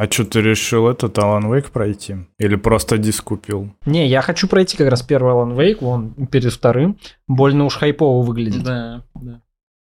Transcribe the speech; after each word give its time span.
А 0.00 0.10
что 0.10 0.24
ты 0.24 0.40
решил 0.40 0.88
этот 0.88 1.18
Alan 1.18 1.42
Wake 1.50 1.70
пройти? 1.70 2.16
Или 2.38 2.56
просто 2.56 2.96
диск 2.96 3.24
купил? 3.24 3.74
Не, 3.84 4.08
я 4.08 4.22
хочу 4.22 4.48
пройти 4.48 4.78
как 4.78 4.88
раз 4.88 5.02
первый 5.02 5.34
Alan 5.34 5.54
Wake, 5.54 5.84
он 5.84 6.26
перед 6.26 6.50
вторым. 6.54 6.98
Больно 7.28 7.66
уж 7.66 7.74
хайпово 7.76 8.22
выглядит. 8.24 8.62
Да, 8.62 9.04
да. 9.14 9.32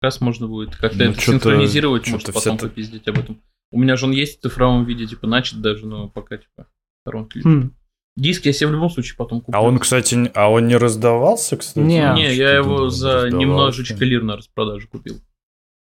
Как 0.00 0.02
раз 0.08 0.20
можно 0.20 0.46
будет 0.46 0.76
как-то 0.76 0.98
Ну, 0.98 1.04
это 1.12 1.18
чё-то- 1.20 1.32
синхронизировать, 1.32 2.02
чё-то 2.04 2.16
может, 2.16 2.34
потом 2.34 2.58
ты- 2.58 2.68
попиздить 2.68 3.08
об 3.08 3.18
этом. 3.18 3.40
У 3.72 3.78
меня 3.80 3.96
же 3.96 4.04
он 4.04 4.12
есть 4.12 4.40
в 4.40 4.42
цифровом 4.42 4.84
виде, 4.84 5.06
типа, 5.06 5.26
начат 5.26 5.62
даже, 5.62 5.86
но 5.86 6.08
пока, 6.10 6.36
типа, 6.36 6.66
сторонки. 7.02 7.38
Хм. 7.42 7.72
Диск 8.18 8.44
я 8.44 8.52
себе 8.52 8.68
в 8.68 8.72
любом 8.72 8.90
случае 8.90 9.16
потом 9.16 9.40
куплю. 9.40 9.58
А 9.58 9.62
он, 9.62 9.78
кстати, 9.78 10.30
а 10.34 10.50
он 10.50 10.68
не 10.68 10.76
раздавался, 10.76 11.56
кстати? 11.56 11.82
Не. 11.82 12.12
Не, 12.14 12.26
что 12.26 12.34
я 12.42 12.50
его 12.56 12.90
за 12.90 13.12
раздавался? 13.22 13.36
немножечко 13.38 14.04
лир 14.04 14.22
на 14.22 14.36
распродаже 14.36 14.86
купил. 14.86 15.16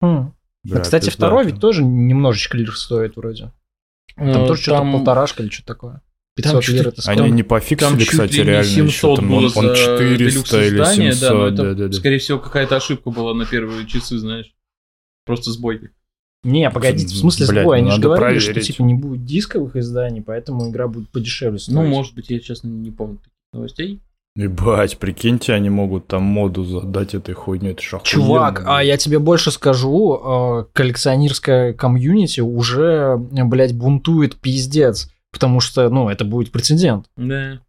Хм. 0.02 0.32
Бля, 0.64 0.80
Кстати, 0.80 1.08
пиздато. 1.08 1.18
второй 1.18 1.46
ведь 1.46 1.60
тоже 1.60 1.84
немножечко 1.84 2.56
лир 2.56 2.74
стоит 2.74 3.18
вроде. 3.18 3.52
Там 4.16 4.28
Э, 4.44 4.48
тоже 4.48 4.62
что-то 4.62 4.92
полторашка 4.92 5.44
или 5.44 5.50
что-то 5.50 5.68
такое. 5.68 6.02
500 6.36 6.64
чуть 6.64 6.76
лир 6.76 6.84
ли- 6.86 6.90
это 6.90 7.02
Они 7.10 7.18
сколько? 7.20 7.34
не 7.36 7.44
пофиксили, 7.44 7.90
Там 7.90 8.00
чуть 8.00 8.10
кстати, 8.10 8.36
ли 8.38 8.44
реально 8.44 8.66
еще 8.68 8.76
700 8.90 9.16
там. 9.20 9.30
было 9.30 9.38
Он, 9.38 9.44
он 9.46 9.52
за 9.52 9.76
400 9.76 10.04
или 10.04 10.18
делюкс-издание, 10.18 11.12
700, 11.14 11.30
да, 11.30 11.34
но 11.36 11.48
это, 11.48 11.56
да, 11.58 11.74
да, 11.76 11.88
да. 11.88 11.94
скорее 11.94 12.18
всего, 12.20 12.40
какая-то 12.40 12.76
ошибка 12.76 13.10
была 13.12 13.34
на 13.36 13.46
первые 13.46 13.86
часы, 13.88 14.18
знаешь. 14.18 14.54
Просто 15.26 15.52
сбой. 15.52 15.92
Не, 16.44 16.70
погодите, 16.72 17.14
в 17.14 17.18
смысле 17.18 17.48
Блядь, 17.48 17.64
сбой? 17.64 17.78
ну 17.82 17.84
Они 17.88 17.92
же 17.92 17.98
надо 18.02 18.16
говорили, 18.18 18.40
что 18.40 18.48
проверить. 18.52 18.68
типа 18.68 18.82
не 18.82 18.94
будет 18.96 19.24
дисковых 19.26 19.76
изданий, 19.76 20.22
поэтому 20.22 20.70
игра 20.70 20.88
будет 20.88 21.10
подешевле 21.10 21.60
стоить. 21.60 21.76
Ну, 21.76 21.86
может 21.86 22.16
быть, 22.16 22.30
я, 22.30 22.40
честно, 22.40 22.68
не 22.68 22.92
помню 22.92 23.18
таких 23.18 23.32
новостей. 23.54 24.02
Ебать, 24.36 24.98
прикиньте, 24.98 25.54
они 25.54 25.70
могут 25.70 26.08
там 26.08 26.24
моду 26.24 26.66
задать 26.66 27.14
этой 27.14 27.36
хуйне, 27.36 27.72
это 27.72 27.84
ж 27.84 28.00
Чувак, 28.02 28.64
а 28.66 28.84
я 28.84 28.98
тебе 28.98 29.20
больше 29.20 29.52
скажу, 29.52 30.16
э, 30.16 30.66
коллекционерская 30.74 31.74
комьюнити 31.74 32.40
уже, 32.40 33.16
блядь, 33.18 33.76
бунтует 33.76 34.36
пиздец, 34.38 35.12
потому 35.32 35.60
что, 35.60 35.88
ну, 35.90 36.10
это 36.10 36.26
будет 36.26 36.52
прецедент. 36.52 37.06
Да. 37.16 37.62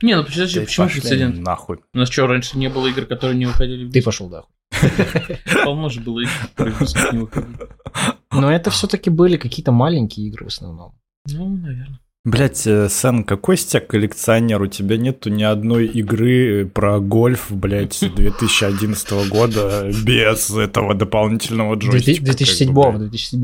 Не, 0.00 0.14
ну 0.14 0.24
подожди, 0.24 0.58
Блядь, 0.58 0.68
почему 0.68 0.86
пошли 0.86 1.00
прецедент? 1.00 1.38
Нахуй. 1.38 1.78
У 1.92 1.98
нас 1.98 2.08
что, 2.08 2.28
раньше 2.28 2.56
не 2.56 2.68
было 2.68 2.86
игр, 2.86 3.06
которые 3.06 3.36
не 3.36 3.46
выходили 3.46 3.84
в 3.86 3.92
Ты 3.92 4.02
пошел, 4.02 4.28
да. 4.28 4.44
Полно 5.64 5.88
же 5.88 6.02
было 6.02 6.20
игр, 6.20 6.30
которые 6.54 6.76
не 7.12 7.18
выходили. 7.18 7.68
Но 8.30 8.52
это 8.52 8.70
все-таки 8.70 9.10
были 9.10 9.38
какие-то 9.38 9.72
маленькие 9.72 10.28
игры 10.28 10.44
в 10.44 10.48
основном. 10.48 10.94
Ну, 11.28 11.48
наверное. 11.48 11.98
Блять, 12.26 12.58
Сэн, 12.92 13.22
какой 13.24 13.56
тебя 13.56 13.80
коллекционер? 13.80 14.60
У 14.60 14.66
тебя 14.66 14.96
нету 14.96 15.30
ни 15.30 15.44
одной 15.44 15.86
игры 15.86 16.66
про 16.66 16.98
гольф, 16.98 17.46
блять, 17.52 17.98
2011 18.00 19.28
года 19.30 19.88
без 20.04 20.50
этого 20.50 20.94
дополнительного 20.94 21.76
джойстика. 21.76 22.24
2007 22.24 22.66
как 22.66 22.74
бы, 22.74 22.82
блядь. 22.98 23.10
2007 23.12 23.40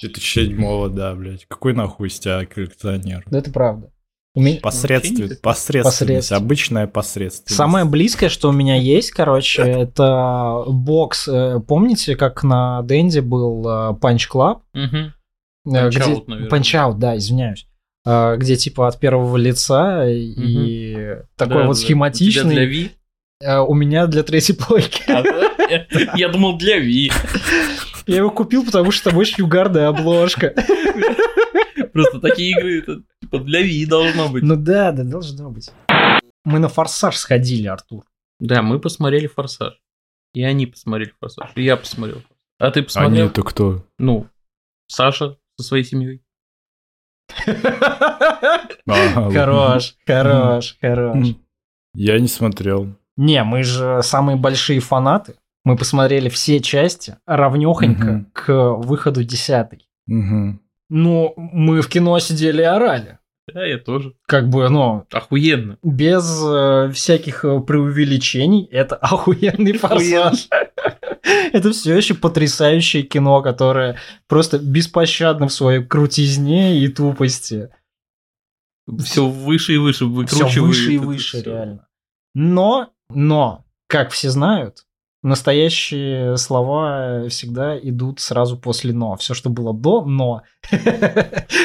2007 0.00 0.94
да, 0.94 1.14
блядь. 1.14 1.44
Какой 1.46 1.74
нахуй 1.74 2.08
тебя 2.08 2.46
коллекционер? 2.46 3.22
Да 3.30 3.38
это 3.38 3.50
правда. 3.52 3.90
У 4.34 4.40
меня- 4.40 4.60
Посредственно, 4.60 5.20
Вообще 5.26 5.40
посредственность, 5.42 5.98
Посредственность. 5.98 6.32
обычная 6.32 6.86
посредственность. 6.86 7.56
Самое 7.56 7.84
близкое, 7.84 8.28
что 8.28 8.50
у 8.50 8.52
меня 8.52 8.76
есть, 8.80 9.10
короче, 9.10 9.62
это 9.62 10.64
бокс. 10.68 11.26
Э, 11.28 11.58
Помните, 11.66 12.14
как 12.16 12.44
на 12.44 12.82
Денде 12.84 13.20
был 13.20 13.62
э, 13.68 13.92
Punch 14.00 14.28
Club? 14.32 14.60
Мгм. 14.74 15.12
Э, 15.74 15.88
где- 15.88 16.00
Out, 16.00 16.24
наверное. 16.26 16.60
Out, 16.60 16.94
да, 16.98 17.16
извиняюсь. 17.16 17.66
Э, 18.06 18.36
Где 18.36 18.56
типа 18.56 18.88
от 18.88 18.98
первого 19.00 19.36
лица 19.36 20.06
и 20.08 21.18
такой 21.36 21.54
Да, 21.62 21.66
вот 21.66 21.74
да. 21.76 21.80
схематичный. 21.82 22.40
У 22.42 22.44
тебя 22.44 22.54
для 22.54 22.64
Ви? 22.64 22.90
Э, 23.40 23.58
У 23.58 23.74
меня 23.74 24.06
для 24.06 24.22
третьей 24.22 24.54
плойки. 24.56 25.02
А? 25.08 25.22
Я 26.16 26.28
думал, 26.28 26.56
для 26.58 26.78
Ви. 26.78 27.10
Я 28.06 28.16
его 28.16 28.30
купил, 28.30 28.64
потому 28.64 28.90
что 28.90 29.10
там 29.10 29.18
очень 29.18 29.44
угарная 29.44 29.88
обложка. 29.88 30.54
Просто 31.92 32.20
такие 32.20 32.52
игры, 32.52 32.78
это 32.78 33.02
типа 33.22 33.38
для 33.40 33.60
Ви 33.62 33.84
должно 33.86 34.28
быть. 34.28 34.42
Ну 34.42 34.56
да, 34.56 34.92
да, 34.92 35.04
должно 35.04 35.50
быть. 35.50 35.70
Мы 36.44 36.58
на 36.58 36.68
форсаж 36.68 37.16
сходили, 37.16 37.66
Артур. 37.66 38.04
Да, 38.40 38.62
мы 38.62 38.78
посмотрели 38.78 39.26
«Форсаж». 39.26 39.74
И 40.32 40.42
они 40.44 40.66
посмотрели 40.66 41.12
«Форсаж». 41.20 41.50
И 41.56 41.62
я 41.64 41.76
посмотрел. 41.76 42.22
А 42.58 42.70
ты 42.70 42.80
Они 42.80 42.84
посмотрел? 42.86 43.26
это 43.26 43.42
кто? 43.42 43.84
Ну, 43.98 44.26
Саша 44.86 45.36
со 45.58 45.66
своей 45.66 45.84
семьей. 45.84 46.22
Хорош, 48.86 49.96
хорош, 50.06 50.76
хорош. 50.80 51.26
Я 51.94 52.18
не 52.20 52.28
смотрел. 52.28 52.94
Не, 53.16 53.42
мы 53.44 53.64
же 53.64 54.00
самые 54.02 54.36
большие 54.36 54.80
фанаты. 54.80 55.34
Мы 55.64 55.76
посмотрели 55.76 56.28
все 56.28 56.60
части 56.60 57.16
равнёхонько 57.26 58.26
к 58.32 58.52
выходу 58.76 59.24
десятой. 59.24 59.86
Ну, 60.06 61.34
мы 61.36 61.82
в 61.82 61.88
кино 61.88 62.18
сидели 62.18 62.62
и 62.62 62.64
орали. 62.64 63.18
Да, 63.52 63.64
я 63.64 63.78
тоже. 63.78 64.14
Как 64.26 64.48
бы, 64.48 64.68
ну, 64.68 65.06
Охуенно. 65.10 65.78
без 65.82 66.42
э, 66.42 66.90
всяких 66.92 67.44
э, 67.44 67.60
преувеличений, 67.60 68.64
это 68.66 68.96
охуенный 69.00 69.72
форсаж. 69.72 70.48
Это 71.52 71.72
все 71.72 71.96
еще 71.96 72.14
потрясающее 72.14 73.02
кино, 73.02 73.42
которое 73.42 73.96
просто 74.26 74.58
беспощадно 74.58 75.48
в 75.48 75.52
своей 75.52 75.82
крутизне 75.84 76.78
и 76.78 76.88
тупости. 76.88 77.70
Все 79.04 79.26
выше 79.26 79.74
и 79.74 79.76
выше 79.78 79.98
Все 79.98 80.06
выкручивает. 80.06 80.56
выше 80.58 80.92
и 80.94 80.98
выше, 80.98 81.36
всё. 81.40 81.50
реально. 81.50 81.86
Но, 82.34 82.90
но, 83.10 83.64
как 83.86 84.10
все 84.12 84.30
знают, 84.30 84.84
настоящие 85.22 86.36
слова 86.38 87.28
всегда 87.28 87.78
идут 87.78 88.20
сразу 88.20 88.56
после 88.56 88.92
«но». 88.94 89.16
Все, 89.16 89.34
что 89.34 89.50
было 89.50 89.74
до 89.74 90.04
«но», 90.04 90.42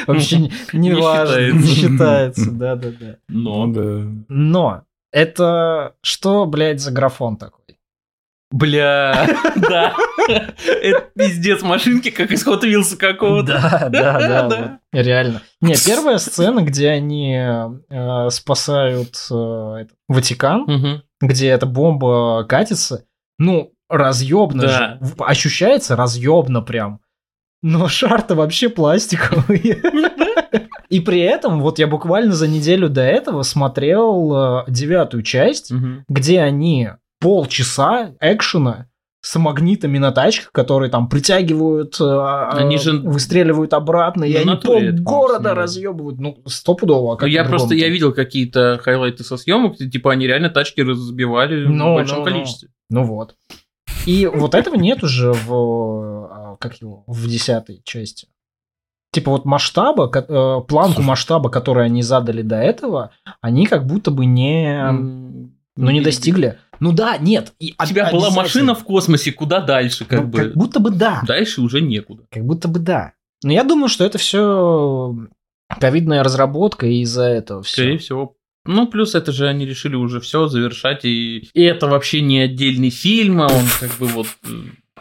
вообще 0.07 0.50
не- 0.74 0.94
важно, 0.94 1.51
не 1.51 1.68
считается. 1.68 1.75
считается. 1.75 2.51
Да-да-да. 2.51 3.18
Ну 3.30 3.66
Но. 3.68 3.74
да. 3.74 4.24
Но 4.28 4.84
это 5.12 5.95
что, 6.01 6.45
блядь, 6.45 6.81
за 6.81 6.91
графон 6.91 7.38
такой? 7.38 7.78
Бля, 8.53 9.27
да. 9.55 9.95
Это 10.27 11.09
пиздец 11.17 11.63
машинки, 11.63 12.11
как 12.11 12.29
из 12.29 12.45
Hot 12.45 12.61
Wheels 12.61 12.95
какого-то. 12.95 13.89
Да, 13.89 13.89
да, 13.89 14.47
да, 14.47 14.79
реально. 14.93 15.41
Не, 15.59 15.73
первая 15.73 16.19
сцена, 16.19 16.61
где 16.61 16.89
они 16.89 17.35
э, 17.35 18.29
спасают 18.29 19.15
э, 19.31 19.85
Ватикан, 20.07 21.01
где 21.19 21.47
эта 21.47 21.65
бомба 21.65 22.45
катится, 22.47 23.05
ну, 23.39 23.73
разъебно 23.89 24.67
же. 24.67 24.99
Ощущается 25.17 25.95
разъебно 25.95 26.61
прям. 26.61 26.99
Но 27.63 27.87
шар-то 27.87 28.35
вообще 28.35 28.69
пластиковый. 28.69 29.81
И 30.89 30.99
при 30.99 31.21
этом, 31.21 31.59
вот 31.59 31.79
я 31.79 31.87
буквально 31.87 32.33
за 32.33 32.47
неделю 32.47 32.87
до 32.87 33.01
этого 33.01 33.41
смотрел 33.41 34.31
э, 34.35 34.63
девятую 34.67 35.23
часть, 35.23 35.73
где 36.07 36.41
они 36.41 36.91
полчаса 37.23 38.11
экшена 38.19 38.88
с 39.22 39.39
магнитами 39.39 39.97
на 40.00 40.11
тачках, 40.11 40.51
которые 40.51 40.91
там 40.91 41.07
притягивают, 41.07 41.95
э, 42.01 42.47
Они 42.51 42.75
э, 42.75 42.79
же 42.79 42.91
выстреливают 42.97 43.73
обратно, 43.73 44.25
и 44.25 44.34
на 44.44 44.51
они 44.53 44.61
пол 44.61 44.81
города 45.00 45.56
разъебывают. 45.56 46.19
Ну, 46.19 46.44
стопудово. 46.45 47.16
а 47.17 47.22
Ну, 47.22 47.28
я 47.28 47.45
просто, 47.45 47.73
я 47.73 47.88
видел 47.88 48.13
какие-то 48.13 48.81
хайлайты 48.83 49.23
со 49.23 49.38
съемок, 49.38 49.78
типа, 49.78 50.12
они 50.12 50.28
реально 50.28 50.50
тачки 50.50 50.81
разбивали 50.81 51.66
Ну, 51.66 51.94
в 51.94 51.95
большом 51.95 52.19
ну, 52.19 52.25
ну. 52.25 52.31
количестве. 52.31 52.69
Ну 52.89 53.03
вот. 53.06 53.35
И 54.06 54.25
вот 54.25 54.56
этого 54.56 54.75
нет 54.75 55.01
уже 55.03 55.31
в, 55.31 55.53
а, 55.53 56.57
как 56.59 56.81
его, 56.81 57.06
в 57.07 57.25
десятой 57.29 57.81
части. 57.85 58.28
Типа 59.13 59.31
вот 59.31 59.45
масштаба, 59.45 60.12
э, 60.13 60.62
планку 60.67 61.01
масштаба, 61.01 61.50
который 61.50 61.85
они 61.85 62.01
задали 62.01 62.41
до 62.41 62.57
этого, 62.57 63.12
они 63.39 63.67
как 63.67 63.88
будто 63.88 64.12
бы 64.12 64.25
не, 64.25 64.83
ну, 65.75 65.89
не 65.91 66.01
достигли. 66.01 66.59
Ну 66.79 66.91
да, 66.91 67.17
нет. 67.17 67.53
И 67.59 67.73
У 67.81 67.85
тебя 67.85 68.11
была 68.11 68.29
машина 68.29 68.75
в 68.75 68.84
космосе, 68.84 69.31
куда 69.31 69.61
дальше, 69.61 70.06
как 70.06 70.22
Ну, 70.22 70.28
бы. 70.28 70.38
как 70.39 70.53
будто 70.56 70.79
бы 70.79 70.91
да. 70.91 71.22
Дальше 71.25 71.61
уже 71.61 71.81
некуда. 71.81 72.23
Как 72.31 72.44
будто 72.45 72.67
бы 72.67 72.79
да. 72.79 73.13
Но 73.44 73.51
я 73.51 73.63
думаю, 73.63 73.88
что 73.89 74.03
это 74.06 74.17
все 74.17 75.15
ковидная 75.80 76.24
разработка 76.24 76.86
и 76.88 77.01
из-за 77.01 77.24
этого 77.24 77.63
Скорее 77.63 77.97
все. 77.97 78.06
всего. 78.06 78.36
Ну, 78.65 78.88
плюс 78.88 79.13
это 79.15 79.31
же 79.33 79.47
они 79.47 79.65
решили 79.65 79.95
уже 79.95 80.21
все 80.21 80.47
завершать, 80.47 81.03
и, 81.03 81.50
и 81.53 81.62
это 81.63 81.88
вообще 81.88 82.21
не 82.21 82.39
отдельный 82.39 82.92
фильм, 82.92 83.42
а 83.42 83.47
он 83.47 83.63
как 83.81 83.92
бы 84.00 84.07
вот 84.07 84.27
э, 84.45 84.47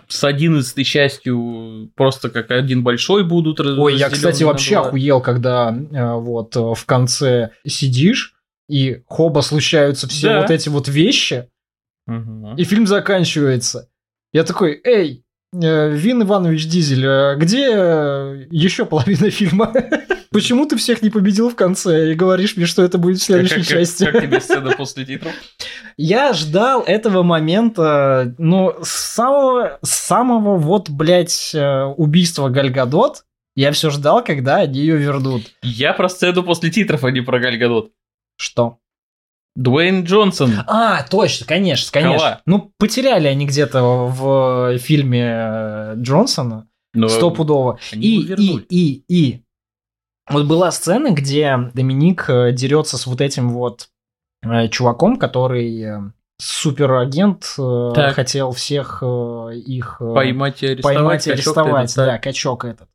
с 0.08 0.24
одиннадцатой 0.24 0.82
частью 0.82 1.90
просто 1.94 2.28
как 2.28 2.50
один 2.50 2.82
большой 2.82 3.22
будут 3.22 3.60
Ой, 3.60 3.94
я, 3.96 4.10
кстати, 4.10 4.42
вообще 4.42 4.74
два. 4.76 4.86
охуел, 4.88 5.20
когда 5.20 5.70
э, 5.72 6.14
вот 6.14 6.56
э, 6.56 6.60
в 6.74 6.84
конце 6.86 7.50
сидишь, 7.64 8.34
и 8.72 9.02
хоба 9.06 9.40
случаются 9.42 10.08
все 10.08 10.28
Да. 10.28 10.40
вот 10.40 10.50
эти 10.50 10.68
вот 10.68 10.88
вещи, 10.88 11.48
Мгм. 12.06 12.56
и 12.56 12.64
фильм 12.64 12.86
заканчивается. 12.86 13.88
Я 14.32 14.44
такой, 14.44 14.80
эй, 14.84 15.24
э, 15.54 15.90
Вин 15.94 16.22
Иванович 16.22 16.66
Дизель, 16.66 17.06
а 17.06 17.34
где 17.36 17.66
еще 18.50 18.86
половина 18.86 19.30
фильма? 19.30 19.72
Почему 20.30 20.64
ты 20.64 20.76
всех 20.78 21.02
не 21.02 21.10
победил 21.10 21.50
в 21.50 21.54
конце 21.54 22.12
и 22.12 22.14
говоришь 22.14 22.56
мне, 22.56 22.64
что 22.64 22.82
это 22.82 22.96
будет 22.96 23.18
в 23.20 23.22
следующей 23.22 23.56
Как- 23.56 23.66
как- 23.68 23.76
части? 23.78 24.04
Как 24.06 24.22
тебе 24.22 24.40
сцена 24.40 24.70
после 24.72 25.04
титров? 25.04 25.32
Я 25.98 26.32
ждал 26.32 26.82
этого 26.82 27.22
момента, 27.22 28.34
ну, 28.38 28.74
с 28.82 28.88
самого, 29.14 29.78
с 29.82 29.90
самого 29.90 30.56
вот, 30.56 30.88
блядь, 30.88 31.50
э, 31.54 31.84
убийства 31.96 32.48
Гальгадот, 32.48 33.24
Я 33.54 33.70
все 33.72 33.90
ждал, 33.90 34.24
когда 34.24 34.56
они 34.64 34.80
ее 34.80 34.96
вернут. 34.96 35.42
Я 35.62 35.92
про 35.92 36.08
сцену 36.08 36.42
после 36.42 36.70
титров, 36.70 37.04
а 37.04 37.10
не 37.10 37.20
про 37.20 37.38
Гальгадот. 37.38 37.90
Что? 38.36 38.78
Дуэйн 39.54 40.04
Джонсон. 40.04 40.52
А, 40.66 41.02
точно, 41.02 41.46
конечно, 41.46 41.92
конечно. 41.92 42.40
Ну, 42.46 42.72
потеряли 42.78 43.28
они 43.28 43.46
где-то 43.46 43.82
в 43.82 44.78
фильме 44.78 45.24
э, 45.26 45.94
Джонсона. 45.96 46.68
Но 46.94 47.08
Стопудово. 47.08 47.78
они 47.92 48.02
И, 48.02 48.34
и, 48.34 48.66
и, 48.70 49.04
и. 49.08 49.42
Вот 50.30 50.46
была 50.46 50.70
сцена, 50.70 51.10
где 51.10 51.70
Доминик 51.74 52.26
э, 52.28 52.52
дерется 52.52 52.96
с 52.96 53.06
вот 53.06 53.20
этим 53.20 53.50
вот 53.50 53.88
э, 54.42 54.68
чуваком, 54.68 55.18
который 55.18 56.12
суперагент, 56.38 57.54
Так. 57.94 58.14
хотел 58.14 58.52
всех 58.52 59.02
их 59.02 59.96
Поймать 60.00 60.62
и 60.62 60.66
арестовать. 60.68 60.96
поймать 60.96 61.26
и 61.26 61.30
арестовать, 61.30 61.92
этот, 61.92 62.06
да, 62.06 62.18
качок 62.18 62.64
этот. 62.64 62.88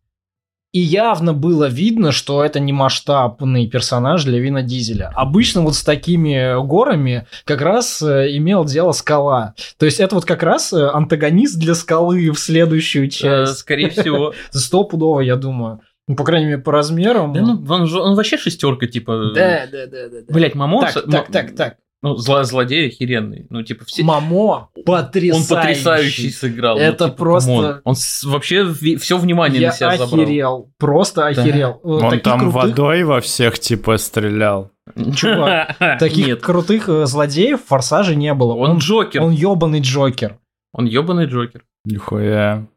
И 0.77 0.79
явно 0.79 1.33
было 1.33 1.67
видно, 1.67 2.11
что 2.11 2.43
это 2.43 2.59
не 2.59 2.71
масштабный 2.71 3.67
персонаж 3.67 4.23
для 4.25 4.37
Вина 4.37 4.61
Дизеля. 4.61 5.11
Обычно 5.15 5.61
вот 5.61 5.73
с 5.73 5.83
такими 5.83 6.63
горами 6.63 7.25
как 7.45 7.61
раз 7.61 7.99
э, 8.03 8.37
имел 8.37 8.63
дело 8.63 8.91
Скала. 8.91 9.55
То 9.79 9.87
есть 9.87 9.99
это 9.99 10.13
вот 10.13 10.25
как 10.25 10.43
раз 10.43 10.71
э, 10.73 10.87
антагонист 10.87 11.57
для 11.57 11.73
Скалы 11.73 12.29
в 12.29 12.37
следующую 12.37 13.07
Э, 13.07 13.09
часть. 13.09 13.57
Скорее 13.57 13.89
всего. 13.89 14.33
Стопудово, 14.51 15.21
я 15.21 15.35
думаю. 15.35 15.81
Ну, 16.07 16.15
по 16.15 16.23
крайней 16.23 16.45
мере, 16.45 16.57
по 16.59 16.71
размерам. 16.71 17.33
Да 17.33 17.41
ну, 17.41 17.65
он, 17.67 17.91
он 17.93 18.15
вообще 18.15 18.37
шестерка, 18.37 18.85
типа. 18.85 19.31
да, 19.33 19.65
да, 19.71 19.87
да, 19.87 20.09
да. 20.09 20.21
да. 20.27 20.33
Блять, 20.33 20.53
Момоа. 20.53 20.85
Так, 20.85 21.05
так, 21.09 21.31
так, 21.31 21.55
так. 21.55 21.77
Ну, 22.03 22.15
зло- 22.15 22.43
злодей 22.43 22.87
охеренный. 22.89 23.47
Ну, 23.49 23.63
типа, 23.63 23.83
все. 23.85 24.03
Момоа 24.03 24.69
потрясающий. 24.85 25.31
Он 25.53 25.57
потрясающий 25.57 26.29
сыграл. 26.29 26.77
Это 26.77 27.05
ну, 27.05 27.09
типа, 27.11 27.17
просто- 27.17 27.49
come 27.49 27.68
on. 27.68 27.81
Он 27.85 27.95
с- 27.95 28.23
вообще 28.23 28.71
все 28.97 29.17
внимание 29.17 29.59
Я 29.61 29.69
на 29.69 29.73
себя 29.73 29.97
забрал. 29.97 30.21
охерел. 30.23 30.71
Просто 30.77 31.25
охерел. 31.27 31.81
Э, 31.83 31.87
Он 31.87 32.09
таких 32.11 32.23
там 32.23 32.39
крутых- 32.41 32.53
водой 32.53 33.03
во 33.03 33.19
всех 33.19 33.57
типа 33.59 33.97
стрелял. 33.97 34.69
Чувак, 35.15 35.75
Таких 35.99 36.27
Нет, 36.27 36.41
крутых 36.41 36.87
э, 36.87 37.05
злодеев 37.07 37.61
в 37.63 37.67
Форсаже 37.67 38.15
не 38.15 38.33
было. 38.33 38.53
он 38.53 38.71
Он, 38.71 38.77
Джокер. 38.77 39.21
он 39.23 39.31
ебаный 39.31 39.81
Джокер. 39.81 40.37
Он 40.73 40.85
ебаный 40.85 41.25
Джокер. 41.25 41.63
Нихуя. 41.83 42.67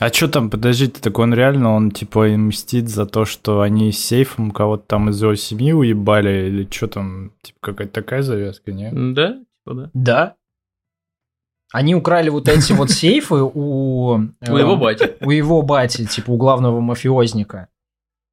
А 0.00 0.10
чё 0.10 0.28
там, 0.28 0.48
подождите, 0.48 1.00
так 1.00 1.18
он 1.18 1.34
реально, 1.34 1.74
он 1.74 1.90
типа 1.90 2.28
и 2.28 2.36
мстит 2.36 2.88
за 2.88 3.04
то, 3.04 3.24
что 3.24 3.62
они 3.62 3.90
с 3.90 3.98
сейфом 3.98 4.52
кого-то 4.52 4.84
там 4.86 5.10
из 5.10 5.20
его 5.20 5.34
семьи 5.34 5.72
уебали, 5.72 6.48
или 6.48 6.68
что 6.70 6.86
там, 6.86 7.32
типа 7.42 7.58
какая-то 7.60 7.92
такая 7.92 8.22
завязка, 8.22 8.72
нет? 8.72 9.14
Да? 9.14 9.32
Типа, 9.32 9.74
да. 9.74 9.90
Да. 9.94 10.34
Они 11.72 11.94
украли 11.94 12.28
вот 12.28 12.48
эти 12.48 12.72
вот 12.72 12.90
сейфы 12.90 13.42
у... 13.42 14.20
У 14.48 14.56
его 14.56 14.76
бати. 14.76 15.16
У 15.20 15.30
его 15.30 15.62
бати, 15.62 16.06
типа 16.06 16.30
у 16.30 16.36
главного 16.36 16.80
мафиозника. 16.80 17.68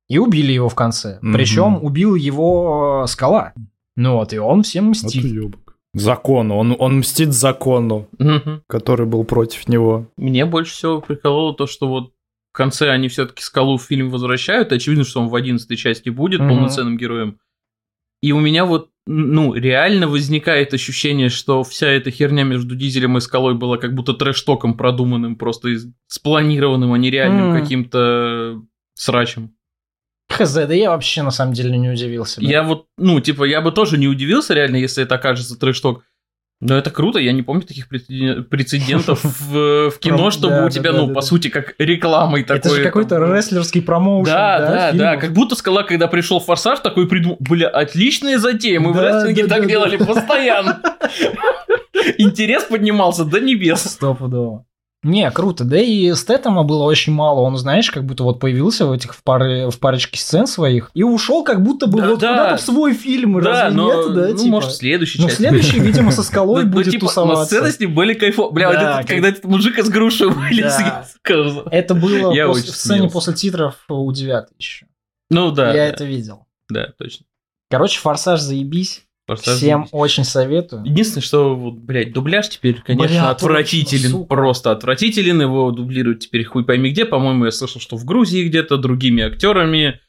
И 0.07 0.19
убили 0.19 0.53
его 0.53 0.69
в 0.69 0.75
конце. 0.75 1.19
Причем 1.21 1.83
убил 1.83 2.13
его 2.13 3.01
э, 3.03 3.07
скала. 3.07 3.53
Ну 3.95 4.17
вот, 4.17 4.33
и 4.33 4.38
он 4.38 4.62
всем 4.62 4.85
Вот 4.85 4.91
мстит. 4.91 5.56
Закону, 5.95 6.57
он, 6.57 6.75
он 6.77 6.97
мстит 6.97 7.31
закону, 7.31 8.09
который 8.68 9.06
был 9.06 9.24
против 9.24 9.69
него. 9.69 10.12
Мне 10.18 10.45
больше 10.45 10.74
всего 10.74 11.00
прикололо 11.00 11.53
то, 11.56 11.68
что 11.68 11.88
вот 11.88 12.12
в 12.51 12.57
конце 12.57 12.89
они 12.89 13.07
все-таки 13.07 13.42
скалу 13.42 13.77
в 13.77 13.83
фильм 13.83 14.09
возвращают. 14.09 14.74
Очевидно, 14.74 15.06
что 15.06 15.21
он 15.21 15.30
в 15.30 15.36
одиннадцатой 15.36 15.77
части 15.77 16.09
будет 16.09 16.39
полноценным 16.39 16.97
героем. 16.97 17.39
И 18.21 18.33
у 18.33 18.42
меня 18.42 18.65
вот, 18.65 18.89
ну, 19.06 19.53
реально 19.53 20.09
возникает 20.09 20.74
ощущение, 20.74 21.30
что 21.30 21.63
вся 21.63 21.88
эта 21.88 22.12
херня 22.12 22.44
между 22.44 22.75
Дизелем 22.75 23.18
и 23.18 23.21
Скалой 23.21 23.53
была 23.53 23.77
как 23.77 23.95
будто 23.95 24.13
трэш-током 24.13 24.75
продуманным, 24.75 25.38
просто 25.38 25.69
спланированным, 26.07 26.91
а 26.91 26.98
не 26.98 27.09
реальным 27.09 27.53
каким-то 27.53 28.62
срачем. 28.95 29.54
Хз, 30.30 30.54
да 30.54 30.74
я 30.74 30.89
вообще 30.89 31.22
на 31.22 31.31
самом 31.31 31.54
деле 31.54 31.77
не 31.77 31.89
удивился. 31.89 32.42
бы. 32.42 32.48
Я 32.48 32.63
вот, 32.63 32.88
ну, 32.98 33.19
типа, 33.19 33.44
я 33.44 33.62
бы 33.62 33.72
тоже 33.72 33.98
не 33.98 34.07
удивился 34.07 34.54
реально, 34.54 34.77
если 34.77 35.04
это 35.04 35.16
окажется 35.16 35.57
трэш-ток. 35.57 36.04
Но 36.62 36.77
это 36.77 36.89
круто, 36.89 37.19
я 37.19 37.33
не 37.33 37.44
помню 37.44 37.63
таких 37.63 37.89
прецеден- 37.92 38.44
прецедентов 38.44 39.19
в, 39.24 39.89
в 39.92 40.00
кино, 40.00 40.31
чтобы 40.31 40.54
да, 40.54 40.62
у 40.62 40.66
да, 40.66 40.69
тебя, 40.72 40.92
да, 40.94 41.00
ну, 41.00 41.07
да, 41.07 41.13
по 41.13 41.22
да. 41.22 41.27
сути, 41.27 41.50
как 41.50 41.75
рекламой 41.77 42.44
такой. 42.44 42.57
Это 42.57 42.69
же 42.69 42.83
какой-то 42.83 43.18
рестлерский 43.18 43.81
промоушен. 43.81 44.33
Да, 44.33 44.60
да, 44.60 44.68
да, 44.69 44.92
фильмов? 44.92 45.19
как 45.19 45.33
будто 45.33 45.56
Скала, 45.56 45.83
когда 45.83 46.07
пришел 46.07 46.39
Форсаж, 46.39 46.80
такой 46.80 47.07
придумал, 47.07 47.38
бля, 47.39 47.68
отличная 47.68 48.39
затея, 48.39 48.80
мы 48.80 48.94
в 48.94 48.95
Да, 48.95 49.04
рестлинге 49.04 49.44
да, 49.44 49.56
так 49.56 49.63
да, 49.63 49.69
делали 49.69 49.98
постоянно. 49.98 50.81
Интерес 52.18 52.63
поднимался 52.63 53.25
до 53.25 53.39
небес. 53.42 53.81
Стопудово. 53.83 54.66
Не, 55.05 55.29
круто. 55.29 55.63
Да 55.63 55.77
и 55.77 56.11
Стэттема 56.13 56.63
было 56.63 56.83
очень 56.83 57.13
мало. 57.13 57.41
Он, 57.41 57.57
знаешь, 57.57 57.91
как 57.91 58.03
будто 58.05 58.23
вот 58.23 58.39
появился 58.39 58.87
в 58.87 58.91
этих 58.91 59.13
в, 59.13 59.21
паре, 59.21 59.69
в 59.69 59.77
парочке 59.79 60.17
сцен 60.19 60.47
своих 60.47 60.89
и 60.95 61.03
ушел 61.03 61.43
как 61.43 61.61
будто 61.61 61.85
бы 61.85 62.01
Да, 62.01 62.09
вот 62.09 62.19
да. 62.19 62.29
куда-то 62.29 62.57
в 62.57 62.61
свой 62.61 62.93
фильм. 62.95 63.39
Да, 63.39 63.49
Разве 63.51 63.77
но, 63.77 63.85
нет? 63.85 64.15
Да, 64.15 64.27
ну, 64.29 64.35
типа? 64.37 64.49
может, 64.49 64.71
в 64.71 64.75
следующей 64.75 65.21
Ну, 65.21 65.29
следующий, 65.29 65.79
видимо, 65.79 66.11
со 66.11 66.23
скалой 66.23 66.63
Ну, 66.63 66.69
ну, 66.69 66.73
будет 66.75 66.91
типа, 66.91 67.03
но 67.03 67.07
тусоваться. 67.09 67.45
сцены 67.45 67.71
с 67.71 67.79
ним 67.79 67.93
были 67.93 68.15
кайфо. 68.15 68.49
Бля, 68.49 68.67
вот 68.69 68.77
этот, 68.77 69.07
когда 69.07 69.27
этот 69.29 69.43
мужик 69.45 69.77
из 69.77 69.89
груши 69.89 70.27
вылез. 70.27 70.75
Это 71.71 71.93
было 71.93 72.31
в 72.51 72.57
сцене 72.59 73.07
после 73.09 73.33
титров 73.35 73.75
у 73.87 74.11
девятой 74.11 74.55
еще. 74.57 74.87
Ну 75.29 75.51
да, 75.51 75.71
Я 75.73 75.85
это 75.85 76.03
видел. 76.03 76.47
да, 76.67 76.93
точно. 76.97 77.25
Короче, 77.69 77.99
форсаж 77.99 78.41
заебись. 78.41 79.04
Форсаж 79.27 79.57
Всем 79.57 79.80
заебись. 79.81 79.89
очень 79.92 80.24
советую. 80.24 80.83
Единственное, 80.86 81.24
что, 81.24 81.56
вот, 81.56 81.74
блядь, 81.75 82.13
дубляж 82.13 82.48
теперь, 82.50 82.81
конечно, 82.81 83.07
Бля, 83.18 83.30
отвратителен. 83.31 84.12
сука. 84.12 84.27
просто 84.36 84.72
отвратителен. 84.72 85.42
Его 85.42 85.72
дублируют 85.72 86.19
теперь 86.19 86.44
хуй 86.44 86.63
пойми 86.63 86.92
где. 86.92 87.06
По-моему, 87.06 87.45
я 87.45 87.51
слышал, 87.51 87.81
что 87.81 87.98
в 87.98 88.06
Грузии 88.06 88.48
где-то 88.48 88.77
другими 88.77 89.24
актерами. 89.24 90.00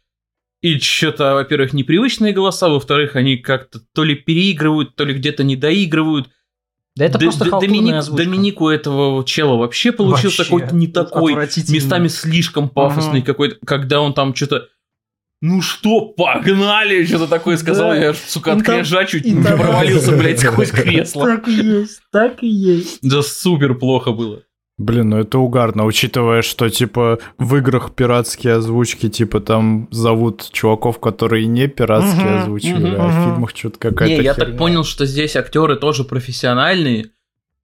И 0.63 0.79
что-то, 0.79 1.35
во-первых, 1.35 1.73
непривычные 1.73 2.33
голоса, 2.33 2.69
во-вторых, 2.69 3.15
они 3.17 3.37
как-то 3.37 3.81
то 3.95 4.05
ли 4.05 4.15
переигрывают, 4.15 4.97
то 4.97 5.05
ли 5.05 5.15
где-то 5.15 5.45
не 5.45 5.57
доигрывают. 5.57 6.29
Да 6.97 7.05
это 7.05 7.19
Д- 7.19 7.27
просто 7.27 7.51
Доминик, 7.51 7.95
озвучка. 7.95 8.25
Доминик 8.25 8.61
у 8.63 8.69
этого 8.69 9.23
чела 9.25 9.57
вообще 9.57 9.93
получился 9.93 10.39
Вообще. 10.39 10.45
какой-то 10.45 10.75
не 10.75 10.87
такой, 10.89 11.35
местами 11.35 12.09
слишком 12.09 12.71
пафосный 12.71 13.19
Мгм. 13.19 13.23
какой-то, 13.27 13.57
когда 13.67 14.01
он 14.01 14.15
там 14.15 14.35
что-то 14.35 14.69
ну 15.47 15.63
что, 15.63 16.01
погнали, 16.03 17.05
что-то 17.05 17.27
такое 17.29 17.57
сказал, 17.57 17.91
Да. 17.91 17.97
я 17.97 18.15
сука, 18.15 18.53
от 18.53 18.65
там- 18.65 18.77
кринжа 18.77 19.05
чуть 19.05 19.25
не 19.25 19.43
там- 19.43 19.59
провалился, 19.59 20.13
блядь, 20.17 20.41
сквозь 20.41 20.71
кресло. 20.71 21.27
Так 21.27 21.49
и 21.49 21.53
есть, 21.53 22.01
так 22.13 22.43
и 22.43 22.49
есть. 22.49 22.99
Да 23.03 23.23
супер 23.23 23.75
плохо 23.75 24.13
было. 24.13 24.41
Блин, 24.79 25.09
ну 25.09 25.17
это 25.19 25.39
угарно, 25.39 25.87
учитывая, 25.87 26.43
что, 26.43 26.69
типа, 26.69 27.19
в 27.39 27.57
играх 27.57 27.95
пиратские 27.95 28.57
озвучки, 28.57 29.09
типа, 29.09 29.41
там 29.41 29.89
зовут 29.91 30.51
чуваков, 30.53 31.01
которые 31.01 31.47
не 31.47 31.67
пиратские 31.67 32.27
Мгм, 32.27 32.39
озвучивали, 32.43 32.91
мгм, 32.91 33.01
а 33.01 33.07
в 33.09 33.25
фильмах 33.25 33.51
что-то 33.57 33.79
какая-то 33.79 34.05
Не, 34.05 34.23
я 34.23 34.35
херня. 34.35 34.47
так 34.47 34.59
понял, 34.59 34.85
что 34.85 35.07
здесь 35.07 35.35
актеры 35.35 35.77
тоже 35.77 36.05
профессиональные, 36.05 37.07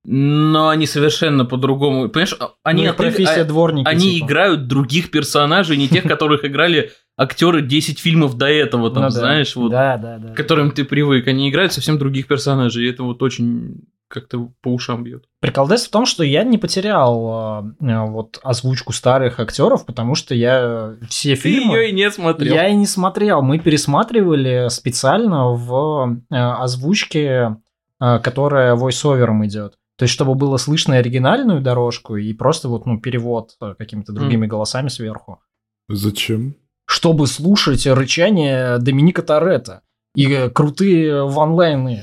но 0.04 0.68
они 0.70 0.86
совершенно 0.86 1.44
по-другому. 1.44 2.08
Понимаешь, 2.08 2.34
они, 2.64 2.86
Ну, 2.88 2.94
профессия 2.94 3.42
а- 3.42 3.44
дворника. 3.44 3.90
они 3.90 4.14
типа. 4.14 4.26
играют 4.26 4.66
других 4.66 5.10
персонажей, 5.10 5.76
не 5.76 5.88
тех, 5.88 6.04
которых 6.04 6.44
играли 6.46 6.92
актеры 7.16 7.62
10 7.62 7.99
фильмов 7.99 8.37
до 8.37 8.47
этого, 8.47 8.90
там, 8.90 9.04
Ну 9.04 9.09
да. 9.09 9.11
знаешь, 9.11 9.54
вот, 9.57 9.71
Да, 9.71 9.97
да, 9.97 10.19
да. 10.19 10.33
к 10.33 10.37
которым 10.37 10.71
ты 10.71 10.85
привык. 10.85 11.28
Они 11.28 11.50
играют 11.50 11.73
совсем 11.73 11.99
других 11.99 12.26
персонажей, 12.26 12.85
и 12.85 12.90
это 12.90 13.02
вот 13.02 13.23
очень 13.23 13.83
как-то 14.12 14.50
по 14.61 14.69
ушам 14.69 15.04
бьет. 15.04 15.25
Приколдес 15.40 15.87
в 15.87 15.90
том, 15.90 16.04
что 16.04 16.23
я 16.23 16.45
не 16.45 16.59
потерял 16.59 17.64
э, 17.81 18.07
вот 18.07 18.38
озвучку 18.42 18.92
старых 18.92 19.40
актеров, 19.40 19.87
потому 19.87 20.14
что 20.14 20.35
я 20.35 20.95
все 21.09 21.35
Ты 21.35 21.40
фильмы... 21.40 21.78
ее 21.78 21.90
и 21.90 21.92
не 21.92 22.11
смотрел. 22.11 22.54
Я 22.54 22.69
и 22.69 22.76
не 22.76 22.87
смотрел. 22.87 23.40
Мы 23.40 23.59
пересматривали 23.59 24.69
специально 24.69 25.52
в 25.52 26.19
э, 26.31 26.35
озвучке, 26.37 27.57
э, 28.00 28.19
которая 28.19 28.75
войс-овером 28.76 29.47
идет. 29.47 29.78
То 29.97 30.04
есть, 30.04 30.12
чтобы 30.12 30.35
было 30.35 30.59
слышно 30.59 30.97
оригинальную 30.97 31.62
дорожку 31.62 32.16
и 32.16 32.33
просто 32.35 32.69
вот, 32.69 32.87
ну, 32.87 33.00
перевод 33.00 33.57
какими-то 33.78 34.12
другими 34.12 34.47
голосами 34.47 34.88
сверху. 34.88 35.40
Зачем? 35.88 36.54
Чтобы 36.92 37.26
слушать 37.26 37.87
рычание 37.87 38.76
Доминика 38.76 39.22
Торетто 39.22 39.80
и 40.14 40.30
э, 40.30 40.50
крутые 40.50 41.25
ванлайны. 41.26 42.02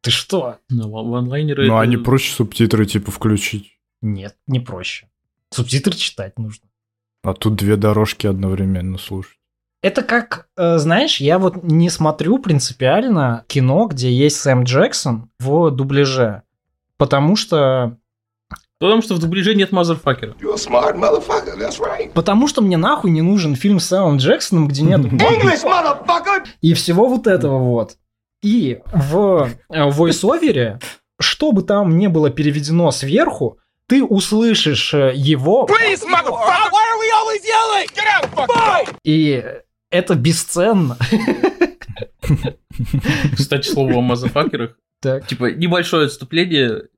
Ты 0.00 0.10
что? 0.10 0.56
Ну, 0.68 0.90
ван- 0.90 1.08
ванлайнеры... 1.08 1.68
Ну, 1.68 1.74
это- 1.74 1.80
а 1.82 1.86
не 1.86 1.96
проще 1.98 2.32
субтитры, 2.34 2.84
типа, 2.84 3.12
включить? 3.12 3.78
Нет, 4.00 4.34
не 4.48 4.58
проще. 4.58 5.08
Субтитры 5.50 5.94
читать 5.94 6.36
нужно. 6.36 6.68
А 7.22 7.32
тут 7.32 7.54
две 7.54 7.76
дорожки 7.76 8.26
одновременно 8.26 8.98
слушать. 8.98 9.38
Это 9.82 10.02
как, 10.02 10.48
э, 10.56 10.78
знаешь, 10.78 11.20
я 11.20 11.38
вот 11.38 11.62
не 11.62 11.88
смотрю 11.88 12.38
принципиально 12.38 13.44
кино, 13.46 13.86
где 13.86 14.12
есть 14.12 14.38
Сэм 14.40 14.64
Джексон 14.64 15.30
в 15.38 15.70
дубляже. 15.70 16.42
Потому 16.96 17.36
что... 17.36 17.98
Потому 18.82 19.00
что 19.00 19.14
в 19.14 19.20
дубляже 19.20 19.54
нет 19.54 19.70
мазерфакера. 19.70 20.34
You're 20.40 20.54
a 20.54 20.56
smart 20.56 20.96
motherfucker, 20.96 21.56
that's 21.56 21.78
right. 21.78 22.10
Потому 22.14 22.48
что 22.48 22.62
мне 22.62 22.76
нахуй 22.76 23.12
не 23.12 23.22
нужен 23.22 23.54
фильм 23.54 23.78
с 23.78 23.86
Сэмом 23.86 24.16
Джексоном, 24.16 24.66
где 24.66 24.82
нет 24.82 24.98
English, 25.04 25.62
motherfucker! 25.62 26.46
и 26.60 26.74
всего 26.74 27.06
вот 27.06 27.28
этого 27.28 27.58
вот. 27.58 27.92
И 28.42 28.80
в 28.92 29.48
э, 29.68 29.88
войс-овере, 29.88 30.80
что 31.20 31.52
бы 31.52 31.62
там 31.62 31.96
не 31.96 32.08
было 32.08 32.30
переведено 32.30 32.90
сверху, 32.90 33.60
ты 33.86 34.02
услышишь 34.02 34.92
э, 34.94 35.12
его, 35.14 35.68
Please, 35.70 36.02
motherfucker! 36.04 36.72
Why 36.72 36.82
are 36.82 36.98
we 36.98 37.08
always 37.14 37.44
yelling? 37.44 37.86
Get 37.94 38.06
out, 38.16 38.34
fucking 38.34 38.96
и 39.04 39.44
это 39.90 40.16
бесценно. 40.16 40.98
Кстати, 43.36 43.68
слово 43.68 43.98
о 43.98 44.00
мазафакерах. 44.00 44.76
Так. 45.00 45.28
Типа, 45.28 45.52
небольшое 45.52 46.06
отступление. 46.06 46.88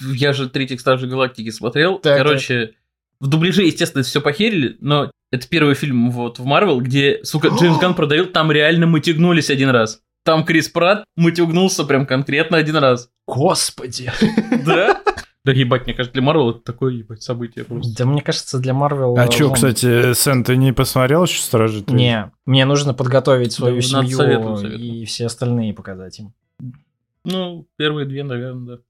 Я 0.00 0.32
же 0.32 0.48
третьих 0.48 0.80
Стражей 0.80 1.08
Галактики 1.08 1.50
смотрел. 1.50 1.98
Так, 1.98 2.18
Короче, 2.18 2.72
в 3.20 3.28
дубляже, 3.28 3.62
естественно, 3.64 4.02
все 4.02 4.20
похерили, 4.20 4.76
но 4.80 5.10
это 5.30 5.48
первый 5.48 5.74
фильм 5.74 6.10
вот 6.10 6.38
в 6.38 6.44
Марвел, 6.44 6.80
где, 6.80 7.20
сука, 7.24 7.48
Джеймс 7.60 7.78
Ганн 7.78 7.94
продавил, 7.94 8.26
там 8.26 8.50
реально 8.52 8.86
мутигнулись 8.86 9.50
один 9.50 9.70
раз. 9.70 10.00
Там 10.24 10.44
Крис 10.44 10.68
Пратт 10.68 11.04
мутигнулся 11.16 11.84
прям 11.84 12.06
конкретно 12.06 12.56
один 12.56 12.76
раз. 12.76 13.10
Господи. 13.26 14.10
Да? 14.64 15.02
Да 15.44 15.52
ебать, 15.52 15.84
мне 15.84 15.92
кажется, 15.92 16.14
для 16.14 16.22
Марвел 16.22 16.52
это 16.52 16.60
такое 16.60 16.94
ебать 16.94 17.22
событие 17.22 17.66
просто. 17.66 17.94
Да 17.98 18.06
мне 18.06 18.22
кажется, 18.22 18.58
для 18.58 18.72
Марвел... 18.72 19.14
А 19.18 19.28
чё, 19.28 19.48
он- 19.48 19.54
кстати, 19.54 20.14
Сэн, 20.14 20.42
ты 20.42 20.56
не 20.56 20.72
посмотрел 20.72 21.24
еще 21.24 21.42
«Стражи»? 21.42 21.82
Третьих»? 21.82 21.94
Не, 21.98 22.30
мне 22.46 22.64
нужно 22.64 22.94
подготовить 22.94 23.52
свою 23.52 23.76
Да, 23.76 23.82
семью 23.82 24.16
советовать, 24.16 24.60
советовать. 24.60 24.82
и 24.82 25.04
все 25.04 25.26
остальные 25.26 25.74
показать 25.74 26.18
им. 26.18 26.32
Ну, 27.26 27.66
первые 27.76 28.06
две, 28.06 28.24
наверное, 28.24 28.76
да. 28.78 28.82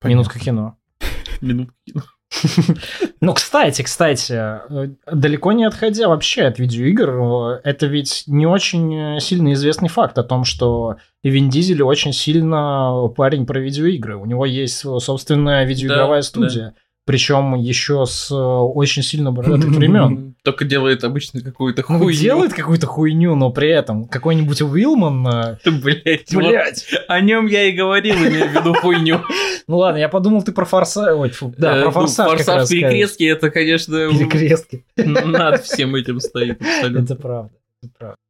Понятно. 0.00 0.08
Минутка 0.20 0.38
кино. 0.38 0.76
Минутки. 1.40 1.94
Ну, 3.20 3.34
кстати, 3.34 3.82
кстати, 3.82 4.32
э, 4.32 4.88
далеко 5.10 5.52
не 5.52 5.64
отходя 5.64 6.08
вообще 6.08 6.42
от 6.42 6.58
видеоигр, 6.58 7.10
э, 7.10 7.60
это 7.64 7.86
ведь 7.86 8.24
не 8.26 8.46
очень 8.46 9.16
э, 9.16 9.20
сильно 9.20 9.52
известный 9.54 9.88
факт 9.88 10.18
о 10.18 10.22
том, 10.22 10.44
что 10.44 10.96
Вин 11.22 11.48
Дизель 11.48 11.82
очень 11.82 12.12
сильно 12.12 13.08
парень 13.16 13.46
про 13.46 13.58
видеоигры. 13.58 14.16
У 14.16 14.26
него 14.26 14.46
есть 14.46 14.78
собственная 14.78 15.64
видеоигровая 15.64 16.20
Да, 16.20 16.22
студия, 16.22 16.74
причем 17.08 17.54
еще 17.54 18.04
с 18.04 18.30
э, 18.30 18.34
очень 18.34 19.02
сильно 19.02 19.32
бородатых 19.32 19.70
времен. 19.76 20.34
Только 20.44 20.66
делает 20.66 21.04
обычно 21.04 21.40
какую-то 21.40 21.82
Ну, 21.88 22.00
хуйню. 22.00 22.20
делает 22.20 22.52
какую-то 22.52 22.86
хуйню, 22.86 23.34
но 23.34 23.50
при 23.50 23.70
этом 23.70 24.06
какой-нибудь 24.06 24.60
Уилман... 24.60 25.26
э, 25.26 25.70
Блять, 25.70 26.34
вот 26.34 26.44
Блять. 26.44 26.86
о 27.08 27.20
нем 27.22 27.46
я 27.46 27.64
и 27.64 27.72
говорил, 27.72 28.14
имею 28.14 28.50
в 28.50 28.52
виду 28.52 28.74
хуйню. 28.74 29.22
Ну 29.66 29.78
ладно, 29.78 29.98
я 29.98 30.08
подумал, 30.10 30.42
ты 30.42 30.52
про 30.52 30.66
форсаж... 30.66 31.14
Ой, 31.16 31.30
фу, 31.30 31.54
да, 31.56 31.76
Э, 31.78 31.80
про 31.80 31.86
ну, 31.86 31.92
форсаж 31.92 32.28
Форсаж 32.30 32.68
перекрестки, 32.68 33.24
это, 33.24 33.50
конечно, 33.50 33.94
Перекрестки. 34.10 34.84
над 34.96 35.62
всем 35.64 35.94
этим 35.94 36.20
стоит 36.20 36.60
абсолютно. 36.60 37.04
Это 37.04 37.14
правда. 37.16 37.50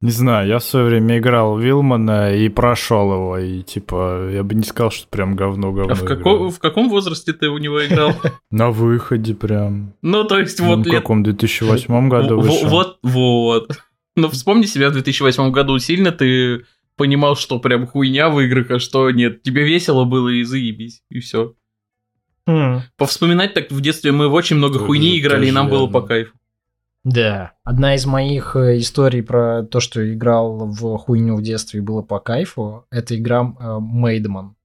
Не 0.01 0.11
знаю, 0.11 0.47
я 0.47 0.59
в 0.59 0.63
свое 0.63 0.85
время 0.85 1.17
играл 1.17 1.55
в 1.55 1.61
Вилмана 1.61 2.35
и 2.35 2.49
прошел 2.49 3.11
его, 3.13 3.37
и 3.37 3.63
типа, 3.63 4.29
я 4.31 4.43
бы 4.43 4.53
не 4.53 4.63
сказал, 4.63 4.91
что 4.91 5.07
прям 5.07 5.35
говно-говно. 5.35 5.91
А 5.91 5.95
в, 5.95 6.03
игра. 6.03 6.15
како- 6.15 6.49
в 6.49 6.59
каком 6.59 6.89
возрасте 6.89 7.33
ты 7.33 7.49
у 7.49 7.57
него 7.57 7.83
играл? 7.85 8.13
На 8.51 8.69
выходе 8.69 9.33
прям. 9.33 9.93
Ну, 10.01 10.23
то 10.23 10.39
есть, 10.39 10.59
Ну, 10.59 10.67
вот 10.67 10.79
в 10.79 10.85
лет... 10.85 10.95
каком 11.01 11.23
2008 11.23 12.09
году 12.09 12.39
вышел. 12.39 12.69
Вот, 12.69 12.99
вот. 13.01 13.79
Ну, 14.15 14.29
вспомни 14.29 14.63
себя 14.63 14.89
в 14.89 14.93
2008 14.93 15.51
году. 15.51 15.77
Сильно 15.79 16.11
ты 16.11 16.65
понимал, 16.95 17.35
что 17.35 17.59
прям 17.59 17.87
хуйня 17.87 18.29
в 18.29 18.39
играх, 18.41 18.69
а 18.71 18.79
что 18.79 19.09
нет. 19.09 19.41
Тебе 19.41 19.63
весело 19.63 20.03
было 20.03 20.29
и 20.29 20.43
заебись, 20.43 21.01
и 21.09 21.19
все. 21.19 21.53
Хм. 22.45 22.81
Повспоминать 22.97 23.53
так 23.53 23.71
в 23.71 23.79
детстве 23.81 24.11
мы 24.11 24.27
в 24.27 24.33
очень 24.33 24.57
много 24.57 24.79
хуйни 24.79 25.17
играли, 25.19 25.47
и 25.47 25.51
нам 25.51 25.69
было 25.69 25.87
по 25.87 26.01
кайфу. 26.01 26.33
Да. 27.03 27.53
Одна 27.63 27.95
из 27.95 28.05
моих 28.05 28.55
э, 28.55 28.77
историй 28.77 29.23
про 29.23 29.63
то, 29.63 29.79
что 29.79 30.13
играл 30.13 30.67
в 30.67 30.97
хуйню 30.97 31.35
в 31.35 31.41
детстве 31.41 31.79
и 31.79 31.83
было 31.83 32.01
по 32.01 32.19
кайфу, 32.19 32.85
это 32.91 33.17
игра 33.17 33.41
э, 33.59 33.77
Мейдман. 33.79 34.55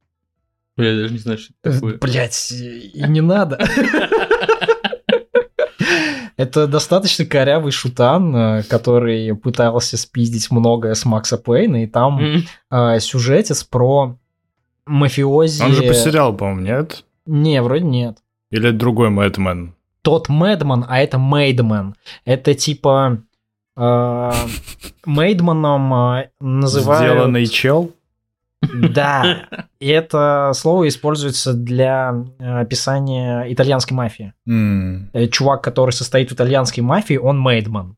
Я 0.76 0.96
даже 0.96 1.12
не 1.12 1.18
знаю, 1.18 1.38
что 1.38 1.54
это 1.62 1.74
такое. 1.74 1.98
Блять, 1.98 2.52
и 2.52 3.04
не 3.06 3.20
надо. 3.20 3.58
Это 6.36 6.66
достаточно 6.66 7.24
корявый 7.24 7.70
шутан, 7.70 8.34
э, 8.34 8.62
который 8.64 9.36
пытался 9.36 9.96
спиздить 9.96 10.50
многое 10.50 10.94
с 10.94 11.04
Макса 11.04 11.38
Пейна, 11.38 11.84
и 11.84 11.86
там 11.86 12.42
э, 12.70 12.98
сюжетец 12.98 13.62
про 13.62 14.18
мафиози... 14.84 15.62
Он 15.62 15.72
же 15.72 15.82
по 15.82 15.94
сериалу, 15.94 16.36
по-моему, 16.36 16.60
нет? 16.60 17.04
Не, 17.26 17.62
вроде 17.62 17.84
нет. 17.84 18.18
Или 18.50 18.70
это 18.70 18.78
другой 18.78 19.10
Мэтмен? 19.10 19.74
Тот 20.04 20.28
Мэдман, 20.28 20.84
а 20.86 21.00
это 21.00 21.18
Мейдман. 21.18 21.96
Это 22.24 22.54
типа... 22.54 23.22
э, 23.76 24.32
Мейдманом 25.06 25.94
э, 25.94 26.28
называют... 26.40 27.12
Сделанный 27.12 27.46
чел? 27.46 27.90
Да, 28.72 29.46
и 29.80 29.88
это 29.88 30.52
слово 30.54 30.88
используется 30.88 31.52
для 31.54 32.14
э, 32.38 32.60
описания 32.60 33.44
итальянской 33.52 33.96
мафии. 33.96 34.32
Э, 35.12 35.26
Чувак, 35.28 35.62
который 35.62 35.90
состоит 35.90 36.30
в 36.30 36.34
итальянской 36.34 36.82
мафии, 36.82 37.16
он 37.16 37.40
мейдман. 37.40 37.96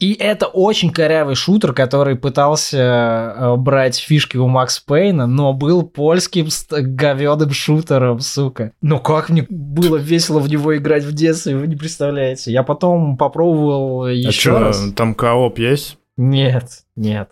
И 0.00 0.14
это 0.14 0.46
очень 0.46 0.90
корявый 0.90 1.34
шутер, 1.34 1.74
который 1.74 2.16
пытался 2.16 2.78
э, 2.78 3.56
брать 3.56 3.96
фишки 3.96 4.38
у 4.38 4.48
Макс 4.48 4.80
Пейна, 4.80 5.26
но 5.26 5.52
был 5.52 5.82
польским 5.82 6.48
говёным 6.70 7.52
шутером, 7.52 8.18
сука. 8.20 8.72
Ну 8.80 8.98
как 8.98 9.28
мне 9.28 9.46
было 9.48 9.98
весело 9.98 10.40
в 10.40 10.48
него 10.48 10.76
играть 10.76 11.04
в 11.04 11.12
детстве, 11.12 11.54
вы 11.56 11.66
не 11.66 11.76
представляете. 11.76 12.50
Я 12.50 12.62
потом 12.62 13.18
попробовал 13.18 14.04
А 14.04 14.10
еще 14.10 14.50
что, 14.50 14.58
раз. 14.58 14.92
там 14.96 15.14
кооп 15.14 15.58
есть? 15.58 15.98
Нет, 16.16 16.64
нет. 16.96 17.28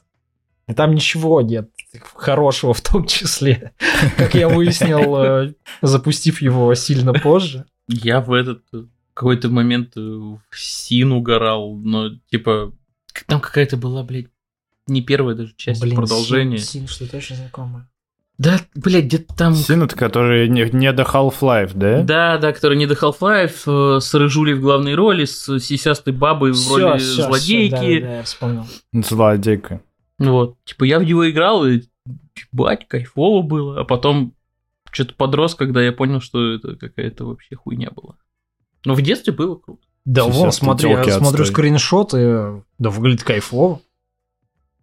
Там 0.77 0.95
ничего 0.95 1.41
нет 1.41 1.71
хорошего 2.15 2.75
в 2.75 2.81
том 2.81 3.07
числе. 3.07 3.73
Как 4.17 4.35
я 4.35 4.49
выяснил, 4.49 5.17
э, 5.17 5.55
запустив 5.83 6.43
его 6.43 6.75
сильно 6.75 7.13
позже. 7.13 7.65
Я 7.89 8.21
в 8.21 8.33
этот 8.33 8.63
э, 8.73 8.83
какой-то 9.19 9.49
момент 9.49 9.97
э, 9.97 10.01
в 10.01 10.41
Син 10.53 11.11
угорал, 11.13 11.75
но 11.77 12.11
типа 12.31 12.73
там 13.27 13.41
какая-то 13.41 13.77
была, 13.77 14.05
блядь, 14.05 14.29
не 14.87 15.03
первая 15.03 15.35
даже 15.35 15.55
часть, 15.57 15.83
а 15.83 15.95
продолжение. 15.95 16.59
Син, 16.59 16.87
что-то 16.87 17.17
очень 17.17 17.35
знакомое. 17.35 17.89
Да, 18.39 18.61
блядь, 18.77 19.07
где-то 19.07 19.35
там... 19.35 19.55
Син, 19.57 19.83
это 19.83 19.97
который 19.97 20.49
не, 20.49 20.71
не 20.71 20.93
до 20.93 21.03
Half-Life, 21.03 21.73
да? 21.75 22.03
Да, 22.05 22.39
да, 22.39 22.53
который 22.53 22.79
не 22.79 22.87
до 22.87 22.95
Half-Life, 22.95 23.97
э, 23.97 24.01
с 24.01 24.15
Рыжулей 24.15 24.55
в 24.55 24.61
главной 24.61 24.95
роли, 24.95 25.25
с 25.25 25.59
сисястой 25.59 26.13
бабой 26.13 26.53
в 26.53 26.69
роли 26.71 26.99
злодейки. 27.01 28.01
да, 28.01 28.07
да, 28.07 28.17
я 28.19 28.23
вспомнил. 28.23 28.67
Злодейка. 28.93 29.83
Вот, 30.21 30.57
типа 30.65 30.85
я 30.85 31.01
в 31.01 31.05
него 31.05 31.29
играл, 31.29 31.67
и 31.67 31.83
бать, 32.53 32.87
кайфово 32.87 33.43
было, 33.43 33.81
а 33.81 33.85
потом 33.85 34.35
что-то 34.93 35.15
подрос, 35.15 35.57
когда 35.57 35.83
я 35.83 35.93
понял, 35.93 36.21
что 36.21 36.55
это 36.55 36.77
какая-то 36.77 37.25
вообще 37.25 37.57
хуйня 37.57 37.91
была. 37.91 38.15
Но 38.89 38.95
в 38.95 39.03
детстве 39.03 39.35
было 39.35 39.55
круто. 39.57 39.83
Да, 40.07 40.25
вон, 40.25 40.51
смотри, 40.51 40.89
я 40.91 41.19
смотрю 41.19 41.45
скриншоты, 41.45 42.63
да, 42.79 42.89
выглядит 42.89 43.23
кайфово. 43.23 43.83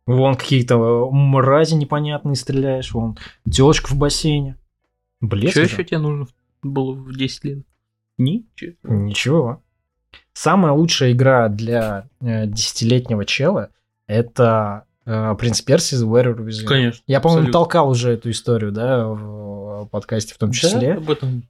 Вон 0.05 0.35
какие-то 0.35 0.77
мрази 1.09 1.73
непонятные 1.73 2.35
стреляешь, 2.35 2.91
вон 2.91 3.17
телочка 3.51 3.87
в 3.87 3.95
бассейне. 3.95 4.57
Блеск 5.21 5.53
Что 5.53 5.61
еще 5.61 5.83
тебе 5.83 5.97
нужно 5.97 6.27
было 6.61 6.91
в 6.91 7.17
10 7.17 7.43
лет? 7.45 7.57
Ничего. 8.19 8.75
Ничего. 8.83 9.63
Самая 10.33 10.73
лучшая 10.73 11.13
игра 11.13 11.49
для 11.49 12.07
э, 12.21 12.45
десятилетнего 12.45 13.25
чела 13.25 13.71
это 14.05 14.85
э, 15.07 15.35
Принц 15.39 15.61
Перси 15.61 15.95
The 15.95 16.07
Warrior 16.07 16.45
Within. 16.45 16.67
Конечно. 16.67 17.01
Я, 17.07 17.21
по-моему, 17.21 17.51
толкал 17.51 17.89
уже 17.89 18.11
эту 18.11 18.29
историю, 18.29 18.71
да, 18.71 19.07
в 19.07 19.87
подкасте 19.87 20.35
в 20.35 20.37
том 20.37 20.51
числе. 20.51 20.93
Да, 20.93 20.97
об 20.97 21.09
этом. 21.09 21.49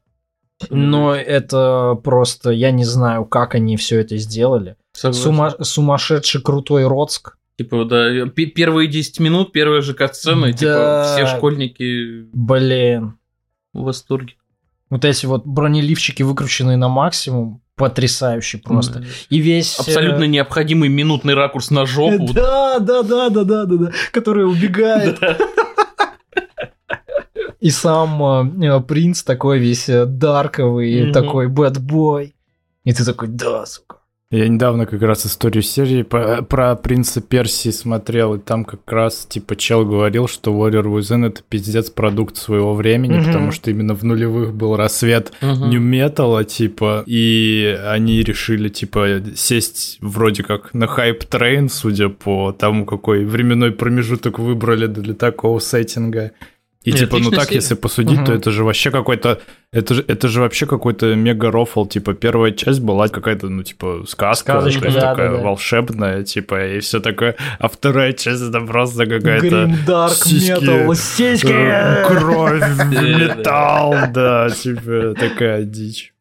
Но 0.69 1.13
это 1.15 1.99
просто, 2.03 2.51
я 2.51 2.71
не 2.71 2.85
знаю, 2.85 3.25
как 3.25 3.55
они 3.55 3.77
все 3.77 3.99
это 3.99 4.17
сделали. 4.17 4.75
Сума- 4.93 5.61
сумасшедший 5.63 6.41
крутой 6.41 6.87
Роцк. 6.87 7.37
Типа, 7.57 7.85
да, 7.85 8.25
первые 8.55 8.87
10 8.87 9.19
минут, 9.19 9.51
первая 9.51 9.81
же 9.81 9.93
катсцена, 9.93 10.51
типа, 10.53 10.71
Да. 10.71 11.13
все 11.15 11.25
школьники 11.37 12.25
Блин. 12.33 13.17
в 13.73 13.83
восторге. 13.83 14.33
Вот 14.89 15.03
эти 15.05 15.25
вот 15.25 15.45
бронеливчики, 15.45 16.21
выкрученные 16.23 16.77
на 16.77 16.87
максимум, 16.89 17.61
потрясающие 17.75 18.61
просто. 18.61 18.99
Да. 18.99 19.05
И 19.29 19.39
весь... 19.39 19.77
э, 19.79 19.81
Абсолютно 19.81 20.23
необходимый 20.25 20.89
минутный 20.89 21.33
ракурс 21.33 21.71
на 21.71 21.85
жопу. 21.85 22.27
Да, 22.33 22.79
да, 22.79 23.03
да, 23.03 23.29
да, 23.29 23.43
да, 23.43 23.65
да, 23.65 23.75
да, 23.77 23.91
который 24.11 24.45
убегает. 24.45 25.17
Да. 25.21 25.37
И 27.65 27.71
сам 27.71 28.61
э, 28.63 28.81
принц 28.81 29.23
такой 29.23 29.57
весь 29.59 29.89
э, 29.89 30.05
дарковый, 30.05 31.03
Мгм. 31.05 31.13
такой 31.13 31.47
bad 31.47 31.85
boy. 31.85 32.35
И 32.83 32.93
ты 32.93 33.03
такой, 33.05 33.27
да, 33.27 33.65
сука. 33.65 33.95
Я 34.31 34.47
недавно 34.47 34.85
как 34.85 35.01
раз 35.01 35.25
историю 35.25 35.63
серии 35.63 36.03
по- 36.03 36.43
про 36.43 36.75
принца 36.75 37.21
Персии 37.21 37.71
смотрел, 37.71 38.35
и 38.35 38.39
там 38.39 38.65
как 38.65 38.81
раз 38.91 39.25
типа 39.29 39.55
чел 39.55 39.85
говорил, 39.85 40.27
что 40.27 40.51
Warrior 40.51 40.83
Within 40.83 41.25
это 41.27 41.41
пиздец 41.49 41.89
продукт 41.89 42.37
своего 42.37 42.73
времени, 42.75 43.17
Мгм. 43.17 43.25
потому 43.25 43.51
что 43.51 43.71
именно 43.71 43.95
в 43.95 44.03
нулевых 44.03 44.53
был 44.53 44.75
рассвет 44.75 45.31
Мгм. 45.41 45.69
nu 45.69 45.79
металла, 45.81 46.43
типа, 46.43 47.03
и 47.07 47.79
они 47.87 48.21
решили, 48.23 48.69
типа, 48.69 49.21
сесть 49.35 49.97
вроде 50.01 50.43
как 50.43 50.73
на 50.73 50.85
hype 50.87 51.20
train, 51.20 51.69
судя 51.69 52.09
по 52.09 52.51
тому, 52.51 52.85
какой 52.85 53.25
временной 53.25 53.71
промежуток 53.71 54.37
выбрали 54.39 54.87
для 54.87 55.13
такого 55.13 55.59
сеттинга. 55.59 56.31
И 56.85 56.91
Нет, 56.91 56.99
типа, 56.99 57.17
ну 57.17 57.31
так, 57.31 57.45
серия. 57.45 57.55
если 57.55 57.73
посудить, 57.73 58.23
то 58.25 58.31
Мгм. 58.31 58.39
это 58.39 58.51
же 58.51 58.63
вообще 58.63 58.91
какой-то... 58.91 59.41
Это 59.71 59.95
же, 59.95 60.05
это 60.07 60.27
же 60.27 60.39
вообще 60.39 60.67
какой-то 60.67 61.15
мега 61.15 61.49
рофл. 61.49 61.85
Типа, 61.87 62.13
первая 62.13 62.51
часть 62.51 62.79
была 62.79 63.07
какая-то, 63.07 63.49
ну, 63.49 63.63
типа, 63.63 64.03
сказка. 64.07 64.51
Сказочка, 64.53 64.81
то 64.81 64.87
есть 64.87 64.99
да, 64.99 65.09
такая 65.09 65.31
да, 65.31 65.37
да. 65.37 65.43
волшебная, 65.43 66.23
типа, 66.23 66.75
и 66.75 66.79
все 66.81 66.99
такое. 66.99 67.35
А 67.57 67.67
вторая 67.69 68.13
часть 68.13 68.43
это 68.43 68.61
просто 68.61 69.07
какая-то... 69.07 69.47
Грим 69.47 69.77
Дарк 69.87 70.13
сиськи, 70.13 70.51
Метал, 70.51 70.91
э, 70.91 70.95
сиськи! 70.95 72.07
Кровь, 72.07 72.85
металл, 72.91 73.95
да, 74.13 74.49
типа, 74.51 75.15
такая 75.19 75.63
дичь. 75.63 76.13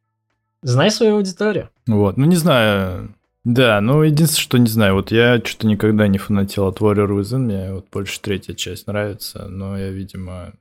Знай 0.63 0.91
свою 0.91 1.17
аудиторию. 1.17 1.69
Вот, 1.87 2.17
ну 2.17 2.25
не 2.25 2.37
знаю. 2.37 3.15
Да, 3.45 3.81
ну 3.83 4.03
единственное, 4.03 4.43
что 4.43 4.59
не 4.59 4.69
знаю, 4.69 4.95
вот 4.95 5.11
я 5.11 5.41
что-то 5.45 5.67
никогда 5.67 6.09
не 6.09 6.17
фанател 6.17 6.67
от 6.67 6.81
Warrior 6.81 7.09
Within, 7.21 7.39
мне 7.39 7.73
вот 7.75 7.87
больше 7.93 8.21
третья 8.21 8.55
часть 8.55 8.87
нравится, 8.87 9.49
но 9.49 9.79
я, 9.79 9.91
видимо, 9.91 10.53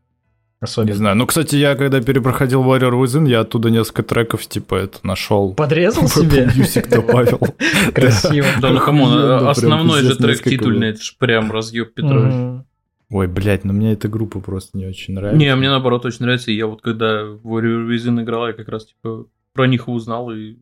не 0.63 0.65
Особенно. 0.65 0.95
знаю. 0.95 1.15
Ну, 1.17 1.25
кстати, 1.25 1.55
я 1.55 1.75
когда 1.75 2.01
перепроходил 2.01 2.63
Warrior 2.63 3.01
Within, 3.01 3.27
я 3.27 3.41
оттуда 3.41 3.69
несколько 3.69 4.03
треков, 4.03 4.45
типа, 4.47 4.75
это 4.75 4.99
нашел. 5.03 5.53
Подрезал 5.53 6.07
себе? 6.07 6.45
Music 6.55 6.89
добавил. 6.89 7.39
Красиво. 7.93 8.47
Да, 8.61 8.69
ну 8.69 8.79
come 8.79 8.98
on, 8.98 9.11
прям 9.11 9.47
основной 9.47 10.01
же 10.01 10.15
трек 10.15 10.43
титульный, 10.43 10.89
это 10.89 11.01
же 11.01 11.13
прям 11.17 11.51
разъеб 11.51 11.93
Петрович. 11.93 12.63
Ой, 13.09 13.27
блядь, 13.27 13.63
ну 13.63 13.73
мне 13.73 13.93
эта 13.93 14.07
группа 14.07 14.39
просто 14.39 14.77
не 14.77 14.87
очень 14.87 15.13
нравится. 15.13 15.37
Не, 15.37 15.55
мне 15.55 15.69
наоборот 15.69 16.05
очень 16.05 16.21
нравится. 16.21 16.51
Я 16.51 16.67
вот 16.67 16.81
когда 16.81 17.23
в 17.25 17.45
Warrior 17.45 17.87
Within 17.87 18.23
играл, 18.23 18.47
я 18.47 18.53
как 18.53 18.67
раз 18.69 18.85
типа 18.85 19.27
про 19.53 19.67
них 19.67 19.87
узнал 19.87 20.31
и 20.31 20.55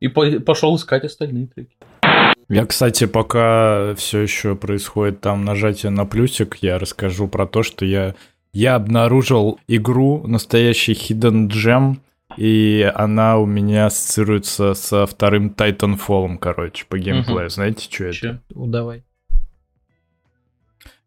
и 0.00 0.08
по- 0.08 0.40
пошел 0.40 0.76
искать 0.76 1.04
остальные 1.04 1.46
треки. 1.48 1.76
Я, 2.48 2.64
кстати, 2.66 3.06
пока 3.06 3.94
все 3.96 4.20
еще 4.20 4.54
происходит 4.54 5.20
там 5.20 5.44
нажатие 5.44 5.90
на 5.90 6.04
плюсик, 6.06 6.58
я 6.60 6.78
расскажу 6.78 7.26
про 7.28 7.46
то, 7.46 7.62
что 7.64 7.84
я, 7.84 8.14
я 8.52 8.76
обнаружил 8.76 9.58
игру 9.66 10.24
настоящий 10.26 10.92
Hidden 10.92 11.48
Gem, 11.48 11.96
и 12.36 12.88
она 12.94 13.38
у 13.38 13.46
меня 13.46 13.86
ассоциируется 13.86 14.74
со 14.74 15.06
вторым 15.06 15.48
Titanfall, 15.56 16.38
короче, 16.38 16.84
по 16.88 16.98
геймплею. 16.98 17.50
Знаете, 17.50 17.88
что 17.90 18.04
это? 18.04 18.40
Ну, 18.50 18.66
Давай. 18.66 19.02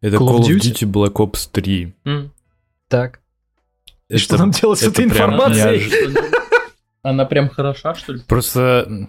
Это 0.02 0.16
Call 0.16 0.28
Call 0.28 0.40
of 0.40 0.48
Duty? 0.48 0.72
Duty 0.72 0.90
Black 0.90 1.12
Ops 1.14 1.48
3. 1.52 1.94
М. 2.04 2.32
Так. 2.88 3.20
И 4.08 4.14
Это- 4.14 4.22
что 4.22 4.36
нам 4.38 4.50
делать 4.50 4.78
с 4.78 4.82
это 4.82 4.92
этой 4.92 5.04
информацией? 5.04 5.88
неожи- 5.88 6.30
Она 7.02 7.24
прям 7.24 7.48
хороша, 7.48 7.94
что 7.94 8.12
ли? 8.12 8.20
Просто... 8.28 9.08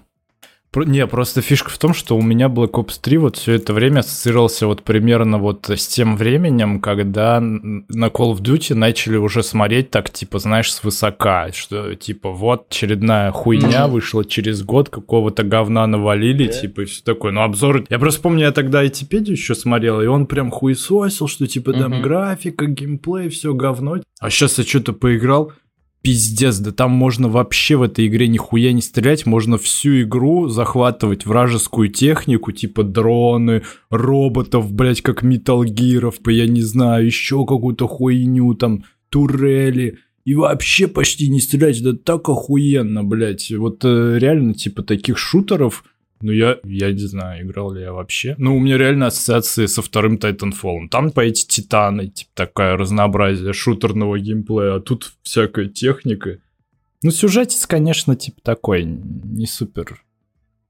про- 0.71 0.85
Не, 0.85 1.05
просто 1.07 1.41
фишка 1.41 1.69
в 1.69 1.77
том, 1.77 1.93
что 1.93 2.15
у 2.15 2.21
меня 2.21 2.47
Black 2.47 2.71
Ops 2.71 2.99
3 3.01 3.17
вот 3.17 3.35
все 3.35 3.53
это 3.55 3.73
время 3.73 3.99
ассоциировался 3.99 4.65
вот 4.67 4.83
примерно 4.83 5.37
вот 5.37 5.69
с 5.69 5.85
тем 5.87 6.15
временем, 6.15 6.79
когда 6.79 7.41
на 7.41 8.05
Call 8.05 8.31
of 8.33 8.37
Duty 8.39 8.73
начали 8.75 9.17
уже 9.17 9.43
смотреть 9.43 9.91
так, 9.91 10.09
типа, 10.09 10.39
знаешь, 10.39 10.71
свысока, 10.73 11.51
что 11.51 11.93
типа 11.95 12.31
вот 12.31 12.67
очередная 12.69 13.31
хуйня 13.31 13.83
Мгм. 13.83 13.91
вышла 13.91 14.23
через 14.23 14.63
год, 14.63 14.87
какого-то 14.87 15.43
говна 15.43 15.85
навалили, 15.87 16.47
типа, 16.47 16.81
и 16.81 16.85
все 16.85 17.03
такое. 17.03 17.33
Ну, 17.33 17.41
обзор... 17.41 17.83
Я 17.89 17.99
просто 17.99 18.21
помню, 18.21 18.43
я 18.45 18.51
тогда 18.53 18.79
Айтипедию 18.79 19.35
еще 19.35 19.53
смотрел, 19.55 19.99
и 20.01 20.05
он 20.05 20.25
прям 20.25 20.49
хуесосил, 20.51 21.27
что 21.27 21.45
типа 21.47 21.73
там 21.73 21.91
Мгм. 21.91 22.01
графика, 22.01 22.65
геймплей, 22.67 23.27
все 23.27 23.53
говно. 23.53 23.97
А 24.21 24.29
сейчас 24.29 24.57
я 24.57 24.63
что-то 24.63 24.93
поиграл, 24.93 25.51
Пиздец, 26.01 26.57
да 26.57 26.71
там 26.71 26.91
можно 26.91 27.29
вообще 27.29 27.75
в 27.75 27.83
этой 27.83 28.07
игре 28.07 28.27
нихуя 28.27 28.71
не 28.71 28.81
стрелять, 28.81 29.27
можно 29.27 29.59
всю 29.59 30.01
игру 30.01 30.47
захватывать 30.47 31.27
вражескую 31.27 31.89
технику, 31.89 32.51
типа 32.51 32.83
дроны, 32.83 33.61
роботов, 33.91 34.71
блять, 34.71 35.01
как 35.01 35.21
металлгиров, 35.21 36.15
я 36.25 36.47
не 36.47 36.61
знаю, 36.61 37.05
еще 37.05 37.45
какую-то 37.45 37.87
хуйню, 37.87 38.55
там, 38.55 38.85
турели, 39.09 39.99
и 40.25 40.33
вообще 40.33 40.87
почти 40.87 41.29
не 41.29 41.39
стрелять, 41.39 41.83
да 41.83 41.93
так 41.93 42.29
охуенно, 42.29 43.03
блять. 43.03 43.51
Вот 43.51 43.83
э, 43.83 44.17
реально, 44.19 44.53
типа, 44.53 44.83
таких 44.83 45.17
шутеров, 45.17 45.83
ну, 46.21 46.31
я, 46.31 46.57
я 46.63 46.91
не 46.91 46.99
знаю, 46.99 47.45
играл 47.45 47.71
ли 47.71 47.81
я 47.81 47.93
вообще. 47.93 48.35
Ну, 48.37 48.55
у 48.55 48.59
меня 48.59 48.77
реально 48.77 49.07
ассоциации 49.07 49.65
со 49.65 49.81
вторым 49.81 50.15
Titanfall. 50.15 50.87
Там 50.89 51.11
по 51.11 51.21
эти 51.21 51.45
титаны, 51.45 52.07
типа, 52.07 52.31
такое 52.33 52.77
разнообразие 52.77 53.53
шутерного 53.53 54.19
геймплея, 54.19 54.75
а 54.75 54.79
тут 54.79 55.13
всякая 55.23 55.67
техника. 55.67 56.39
Ну, 57.03 57.11
сюжетец, 57.11 57.65
конечно, 57.65 58.15
типа 58.15 58.39
такой, 58.43 58.83
не 58.83 59.47
супер, 59.47 60.03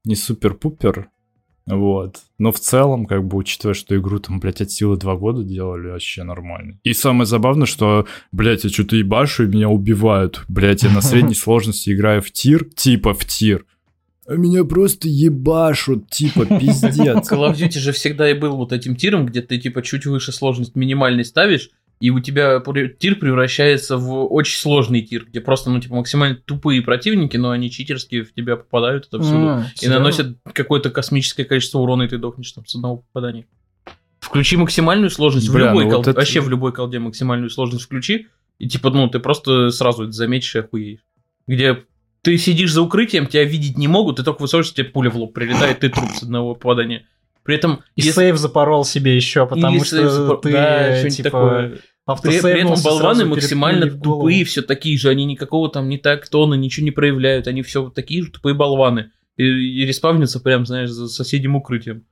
не 0.04 0.16
супер-пупер, 0.16 1.10
вот. 1.66 2.16
Но 2.38 2.50
в 2.50 2.58
целом, 2.58 3.06
как 3.06 3.24
бы, 3.24 3.36
учитывая, 3.38 3.74
что 3.74 3.96
игру 3.96 4.18
там, 4.18 4.40
блядь, 4.40 4.60
от 4.60 4.70
силы 4.70 4.96
два 4.96 5.14
года 5.16 5.44
делали, 5.44 5.88
вообще 5.88 6.24
нормально. 6.24 6.80
И 6.82 6.92
самое 6.92 7.26
забавное, 7.26 7.66
что, 7.66 8.06
блядь, 8.32 8.64
я 8.64 8.70
что-то 8.70 8.96
ебашу, 8.96 9.44
и 9.44 9.48
меня 9.48 9.68
убивают. 9.68 10.44
Блядь, 10.48 10.82
я 10.82 10.90
на 10.90 11.00
средней 11.02 11.34
сложности 11.34 11.92
играю 11.92 12.20
в 12.20 12.30
тир, 12.32 12.64
типа 12.64 13.14
в 13.14 13.24
тир. 13.24 13.64
А 14.26 14.34
меня 14.34 14.64
просто 14.64 15.08
ебашут, 15.08 16.08
типа, 16.10 16.46
пиздец. 16.46 16.96
Call 17.30 17.50
of 17.50 17.54
Duty 17.54 17.78
же 17.78 17.92
всегда 17.92 18.30
и 18.30 18.34
был 18.34 18.56
вот 18.56 18.72
этим 18.72 18.94
тиром, 18.96 19.26
где 19.26 19.42
ты 19.42 19.58
типа 19.58 19.82
чуть 19.82 20.06
выше 20.06 20.30
сложность 20.32 20.76
минимальной 20.76 21.24
ставишь, 21.24 21.70
и 21.98 22.10
у 22.10 22.20
тебя 22.20 22.60
тир 22.98 23.16
превращается 23.16 23.96
в 23.96 24.24
очень 24.32 24.58
сложный 24.58 25.02
тир, 25.02 25.24
где 25.26 25.40
просто, 25.40 25.70
ну, 25.70 25.80
типа, 25.80 25.94
максимально 25.96 26.36
тупые 26.36 26.82
противники, 26.82 27.36
но 27.36 27.50
они 27.50 27.70
читерски 27.70 28.22
в 28.22 28.32
тебя 28.34 28.56
попадают 28.56 29.06
отовсюду. 29.06 29.36
М, 29.36 29.60
И 29.60 29.78
серьезно? 29.78 29.98
наносят 30.00 30.36
какое-то 30.52 30.90
космическое 30.90 31.44
количество 31.44 31.78
урона, 31.78 32.04
и 32.04 32.08
ты 32.08 32.18
дохнешь 32.18 32.50
там 32.52 32.66
с 32.66 32.74
одного 32.74 32.98
попадания. 32.98 33.46
Включи 34.20 34.56
максимальную 34.56 35.10
сложность 35.10 35.48
в 35.48 35.52
Бля, 35.52 35.68
любой 35.68 35.84
ну 35.84 35.96
вот 35.96 36.06
это- 36.08 36.16
вообще 36.18 36.40
в 36.40 36.48
любой 36.48 36.72
колде 36.72 36.98
максимальную 37.00 37.50
сложность 37.50 37.84
включи, 37.84 38.28
и 38.58 38.68
типа, 38.68 38.90
ну, 38.90 39.08
ты 39.08 39.18
просто 39.18 39.70
сразу 39.70 40.04
это 40.04 40.12
заметишь 40.12 40.54
и 40.56 40.60
охуеешь. 40.60 41.00
Где 41.48 41.84
ты 42.22 42.38
сидишь 42.38 42.72
за 42.72 42.82
укрытием, 42.82 43.26
тебя 43.26 43.44
видеть 43.44 43.76
не 43.76 43.88
могут, 43.88 44.16
ты 44.16 44.22
только 44.24 44.42
высовываешься, 44.42 44.74
тебе 44.74 44.84
пуля 44.86 45.10
в 45.10 45.16
лоб 45.16 45.34
прилетает, 45.34 45.80
ты 45.80 45.88
труп 45.88 46.10
с 46.14 46.22
одного 46.22 46.54
попадания. 46.54 47.06
При 47.44 47.56
этом, 47.56 47.82
И 47.96 48.02
если- 48.02 48.12
сейв 48.12 48.36
запорол 48.36 48.84
себе 48.84 49.16
еще, 49.16 49.46
потому 49.46 49.76
или 49.76 49.84
что 49.84 49.96
запор- 50.08 50.40
ты, 50.40 50.52
да, 50.52 51.08
типа, 51.08 51.22
такое. 51.30 51.78
При, 52.22 52.40
при 52.40 52.60
этом 52.60 52.74
болваны 52.82 53.24
максимально 53.26 53.90
тупые, 53.90 54.44
все 54.44 54.62
такие 54.62 54.96
же, 54.98 55.08
они 55.08 55.24
никакого 55.24 55.68
там 55.70 55.88
не 55.88 55.98
так 55.98 56.28
тона, 56.28 56.54
ничего 56.54 56.84
не 56.84 56.90
проявляют, 56.90 57.46
они 57.48 57.62
все 57.62 57.90
такие 57.90 58.22
же 58.22 58.30
тупые 58.30 58.54
болваны. 58.54 59.10
И, 59.36 59.44
и 59.44 59.84
респавнятся 59.86 60.40
прям, 60.40 60.66
знаешь, 60.66 60.90
за 60.90 61.08
соседним 61.08 61.56
укрытием. 61.56 62.04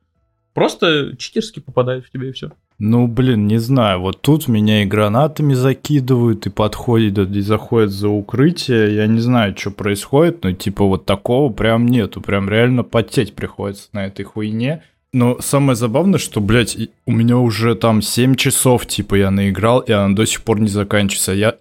Просто 0.55 1.15
читерски 1.17 1.61
попадают 1.61 2.07
в 2.07 2.11
тебя 2.11 2.29
и 2.29 2.33
все. 2.33 2.51
Ну, 2.83 3.07
блин, 3.07 3.47
не 3.47 3.59
знаю, 3.59 4.01
вот 4.01 4.23
тут 4.23 4.49
меня 4.49 4.83
и 4.83 4.87
гранатами 4.87 5.53
закидывают, 5.53 6.47
и 6.47 6.51
подходят, 6.51 7.19
и 7.19 7.41
заходят 7.43 7.91
за 7.91 8.09
укрытие, 8.09 8.95
я 8.95 9.07
не 9.07 9.21
знаю, 9.21 9.55
что 9.55 9.71
происходит, 9.71 10.43
но 10.43 10.53
типа 10.53 10.87
вот 10.87 11.05
такого 11.05 11.53
прям 11.53 11.87
нету, 11.87 12.23
прям 12.23 12.49
реально 12.49 12.83
потеть 12.83 13.35
приходится 13.35 13.91
на 13.93 14.07
этой 14.07 14.25
хуйне. 14.25 14.83
Но 15.13 15.39
самое 15.41 15.77
забавное, 15.77 16.19
что, 16.19 16.41
блядь, 16.41 16.79
у 17.05 17.13
меня 17.13 17.37
уже 17.37 17.75
там 17.75 18.01
7 18.01 18.35
часов, 18.37 18.87
типа, 18.87 19.17
я 19.17 19.31
наиграл, 19.31 19.81
и 19.81 19.93
она 19.93 20.15
до 20.15 20.25
сих 20.25 20.43
пор 20.43 20.61
не 20.61 20.69
заканчивается. 20.69 21.33
Я, 21.33 21.57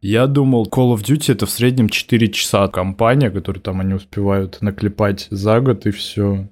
я 0.00 0.28
думал, 0.28 0.68
Call 0.70 0.94
of 0.94 1.02
Duty 1.02 1.32
это 1.32 1.46
в 1.46 1.50
среднем 1.50 1.88
4 1.88 2.28
часа 2.28 2.68
компания, 2.68 3.30
которую 3.30 3.60
там 3.60 3.80
они 3.80 3.94
успевают 3.94 4.58
наклепать 4.60 5.26
за 5.30 5.60
год, 5.60 5.86
и 5.86 5.90
все. 5.90 6.46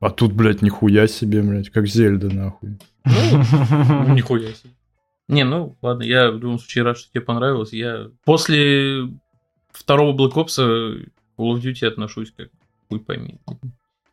А 0.00 0.10
тут, 0.10 0.32
блядь, 0.32 0.62
нихуя 0.62 1.06
себе, 1.08 1.42
блядь, 1.42 1.70
как 1.70 1.86
Зельда, 1.86 2.32
нахуй. 2.32 2.78
Ну, 3.04 4.14
нихуя 4.14 4.52
себе. 4.52 4.72
Не, 5.28 5.44
ну 5.44 5.76
ладно, 5.82 6.02
я 6.04 6.30
в 6.30 6.34
любом 6.40 6.58
случае 6.58 6.84
рад, 6.84 6.98
что 6.98 7.10
тебе 7.10 7.20
понравилось. 7.20 7.72
Я 7.72 8.08
после 8.24 9.08
второго 9.72 10.16
Black 10.16 10.34
Ops 10.34 10.54
к 10.56 11.40
Call 11.40 11.54
of 11.54 11.60
Duty 11.62 11.86
отношусь 11.86 12.32
как 12.36 12.48
хуй 12.88 13.00
пойми. 13.00 13.38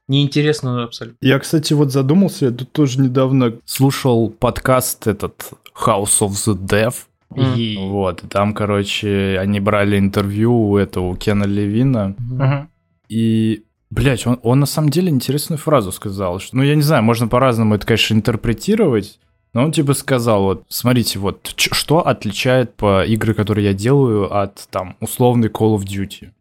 Неинтересно 0.07 0.83
абсолютно. 0.83 1.17
Я, 1.25 1.39
кстати, 1.39 1.73
вот 1.73 1.91
задумался, 1.91 2.45
я 2.45 2.51
тут 2.51 2.71
тоже 2.71 2.99
недавно 2.99 3.53
слушал 3.65 4.29
подкаст 4.29 5.07
этот 5.07 5.51
House 5.85 6.21
of 6.21 6.31
the 6.31 6.55
Dev. 6.55 6.93
И- 7.35 7.77
Вот, 7.79 8.23
и 8.23 8.27
там, 8.27 8.53
короче, 8.53 9.37
они 9.39 9.59
брали 9.59 9.97
интервью 9.97 10.53
у 10.69 10.77
этого 10.77 11.05
у 11.07 11.15
Кена 11.15 11.43
Левина. 11.45 12.15
Мгм. 12.19 12.69
И, 13.09 13.63
блядь, 13.89 14.25
он, 14.27 14.39
он 14.43 14.59
на 14.59 14.65
самом 14.65 14.89
деле 14.89 15.09
интересную 15.09 15.57
фразу 15.57 15.91
сказал. 15.91 16.39
Что, 16.39 16.57
ну, 16.57 16.63
я 16.63 16.75
не 16.75 16.81
знаю, 16.81 17.03
можно 17.03 17.27
по-разному 17.27 17.75
это, 17.75 17.85
конечно, 17.85 18.13
интерпретировать. 18.13 19.19
Но 19.53 19.63
он 19.63 19.71
типа 19.71 19.93
сказал, 19.93 20.43
вот, 20.43 20.65
смотрите, 20.67 21.17
вот, 21.17 21.53
что 21.55 22.05
отличает 22.05 22.75
по 22.75 23.05
игры, 23.05 23.33
которые 23.33 23.67
я 23.67 23.73
делаю, 23.73 24.35
от, 24.35 24.67
там, 24.69 24.97
условной 24.99 25.47
Call 25.47 25.77
of 25.77 25.85
Duty. 25.85 26.31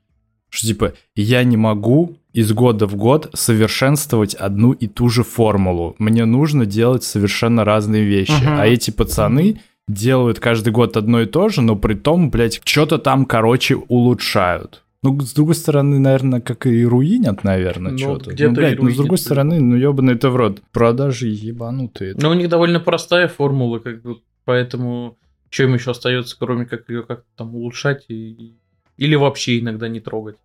Что, 0.49 0.67
типа, 0.67 0.93
я 1.15 1.45
не 1.45 1.57
могу 1.57 2.17
из 2.33 2.53
года 2.53 2.87
в 2.87 2.97
год 2.97 3.31
совершенствовать 3.35 4.35
одну 4.35 4.73
и 4.73 4.87
ту 4.87 5.09
же 5.09 5.23
формулу. 5.23 5.95
Мне 5.99 6.25
нужно 6.25 6.67
делать 6.67 7.05
совершенно 7.05 7.65
разные 7.65 8.05
вещи. 8.05 8.33
Мгм. 8.33 8.61
А 8.61 8.67
эти 8.67 8.91
пацаны 8.91 9.61
делают 9.89 10.41
каждый 10.41 10.73
год 10.73 10.97
одно 10.97 11.23
и 11.23 11.27
то 11.27 11.49
же, 11.49 11.61
но 11.61 11.77
при 11.77 11.95
том, 11.95 12.31
блядь, 12.31 12.61
что-то 12.65 12.99
там, 12.99 13.27
короче, 13.27 13.77
улучшают. 13.77 14.84
Ну, 15.05 15.21
с 15.21 15.35
другой 15.35 15.55
стороны, 15.55 15.99
наверное, 15.99 16.41
как 16.41 16.67
и 16.67 16.85
руинят, 16.85 17.45
наверное, 17.45 17.93
Ну, 17.93 17.99
что-то. 17.99 18.31
где-то 18.31 18.51
ну, 18.51 18.57
блядь, 18.57 18.79
ну, 18.79 18.91
с 18.91 18.97
другой 18.97 19.19
стороны, 19.19 19.61
ну, 19.61 19.77
ебаный 19.77 20.15
это 20.15 20.31
в 20.31 20.37
рот. 20.37 20.63
Продажи 20.73 21.29
ебанутые. 21.29 22.15
Но 22.17 22.31
у 22.31 22.35
них 22.35 22.49
довольно 22.49 22.81
простая 22.81 23.29
формула, 23.29 23.79
как 23.79 24.03
бы 24.03 24.21
Поэтому 24.45 25.19
что 25.51 25.65
им 25.65 25.75
еще 25.75 25.93
остается, 25.93 26.37
кроме 26.39 26.67
как 26.67 26.89
ее 26.89 27.03
как-то 27.03 27.27
там 27.37 27.55
улучшать 27.55 28.07
и... 28.09 28.57
или 28.97 29.15
вообще 29.15 29.61
иногда 29.61 29.89
не 29.89 30.01
трогать. 30.01 30.37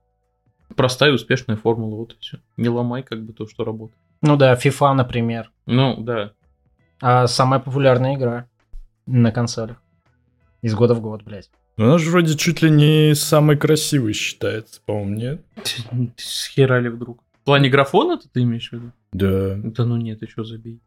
Простая 0.76 1.12
успешная 1.12 1.56
формула, 1.56 1.96
вот 1.96 2.14
и 2.14 2.18
все. 2.20 2.40
Не 2.58 2.70
ломай 2.70 3.02
как 3.02 3.24
бы 3.24 3.34
то, 3.34 3.48
что 3.48 3.64
работает. 3.64 3.98
Ну 4.22 4.38
да, 4.38 4.54
FIFA, 4.54 4.94
например. 4.94 5.52
Ну, 5.66 5.98
да. 5.98 6.34
А 7.02 7.28
самая 7.28 7.60
популярная 7.60 8.16
игра 8.16 8.48
на 9.08 9.32
консолях. 9.32 9.82
Из 10.62 10.76
года 10.76 10.94
в 10.94 11.02
год, 11.02 11.24
блядь. 11.24 11.50
Ну, 11.80 11.86
она 11.86 11.98
же 11.98 12.12
вроде 12.12 12.36
чуть 12.36 12.62
ли 12.62 12.70
не 12.70 13.16
самой 13.16 13.56
красивой 13.56 14.12
считается, 14.12 14.82
по-моему, 14.86 15.16
нет? 15.16 15.42
Схерали 16.18 16.90
вдруг. 16.90 17.24
В 17.42 17.46
плане 17.46 17.70
графона 17.70 18.20
ты 18.20 18.42
имеешь 18.42 18.68
в 18.68 18.74
виду? 18.74 18.92
Да. 19.14 19.56
Да 19.64 19.86
ну 19.86 19.96
нет, 19.96 20.20
ты 20.20 20.28
что 20.28 20.44
забей. 20.44 20.82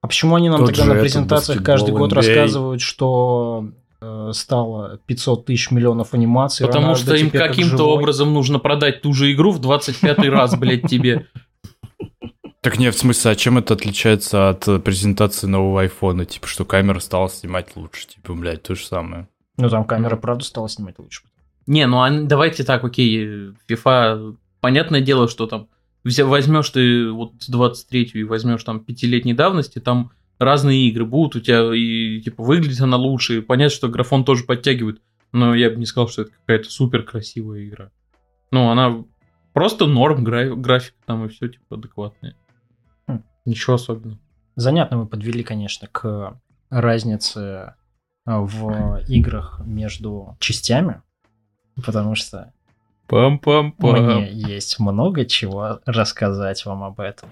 А 0.00 0.08
почему 0.08 0.34
они 0.34 0.48
нам 0.48 0.58
Тот 0.58 0.74
тогда 0.74 0.92
на 0.92 1.00
презентациях 1.00 1.62
каждый 1.62 1.92
год 1.94 2.10
NBA. 2.10 2.16
рассказывают, 2.16 2.80
что 2.80 3.70
э, 4.00 4.30
стало 4.34 4.98
500 5.06 5.46
тысяч 5.46 5.70
миллионов 5.70 6.14
анимаций? 6.14 6.66
Потому 6.66 6.86
Рональдо 6.88 7.04
что 7.04 7.14
им 7.14 7.30
как 7.30 7.50
каким-то 7.50 7.76
живой? 7.76 7.92
образом 7.92 8.34
нужно 8.34 8.58
продать 8.58 9.02
ту 9.02 9.12
же 9.12 9.32
игру 9.32 9.52
в 9.52 9.60
25 9.60 10.18
раз, 10.30 10.56
блядь, 10.56 10.88
тебе. 10.88 11.28
Так 12.60 12.80
нет, 12.80 12.96
в 12.96 12.98
смысле, 12.98 13.30
а 13.30 13.34
чем 13.36 13.58
это 13.58 13.74
отличается 13.74 14.48
от 14.48 14.64
презентации 14.82 15.46
нового 15.46 15.82
айфона? 15.82 16.24
Типа, 16.24 16.48
что 16.48 16.64
камера 16.64 16.98
стала 16.98 17.28
снимать 17.28 17.76
лучше. 17.76 18.08
Типа, 18.08 18.34
блядь, 18.34 18.64
то 18.64 18.74
же 18.74 18.84
самое. 18.84 19.28
Ну 19.56 19.68
там 19.68 19.84
камера, 19.84 20.16
правда, 20.16 20.44
стала 20.44 20.68
снимать 20.68 20.98
лучше. 20.98 21.22
Не, 21.66 21.86
ну 21.86 22.02
а 22.02 22.10
давайте 22.10 22.64
так, 22.64 22.84
окей, 22.84 23.52
FIFA, 23.68 24.36
понятное 24.60 25.00
дело, 25.00 25.28
что 25.28 25.46
там 25.46 25.68
возьмешь 26.04 26.70
ты 26.70 27.10
вот 27.10 27.34
23-ю 27.50 28.20
и 28.20 28.24
возьмешь 28.24 28.64
там 28.64 28.80
пятилетней 28.80 29.32
давности, 29.32 29.78
там 29.78 30.12
разные 30.38 30.88
игры 30.88 31.06
будут 31.06 31.36
у 31.36 31.40
тебя, 31.40 31.74
и 31.74 32.20
типа 32.20 32.42
выглядит 32.42 32.80
она 32.80 32.96
лучше, 32.96 33.42
понятно, 33.42 33.74
что 33.74 33.88
графон 33.88 34.24
тоже 34.24 34.44
подтягивает, 34.44 35.00
но 35.32 35.54
я 35.54 35.70
бы 35.70 35.76
не 35.76 35.86
сказал, 35.86 36.08
что 36.08 36.22
это 36.22 36.32
какая-то 36.32 36.70
супер 36.70 37.02
красивая 37.02 37.64
игра. 37.64 37.90
Ну, 38.50 38.70
она 38.70 39.04
просто 39.52 39.86
норм, 39.86 40.22
гра- 40.22 40.54
графика 40.54 40.96
там 41.06 41.24
и 41.24 41.28
все 41.28 41.48
типа 41.48 41.76
адекватное. 41.76 42.36
Хм. 43.08 43.22
Ничего 43.44 43.74
особенного. 43.74 44.18
Занятно 44.56 44.98
вы 44.98 45.06
подвели, 45.06 45.42
конечно, 45.42 45.88
к 45.88 46.38
разнице 46.70 47.74
в 48.26 49.02
играх 49.06 49.60
между 49.64 50.36
частями, 50.40 51.02
потому 51.84 52.14
что 52.14 52.52
Пам-пам-пам. 53.06 54.20
мне 54.20 54.32
есть 54.32 54.80
много 54.80 55.26
чего 55.26 55.80
рассказать 55.84 56.64
вам 56.64 56.84
об 56.84 57.00
этом. 57.00 57.28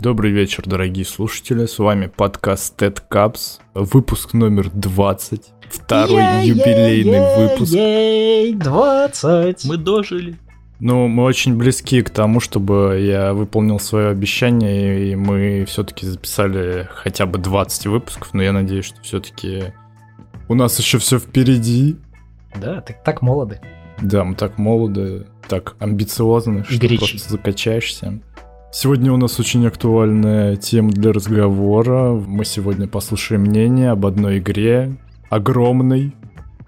Добрый 0.00 0.32
вечер, 0.32 0.64
дорогие 0.66 1.04
слушатели. 1.04 1.66
С 1.66 1.78
вами 1.78 2.06
подкаст 2.06 2.80
TED 2.80 3.02
Caps, 3.08 3.60
выпуск 3.74 4.32
номер 4.32 4.68
20. 4.70 5.52
Второй 5.70 6.44
юбилейный 6.44 7.36
выпуск. 7.36 7.72
Ей, 7.72 8.52
20. 8.54 9.64
Мы 9.66 9.76
дожили. 9.76 10.36
Ну, 10.80 11.06
мы 11.06 11.22
очень 11.22 11.56
близки 11.56 12.02
к 12.02 12.10
тому, 12.10 12.40
чтобы 12.40 12.98
я 13.00 13.32
выполнил 13.32 13.78
свое 13.78 14.08
обещание, 14.08 15.12
и 15.12 15.14
мы 15.14 15.64
все-таки 15.68 16.04
записали 16.04 16.88
хотя 16.92 17.26
бы 17.26 17.38
20 17.38 17.86
выпусков, 17.86 18.34
но 18.34 18.42
я 18.42 18.52
надеюсь, 18.52 18.86
что 18.86 19.00
все-таки 19.02 19.72
у 20.52 20.54
нас 20.54 20.78
еще 20.78 20.98
все 20.98 21.18
впереди. 21.18 21.96
Да, 22.54 22.82
ты 22.82 22.94
так 23.04 23.22
молоды. 23.22 23.58
Да, 24.02 24.22
мы 24.22 24.34
так 24.34 24.58
молоды, 24.58 25.26
так 25.48 25.76
амбициозны, 25.78 26.64
что 26.64 26.78
горячи. 26.78 26.98
просто 26.98 27.30
закачаешься. 27.30 28.20
Сегодня 28.70 29.12
у 29.12 29.16
нас 29.16 29.40
очень 29.40 29.66
актуальная 29.66 30.56
тема 30.56 30.90
для 30.90 31.12
разговора. 31.12 32.12
Мы 32.12 32.44
сегодня 32.44 32.86
послушаем 32.86 33.42
мнение 33.42 33.90
об 33.90 34.04
одной 34.04 34.38
игре, 34.38 34.94
огромной, 35.30 36.14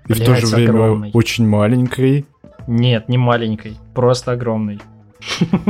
и 0.09 0.12
в 0.12 0.18
то 0.18 0.35
же 0.37 0.47
Блядь, 0.47 0.53
время 0.53 0.70
огромной. 0.70 1.11
очень 1.12 1.47
маленькой. 1.47 2.27
Нет, 2.66 3.11
не 3.11 3.18
маленькой, 3.18 3.77
просто 3.94 4.33
огромной. 4.33 4.81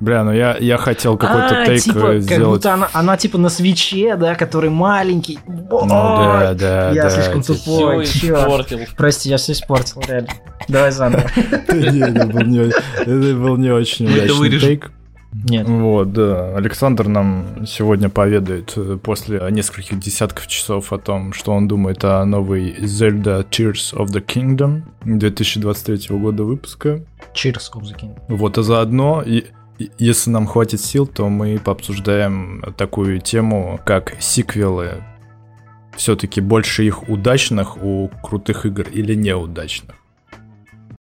Бля, 0.00 0.24
ну 0.24 0.32
я, 0.32 0.56
я 0.58 0.76
хотел 0.76 1.16
какой-то 1.16 1.62
А, 1.62 1.66
тейк 1.66 1.82
типа, 1.82 1.98
э, 1.98 2.00
как 2.14 2.22
сделать. 2.22 2.48
будто 2.58 2.74
она, 2.74 2.88
она 2.92 3.16
типа 3.16 3.38
на 3.38 3.48
свече, 3.48 4.16
да, 4.16 4.34
который 4.34 4.68
маленький. 4.70 5.38
Ну 5.46 5.86
да, 5.88 6.52
да, 6.54 6.90
я 6.90 7.04
да. 7.04 7.10
слишком 7.10 7.42
типа- 7.42 7.58
тупой. 7.58 8.06
Чёрт. 8.06 8.40
испортил. 8.40 8.78
Прости, 8.96 9.28
я 9.30 9.36
все 9.36 9.52
испортил, 9.52 10.02
реально. 10.06 10.28
Давай 10.68 10.90
заново. 10.90 11.24
Да 11.36 11.74
это 13.02 13.34
был 13.36 13.56
не, 13.56 13.70
очень 13.70 14.06
удачный 14.06 14.58
тейк. 14.60 14.90
Нет. 15.48 15.68
Вот, 15.68 16.12
да. 16.12 16.56
Александр 16.56 17.08
нам 17.08 17.66
сегодня 17.66 18.08
поведает 18.08 18.72
э, 18.76 18.98
после 19.02 19.40
нескольких 19.50 19.98
десятков 19.98 20.46
часов 20.46 20.92
о 20.92 20.98
том, 20.98 21.32
что 21.32 21.52
он 21.52 21.66
думает 21.66 22.04
о 22.04 22.24
новой 22.24 22.72
Zelda 22.82 23.44
Tears 23.48 23.92
of 23.94 24.06
the 24.12 24.24
Kingdom 24.24 24.82
2023 25.04 26.16
года 26.16 26.44
выпуска. 26.44 27.00
Cheers, 27.34 27.72
of 27.74 27.82
the 27.82 27.98
King. 28.00 28.16
Вот, 28.28 28.58
а 28.58 28.62
заодно, 28.62 29.22
и- 29.26 29.46
если 29.98 30.30
нам 30.30 30.46
хватит 30.46 30.80
сил, 30.80 31.06
то 31.06 31.28
мы 31.28 31.58
пообсуждаем 31.58 32.62
такую 32.76 33.20
тему, 33.20 33.80
как 33.84 34.16
сиквелы. 34.20 35.02
Все-таки 35.96 36.40
больше 36.40 36.84
их 36.84 37.08
удачных 37.08 37.76
у 37.82 38.08
крутых 38.22 38.66
игр 38.66 38.86
или 38.88 39.14
неудачных. 39.14 39.96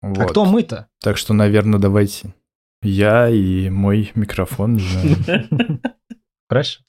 А 0.02 0.08
Вот. 0.08 0.32
кто 0.32 0.46
мы-то? 0.46 0.88
Так 1.02 1.18
что, 1.18 1.34
наверное, 1.34 1.80
давайте. 1.80 2.34
Я 2.82 3.30
и 3.30 3.70
мой 3.70 4.12
микрофон. 4.16 4.80
Хорошо. 6.50 6.82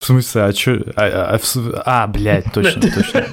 В 0.00 0.06
смысле, 0.06 0.42
а 0.42 0.52
чё? 0.52 0.82
А, 0.96 1.36
а, 1.36 1.38
а, 1.38 2.02
а, 2.02 2.06
блядь, 2.08 2.52
точно, 2.52 2.82
точно. 2.82 3.24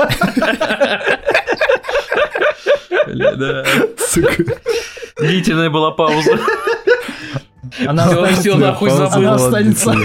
Длительная 5.17 5.69
была 5.69 5.91
пауза. 5.91 6.39
Она 7.85 8.07
всё, 8.33 8.57
нахуй 8.57 8.89
Пауза 8.89 9.07
забыл. 9.07 9.27
Она 9.27 9.37
была 9.37 9.47
останется. 9.47 9.95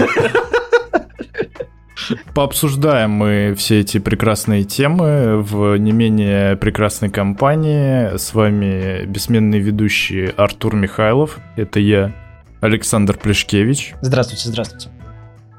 Пообсуждаем 2.33 3.11
мы 3.11 3.55
все 3.57 3.79
эти 3.79 3.97
прекрасные 3.97 4.63
темы 4.63 5.41
в 5.41 5.75
не 5.77 5.91
менее 5.91 6.55
прекрасной 6.55 7.09
компании. 7.09 8.15
С 8.15 8.33
вами 8.33 9.05
бессменный 9.05 9.59
ведущий 9.59 10.27
Артур 10.37 10.75
Михайлов. 10.75 11.39
Это 11.55 11.79
я, 11.79 12.13
Александр 12.61 13.17
Плешкевич 13.17 13.93
Здравствуйте, 14.01 14.49
здравствуйте. 14.49 14.89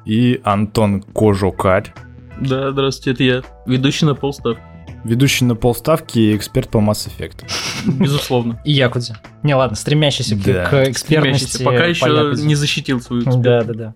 и 0.07 0.41
Антон 0.45 1.03
Кожукарь. 1.03 1.93
Да, 2.41 2.71
здравствуйте, 2.71 3.11
это 3.13 3.23
я. 3.25 3.43
Ведущий 3.67 4.07
на 4.07 4.15
полставки. 4.15 4.63
Ведущий 5.05 5.45
на 5.45 5.55
полставки 5.55 6.19
и 6.19 6.37
эксперт 6.37 6.69
по 6.69 6.79
Mass 6.79 7.09
Effect. 7.09 7.45
Безусловно. 7.99 8.61
И 8.65 8.73
Якудзи. 8.73 9.15
Не, 9.43 9.55
ладно, 9.55 9.77
стремящийся 9.77 10.37
к- 10.37 10.43
Да. 10.45 10.65
к 10.67 10.89
экспертности. 10.89 11.47
Стремящийся. 11.47 11.65
Пока 11.65 11.79
по 11.79 11.89
еще 11.89 12.07
Якудзе. 12.07 12.47
не 12.47 12.55
защитил 12.55 13.01
свою 13.01 13.23
экспертность. 13.23 13.45
Да, 13.45 13.63
да, 13.63 13.75
да. 13.75 13.95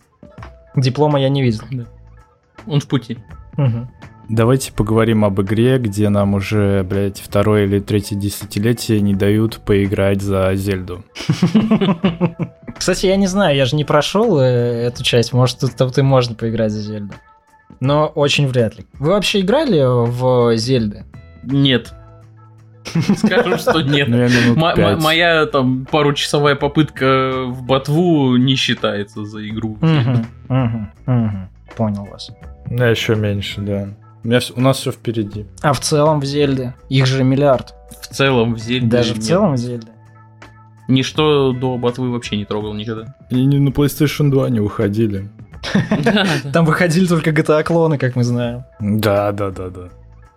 Диплома 0.80 1.20
я 1.20 1.28
не 1.28 1.42
видел. 1.42 1.62
Он 2.66 2.80
в 2.80 2.86
пути. 2.86 3.18
Мгм. 3.56 3.90
Давайте 4.28 4.72
поговорим 4.72 5.24
об 5.24 5.40
игре, 5.42 5.78
где 5.78 6.08
нам 6.08 6.34
уже, 6.34 6.84
блядь, 6.84 7.20
второе 7.20 7.64
или 7.64 7.80
третье 7.80 8.16
десятилетие 8.16 9.00
не 9.00 9.14
дают 9.14 9.58
поиграть 9.58 10.22
за 10.22 10.54
Зельду. 10.54 11.04
Кстати, 12.78 13.06
я 13.06 13.16
не 13.16 13.26
знаю, 13.26 13.56
я 13.56 13.64
же 13.66 13.76
не 13.76 13.84
прошел 13.84 14.38
э, 14.40 14.44
эту 14.86 15.02
часть. 15.02 15.32
Может, 15.32 15.58
тут, 15.60 15.76
тут 15.76 15.98
и 15.98 16.02
можно 16.02 16.34
поиграть 16.34 16.72
за 16.72 16.80
Зельду. 16.80 17.12
Но 17.82 18.06
очень 18.06 18.46
вряд 18.46 18.78
ли. 18.78 18.84
Вы 19.00 19.10
вообще 19.10 19.40
играли 19.40 19.82
в 19.82 20.56
Зельды? 20.56 21.04
Нет. 21.42 21.92
Скажем, 23.16 23.58
что 23.58 23.80
нет. 23.80 24.06
Ну. 24.08 24.54
Моя 24.54 25.46
там 25.46 25.84
паручасовая 25.90 26.54
попытка 26.54 27.44
в 27.44 27.64
ботву 27.64 28.36
не 28.36 28.54
считается 28.54 29.24
за 29.24 29.48
игру. 29.48 29.78
Понял 31.76 32.04
вас. 32.04 32.30
Да, 32.70 32.88
еще 32.88 33.16
меньше, 33.16 33.60
да. 33.60 33.88
У, 34.22 34.28
меня 34.28 34.38
у 34.54 34.60
нас 34.60 34.78
все 34.78 34.92
впереди. 34.92 35.46
А 35.60 35.72
в 35.72 35.80
целом 35.80 36.20
в 36.20 36.24
Зельде? 36.24 36.74
Их 36.88 37.06
же 37.06 37.24
миллиард. 37.24 37.74
В 38.00 38.06
целом 38.14 38.54
в 38.54 38.58
Зельде 38.60 38.86
Даже 38.86 39.14
в 39.14 39.16
нет. 39.16 39.26
целом 39.26 39.54
в 39.54 39.56
Зельде? 39.56 39.88
Ничто 40.86 41.52
до 41.52 41.76
ботвы 41.78 42.12
вообще 42.12 42.36
не 42.36 42.44
трогал 42.44 42.74
никогда. 42.74 43.16
И 43.30 43.44
не 43.44 43.58
на 43.58 43.70
PlayStation 43.70 44.30
2 44.30 44.50
не 44.50 44.60
выходили. 44.60 45.28
Там 46.52 46.64
выходили 46.64 47.06
только 47.06 47.30
GTA-клоны, 47.30 47.98
как 47.98 48.16
мы 48.16 48.24
знаем. 48.24 48.64
Да, 48.80 49.32
да, 49.32 49.50
да, 49.50 49.68
да. 49.68 49.88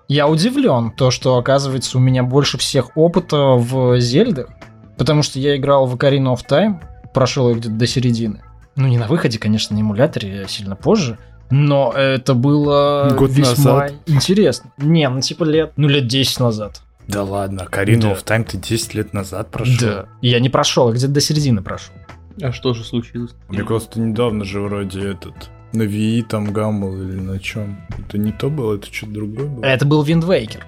Я 0.07 0.27
удивлен, 0.27 0.91
то, 0.91 1.09
что, 1.09 1.37
оказывается, 1.37 1.97
у 1.97 2.01
меня 2.01 2.21
больше 2.23 2.57
всех 2.57 2.95
опыта 2.95 3.37
в 3.55 3.99
Зельдах, 3.99 4.49
потому 4.97 5.23
что 5.23 5.39
я 5.39 5.55
играл 5.57 5.87
в 5.87 5.95
Ocarina 5.95 6.33
of 6.35 6.41
Time, 6.47 6.75
прошел 7.13 7.49
ее 7.49 7.55
где-то 7.55 7.75
до 7.75 7.87
середины. 7.87 8.41
Ну, 8.75 8.87
не 8.87 8.97
на 8.97 9.07
выходе, 9.07 9.39
конечно, 9.39 9.75
на 9.75 9.81
эмуляторе, 9.81 10.43
а 10.45 10.47
сильно 10.47 10.75
позже, 10.75 11.17
но 11.49 11.91
это 11.91 12.33
было 12.35 13.13
Год 13.17 13.31
весьма 13.31 13.73
назад. 13.73 13.93
интересно. 14.05 14.71
Не, 14.77 15.07
ну 15.09 15.21
типа 15.21 15.43
лет, 15.43 15.73
ну 15.75 15.87
лет 15.87 16.07
10 16.07 16.39
назад. 16.39 16.81
Да 17.07 17.23
ладно, 17.23 17.65
Карину 17.65 18.01
Да. 18.01 18.11
of 18.13 18.23
Time 18.25 18.43
ты 18.43 18.57
10 18.57 18.93
лет 18.95 19.13
назад 19.13 19.49
прошел. 19.49 19.75
Да. 19.79 20.05
Я 20.21 20.39
не 20.39 20.49
прошел, 20.49 20.89
я 20.89 20.95
где-то 20.95 21.13
до 21.13 21.21
середины 21.21 21.61
прошел. 21.61 21.93
А 22.41 22.51
что 22.51 22.73
же 22.73 22.83
случилось? 22.83 23.33
Мне 23.49 23.63
просто 23.63 23.99
недавно 23.99 24.43
же 24.45 24.59
вроде 24.61 25.11
этот 25.11 25.33
На 25.73 25.83
Wii 25.83 26.23
там 26.23 26.51
гаммал 26.53 26.93
или 26.93 27.19
на 27.19 27.39
чем? 27.39 27.77
Это 27.97 28.17
не 28.17 28.31
то 28.31 28.49
было, 28.49 28.75
это 28.75 28.87
что-то 28.93 29.13
другое 29.13 29.47
было? 29.47 29.63
Это 29.65 29.85
был 29.85 30.03
Waker. 30.23 30.61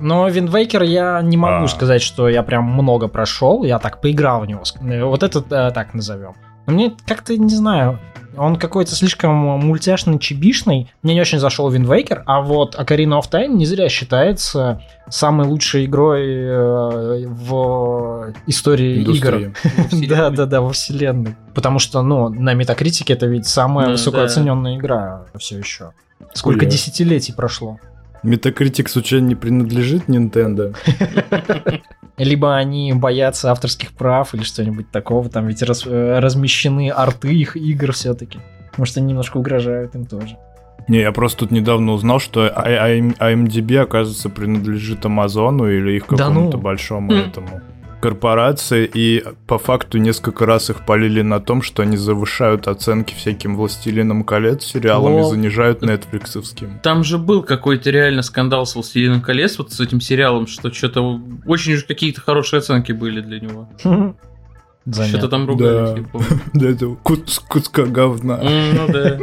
Но 0.00 0.28
Waker 0.46 0.84
я 0.84 1.20
не 1.22 1.36
могу 1.36 1.64
А. 1.64 1.68
сказать, 1.68 2.02
что 2.02 2.28
я 2.28 2.42
прям 2.42 2.64
много 2.64 3.08
прошел, 3.08 3.64
я 3.64 3.78
так 3.78 4.00
поиграл 4.00 4.40
в 4.42 4.46
него. 4.46 4.62
Э, 4.80 5.04
Вот 5.04 5.22
это 5.22 5.38
э, 5.38 5.70
так 5.72 5.94
назовем. 5.94 6.34
Но 6.66 6.72
мне 6.72 6.94
как-то, 7.06 7.36
не 7.36 7.54
знаю, 7.54 7.98
он 8.36 8.56
какой-то 8.56 8.94
слишком 8.94 9.34
мультяшный, 9.34 10.18
чебишный. 10.18 10.90
Мне 11.02 11.14
не 11.14 11.20
очень 11.20 11.38
зашел 11.38 11.70
Waker, 11.84 12.22
а 12.26 12.40
вот 12.40 12.74
Ocarina 12.74 13.20
of 13.20 13.30
Time 13.30 13.48
не 13.48 13.66
зря 13.66 13.88
считается 13.88 14.82
самой 15.08 15.46
лучшей 15.46 15.84
игрой 15.84 16.24
э, 16.26 17.26
в 17.28 18.34
истории 18.46 19.02
игр. 19.02 19.36
Индустрия. 19.36 19.54
Да, 20.08 20.30
да, 20.30 20.46
да, 20.46 20.60
во 20.60 20.72
вселенной. 20.72 21.36
Потому 21.54 21.78
что, 21.78 22.02
ну, 22.02 22.28
на 22.28 22.54
метакритике 22.54 23.12
это 23.12 23.26
ведь 23.26 23.46
самая 23.46 23.86
Да, 23.86 23.92
высокооцененная 23.92 24.76
игра 24.76 25.26
все 25.38 25.58
еще. 25.58 25.92
Сколько 26.32 26.66
десятилетий 26.66 27.32
прошло. 27.32 27.78
Metacritic 28.24 28.88
случайно 28.88 29.26
не 29.26 29.34
принадлежит 29.34 30.08
Nintendo? 30.08 30.74
Либо 32.16 32.56
они 32.56 32.92
боятся 32.92 33.50
авторских 33.50 33.92
прав 33.92 34.34
или 34.34 34.42
что-нибудь 34.42 34.90
такого, 34.90 35.28
там 35.28 35.46
ведь 35.48 35.62
раз- 35.62 35.86
э, 35.86 36.18
размещены 36.20 36.90
арты 36.90 37.34
их 37.34 37.56
игр 37.56 37.92
все-таки. 37.92 38.38
Может, 38.76 38.96
они 38.98 39.08
немножко 39.08 39.36
угрожают 39.38 39.94
им 39.94 40.06
тоже. 40.06 40.36
Не, 40.86 41.00
я 41.00 41.12
просто 41.12 41.40
тут 41.40 41.50
недавно 41.50 41.92
узнал, 41.92 42.20
что 42.20 42.42
I- 42.44 42.98
I- 42.98 43.34
IMDb, 43.34 43.76
оказывается, 43.78 44.28
принадлежит 44.28 45.04
Амазону 45.06 45.68
или 45.68 45.92
их 45.96 46.06
Да 46.10 46.16
какому-то 46.16 46.56
ну. 46.58 46.62
большому 46.62 47.10
Хм. 47.12 47.14
этому 47.16 47.60
корпорации, 48.04 48.90
и 48.92 49.24
по 49.46 49.56
факту 49.56 49.96
несколько 49.96 50.44
раз 50.44 50.68
их 50.68 50.84
полили 50.84 51.22
на 51.22 51.40
том, 51.40 51.62
что 51.62 51.82
они 51.82 51.96
завышают 51.96 52.68
оценки 52.68 53.14
всяким 53.14 53.56
«Властелинам 53.56 54.24
колец» 54.24 54.62
сериалам 54.62 55.14
Лол. 55.14 55.26
и 55.26 55.34
занижают 55.34 55.80
нетфликсовским. 55.80 56.80
Там 56.82 57.02
же 57.02 57.16
был 57.16 57.42
какой-то 57.42 57.88
реально 57.88 58.20
скандал 58.20 58.66
с 58.66 58.74
«Властелином 58.74 59.22
колец», 59.22 59.56
вот 59.56 59.72
с 59.72 59.80
этим 59.80 60.02
сериалом, 60.02 60.46
что 60.46 60.70
что-то 60.70 61.18
очень 61.46 61.72
уж 61.72 61.84
какие-то 61.84 62.20
хорошие 62.20 62.58
оценки 62.58 62.92
были 62.92 63.22
для 63.22 63.40
него. 63.40 63.70
Что-то 64.90 65.28
там 65.28 65.46
ругались, 65.46 66.00
Да. 66.02 66.08
помню. 66.12 66.26
Да 66.52 66.68
это 66.68 66.86
кус- 67.02 67.38
куска 67.48 67.84
говна. 67.84 68.38
М, 68.42 68.74
Ну 68.76 68.88
да. 68.92 69.18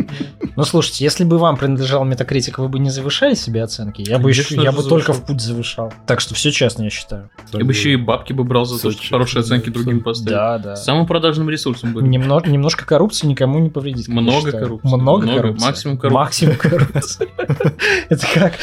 Ну, 0.56 0.63
слушайте, 0.63 1.04
если 1.04 1.24
бы 1.24 1.38
вам 1.38 1.56
принадлежал 1.56 2.04
Метакритик, 2.04 2.58
вы 2.58 2.67
бы 2.67 2.80
не 2.80 2.89
завышали 2.89 3.36
себе 3.36 3.63
оценки? 3.63 4.02
Я 4.02 4.17
бы, 4.19 4.30
еще, 4.30 4.56
я 4.56 4.71
бы 4.71 4.84
только 4.84 5.13
в 5.13 5.24
путь 5.26 5.39
завышал. 5.39 5.93
Так 6.08 6.19
что 6.19 6.34
все 6.34 6.52
честно, 6.52 6.84
я 6.84 6.89
считаю. 6.89 7.30
Я 7.54 7.63
бы 7.63 7.71
еще 7.71 7.91
и 7.93 7.95
бабки 7.95 8.34
бы 8.34 8.43
брал 8.43 8.65
за 8.65 8.82
то, 8.82 8.91
что 8.91 9.02
хорошие 9.10 9.41
оценки 9.41 9.69
другим 9.69 10.00
Да. 10.00 10.04
поставить. 10.04 10.30
Да, 10.32 10.58
да. 10.58 10.76
Самым 10.76 11.06
продажным 11.06 11.50
ресурсом. 11.50 11.93
Немно- 11.97 12.41
немножко 12.47 12.86
коррупции 12.86 13.28
никому 13.28 13.60
не 13.60 13.69
повредит. 13.69 14.08
Много 14.08 14.52
коррупции. 14.52 14.95
Много, 14.95 15.28
коррупции. 15.28 15.65
максимум 15.65 15.97
коррупции. 15.97 16.47
Максимум 16.47 16.56
коррупции. 16.58 17.28
Это 18.10 18.28
как... 18.34 18.54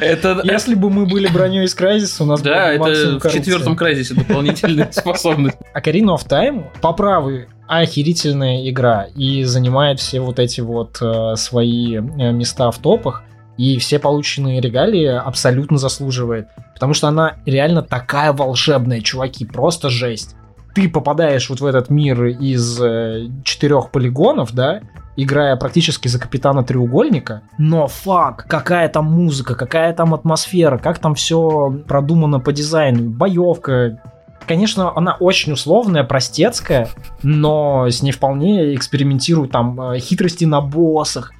Это, 0.00 0.40
Если 0.44 0.74
бы 0.74 0.90
мы 0.90 1.06
были 1.06 1.26
броней 1.28 1.64
из 1.64 1.74
Crysis, 1.76 2.22
у 2.22 2.26
нас 2.26 2.40
да, 2.42 2.72
бы 2.72 2.78
максимум 2.78 3.16
это 3.16 3.28
в 3.28 3.32
четвертом 3.32 3.76
крайзисе 3.76 4.14
дополнительная 4.14 4.90
способность. 4.92 5.56
Ocarina 5.96 6.14
of 6.14 6.26
Time 6.28 6.66
по 6.80 6.92
праву 6.92 7.42
охерительная 7.66 8.68
игра 8.68 9.06
и 9.14 9.42
занимает 9.44 9.98
все 9.98 10.20
вот 10.20 10.38
эти 10.38 10.60
вот 10.60 10.98
э, 11.00 11.34
свои 11.36 11.96
э, 11.96 12.00
места 12.32 12.70
в 12.70 12.78
топах 12.78 13.24
и 13.56 13.78
все 13.78 13.98
полученные 13.98 14.60
регалии 14.60 15.06
абсолютно 15.06 15.78
заслуживает, 15.78 16.48
потому 16.74 16.94
что 16.94 17.08
она 17.08 17.36
реально 17.44 17.82
такая 17.82 18.32
волшебная, 18.32 19.00
чуваки, 19.00 19.44
просто 19.44 19.88
жесть. 19.90 20.36
Ты 20.74 20.88
попадаешь 20.88 21.48
вот 21.48 21.60
в 21.60 21.66
этот 21.66 21.90
мир 21.90 22.26
из 22.26 22.80
э, 22.80 23.28
четырех 23.42 23.90
полигонов, 23.90 24.52
да, 24.52 24.82
играя 25.16 25.56
практически 25.56 26.06
за 26.06 26.20
капитана 26.20 26.62
треугольника, 26.62 27.42
но 27.58 27.88
фак, 27.88 28.46
какая 28.48 28.88
там 28.88 29.06
музыка, 29.06 29.56
какая 29.56 29.92
там 29.92 30.14
атмосфера, 30.14 30.78
как 30.78 30.98
там 30.98 31.14
все 31.14 31.74
продумано 31.88 32.38
по 32.38 32.52
дизайну, 32.52 33.10
боевка, 33.10 33.98
Конечно, 34.46 34.92
она 34.96 35.16
очень 35.18 35.52
условная, 35.52 36.04
простецкая, 36.04 36.88
но 37.22 37.88
с 37.88 38.02
ней 38.02 38.12
вполне 38.12 38.74
экспериментируют 38.74 39.50
там 39.50 39.80
э, 39.80 39.98
хитрости 39.98 40.44
на 40.44 40.60
боссах. 40.60 41.32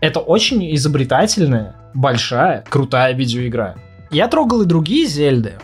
Это 0.00 0.20
очень 0.20 0.74
изобретательная, 0.74 1.76
большая, 1.94 2.64
крутая 2.68 3.14
видеоигра. 3.14 3.76
Я 4.10 4.28
трогал 4.28 4.62
и 4.62 4.66
другие 4.66 5.06
Зельды, 5.06 5.54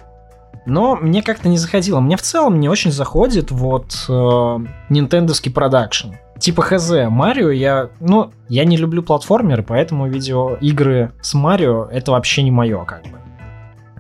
но 0.64 0.96
мне 0.96 1.22
как-то 1.22 1.48
не 1.48 1.58
заходило. 1.58 2.00
Мне 2.00 2.16
в 2.16 2.22
целом 2.22 2.58
не 2.58 2.68
очень 2.68 2.92
заходит 2.92 3.50
вот 3.50 4.06
э, 4.08 4.58
нинтендовский 4.88 5.52
продакшн. 5.52 6.12
Типа 6.38 6.62
хз, 6.62 6.90
Марио 7.08 7.50
я... 7.50 7.90
Ну, 8.00 8.30
я 8.48 8.64
не 8.64 8.76
люблю 8.76 9.02
платформеры, 9.02 9.62
поэтому 9.62 10.08
видеоигры 10.08 11.12
с 11.20 11.34
Марио 11.34 11.86
это 11.86 12.12
вообще 12.12 12.42
не 12.42 12.50
мое, 12.50 12.84
как 12.84 13.02
бы. 13.02 13.18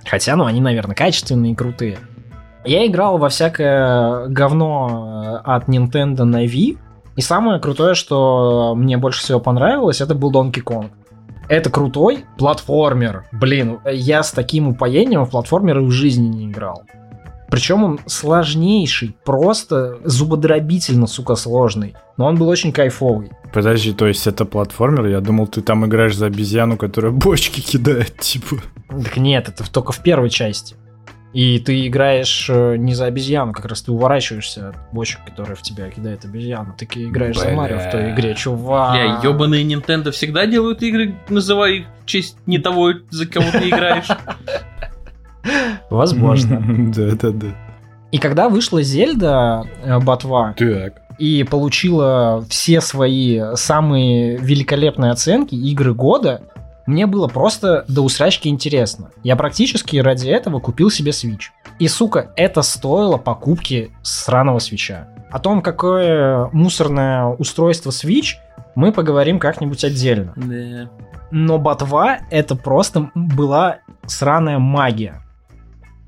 Хотя, 0.06 0.36
ну, 0.36 0.44
они, 0.44 0.60
наверное, 0.60 0.94
качественные 0.94 1.52
и 1.52 1.54
крутые. 1.56 1.98
Я 2.64 2.86
играл 2.86 3.18
во 3.18 3.28
всякое 3.28 4.26
говно 4.28 5.42
э, 5.44 5.50
от 5.50 5.68
Nintendo 5.68 6.24
на 6.24 6.44
Wii, 6.44 6.78
и 7.16 7.20
самое 7.20 7.60
крутое, 7.60 7.94
что 7.94 8.74
мне 8.76 8.96
больше 8.96 9.22
всего 9.22 9.40
понравилось, 9.40 10.00
это 10.00 10.14
был 10.14 10.30
Donkey 10.30 10.62
Kong. 10.62 10.90
Это 11.48 11.70
крутой 11.70 12.24
платформер. 12.36 13.24
Блин, 13.32 13.80
я 13.90 14.22
с 14.22 14.32
таким 14.32 14.68
упоением 14.68 15.24
в 15.24 15.30
платформеры 15.30 15.82
в 15.82 15.90
жизни 15.90 16.28
не 16.28 16.46
играл. 16.46 16.84
Причем 17.50 17.82
он 17.82 18.00
сложнейший, 18.06 19.16
просто 19.24 19.98
зубодробительно, 20.04 21.06
сука, 21.06 21.34
сложный. 21.34 21.96
Но 22.18 22.26
он 22.26 22.36
был 22.36 22.48
очень 22.48 22.72
кайфовый. 22.72 23.32
Подожди, 23.52 23.92
то 23.92 24.06
есть 24.06 24.26
это 24.26 24.44
платформер? 24.44 25.06
Я 25.06 25.20
думал, 25.20 25.46
ты 25.46 25.62
там 25.62 25.86
играешь 25.86 26.16
за 26.16 26.26
обезьяну, 26.26 26.76
которая 26.76 27.10
бочки 27.10 27.60
кидает, 27.60 28.18
типа. 28.18 28.56
Так 28.88 29.16
нет, 29.16 29.48
это 29.48 29.70
только 29.72 29.92
в 29.92 30.02
первой 30.02 30.28
части. 30.28 30.76
И 31.34 31.58
ты 31.58 31.86
играешь 31.86 32.48
э, 32.48 32.76
не 32.76 32.94
за 32.94 33.04
обезьяну, 33.04 33.52
как 33.52 33.66
раз 33.66 33.82
ты 33.82 33.92
уворачиваешься 33.92 34.70
от 34.70 34.76
бочек, 34.92 35.20
которые 35.26 35.56
в 35.56 35.62
тебя 35.62 35.90
кидает 35.90 36.24
обезьяна. 36.24 36.74
Ты 36.78 36.86
играешь 36.86 37.36
за 37.38 37.46
Бля. 37.48 37.54
Марио 37.54 37.78
в 37.78 37.90
той 37.90 38.12
игре, 38.12 38.34
чувак. 38.34 38.92
Бля, 38.92 39.20
ебаные 39.22 39.64
Nintendo 39.64 40.10
всегда 40.10 40.46
делают 40.46 40.82
игры, 40.82 41.14
называя 41.28 41.72
их 41.72 41.86
в 42.02 42.06
честь 42.06 42.38
не 42.46 42.58
того, 42.58 42.92
за 43.10 43.26
кого 43.26 43.50
ты 43.52 43.68
играешь. 43.68 44.08
Возможно. 45.90 46.62
Да, 46.96 47.10
да, 47.14 47.30
да. 47.30 47.46
И 48.10 48.18
когда 48.18 48.48
вышла 48.48 48.82
Зельда 48.82 49.64
э, 49.84 49.98
Ботва 49.98 50.54
Так. 50.56 51.02
и 51.18 51.44
получила 51.44 52.44
все 52.48 52.80
свои 52.80 53.54
самые 53.54 54.38
великолепные 54.38 55.10
оценки 55.10 55.54
игры 55.54 55.92
года, 55.92 56.42
мне 56.88 57.06
было 57.06 57.28
просто 57.28 57.84
до 57.86 58.00
усрачки 58.00 58.48
интересно. 58.48 59.10
Я 59.22 59.36
практически 59.36 59.98
ради 59.98 60.28
этого 60.28 60.58
купил 60.58 60.90
себе 60.90 61.10
Switch. 61.10 61.50
И, 61.78 61.86
сука, 61.86 62.32
это 62.34 62.62
стоило 62.62 63.18
покупки 63.18 63.92
сраного 64.02 64.58
свеча. 64.58 65.06
О 65.30 65.38
том, 65.38 65.60
какое 65.60 66.48
мусорное 66.52 67.26
устройство 67.26 67.90
Switch, 67.90 68.36
мы 68.74 68.90
поговорим 68.92 69.38
как-нибудь 69.38 69.84
отдельно. 69.84 70.32
Да. 70.36 70.90
Но 71.30 71.58
ботва 71.58 72.20
это 72.30 72.56
просто 72.56 73.10
была 73.14 73.80
сраная 74.06 74.58
магия. 74.58 75.20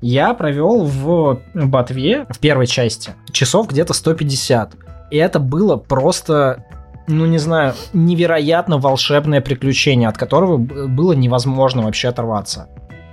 Я 0.01 0.33
провел 0.33 0.83
в 0.83 1.41
ботве 1.53 2.25
в 2.27 2.39
первой 2.39 2.65
части 2.65 3.11
часов 3.31 3.67
где-то 3.67 3.93
150. 3.93 4.73
И 5.11 5.17
это 5.17 5.39
было 5.39 5.75
просто, 5.75 6.65
ну 7.11 7.25
не 7.25 7.37
знаю, 7.37 7.73
невероятно 7.93 8.77
волшебное 8.77 9.41
приключение, 9.41 10.09
от 10.09 10.17
которого 10.17 10.57
было 10.57 11.13
невозможно 11.13 11.83
вообще 11.83 12.09
оторваться. 12.09 12.67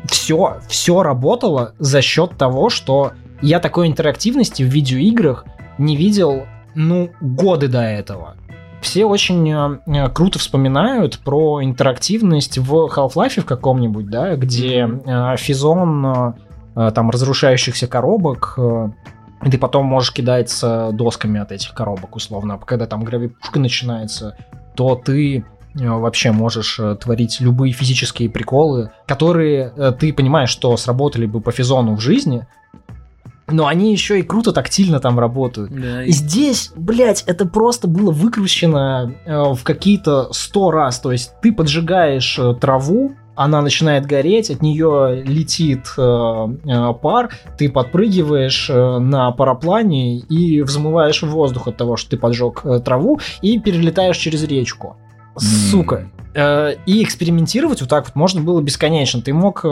Все, 0.05 0.59
все 0.69 1.03
работало 1.03 1.75
за 1.79 2.01
счет 2.03 2.37
того, 2.39 2.71
что 2.71 3.13
я 3.43 3.61
такой 3.61 3.89
интерактивности 3.89 4.63
в 4.63 4.67
видеоиграх 4.67 5.45
не 5.77 5.97
видел, 5.97 6.47
ну, 6.75 7.11
годы 7.21 7.69
до 7.69 7.83
этого. 7.83 8.37
Все 8.81 9.05
очень 9.05 9.51
э, 9.51 9.79
э, 9.87 10.09
круто 10.11 10.39
вспоминают 10.39 11.19
про 11.19 11.63
интерактивность 11.65 12.59
в 12.59 12.89
Half-Life 12.95 13.41
в 13.41 13.45
каком-нибудь, 13.45 14.09
да, 14.09 14.37
где 14.37 14.89
э, 14.89 15.37
физон 15.37 16.07
э, 16.07 16.33
э, 16.77 16.91
там 16.95 17.11
разрушающихся 17.11 17.89
коробок, 17.89 18.55
э, 18.57 18.91
и 19.45 19.51
ты 19.51 19.59
потом 19.59 19.87
можешь 19.87 20.13
кидаться 20.13 20.91
досками 20.93 21.41
от 21.41 21.53
этих 21.53 21.73
коробок, 21.75 22.17
условно. 22.17 22.55
А 22.55 22.59
когда 22.59 22.87
там 22.87 23.05
гравипушка 23.05 23.61
начинается, 23.61 24.37
то 24.75 24.97
ты 24.97 25.39
э, 25.39 25.43
вообще 25.89 26.33
можешь 26.33 26.79
э, 26.81 26.97
творить 26.97 27.41
любые 27.41 27.73
физические 27.73 28.31
приколы, 28.31 28.91
которые 29.07 29.73
э, 29.77 29.93
ты 29.99 30.13
понимаешь, 30.13 30.51
что 30.51 30.77
сработали 30.77 31.27
бы 31.27 31.41
по 31.41 31.53
физону 31.53 31.95
в 31.95 32.01
жизни, 32.01 32.47
но 33.47 33.67
они 33.67 33.93
еще 33.93 34.19
и 34.19 34.23
круто 34.23 34.53
тактильно 34.53 35.01
там 35.01 35.19
работают. 35.19 35.71
Да, 35.71 36.05
И 36.05 36.11
Здесь, 36.11 36.73
блядь, 36.77 37.23
это 37.23 37.47
просто 37.47 37.89
было 37.89 38.11
выкручено 38.11 39.15
э, 39.25 39.53
в 39.55 39.63
какие-то 39.63 40.33
сто 40.33 40.71
раз. 40.71 40.99
То 41.01 41.13
есть 41.13 41.33
ты 41.41 41.53
поджигаешь 41.53 42.39
траву, 42.61 43.15
она 43.39 43.63
начинает 43.63 44.05
гореть, 44.05 44.51
от 44.51 44.63
нее 44.63 45.23
летит 45.25 45.87
э, 45.97 46.49
э, 46.65 46.93
пар, 47.01 47.31
ты 47.57 47.71
подпрыгиваешь 47.71 48.69
э, 48.69 48.99
на 48.99 49.31
параплане 49.31 50.19
и 50.19 50.61
взмываешь 50.63 51.23
в 51.23 51.29
воздух 51.29 51.69
от 51.69 51.77
того, 51.77 51.97
что 51.97 52.11
ты 52.11 52.17
поджег 52.17 52.63
э, 52.65 52.81
траву, 52.81 53.21
и 53.41 53.61
перелетаешь 53.61 54.17
через 54.17 54.43
речку. 54.43 54.97
Сука. 55.37 56.11
И 56.35 57.03
экспериментировать 57.05 57.81
вот 57.81 57.89
так 57.89 58.07
вот 58.07 58.17
можно 58.17 58.41
было 58.41 58.61
бесконечно. 58.61 59.23
Ты 59.23 59.33
мог 59.33 59.65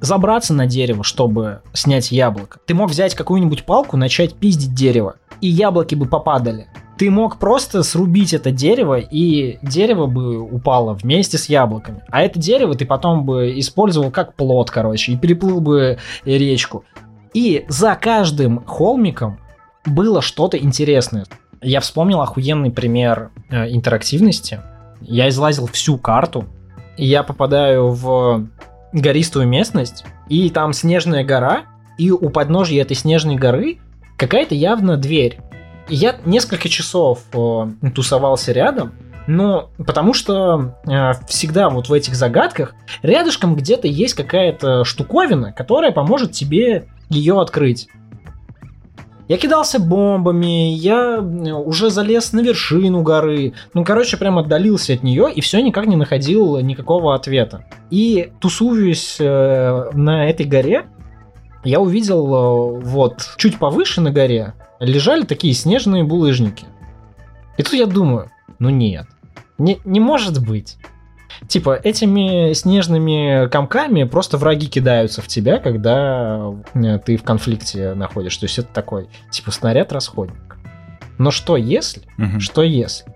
забраться 0.00 0.54
на 0.54 0.66
дерево, 0.66 1.02
чтобы 1.02 1.62
снять 1.72 2.12
яблоко. 2.12 2.60
Ты 2.66 2.74
мог 2.74 2.90
взять 2.90 3.16
какую-нибудь 3.16 3.64
палку, 3.64 3.96
начать 3.96 4.34
пиздить 4.34 4.74
дерево, 4.74 5.16
и 5.40 5.48
яблоки 5.48 5.96
бы 5.96 6.06
попадали. 6.06 6.68
Ты 7.02 7.10
мог 7.10 7.40
просто 7.40 7.82
срубить 7.82 8.32
это 8.32 8.52
дерево, 8.52 8.96
и 8.96 9.58
дерево 9.60 10.06
бы 10.06 10.38
упало 10.38 10.94
вместе 10.94 11.36
с 11.36 11.46
яблоками. 11.46 12.04
А 12.08 12.22
это 12.22 12.38
дерево 12.38 12.76
ты 12.76 12.86
потом 12.86 13.24
бы 13.24 13.58
использовал 13.58 14.12
как 14.12 14.36
плод, 14.36 14.70
короче, 14.70 15.10
и 15.10 15.16
переплыл 15.16 15.60
бы 15.60 15.98
речку. 16.24 16.84
И 17.34 17.64
за 17.66 17.96
каждым 17.96 18.64
холмиком 18.64 19.40
было 19.84 20.22
что-то 20.22 20.56
интересное. 20.56 21.24
Я 21.60 21.80
вспомнил 21.80 22.20
охуенный 22.20 22.70
пример 22.70 23.32
э, 23.50 23.68
интерактивности. 23.72 24.60
Я 25.00 25.28
излазил 25.28 25.66
всю 25.66 25.98
карту, 25.98 26.44
и 26.96 27.04
я 27.04 27.24
попадаю 27.24 27.88
в 27.88 28.46
гористую 28.92 29.48
местность, 29.48 30.04
и 30.28 30.50
там 30.50 30.72
снежная 30.72 31.24
гора, 31.24 31.62
и 31.98 32.12
у 32.12 32.30
подножья 32.30 32.80
этой 32.80 32.94
снежной 32.94 33.34
горы 33.34 33.80
какая-то 34.16 34.54
явно 34.54 34.96
дверь. 34.96 35.40
Я 35.94 36.16
несколько 36.24 36.70
часов 36.70 37.20
э, 37.34 37.90
тусовался 37.94 38.52
рядом, 38.52 38.94
но 39.26 39.68
потому 39.76 40.14
что 40.14 40.74
э, 40.86 41.12
всегда 41.28 41.68
вот 41.68 41.90
в 41.90 41.92
этих 41.92 42.14
загадках 42.14 42.74
рядышком 43.02 43.54
где-то 43.54 43.88
есть 43.88 44.14
какая-то 44.14 44.84
штуковина, 44.84 45.52
которая 45.52 45.92
поможет 45.92 46.32
тебе 46.32 46.86
ее 47.10 47.38
открыть. 47.38 47.88
Я 49.28 49.36
кидался 49.36 49.78
бомбами, 49.78 50.72
я 50.72 51.20
уже 51.20 51.90
залез 51.90 52.32
на 52.32 52.40
вершину 52.40 53.02
горы. 53.02 53.52
Ну, 53.74 53.84
короче, 53.84 54.16
прям 54.16 54.38
отдалился 54.38 54.94
от 54.94 55.02
нее 55.02 55.30
и 55.30 55.42
все 55.42 55.60
никак 55.60 55.86
не 55.86 55.96
находил 55.96 56.58
никакого 56.60 57.14
ответа. 57.14 57.66
И 57.90 58.32
тусуюсь 58.40 59.18
э, 59.20 59.90
на 59.92 60.26
этой 60.26 60.46
горе, 60.46 60.86
я 61.64 61.80
увидел 61.80 62.26
э, 62.26 62.80
вот 62.84 63.34
чуть 63.36 63.58
повыше 63.58 64.00
на 64.00 64.10
горе 64.10 64.54
лежали 64.80 65.24
такие 65.24 65.54
снежные 65.54 66.02
булыжники. 66.04 66.64
И 67.56 67.62
тут 67.62 67.74
я 67.74 67.86
думаю, 67.86 68.30
ну 68.58 68.68
нет, 68.70 69.06
не, 69.58 69.78
не 69.84 70.00
может 70.00 70.44
быть. 70.44 70.76
Типа, 71.48 71.78
этими 71.82 72.52
снежными 72.52 73.48
комками 73.48 74.04
просто 74.04 74.38
враги 74.38 74.66
кидаются 74.68 75.22
в 75.22 75.28
тебя, 75.28 75.58
когда 75.58 76.52
э, 76.74 76.98
ты 77.04 77.16
в 77.16 77.22
конфликте 77.24 77.94
находишься. 77.94 78.40
То 78.40 78.46
есть 78.46 78.58
это 78.58 78.68
такой, 78.72 79.08
типа, 79.30 79.50
снаряд-расходник. 79.50 80.56
Но 81.18 81.30
что 81.30 81.56
если, 81.56 82.02
Мгм. 82.16 82.40
что 82.40 82.62
если 82.62 83.06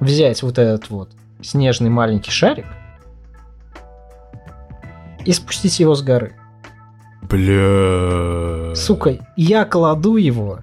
взять 0.00 0.42
вот 0.42 0.58
этот 0.58 0.90
вот 0.90 1.10
снежный 1.42 1.90
маленький 1.90 2.30
шарик 2.30 2.66
и 5.24 5.32
спустить 5.32 5.78
его 5.80 5.94
с 5.94 6.02
горы? 6.02 6.34
Бля. 7.28 8.74
Сука, 8.74 9.18
я 9.36 9.64
кладу 9.64 10.16
его, 10.16 10.60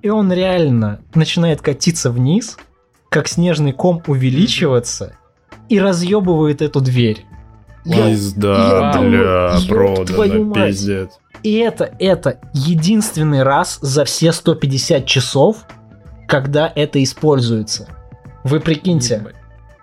и 0.00 0.08
он 0.08 0.32
реально 0.32 1.00
начинает 1.14 1.60
катиться 1.60 2.10
вниз, 2.10 2.56
как 3.08 3.28
снежный 3.28 3.72
ком 3.72 4.02
увеличиваться, 4.06 5.16
и 5.68 5.78
разъебывает 5.80 6.62
эту 6.62 6.80
дверь. 6.80 7.26
Пизда, 7.84 8.98
бля, 9.00 9.58
продано, 9.68 10.54
пиздец. 10.54 11.10
И 11.42 11.56
это, 11.56 11.92
это 11.98 12.38
единственный 12.52 13.42
раз 13.42 13.78
за 13.82 14.04
все 14.04 14.32
150 14.32 15.04
часов, 15.04 15.64
когда 16.28 16.72
это 16.74 17.02
используется. 17.02 17.88
Вы 18.44 18.60
прикиньте, 18.60 19.16
Ебать. 19.16 19.34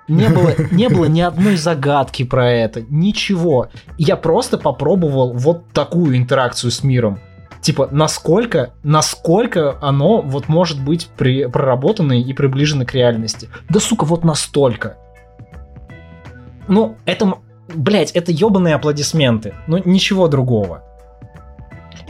Не 0.10 0.30
было, 0.30 0.54
не 0.72 0.90
было 0.90 1.06
ни 1.06 1.22
одной 1.22 1.56
загадки 1.56 2.24
про 2.24 2.52
это, 2.52 2.82
ничего. 2.90 3.70
Я 3.98 4.18
просто 4.18 4.58
попробовал 4.58 5.34
вот 5.34 5.70
такую 5.72 6.18
интеракцию 6.18 6.72
с 6.72 6.84
миром. 6.84 7.20
Типа, 7.62 7.90
насколько, 7.92 8.72
насколько 8.84 9.78
оно 9.82 10.22
вот 10.22 10.48
может 10.48 10.84
быть 10.84 11.10
при, 11.18 11.46
проработано 11.46 12.14
и 12.20 12.34
приближено 12.34 12.86
к 12.86 12.94
реальности. 12.94 13.50
Да, 13.70 13.80
сука, 13.80 14.06
вот 14.06 14.24
настолько. 14.24 14.98
Ну, 16.68 16.96
это, 17.06 17.34
блять, 17.74 18.12
это 18.12 18.32
ебаные 18.32 18.76
аплодисменты. 18.76 19.54
Ну, 19.68 19.82
ничего 19.84 20.28
другого. 20.28 20.84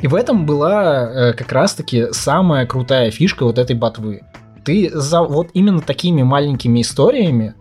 И 0.02 0.08
в 0.08 0.16
этом 0.16 0.46
была 0.46 1.10
э, 1.10 1.34
как 1.34 1.52
раз-таки 1.52 2.12
самая 2.12 2.66
крутая 2.66 3.12
фишка 3.12 3.44
вот 3.44 3.58
этой 3.58 3.76
ботвы. 3.76 4.22
Ты 4.64 4.92
за 4.94 5.24
вот 5.24 5.50
именно 5.54 5.82
такими 5.82 6.22
маленькими 6.22 6.82
историями, 6.82 7.56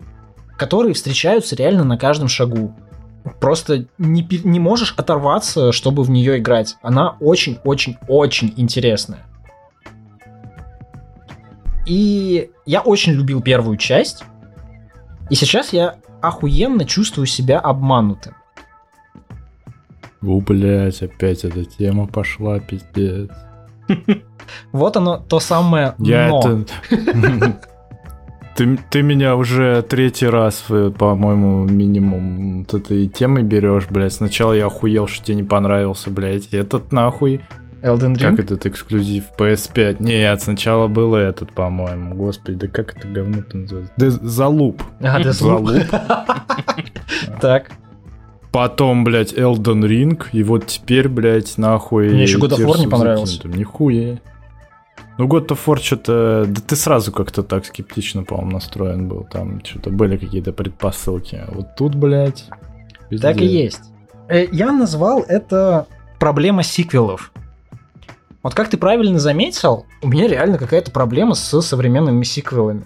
которые 0.59 0.93
встречаются 0.93 1.57
реально 1.57 1.85
на 1.85 1.97
каждом 1.97 2.29
шагу. 2.29 2.75
Просто 3.41 3.87
не, 3.97 4.27
не 4.45 4.61
можешь 4.61 4.93
оторваться, 4.97 5.73
чтобы 5.73 6.03
в 6.03 6.11
нее 6.11 6.39
играть. 6.39 6.77
Она 6.83 7.17
очень-очень-очень 7.21 8.55
интересная. 8.57 9.25
И 11.87 12.51
я 12.67 12.81
очень 12.81 13.13
любил 13.13 13.41
первую 13.41 13.77
часть. 13.77 14.25
И 15.31 15.35
сейчас 15.35 15.73
я 15.73 15.97
охуенно 16.21 16.85
чувствую 16.85 17.27
себя 17.27 17.61
обманутым. 17.61 18.35
У, 20.21 20.41
блядь, 20.41 21.03
опять 21.03 21.45
эта 21.45 21.65
тема 21.65 22.07
пошла, 22.07 22.59
пиздец. 22.59 23.31
Вот 24.73 24.97
оно, 24.97 25.19
то 25.19 25.41
самое 25.41 25.95
Я 25.99 26.29
это... 26.29 26.65
Ты, 28.59 28.77
ты 28.91 29.03
меня 29.03 29.37
уже 29.37 29.83
третий 29.83 30.27
раз, 30.27 30.65
э, 30.69 30.91
по-моему, 30.91 31.63
минимум 31.63 32.65
вот 32.65 32.75
этой 32.75 33.07
темой 33.07 33.45
берешь, 33.45 33.87
блядь. 33.89 34.15
Сначала 34.15 34.53
я 34.53 34.67
охуел, 34.67 35.07
что 35.07 35.27
тебе 35.27 35.37
не 35.37 35.43
понравился, 35.45 36.11
блядь. 36.11 36.49
Этот 36.49 36.91
нахуй. 36.91 37.41
Elden 37.83 38.15
Ring? 38.15 38.19
Как 38.19 38.41
этот 38.41 38.67
эксклюзив 38.67 39.27
PS5? 39.39 39.99
Нет, 40.01 40.43
сначала 40.43 40.89
был 40.89 41.15
этот, 41.15 41.53
по-моему. 41.53 42.17
Господи, 42.17 42.59
да 42.59 42.67
как 42.67 42.97
это 42.97 43.07
говно-то 43.07 43.59
называется? 43.59 43.93
Залуп. 44.27 44.83
А, 45.03 45.21
Deathloop. 45.21 45.85
Так. 47.41 47.71
Потом, 48.51 49.05
блядь, 49.05 49.35
Elden 49.35 49.85
Ring, 49.85 50.21
и 50.33 50.43
вот 50.43 50.67
теперь, 50.67 51.09
блядь, 51.09 51.59
нахуй... 51.59 52.09
Мне 52.09 52.23
еще 52.23 52.39
God 52.39 52.59
of 52.59 52.67
War 52.67 52.81
не 52.81 52.89
понравился. 52.89 53.47
Нихуя. 53.47 54.19
Ну, 55.19 55.27
God 55.27 55.49
of 55.49 55.59
War 55.67 55.77
что-то... 55.83 56.45
Да 56.47 56.61
ты 56.65 56.77
сразу 56.77 57.11
как-то 57.13 57.43
так 57.43 57.67
скептично, 57.67 58.23
по-моему, 58.23 58.53
настроен 58.53 59.09
был. 59.09 59.25
Там 59.25 59.65
что-то 59.65 59.91
были 59.91 60.17
какие-то 60.17 60.53
предпосылки. 60.53 61.43
Вот 61.49 61.75
тут, 61.77 61.97
блядь... 61.97 62.47
Так 63.21 63.39
и 63.41 63.47
есть. 63.47 63.81
Э, 64.29 64.47
Я 64.53 64.71
назвал 64.71 65.23
это 65.23 65.87
проблема 66.21 66.63
сиквелов. 66.63 67.33
Вот 68.45 68.55
как 68.55 68.69
ты 68.69 68.77
правильно 68.77 69.19
заметил, 69.19 69.87
у 70.03 70.09
меня 70.09 70.29
реально 70.29 70.57
какая-то 70.57 70.93
проблема 70.93 71.35
с 71.35 71.61
современными 71.61 72.23
сиквелами. 72.23 72.85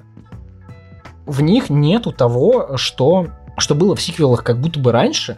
В 1.27 1.43
них 1.43 1.69
нету 1.69 2.13
того, 2.13 2.77
что, 2.79 3.27
что 3.59 3.75
было 3.75 3.95
в 3.95 4.01
сиквелах 4.01 4.43
как 4.43 4.59
будто 4.59 4.81
бы 4.81 4.91
раньше, 4.91 5.37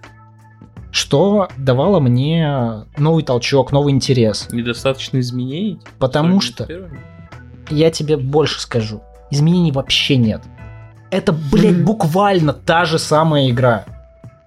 что 0.95 1.49
давало 1.57 1.99
мне 1.99 2.85
новый 2.97 3.25
толчок, 3.25 3.73
новый 3.73 3.93
интерес. 3.93 4.47
Недостаточно 4.53 5.19
изменений? 5.19 5.81
Потому 5.99 6.41
что 6.41 6.69
я 7.69 7.91
тебе 7.91 8.17
больше 8.17 8.61
скажу. 8.61 9.03
Изменений 9.29 9.73
вообще 9.73 10.17
нет. 10.17 10.43
Это, 11.11 11.33
блядь, 11.33 11.83
буквально 11.83 12.53
та 12.53 12.85
же 12.85 13.01
самая 13.01 13.51
игра. 13.51 13.87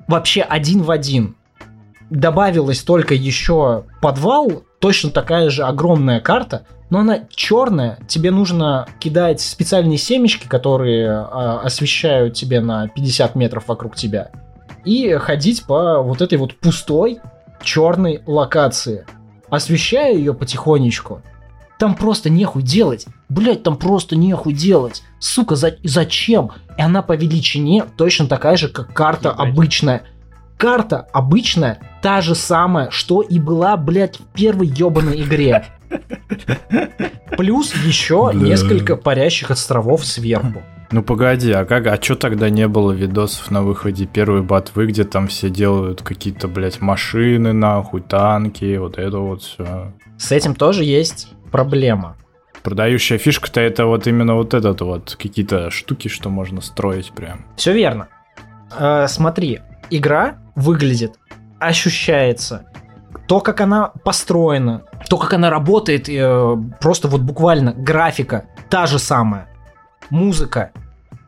Вообще 0.07 0.41
один 0.41 0.83
в 0.83 0.91
один. 0.91 1.35
Добавилось 2.09 2.81
только 2.81 3.13
еще 3.13 3.83
подвал, 4.01 4.63
точно 4.79 5.09
такая 5.09 5.49
же 5.49 5.65
огромная 5.65 6.21
карта, 6.21 6.65
но 6.89 6.99
она 6.99 7.25
черная. 7.29 7.99
Тебе 8.07 8.31
нужно 8.31 8.87
кидать 8.99 9.41
специальные 9.41 9.97
семечки, 9.97 10.47
которые 10.47 11.09
а, 11.09 11.59
освещают 11.65 12.35
тебе 12.35 12.61
на 12.61 12.87
50 12.87 13.35
метров 13.35 13.67
вокруг 13.67 13.97
тебя. 13.97 14.31
И 14.87 15.13
ходить 15.17 15.65
по 15.65 16.01
вот 16.01 16.21
этой 16.21 16.37
вот 16.37 16.55
пустой 16.55 17.19
черной 17.61 18.21
локации. 18.25 19.05
Освещая 19.49 20.13
ее 20.13 20.33
потихонечку. 20.33 21.21
Там 21.77 21.93
просто 21.93 22.29
нехуй 22.29 22.63
делать. 22.63 23.05
Блять, 23.27 23.63
там 23.63 23.75
просто 23.75 24.15
нехуй 24.15 24.53
делать. 24.53 25.03
Сука, 25.19 25.57
за- 25.57 25.75
зачем? 25.83 26.51
И 26.77 26.81
она 26.81 27.01
по 27.01 27.17
величине 27.17 27.83
точно 27.97 28.27
такая 28.27 28.55
же, 28.55 28.69
как 28.69 28.93
карта 28.93 29.29
Ебать. 29.29 29.49
обычная. 29.49 30.03
Карта 30.57 31.05
обычная, 31.11 31.79
та 32.01 32.21
же 32.21 32.33
самая, 32.33 32.89
что 32.89 33.21
и 33.21 33.39
была, 33.39 33.75
блядь, 33.75 34.19
в 34.19 34.23
первой 34.33 34.67
ебаной 34.67 35.21
игре. 35.21 35.65
Плюс 37.37 37.75
еще 37.75 38.31
несколько 38.33 38.95
парящих 38.95 39.51
островов 39.51 40.05
сверху. 40.05 40.63
Ну 40.91 41.03
погоди, 41.03 41.51
а 41.51 41.65
как, 41.65 41.87
а 41.87 41.97
чё 41.97 42.15
тогда 42.15 42.49
не 42.49 42.67
было 42.67 42.93
видосов 42.93 43.51
на 43.51 43.61
выходе 43.61 44.05
первой 44.05 44.41
ботвы, 44.41 44.87
где 44.87 45.03
там 45.03 45.27
все 45.27 45.49
делают 45.49 46.01
какие-то, 46.01 46.47
блядь, 46.47 46.79
машины, 46.79 47.51
нахуй, 47.51 48.01
танки, 48.01 48.77
вот 48.77 48.97
это 48.97 49.17
вот 49.17 49.41
все. 49.41 49.91
С 50.17 50.31
этим 50.31 50.55
тоже 50.55 50.85
есть 50.85 51.33
проблема. 51.51 52.15
Продающая 52.63 53.17
фишка-то 53.17 53.59
это 53.59 53.85
вот 53.85 54.07
именно 54.07 54.35
вот 54.35 54.53
этот 54.53 54.81
вот, 54.81 55.17
какие-то 55.19 55.71
штуки, 55.71 56.07
что 56.07 56.29
можно 56.29 56.61
строить 56.61 57.11
прям. 57.11 57.45
Все 57.57 57.73
верно. 57.73 58.07
Э, 58.77 59.07
смотри, 59.07 59.59
игра 59.89 60.37
выглядит, 60.55 61.19
ощущается, 61.59 62.65
то, 63.27 63.41
как 63.41 63.61
она 63.61 63.91
построена, 64.03 64.83
то, 65.09 65.17
как 65.17 65.33
она 65.33 65.49
работает, 65.49 66.07
э, 66.09 66.55
просто 66.79 67.07
вот 67.09 67.21
буквально 67.21 67.73
графика 67.73 68.45
та 68.69 68.85
же 68.85 68.99
самая, 68.99 69.49
музыка 70.09 70.71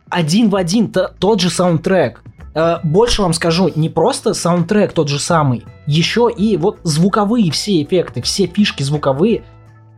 один 0.09 0.49
в 0.49 0.55
один 0.55 0.91
то- 0.91 1.13
тот 1.19 1.39
же 1.39 1.49
саундтрек. 1.49 2.21
Э, 2.55 2.77
больше 2.83 3.21
вам 3.21 3.33
скажу, 3.33 3.71
не 3.75 3.89
просто 3.89 4.33
саундтрек 4.33 4.91
тот 4.91 5.07
же 5.07 5.19
самый, 5.19 5.65
еще 5.85 6.31
и 6.35 6.57
вот 6.57 6.79
звуковые 6.83 7.51
все 7.51 7.83
эффекты, 7.83 8.21
все 8.23 8.47
фишки 8.47 8.81
звуковые 8.83 9.43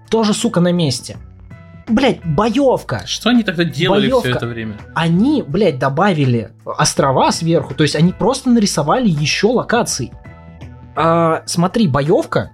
тоже, 0.10 0.34
сука, 0.34 0.60
на 0.60 0.74
месте. 0.74 1.18
Блять, 1.88 2.20
боевка. 2.26 3.04
Что 3.06 3.30
они 3.30 3.44
тогда 3.44 3.64
делали 3.64 4.02
Боевка. 4.10 4.22
все 4.30 4.32
это 4.38 4.48
время? 4.48 4.78
Они, 4.94 5.44
блядь, 5.46 5.80
добавили 5.80 6.52
острова 6.66 7.32
сверху, 7.32 7.74
то 7.74 7.84
есть 7.84 7.96
они 7.96 8.12
просто 8.12 8.50
нарисовали 8.50 9.10
еще 9.10 9.48
локаций. 9.48 10.12
А, 10.96 11.44
смотри, 11.46 11.88
боевка. 11.88 12.52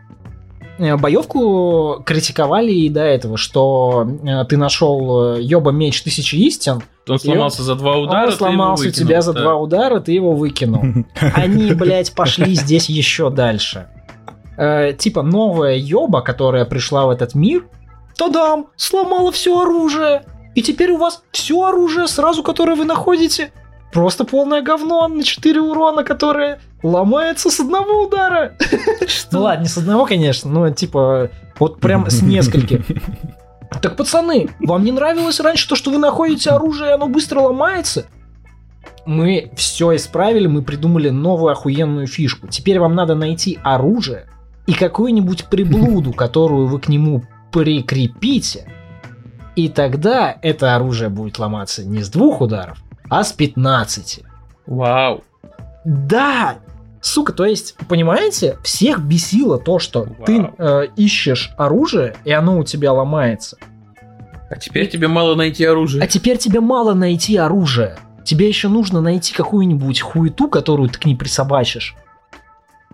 Э, 0.77 0.95
Боевку 0.97 2.01
критиковали 2.05 2.71
и 2.71 2.89
до 2.89 3.01
этого, 3.01 3.37
что 3.37 4.07
э, 4.23 4.45
ты 4.45 4.57
нашел 4.57 5.35
э, 5.35 5.41
ёба 5.41 5.71
меч 5.71 6.01
тысячи 6.03 6.35
истин, 6.35 6.83
Он 7.07 7.19
сломался 7.19 7.63
за 7.63 7.75
два 7.75 7.97
удара, 7.97 8.27
он 8.27 8.33
сломался 8.33 8.83
у 8.83 8.87
выкинул, 8.87 9.07
тебя 9.07 9.21
за 9.21 9.33
да. 9.33 9.41
два 9.41 9.55
удара, 9.55 9.99
ты 9.99 10.11
его 10.11 10.33
выкинул. 10.33 11.05
Они, 11.33 11.73
блядь, 11.73 12.13
пошли 12.13 12.53
здесь 12.53 12.89
еще 12.89 13.29
дальше. 13.29 13.87
Э, 14.57 14.93
типа 14.93 15.23
новая 15.23 15.75
ёба, 15.75 16.21
которая 16.21 16.65
пришла 16.65 17.05
в 17.05 17.09
этот 17.09 17.33
мир, 17.33 17.65
тадам, 18.15 18.67
сломала 18.75 19.31
все 19.31 19.59
оружие. 19.61 20.23
И 20.53 20.61
теперь 20.61 20.91
у 20.91 20.97
вас 20.97 21.23
все 21.31 21.63
оружие 21.63 22.07
сразу, 22.07 22.43
которое 22.43 22.75
вы 22.75 22.85
находите, 22.85 23.51
просто 23.97 24.25
полное 24.25 24.61
говно 24.61 25.07
на 25.07 25.23
4 25.23 25.59
урона, 25.59 26.03
которое 26.03 26.59
ломается 26.83 27.49
с 27.49 27.59
одного 27.59 28.03
удара. 28.03 28.53
Ну 29.31 29.41
ладно, 29.41 29.63
не 29.63 29.67
с 29.67 29.75
одного, 29.75 30.05
конечно, 30.05 30.51
но 30.51 30.69
типа 30.69 31.31
вот 31.57 31.79
прям 31.79 32.07
с 32.07 32.21
нескольких. 32.21 32.85
Так, 33.81 33.95
пацаны, 33.95 34.49
вам 34.59 34.85
не 34.85 34.91
нравилось 34.91 35.39
раньше 35.39 35.67
то, 35.67 35.75
что 35.75 35.89
вы 35.89 35.97
находите 35.97 36.51
оружие, 36.51 36.91
и 36.91 36.93
оно 36.93 37.07
быстро 37.07 37.39
ломается? 37.39 38.05
Мы 39.07 39.49
все 39.55 39.95
исправили, 39.95 40.45
мы 40.45 40.61
придумали 40.61 41.09
новую 41.09 41.51
охуенную 41.51 42.05
фишку. 42.05 42.47
Теперь 42.47 42.79
вам 42.79 42.93
надо 42.93 43.15
найти 43.15 43.57
оружие 43.63 44.27
и 44.67 44.73
какую-нибудь 44.73 45.45
приблуду, 45.45 46.13
которую 46.13 46.67
вы 46.67 46.79
к 46.79 46.87
нему 46.87 47.23
прикрепите. 47.51 48.71
И 49.55 49.69
тогда 49.69 50.37
это 50.43 50.75
оружие 50.75 51.09
будет 51.09 51.39
ломаться 51.39 51.83
не 51.83 52.03
с 52.03 52.09
двух 52.09 52.41
ударов, 52.41 52.77
а 53.09 53.23
с 53.23 53.33
15. 53.33 54.21
Вау. 54.65 55.23
Да! 55.85 56.57
Сука, 57.01 57.31
то 57.31 57.45
есть, 57.45 57.75
понимаете, 57.87 58.57
всех 58.63 58.99
бесило 58.99 59.57
то, 59.57 59.79
что 59.79 60.03
Вау. 60.03 60.25
ты 60.25 60.49
э, 60.57 60.87
ищешь 60.97 61.51
оружие, 61.57 62.15
и 62.25 62.31
оно 62.31 62.57
у 62.57 62.63
тебя 62.63 62.91
ломается. 62.91 63.57
А 64.49 64.55
теперь 64.55 64.89
тебе 64.89 65.07
мало 65.07 65.35
найти 65.35 65.63
оружие. 65.65 66.03
А 66.03 66.07
теперь 66.07 66.37
тебе 66.37 66.59
мало 66.59 66.93
найти 66.93 67.37
оружие. 67.37 67.97
Тебе 68.23 68.47
еще 68.47 68.67
нужно 68.67 68.99
найти 68.99 69.33
какую-нибудь 69.33 70.01
хуету, 70.01 70.49
которую 70.49 70.89
ты 70.89 70.99
к 70.99 71.05
ней 71.05 71.15
присобачишь. 71.15 71.95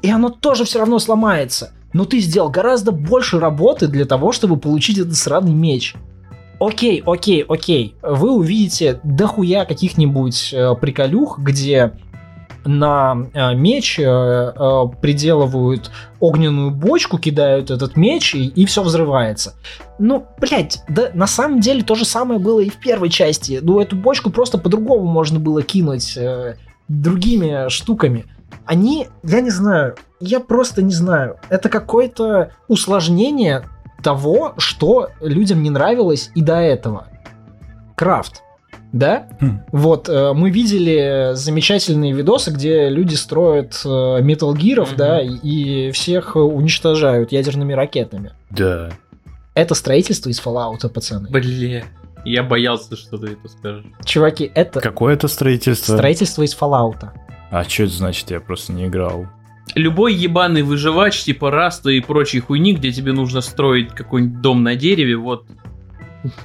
И 0.01 0.11
оно 0.11 0.30
тоже 0.30 0.66
все 0.66 0.80
равно 0.80 0.99
сломается. 0.99 1.72
Но 1.93 2.05
ты 2.05 2.20
сделал 2.20 2.49
гораздо 2.49 2.91
больше 2.91 3.39
работы 3.39 3.88
для 3.88 4.05
того, 4.05 4.32
чтобы 4.32 4.57
получить 4.57 4.97
этот 4.97 5.16
сраный 5.16 5.53
меч. 5.53 5.95
Окей, 6.60 7.04
окей, 7.06 7.43
окей. 7.47 7.95
Вы 8.01 8.32
увидите 8.32 8.99
дохуя 9.04 9.66
каких-нибудь 9.66 10.54
э, 10.54 10.76
приколюх, 10.76 11.39
где 11.39 11.93
на 12.66 13.28
э, 13.34 13.56
меч 13.56 13.99
э, 13.99 14.04
э, 14.04 14.84
приделывают 15.01 15.91
огненную 16.20 16.72
бочку, 16.72 17.18
кидают 17.18 17.72
этот 17.72 17.97
меч, 17.97 18.36
и, 18.36 18.66
все 18.66 18.84
взрывается. 18.84 19.56
Ну, 19.99 20.26
блядь, 20.39 20.82
да 20.88 21.10
на 21.14 21.28
самом 21.28 21.60
деле 21.60 21.84
то 21.84 21.95
же 21.95 22.06
самое 22.06 22.39
было 22.39 22.60
и 22.60 22.70
в 22.70 22.78
первой 22.78 23.10
части. 23.10 23.60
Ну, 23.62 23.80
эту 23.80 23.95
бочку 23.95 24.30
просто 24.30 24.58
по-другому 24.58 25.06
можно 25.06 25.39
было 25.39 25.62
кинуть 25.62 26.16
э, 26.18 26.56
другими 26.88 27.70
штуками. 27.70 28.26
Они, 28.66 29.08
я 29.24 29.41
не 29.41 29.49
знаю, 29.49 29.95
я 30.20 30.39
просто 30.39 30.82
не 30.82 30.93
знаю. 30.93 31.38
Это 31.49 31.68
какое-то 31.70 32.51
усложнение 32.68 33.68
того, 34.04 34.54
что 34.58 35.10
людям 35.22 35.64
не 35.64 35.70
нравилось 35.70 36.30
и 36.36 36.41
до 36.41 36.56
этого. 36.58 37.08
Крафт. 37.95 38.41
Да? 38.91 39.28
Хм. 39.41 39.62
Вот, 39.72 40.08
э, 40.08 40.34
мы 40.34 40.51
видели 40.51 41.32
замечательные 41.34 42.14
видосы, 42.14 42.51
где 42.51 42.89
люди 42.89 43.16
строят 43.16 43.82
э, 43.84 43.88
Metal 43.88 44.54
Gear'ов, 44.54 44.89
Мгм. 44.89 44.97
да, 44.97 45.20
и, 45.22 45.30
и 45.88 45.91
всех 45.91 46.36
э, 46.36 46.39
уничтожают 46.39 47.32
ядерными 47.32 47.74
ракетами. 47.74 48.34
Да. 48.51 48.91
Это 49.56 49.74
строительство 49.74 50.30
из 50.30 50.39
Fallout, 50.39 50.88
пацаны. 50.89 51.28
Бля. 51.30 51.84
Я 52.26 52.43
боялся, 52.43 52.95
что 52.95 53.18
ты 53.18 53.34
это 53.34 53.47
скажешь. 53.49 53.86
Чуваки, 54.06 54.51
это 54.54 54.80
Какое 54.80 55.16
это 55.16 55.28
строительство? 55.28 55.93
строительство 55.97 56.43
из 56.43 56.56
Fallout. 56.56 57.10
А 57.49 57.64
что 57.64 57.84
это 57.84 57.93
значит? 57.93 58.30
Я 58.32 58.39
просто 58.41 58.74
не 58.74 58.86
играл. 58.88 59.26
Любой 59.76 60.14
ебаный 60.14 60.61
выживач, 60.61 61.24
типа 61.24 61.49
Раста 61.49 61.89
и 61.89 61.99
прочей 61.99 62.39
хуйни, 62.39 62.74
где 62.74 62.91
тебе 62.91 63.11
нужно 63.11 63.41
строить 63.41 63.89
какой-нибудь 63.89 64.41
дом 64.41 64.64
на 64.64 64.76
дереве, 64.76 65.18
вот. 65.18 65.45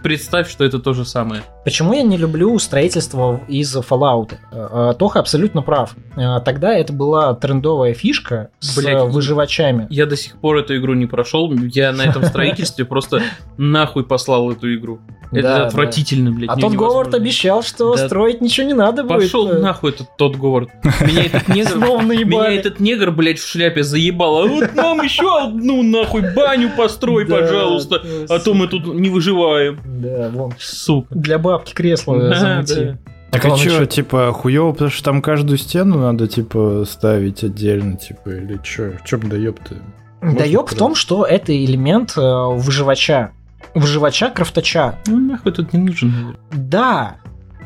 Представь, 0.03 0.51
что 0.51 0.64
это 0.64 0.79
то 0.81 0.93
же 0.93 1.05
самое. 1.05 1.43
Почему 1.64 1.93
я 1.93 2.03
не 2.03 2.16
люблю 2.16 2.59
строительство 2.59 3.41
из 3.47 3.77
Fallout? 3.77 4.35
Э, 4.51 4.91
э, 4.91 4.95
Тоха 4.99 5.21
абсолютно 5.21 5.62
прав. 5.62 5.95
Э, 6.16 6.41
Тогда 6.45 6.75
это 6.75 6.93
была 6.93 7.33
трендовая 7.35 7.95
фишка 7.95 8.51
с 8.59 8.77
Блядь, 8.77 9.12
выживачами. 9.12 9.87
Я 9.89 10.07
до 10.07 10.16
сих 10.16 10.35
пор 10.41 10.59
эту 10.59 10.77
игру 10.77 10.95
не 10.95 11.07
прошел. 11.07 11.53
Я 11.53 11.93
на 11.93 12.03
этом 12.03 12.25
строительстве 12.25 12.85
просто 12.85 13.23
нахуй 13.57 14.05
послал 14.05 14.51
эту 14.51 14.75
игру. 14.75 14.99
Да, 15.31 15.39
Это 15.39 15.49
да. 15.49 15.66
отвратительно, 15.66 16.31
блядь. 16.33 16.49
А 16.51 16.57
тот 16.57 16.72
Говард 16.74 17.14
обещал, 17.14 17.62
что 17.62 17.95
Да. 17.97 18.07
строить 18.07 18.41
ничего 18.41 18.66
не 18.66 18.74
надо 18.74 19.05
будет. 19.05 19.22
Пошел 19.22 19.49
нахуй 19.59 19.91
этот 19.91 20.16
тот 20.16 20.37
Говард. 20.37 20.70
Меня 21.03 21.24
этот 21.24 21.49
негр... 21.55 21.76
Меня 21.79 22.51
этот 22.53 22.81
негр, 22.81 23.11
блядь, 23.11 23.39
в 23.39 23.47
шляпе 23.47 23.83
заебал. 23.83 24.39
А 24.43 24.47
вот 24.47 24.74
нам 24.74 25.03
еще 25.03 25.45
одну 25.45 25.83
нахуй 25.83 26.22
баню 26.35 26.70
построй, 26.76 27.26
Да, 27.26 27.39
пожалуйста. 27.39 28.03
А 28.29 28.39
то 28.39 28.55
мы 28.55 28.68
тут 28.68 28.87
не 28.95 29.09
выживаем. 29.11 29.81
Да, 29.85 30.31
вон. 30.33 30.53
Сука. 30.59 31.14
Для 31.14 31.39
бабки 31.39 31.72
кресло 31.74 32.18
Да, 32.18 32.35
замути. 32.35 32.74
да. 32.74 32.99
Так 33.31 33.45
а 33.45 33.57
что, 33.59 33.85
типа, 33.85 34.33
хуёво, 34.33 34.72
потому 34.72 34.91
что 34.91 35.05
там 35.05 35.20
каждую 35.20 35.59
стену 35.59 35.99
надо, 35.99 36.26
типа, 36.29 36.85
ставить 36.89 37.45
отдельно, 37.45 37.99
типа, 37.99 38.31
или 38.31 38.59
чё? 38.62 38.93
В 38.93 39.05
чём 39.07 39.29
да 39.29 39.37
ёпта? 39.37 39.74
Да 40.22 40.26
Можно 40.29 40.43
ёб 40.45 40.70
в 40.70 40.74
том, 40.74 40.95
что 40.95 41.24
это 41.26 41.53
элемент 41.55 42.14
э, 42.16 42.20
выживача. 42.55 43.33
Выживача, 43.79 44.31
крафтача. 44.31 44.99
Ну 45.07 45.18
нахуй 45.18 45.53
тут 45.53 45.72
не 45.72 45.79
нужен. 45.81 46.37
Да, 46.53 47.16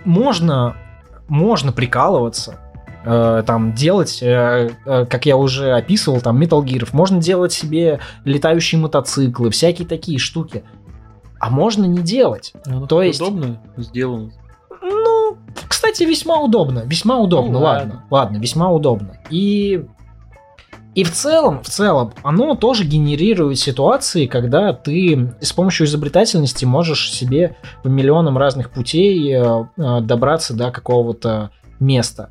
можно, 0.05 0.77
можно 1.29 1.73
прикалываться, 1.73 2.59
э, 3.05 3.43
там 3.47 3.73
делать, 3.73 4.19
э, 4.23 4.71
э, 4.85 5.07
как 5.07 5.27
я 5.27 5.37
уже 5.37 5.73
описывал, 5.73 6.21
там 6.21 6.41
Metal 6.41 6.63
Gear, 6.63 6.89
можно 6.93 7.21
делать 7.21 7.53
себе 7.53 8.01
летающие 8.25 8.81
мотоциклы, 8.81 9.51
всякие 9.51 9.87
такие 9.89 10.19
штуки. 10.19 10.65
А 11.41 11.51
можно 11.51 11.85
не 11.87 11.99
делать. 12.01 12.53
Оно 12.67 12.87
То 12.87 13.03
есть- 13.03 13.21
удобно 13.21 13.61
сделано. 13.77 14.31
Ну, 14.81 15.37
кстати, 15.69 16.05
весьма 16.05 16.41
удобно. 16.41 16.83
Весьма 16.87 17.19
удобно, 17.19 17.53
Ну, 17.53 17.61
ладно. 17.61 18.05
Ладно, 18.11 18.37
весьма 18.37 18.71
удобно. 18.71 19.17
И. 19.31 19.85
И 20.95 21.05
в 21.05 21.11
целом, 21.11 21.63
в 21.63 21.69
целом, 21.69 22.13
оно 22.23 22.55
тоже 22.55 22.85
генерирует 22.85 23.59
ситуации, 23.59 24.27
когда 24.27 24.75
ты 24.75 25.33
с 25.41 25.53
помощью 25.53 25.87
изобретательности 25.87 26.67
можешь 26.67 27.11
себе 27.11 27.57
по 27.83 27.89
миллионам 27.89 28.37
разных 28.37 28.71
путей 28.71 29.33
э, 29.33 29.65
э, 29.79 30.01
добраться 30.03 30.55
до 30.55 30.71
какого-то 30.71 31.51
места. 31.81 32.29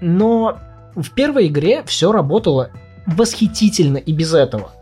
Но 0.00 0.58
в 0.96 1.10
первой 1.12 1.46
игре 1.46 1.84
все 1.84 2.10
работало 2.10 2.70
восхитительно 3.06 3.98
и 3.98 4.12
без 4.12 4.34
этого. 4.34 4.72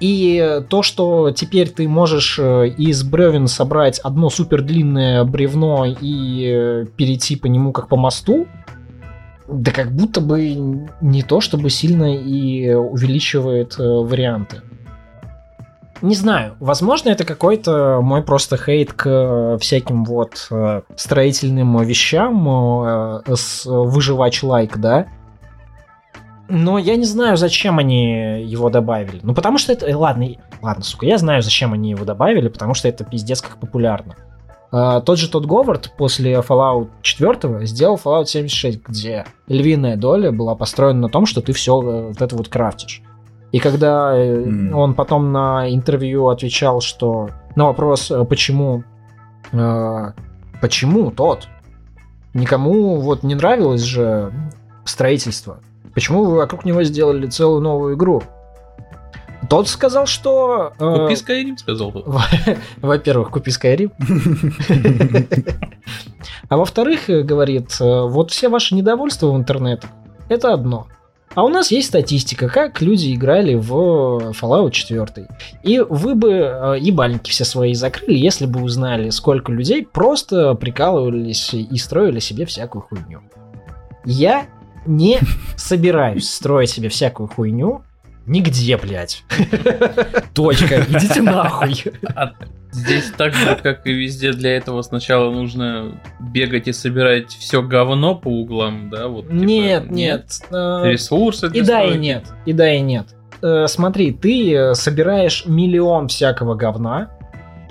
И 0.00 0.60
то, 0.68 0.82
что 0.82 1.30
теперь 1.30 1.68
ты 1.68 1.86
можешь 1.86 2.36
э, 2.40 2.66
из 2.76 3.04
бревен 3.04 3.46
собрать 3.46 4.00
одно 4.00 4.28
супер 4.28 4.62
длинное 4.62 5.22
бревно 5.22 5.84
и 5.86 6.84
перейти 6.96 7.36
по 7.36 7.46
нему 7.46 7.70
как 7.70 7.86
по 7.86 7.96
мосту, 7.96 8.48
да 9.48 9.70
как 9.72 9.92
будто 9.92 10.20
бы 10.20 10.88
не 11.00 11.22
то, 11.22 11.40
чтобы 11.40 11.70
сильно 11.70 12.16
и 12.16 12.72
увеличивает 12.74 13.78
э, 13.78 13.82
варианты. 13.82 14.62
Не 16.00 16.16
знаю, 16.16 16.56
возможно, 16.58 17.10
это 17.10 17.24
какой-то 17.24 18.00
мой 18.02 18.22
просто 18.22 18.56
хейт 18.56 18.92
к 18.92 19.58
всяким 19.60 20.04
вот 20.04 20.48
э, 20.50 20.82
строительным 20.96 21.80
вещам 21.82 22.48
э, 22.48 23.22
с 23.36 23.64
выживач 23.66 24.42
лайк, 24.42 24.78
да. 24.78 25.06
Но 26.48 26.76
я 26.78 26.96
не 26.96 27.04
знаю, 27.04 27.36
зачем 27.36 27.78
они 27.78 28.42
его 28.44 28.68
добавили. 28.68 29.20
Ну, 29.22 29.32
потому 29.32 29.58
что 29.58 29.72
это... 29.72 29.96
Ладно, 29.96 30.26
ладно, 30.60 30.82
сука, 30.82 31.06
я 31.06 31.18
знаю, 31.18 31.40
зачем 31.40 31.72
они 31.72 31.90
его 31.90 32.04
добавили, 32.04 32.48
потому 32.48 32.74
что 32.74 32.88
это 32.88 33.04
пиздец 33.04 33.40
как 33.40 33.58
популярно. 33.58 34.16
А, 34.74 35.02
тот 35.02 35.18
же 35.18 35.28
тот 35.28 35.44
Говард 35.44 35.92
после 35.98 36.32
Fallout 36.36 36.88
4 37.02 37.66
сделал 37.66 38.00
Fallout 38.02 38.24
76, 38.24 38.80
где 38.88 39.26
львиная 39.46 39.96
доля 39.96 40.32
была 40.32 40.54
построена 40.54 41.02
на 41.02 41.08
том, 41.10 41.26
что 41.26 41.42
ты 41.42 41.52
все 41.52 41.78
вот 41.78 42.20
это 42.20 42.34
вот 42.34 42.48
крафтишь. 42.48 43.02
И 43.52 43.58
когда 43.58 44.16
э, 44.16 44.44
М. 44.44 44.74
он 44.74 44.94
потом 44.94 45.30
на 45.30 45.68
интервью 45.72 46.28
отвечал, 46.28 46.80
что 46.80 47.28
на 47.54 47.66
вопрос, 47.66 48.10
э, 48.10 48.24
почему, 48.24 48.82
э, 49.52 50.12
почему 50.62 51.10
тот, 51.10 51.48
никому 52.32 52.98
вот 52.98 53.22
не 53.22 53.34
нравилось 53.34 53.82
же 53.82 54.32
строительство, 54.86 55.60
почему 55.92 56.24
вы 56.24 56.36
вокруг 56.36 56.64
него 56.64 56.82
сделали 56.82 57.26
целую 57.26 57.60
новую 57.60 57.94
игру? 57.94 58.22
Тот 59.52 59.68
сказал, 59.68 60.06
что... 60.06 60.72
э, 60.78 60.96
Купи 60.96 61.12
Skyrim, 61.12 61.58
сказал 61.58 61.90
во- 61.90 62.22
Во-первых, 62.80 63.30
купи 63.30 63.50
Skyrim. 63.50 63.90
А 66.48 66.56
во-вторых, 66.56 67.10
э, 67.10 67.22
говорит, 67.22 67.76
э, 67.78 67.84
вот 67.84 68.30
все 68.30 68.48
ваши 68.48 68.74
недовольства 68.74 69.26
в 69.30 69.36
интернетах, 69.36 69.90
это 70.30 70.54
одно. 70.54 70.86
А 71.34 71.44
у 71.44 71.48
нас 71.50 71.70
есть 71.70 71.88
статистика, 71.88 72.48
как 72.48 72.80
люди 72.80 73.14
играли 73.14 73.54
в 73.54 74.32
Fallout 74.40 74.70
4. 74.70 75.28
И 75.62 75.80
вы 75.80 76.14
бы 76.14 76.30
э, 76.32 76.76
ебальники 76.80 77.28
все 77.30 77.44
свои 77.44 77.74
закрыли, 77.74 78.16
если 78.16 78.46
бы 78.46 78.62
узнали, 78.62 79.10
сколько 79.10 79.52
людей 79.52 79.84
просто 79.84 80.54
прикалывались 80.54 81.52
и 81.52 81.76
строили 81.76 82.20
себе 82.20 82.46
всякую 82.46 82.82
хуйню. 82.82 83.20
Я 84.06 84.46
не 84.86 85.20
собираюсь 85.56 86.30
строить 86.30 86.70
себе 86.70 86.88
всякую 86.88 87.28
хуйню 87.28 87.82
нигде, 88.26 88.76
блядь. 88.76 89.24
Точка. 90.34 90.82
Идите 90.88 91.22
нахуй. 91.22 91.84
А 92.14 92.32
здесь 92.70 93.12
так 93.16 93.34
же, 93.34 93.58
как 93.62 93.86
и 93.86 93.92
везде, 93.92 94.32
для 94.32 94.56
этого 94.56 94.82
сначала 94.82 95.30
нужно 95.30 96.00
бегать 96.20 96.68
и 96.68 96.72
собирать 96.72 97.30
все 97.32 97.62
говно 97.62 98.14
по 98.14 98.28
углам, 98.28 98.90
да? 98.90 99.08
Вот, 99.08 99.28
типа, 99.28 99.34
Нет, 99.34 99.90
нет. 99.90 100.26
э, 100.50 100.82
Ресурсы 100.84 101.50
И 101.52 101.60
да, 101.62 101.82
и 101.84 101.98
нет. 101.98 102.24
И 102.46 102.52
да, 102.52 102.72
и 102.72 102.80
нет. 102.80 103.08
Э, 103.42 103.66
Смотри, 103.68 104.12
ты 104.12 104.54
э, 104.54 104.74
собираешь 104.74 105.44
миллион 105.46 106.08
всякого 106.08 106.54
говна, 106.54 107.10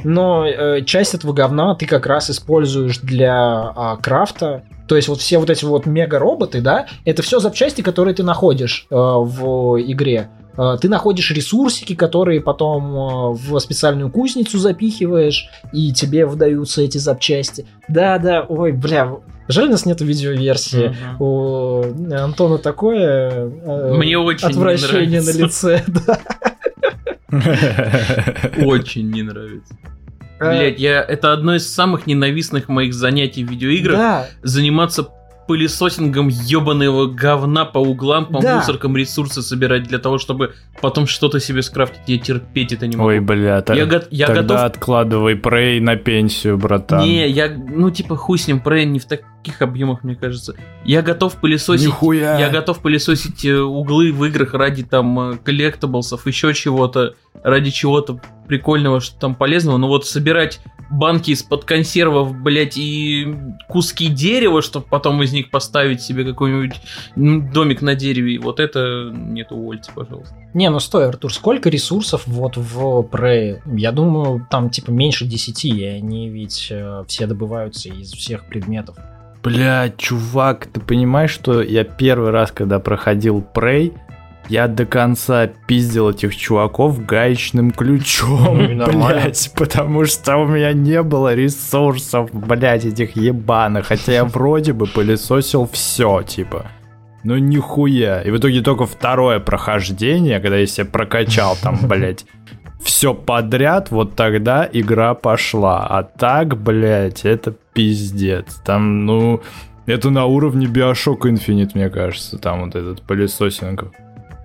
но 0.04 0.48
часть 0.82 1.14
этого 1.14 1.34
говна 1.34 1.76
ты 1.76 1.86
как 1.86 2.08
раз 2.08 2.30
используешь 2.32 2.98
для 3.00 3.36
а, 3.36 3.98
крафта. 4.02 4.64
То 4.88 4.96
есть 4.96 5.08
вот 5.08 5.20
все 5.20 5.38
вот 5.38 5.50
эти 5.50 5.64
вот 5.64 5.86
мега-роботы, 5.86 6.60
да, 6.60 6.88
это 7.06 7.22
все 7.22 7.40
запчасти, 7.40 7.82
которые 7.82 8.14
ты 8.16 8.24
находишь 8.24 8.88
э, 8.90 8.96
в 8.96 9.78
игре. 9.80 10.30
Э, 10.58 10.78
Ты 10.80 10.90
находишь 10.90 11.32
ресурсики, 11.32 11.96
которые 11.96 12.42
потом 12.42 12.96
э, 12.96 13.32
в 13.34 13.60
специальную 13.60 14.10
кузницу 14.10 14.58
запихиваешь, 14.58 15.50
и 15.74 15.92
тебе 15.94 16.26
выдаются 16.26 16.82
эти 16.82 16.98
запчасти. 16.98 17.66
Да-да, 17.88 18.46
ой, 18.48 18.72
бля, 18.72 19.18
жаль, 19.48 19.68
у 19.68 19.72
нас 19.72 19.86
нет 19.86 20.02
видеоверсии. 20.02 20.90
Мгм. 20.90 21.22
У 21.22 21.84
Антона 22.14 22.58
такое 22.58 23.50
э, 23.50 23.94
Мне 23.96 24.18
очень 24.18 24.48
не 24.48 24.54
отвращение 24.54 25.22
на 25.22 25.32
лице. 25.32 25.84
Очень 28.62 29.10
не 29.10 29.24
нравится. 29.24 29.74
Блять, 30.40 30.80
я 30.80 31.02
это 31.02 31.34
одно 31.34 31.56
из 31.56 31.72
самых 31.72 32.08
ненавистных 32.08 32.68
моих 32.68 32.94
занятий 32.94 33.44
в 33.46 33.50
видеоиграх. 33.50 33.98
Да, 33.98 34.28
Заниматься 34.42 35.08
пылесосингом 35.48 36.28
ебаного 36.30 37.08
говна 37.08 37.66
по 37.66 37.80
углам, 37.80 38.26
по 38.28 38.42
Да. 38.42 38.58
мусоркам 38.58 38.96
ресурсы 38.96 39.42
собирать 39.42 39.84
для 39.84 40.00
того, 40.00 40.18
чтобы 40.18 40.54
потом 40.82 41.08
что-то 41.08 41.40
себе 41.40 41.62
скрафтить. 41.62 42.02
Я 42.08 42.18
терпеть 42.20 42.72
это 42.74 42.88
не 42.88 42.96
могу. 42.96 43.10
Ой, 43.10 43.20
бля, 43.20 43.62
та- 43.62 43.74
я, 43.74 43.86
го- 43.86 44.02
я 44.12 44.28
тогда 44.28 44.42
готов 44.44 44.60
откладывай 44.62 45.36
прей 45.36 45.80
на 45.80 45.96
пенсию, 45.96 46.58
братан. 46.58 47.02
Не, 47.04 47.28
я, 47.28 47.50
ну, 47.50 47.90
типа, 47.92 48.16
хуй 48.16 48.38
с 48.38 48.48
ним, 48.48 48.62
Prey 48.64 48.86
не 48.86 49.00
в 49.00 49.06
таких 49.42 49.62
объемах, 49.62 50.04
мне 50.04 50.16
кажется. 50.16 50.56
Я 50.86 51.02
готов 51.02 51.36
пылесосить... 51.40 51.88
Нихуя. 51.88 52.40
Я 52.40 52.50
готов 52.50 52.80
пылесосить 52.80 53.46
э, 53.46 53.60
углы 53.60 54.12
в 54.12 54.24
играх 54.26 54.54
ради 54.54 54.84
там 54.84 55.20
э, 55.20 55.38
коллектаблсов, 55.38 56.28
еще 56.28 56.54
чего-то, 56.54 57.16
ради 57.44 57.72
чего-то 57.72 58.22
прикольного, 58.48 59.00
что 59.00 59.20
там 59.20 59.36
полезного. 59.36 59.78
Но 59.78 59.88
вот 59.88 60.06
собирать 60.06 60.60
банки 60.92 61.32
из-под 61.32 61.66
консервов, 61.66 62.36
блять, 62.36 62.78
и 62.78 63.36
куски 63.70 64.08
дерева, 64.10 64.62
чтобы 64.62 64.86
потом 64.90 65.24
из 65.24 65.32
них 65.32 65.50
поставить 65.50 66.02
себе 66.02 66.26
какой-нибудь 66.26 66.76
домик 67.16 67.82
на 67.82 67.96
дереве, 67.96 68.40
вот 68.40 68.60
это 68.60 69.10
нет, 69.14 69.52
увольте, 69.52 69.92
пожалуйста. 69.96 70.36
Не, 70.54 70.70
ну 70.70 70.80
стой, 70.80 71.08
Артур, 71.08 71.34
сколько 71.34 71.70
ресурсов 71.70 72.24
вот 72.28 72.58
в 72.58 73.08
Prey? 73.10 73.62
Я 73.66 73.94
думаю, 73.94 74.46
там 74.52 74.70
типа 74.70 74.92
меньше 74.92 75.26
10, 75.26 75.66
и 75.66 75.86
они 75.86 76.30
ведь 76.30 76.68
э, 76.70 77.04
все 77.08 77.26
добываются 77.26 77.88
из 77.88 78.12
всех 78.12 78.46
предметов. 78.46 78.98
Бля, 79.44 79.92
чувак, 79.98 80.68
ты 80.68 80.80
понимаешь, 80.80 81.32
что 81.32 81.62
я 81.62 81.84
первый 81.84 82.30
раз, 82.30 82.52
когда 82.52 82.80
проходил 82.80 83.44
Prey, 83.54 83.94
я 84.50 84.68
до 84.68 84.86
конца 84.86 85.48
пиздил 85.68 86.10
этих 86.10 86.36
чуваков 86.36 87.06
гаечным 87.06 87.72
ключом, 87.72 88.78
Ну 88.78 88.86
блять, 88.86 89.52
потому 89.56 90.06
что 90.06 90.38
у 90.38 90.46
меня 90.46 90.74
не 90.74 91.02
было 91.02 91.34
ресурсов, 91.34 92.30
блять, 92.34 92.86
этих 92.86 93.16
ебаных, 93.16 93.88
хотя 93.88 94.12
я 94.12 94.26
вроде 94.26 94.74
бы 94.74 94.86
пылесосил 94.86 95.68
все, 95.72 96.22
типа. 96.22 96.68
Ну 97.24 97.38
нихуя. 97.38 98.22
И 98.22 98.32
в 98.32 98.38
итоге 98.38 98.62
только 98.62 98.86
второе 98.86 99.40
прохождение, 99.40 100.40
когда 100.40 100.58
я 100.58 100.66
себя 100.66 100.86
прокачал 100.86 101.56
там, 101.62 101.78
блять, 101.84 102.26
все 102.84 103.14
подряд, 103.14 103.92
вот 103.92 104.16
тогда 104.16 104.68
игра 104.72 105.14
пошла. 105.14 105.86
А 105.88 106.04
так, 106.04 106.58
блять, 106.62 107.26
это 107.26 107.54
пиздец. 107.74 108.62
Там, 108.66 109.06
ну, 109.06 109.42
это 109.86 110.10
на 110.10 110.26
уровне 110.26 110.68
Bioshock 110.68 111.22
Infinite, 111.22 111.72
мне 111.74 111.90
кажется, 111.90 112.38
там 112.38 112.66
вот 112.66 112.76
этот 112.76 113.02
пылесосинг 113.02 113.86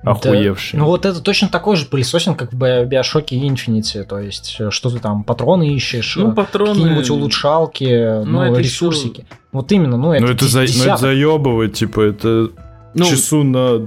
охуевший. 0.03 0.79
Ну 0.79 0.87
вот 0.87 1.05
это 1.05 1.21
точно 1.21 1.49
такой 1.49 1.77
же 1.77 1.87
пылесосинг, 1.87 2.39
как 2.39 2.53
в 2.53 2.57
Bi- 2.57 2.87
Биошоке 2.87 3.37
Infinity, 3.37 4.05
то 4.05 4.19
есть 4.21 4.57
э, 4.61 4.71
что 4.71 4.91
ты 4.91 5.01
там, 5.01 5.25
патроны 5.25 5.75
ищешь, 5.75 6.17
Ну, 6.17 6.31
э, 6.31 6.35
патроны... 6.35 6.75
какие-нибудь 6.75 7.11
улучшалки, 7.11 8.23
Ну, 8.25 8.25
ну, 8.25 8.43
это 8.43 8.61
ресурсики. 8.61 9.27
Вот 9.51 9.73
именно, 9.73 9.97
ну 9.97 10.13
это, 10.13 10.25
Ну 10.25 10.33
это, 10.33 10.45
за, 10.47 10.61
ну, 10.61 10.65
это 10.85 10.97
заебывает, 10.97 11.75
типа, 11.75 12.01
это 12.03 12.51
Ну, 12.95 13.05
часу 13.05 13.43
на 13.43 13.79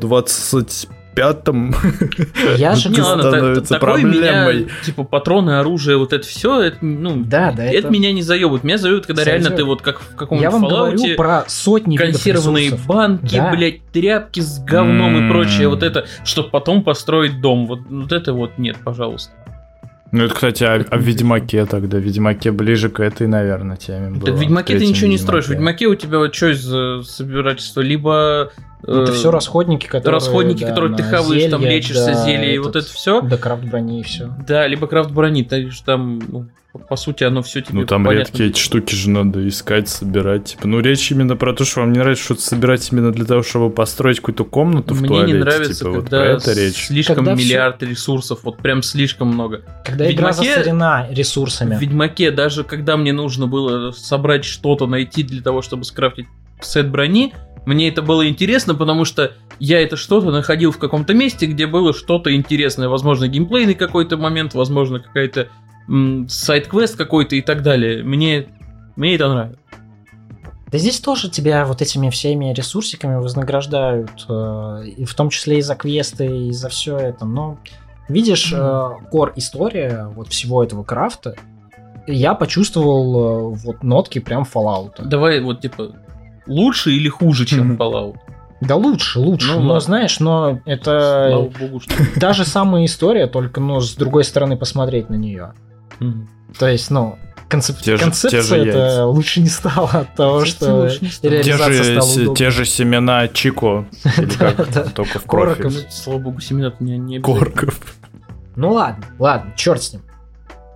25-м 1.19 1.75
Я 2.57 2.75
же 2.75 2.89
не, 2.89 3.01
ладно, 3.01 3.23
становится 3.29 3.73
та- 3.73 3.79
такое 3.79 4.03
меня, 4.03 4.43
проблемой. 4.45 4.67
типа, 4.83 5.03
патроны, 5.03 5.59
оружие, 5.59 5.97
вот 5.97 6.13
это 6.13 6.25
все, 6.25 6.61
это, 6.61 6.77
ну, 6.81 7.23
Да, 7.25 7.51
да, 7.51 7.65
это, 7.65 7.77
это- 7.77 7.89
меня 7.89 8.11
не 8.13 8.21
заебывает. 8.21 8.63
Меня 8.63 8.77
заебывает, 8.77 9.05
когда 9.05 9.23
реально 9.23 9.51
ты 9.51 9.63
вот 9.63 9.81
как 9.81 9.99
в 10.01 10.15
каком-нибудь 10.15 10.43
Я 10.43 10.49
вам 10.51 10.65
Fallout, 10.65 10.95
говорю 10.95 11.15
про 11.15 11.43
сотни 11.47 11.97
консервные 11.97 12.71
банки, 12.87 13.35
Да. 13.35 13.51
блядь, 13.51 13.81
тряпки 13.91 14.39
с 14.39 14.59
говном 14.63 15.25
и 15.25 15.29
прочее, 15.29 15.67
вот 15.67 15.83
это, 15.83 16.05
чтобы 16.23 16.49
потом 16.49 16.83
построить 16.83 17.41
дом. 17.41 17.67
Вот, 17.67 17.79
вот 17.89 18.11
это 18.11 18.33
вот 18.33 18.57
нет, 18.57 18.77
пожалуйста. 18.83 19.31
Ну 20.11 20.23
это, 20.23 20.33
кстати, 20.33 20.63
о, 20.63 20.85
о 20.89 20.97
Ведьмаке 20.97 21.65
тогда. 21.65 21.97
Ведьмаке 21.99 22.51
ближе 22.51 22.89
к 22.89 22.99
этой, 22.99 23.27
наверное, 23.27 23.77
теме 23.77 24.09
было. 24.09 24.25
так 24.25 24.35
в 24.35 24.39
Ведьмаке 24.39 24.79
ты 24.79 24.87
ничего 24.87 25.07
не 25.07 25.17
строишь. 25.17 25.45
В 25.45 25.49
Ведьмаке. 25.49 25.87
У 25.87 25.95
тебя 25.95 26.17
вот 26.17 26.33
что 26.33 26.51
из 26.51 26.71
э, 26.73 27.01
собирательства? 27.03 27.81
Либо... 27.81 28.51
э, 28.87 29.03
Это 29.03 29.13
все 29.13 29.29
расходники, 29.29 29.85
которые... 29.85 30.15
расходники, 30.19 30.61
да, 30.61 30.69
которые 30.69 30.95
ты 30.95 31.03
хаваешь, 31.03 31.49
там 31.51 31.61
зелья, 31.61 31.75
лечишься, 31.75 32.05
да, 32.05 32.25
зелье, 32.25 32.55
и 32.55 32.57
вот 32.57 32.75
это 32.75 32.87
все. 32.87 33.21
Да, 33.21 33.37
крафт 33.37 33.63
брони 33.63 33.99
и 33.99 34.03
все. 34.03 34.33
Да, 34.47 34.65
либо 34.67 34.87
крафт 34.87 35.11
брони, 35.11 35.43
так 35.43 35.71
что 35.71 35.85
там, 35.85 36.19
ну, 36.27 36.45
по- 36.71 36.95
сути, 36.95 37.23
оно 37.23 37.41
все 37.41 37.61
тебе 37.61 37.79
Ну 37.81 37.85
там 37.85 38.03
понятно. 38.05 38.27
редкие 38.27 38.49
эти 38.49 38.59
штуки 38.59 38.93
же 38.93 39.09
надо 39.09 39.47
искать, 39.47 39.89
собирать. 39.89 40.45
Типа, 40.45 40.67
ну 40.67 40.79
речь 40.79 41.11
именно 41.11 41.35
про 41.35 41.53
то, 41.53 41.65
что 41.65 41.81
вам 41.81 41.91
не 41.93 41.99
нравится 41.99 42.23
что-то 42.25 42.41
собирать 42.41 42.87
именно 42.91 43.11
для 43.11 43.25
того, 43.25 43.43
чтобы 43.43 43.69
построить 43.69 44.17
какую-то 44.17 44.45
комнату 44.45 44.93
в 44.93 44.99
Мне 45.01 45.07
туалете. 45.07 45.33
не 45.33 45.39
нравится, 45.39 45.73
типа, 45.73 45.89
вот 45.89 46.01
когда 46.03 46.19
про 46.19 46.25
это 46.33 46.53
речь. 46.53 46.85
слишком 46.87 47.15
Когда 47.17 47.33
миллиард 47.35 47.81
ресурсов, 47.83 48.39
вот 48.43 48.57
прям 48.57 48.83
слишком 48.83 49.29
много. 49.29 49.61
Когда 49.85 50.11
игра 50.11 50.29
Ведьмаке- 50.31 50.55
засорена 50.55 51.07
В 51.09 51.13
ресурсами. 51.13 51.77
Ведьмаке, 51.79 52.31
даже 52.31 52.63
когда 52.63 52.97
мне 52.97 53.13
нужно 53.13 53.47
было 53.47 53.91
собрать 53.91 54.45
что-то, 54.45 54.85
найти 54.87 55.23
для 55.23 55.41
того, 55.41 55.61
чтобы 55.61 55.85
скрафтить 55.85 56.27
сет 56.61 56.89
брони, 56.89 57.33
мне 57.65 57.89
это 57.89 58.01
было 58.01 58.27
интересно, 58.27 58.73
потому 58.75 59.05
что 59.05 59.33
я 59.59 59.81
это 59.81 59.97
что-то 59.97 60.31
находил 60.31 60.71
в 60.71 60.77
каком-то 60.77 61.13
месте, 61.13 61.45
где 61.45 61.67
было 61.67 61.93
что-то 61.93 62.33
интересное. 62.33 62.87
Возможно, 62.87 63.27
геймплейный 63.27 63.75
какой-то 63.75 64.17
момент, 64.17 64.53
возможно, 64.53 64.99
какая-то 64.99 65.49
сайт-квест 66.27 66.95
какой-то 66.95 67.35
и 67.35 67.41
так 67.41 67.63
далее. 67.63 68.03
Мне, 68.03 68.47
мне 68.95 69.15
это 69.15 69.29
нравится. 69.29 69.59
Да 70.71 70.77
здесь 70.77 70.99
тоже 70.99 71.29
тебя 71.29 71.65
вот 71.65 71.81
этими 71.81 72.09
всеми 72.09 72.53
ресурсиками 72.53 73.15
вознаграждают, 73.15 74.25
э, 74.29 74.83
и 74.97 75.05
в 75.05 75.15
том 75.15 75.29
числе 75.29 75.57
и 75.57 75.61
за 75.61 75.75
квесты, 75.75 76.47
и 76.47 76.51
за 76.51 76.69
все 76.69 76.95
это. 76.97 77.25
Но 77.25 77.57
Видишь, 78.09 78.51
э, 78.51 78.89
кор 79.11 79.33
история 79.35 80.07
вот 80.15 80.29
всего 80.29 80.63
этого 80.63 80.83
крафта, 80.83 81.35
я 82.07 82.33
почувствовал 82.33 83.53
э, 83.53 83.57
вот 83.63 83.83
нотки 83.83 84.17
прям 84.17 84.43
Fallout. 84.51 84.95
Давай 85.05 85.41
вот 85.41 85.61
типа 85.61 85.91
лучше 86.47 86.91
или 86.91 87.07
хуже, 87.07 87.45
чем 87.45 87.69
Мгм. 87.69 87.77
Fallout? 87.77 88.15
Да 88.61 88.75
лучше, 88.75 89.19
лучше. 89.19 89.53
Ну 89.53 89.59
но 89.59 89.67
ладно. 89.67 89.79
знаешь, 89.79 90.19
но 90.19 90.59
это 90.65 91.27
Слава 91.29 91.49
богу, 91.49 91.79
что... 91.79 91.93
даже 92.19 92.45
самая 92.45 92.85
история, 92.85 93.27
только 93.27 93.61
ну 93.61 93.79
с 93.79 93.95
другой 93.95 94.23
стороны 94.23 94.57
посмотреть 94.57 95.09
на 95.09 95.15
нее. 95.15 95.53
То 96.57 96.67
есть, 96.67 96.89
ну, 96.89 97.17
концеп- 97.49 97.81
Те 97.81 97.97
же- 97.97 98.03
концепция 98.03 98.29
те 98.29 98.41
же 98.41 98.55
это 98.57 98.77
яйца. 98.77 99.05
лучше 99.05 99.41
не 99.41 99.49
стала 99.49 99.89
от 99.89 100.15
того, 100.15 100.45
что 100.45 100.87
не 101.01 101.09
стала. 101.09 101.31
Те 101.43 101.51
реализация 101.51 101.83
же, 101.83 102.01
стала 102.01 102.35
те 102.35 102.49
же 102.49 102.65
семена 102.65 103.27
Чико. 103.27 103.85
Только 104.95 105.19
в 105.19 105.23
профиль. 105.23 105.85
Слава 105.89 106.19
богу, 106.19 106.39
семена 106.41 106.73
не 106.79 107.17
обязательно. 107.17 107.21
Корков. 107.39 107.79
Ну 108.55 108.71
ладно, 108.71 109.05
ладно, 109.19 109.53
черт 109.55 109.81
с 109.81 109.93
ним. 109.93 110.01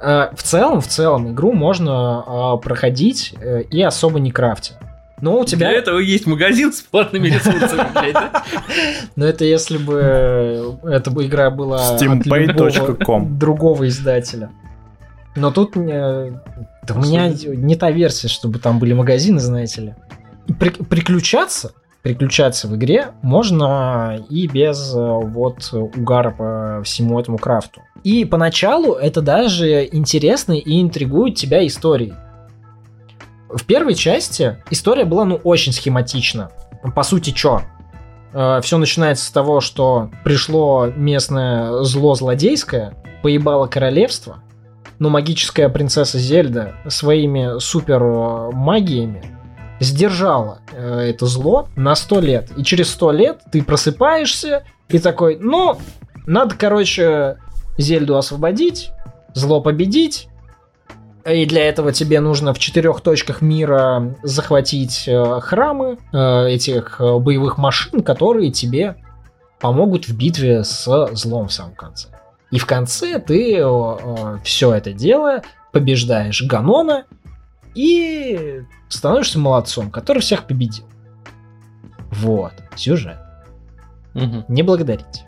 Э, 0.01 0.29
В 0.35 0.43
целом, 0.43 0.79
в 0.81 0.87
целом, 0.87 1.31
игру 1.33 1.53
можно 1.53 2.55
э, 2.57 2.61
проходить 2.63 3.33
э, 3.39 3.63
и 3.63 3.81
особо 3.81 4.19
не 4.19 4.31
крафтя. 4.31 4.75
Но 5.21 5.39
у 5.39 5.45
тебя... 5.45 5.69
Для 5.69 5.77
этого 5.77 5.99
есть 5.99 6.25
магазин 6.27 6.73
с 6.73 6.81
платными 6.81 7.27
ресурсами? 7.27 8.13
Но 9.15 9.25
это 9.25 9.45
если 9.45 9.77
бы 9.77 9.99
э, 10.03 10.73
эта 10.83 11.11
бы 11.11 11.25
игра 11.25 11.49
была 11.49 11.95
от 11.95 12.01
любого 12.01 13.25
другого 13.25 13.87
издателя. 13.87 14.49
Но 15.35 15.51
тут 15.51 15.75
э, 15.75 16.31
да 16.83 16.93
у 16.93 16.99
меня 16.99 17.29
не 17.29 17.75
та 17.75 17.91
версия, 17.91 18.27
чтобы 18.27 18.59
там 18.59 18.79
были 18.79 18.93
магазины, 18.93 19.39
знаете 19.39 19.81
ли. 19.81 19.95
При- 20.59 20.69
приключаться, 20.83 21.71
приключаться 22.01 22.67
в 22.67 22.75
игре 22.75 23.07
можно 23.21 24.23
и 24.29 24.47
без 24.47 24.93
э, 24.93 24.99
вот 24.99 25.69
угара 25.73 26.31
по 26.31 26.81
всему 26.83 27.19
этому 27.19 27.37
крафту. 27.37 27.81
И 28.03 28.25
поначалу 28.25 28.93
это 28.93 29.21
даже 29.21 29.85
интересно 29.91 30.53
и 30.53 30.81
интригует 30.81 31.35
тебя 31.35 31.65
историей. 31.65 32.13
В 33.49 33.63
первой 33.65 33.95
части 33.95 34.57
история 34.69 35.05
была 35.05 35.25
ну 35.25 35.35
очень 35.35 35.71
схематична. 35.71 36.51
По 36.95 37.03
сути, 37.03 37.29
чё? 37.29 37.61
Все 38.33 38.77
начинается 38.77 39.25
с 39.25 39.29
того, 39.29 39.61
что 39.61 40.09
пришло 40.23 40.87
местное 40.87 41.83
зло 41.83 42.15
злодейское, 42.15 42.95
поебало 43.21 43.67
королевство, 43.67 44.39
но 44.99 45.09
магическая 45.09 45.69
принцесса 45.69 46.17
Зельда 46.17 46.75
своими 46.87 47.59
супер 47.59 48.01
магиями 48.53 49.23
сдержала 49.79 50.59
э, 50.71 51.09
это 51.09 51.25
зло 51.25 51.67
на 51.75 51.95
100 51.95 52.19
лет. 52.21 52.51
И 52.57 52.63
через 52.63 52.89
100 52.91 53.11
лет 53.11 53.41
ты 53.51 53.63
просыпаешься 53.63 54.63
и 54.89 54.99
такой, 54.99 55.37
ну, 55.39 55.77
надо, 56.25 56.55
короче, 56.55 57.37
Зельду 57.77 58.17
освободить, 58.17 58.91
зло 59.33 59.61
победить, 59.61 60.29
и 61.25 61.45
для 61.45 61.67
этого 61.67 61.93
тебе 61.93 62.19
нужно 62.19 62.53
в 62.53 62.59
четырех 62.59 62.99
точках 63.01 63.41
мира 63.41 64.15
захватить 64.23 65.05
э, 65.07 65.39
храмы 65.39 65.97
э, 66.11 66.47
этих 66.49 66.99
э, 66.99 67.17
боевых 67.17 67.57
машин, 67.57 68.03
которые 68.03 68.51
тебе 68.51 68.97
помогут 69.61 70.05
в 70.05 70.17
битве 70.17 70.65
с 70.65 70.85
злом 71.13 71.47
в 71.47 71.53
самом 71.53 71.75
конце. 71.75 72.09
И 72.53 72.59
в 72.59 72.67
конце 72.67 73.17
ты 73.17 73.65
все 74.43 74.73
это 74.75 74.93
дело 74.93 75.41
побеждаешь 75.71 76.43
Ганона 76.43 77.05
и 77.73 78.61
становишься 78.89 79.39
молодцом, 79.39 79.89
который 79.89 80.19
всех 80.19 80.45
победил. 80.45 80.85
Вот, 82.11 82.53
сюжет. 82.75 83.17
Мгм. 84.13 84.45
Не 84.49 84.61
благодарите. 84.61 85.25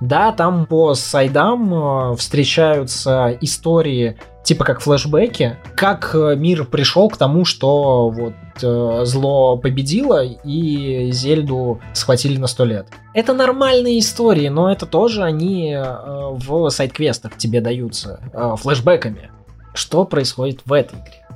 Да, 0.00 0.32
там 0.32 0.64
по 0.64 0.94
сайдам 0.94 1.74
э, 1.74 2.16
встречаются 2.16 3.36
истории, 3.42 4.16
типа 4.42 4.64
как 4.64 4.80
флешбеки, 4.80 5.56
как 5.76 6.14
э, 6.14 6.34
мир 6.36 6.64
пришел 6.64 7.08
к 7.08 7.16
тому, 7.16 7.44
что 7.44 8.10
вот 8.10 8.34
э, 8.62 9.04
зло 9.04 9.56
победило 9.56 10.24
и 10.24 11.10
Зельду 11.12 11.80
схватили 11.92 12.38
на 12.38 12.46
сто 12.46 12.64
лет. 12.64 12.86
Это 13.14 13.34
нормальные 13.34 14.00
истории, 14.00 14.48
но 14.48 14.70
это 14.70 14.86
тоже 14.86 15.22
они 15.22 15.72
э, 15.72 15.82
в 15.82 16.70
сайд-квестах 16.70 17.36
тебе 17.36 17.60
даются 17.60 18.20
э, 18.32 18.54
флешбеками. 18.58 19.30
Что 19.74 20.04
происходит 20.04 20.60
в 20.64 20.72
этой 20.72 20.98
игре? 20.98 21.26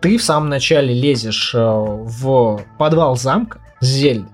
Ты 0.00 0.18
в 0.18 0.22
самом 0.22 0.48
начале 0.48 0.92
лезешь 0.92 1.54
в 1.54 2.60
подвал 2.76 3.16
замка 3.16 3.60
с 3.80 3.86
Зельдой. 3.86 4.28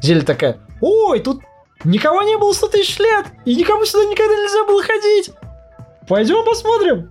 Зельда 0.00 0.26
такая, 0.26 0.58
ой, 0.80 1.18
тут 1.20 1.40
никого 1.84 2.22
не 2.22 2.38
было 2.38 2.52
100 2.52 2.68
тысяч 2.68 2.98
лет, 3.00 3.26
и 3.44 3.56
никому 3.56 3.84
сюда 3.84 4.04
никогда 4.04 4.34
нельзя 4.34 4.64
было 4.64 4.82
ходить. 4.82 5.32
Пойдем 6.08 6.44
посмотрим. 6.44 7.10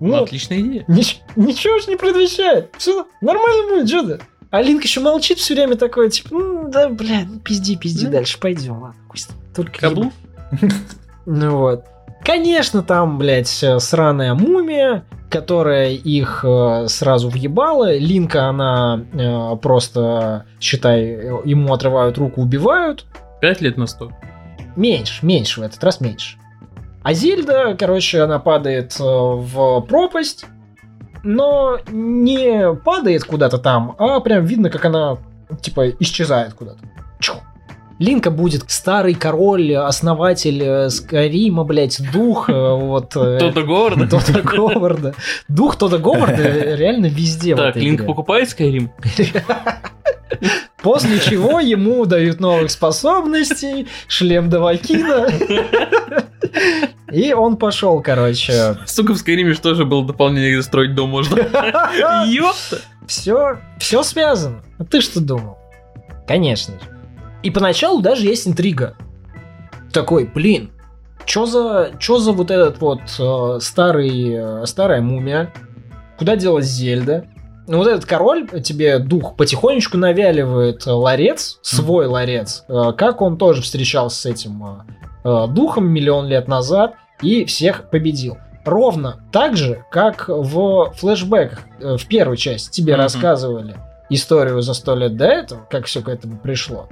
Ну, 0.00 0.08
Ну, 0.16 0.22
отличная 0.24 0.60
идея. 0.60 0.84
нич- 0.88 1.18
ничего 1.36 1.78
ж 1.80 1.86
не 1.88 1.96
предвещает. 1.96 2.74
Все 2.78 3.06
нормально 3.20 3.68
будет, 3.74 3.88
что 3.88 4.02
ты? 4.06 4.20
А 4.50 4.62
Линк 4.62 4.82
еще 4.84 5.00
молчит 5.00 5.38
все 5.38 5.54
время 5.54 5.76
такой, 5.76 6.08
типа, 6.10 6.28
ну 6.32 6.68
да, 6.70 6.88
бля, 6.88 7.26
ну 7.28 7.38
пизди, 7.40 7.76
пизди, 7.76 8.06
Ну. 8.06 8.12
дальше 8.12 8.38
пойдем, 8.40 8.80
ладно, 8.80 9.00
пусть 9.10 9.30
только 9.54 9.78
Каблук? 9.80 10.12
ну 11.26 11.56
вот. 11.58 11.84
Конечно, 12.24 12.82
там, 12.82 13.18
блядь, 13.18 13.62
э, 13.62 13.78
сраная 13.78 14.34
мумия, 14.34 15.04
которая 15.30 15.90
их 15.92 16.44
э, 16.46 16.86
сразу 16.88 17.28
въебала. 17.28 17.96
Линка, 17.96 18.46
она 18.46 19.04
э, 19.12 19.56
просто, 19.62 20.46
считай, 20.60 21.02
э, 21.04 21.40
ему 21.44 21.72
отрывают 21.72 22.18
руку, 22.18 22.40
убивают. 22.42 23.04
Пять 23.40 23.60
лет 23.60 23.76
на 23.76 23.86
сто. 23.86 24.10
Меньше, 24.76 25.24
меньше 25.24 25.60
в 25.60 25.62
этот 25.62 25.82
раз 25.84 26.00
меньше. 26.00 26.38
А 27.08 27.14
Зельда, 27.14 27.74
короче, 27.74 28.20
она 28.20 28.38
падает 28.38 28.94
э, 29.00 29.02
в 29.02 29.80
пропасть, 29.88 30.44
но 31.22 31.78
не 31.90 32.74
падает 32.74 33.24
куда-то 33.24 33.56
там, 33.56 33.96
а 33.98 34.20
прям 34.20 34.44
видно, 34.44 34.68
как 34.68 34.84
она, 34.84 35.16
типа, 35.62 35.88
исчезает 36.00 36.52
куда-то. 36.52 36.80
Чу. 37.18 37.36
Линка 37.98 38.30
будет 38.30 38.70
старый 38.70 39.14
король, 39.14 39.74
основатель 39.74 40.62
э, 40.62 40.90
Скарима, 40.90 41.64
блядь, 41.64 41.98
дух, 42.12 42.50
э, 42.50 42.52
вот... 42.52 43.08
Тота 43.08 43.62
Говарда? 43.62 44.06
Тота 44.06 44.42
Говарда. 44.42 45.14
Дух 45.48 45.76
Тота 45.76 45.96
Говарда 45.96 46.42
реально 46.76 47.06
везде 47.06 47.56
Так, 47.56 47.74
Линк 47.76 48.04
покупает 48.04 48.48
Skyrim? 48.50 48.90
После 50.82 51.18
чего 51.18 51.58
ему 51.58 52.06
дают 52.06 52.40
новых 52.40 52.70
способностей, 52.70 53.88
шлем 54.06 54.48
Давакина. 54.48 55.28
И 57.10 57.32
он 57.32 57.56
пошел, 57.56 58.00
короче. 58.00 58.76
Сука, 58.86 59.14
в 59.14 59.24
же 59.52 59.60
тоже 59.60 59.84
было 59.84 60.06
дополнение, 60.06 60.52
где 60.52 60.62
строить 60.62 60.94
дом 60.94 61.10
можно. 61.10 61.36
Ёпта! 62.26 62.80
Все, 63.06 63.58
все 63.78 64.02
связано. 64.02 64.62
А 64.78 64.84
ты 64.84 65.00
что 65.00 65.20
думал? 65.20 65.58
Конечно 66.26 66.74
же. 66.74 66.86
И 67.42 67.50
поначалу 67.50 68.02
даже 68.02 68.26
есть 68.26 68.46
интрига. 68.46 68.96
Такой, 69.92 70.26
блин, 70.26 70.70
чё 71.24 71.46
за, 71.46 71.92
чё 71.98 72.18
за 72.18 72.32
вот 72.32 72.50
этот 72.50 72.80
вот 72.80 73.00
э, 73.18 73.58
старый, 73.60 74.34
э, 74.34 74.66
старая 74.66 75.00
мумия? 75.00 75.52
Куда 76.18 76.36
делась 76.36 76.66
Зельда? 76.66 77.26
Ну, 77.68 77.78
вот 77.78 77.86
этот 77.86 78.06
король 78.06 78.48
тебе 78.62 78.98
дух 78.98 79.36
потихонечку 79.36 79.98
навяливает 79.98 80.86
э, 80.86 80.90
ларец, 80.90 81.58
свой 81.62 82.06
ларец, 82.06 82.64
э, 82.68 82.92
как 82.96 83.20
он 83.20 83.36
тоже 83.36 83.62
встречался 83.62 84.22
с 84.22 84.26
этим 84.26 84.84
э, 85.24 85.46
духом 85.48 85.86
миллион 85.88 86.26
лет 86.26 86.48
назад 86.48 86.94
и 87.20 87.44
всех 87.44 87.90
победил. 87.90 88.38
Ровно 88.64 89.20
так 89.32 89.56
же, 89.56 89.84
как 89.90 90.28
в 90.28 90.92
флешбеках 90.96 91.60
э, 91.80 91.96
в 91.96 92.06
первой 92.08 92.36
части 92.38 92.70
тебе 92.70 92.94
Мгм. 92.94 93.02
рассказывали 93.02 93.76
историю 94.10 94.62
за 94.62 94.72
сто 94.72 94.94
лет 94.94 95.16
до 95.16 95.26
этого, 95.26 95.66
как 95.70 95.84
все 95.86 96.00
к 96.00 96.08
этому 96.08 96.38
пришло. 96.38 96.88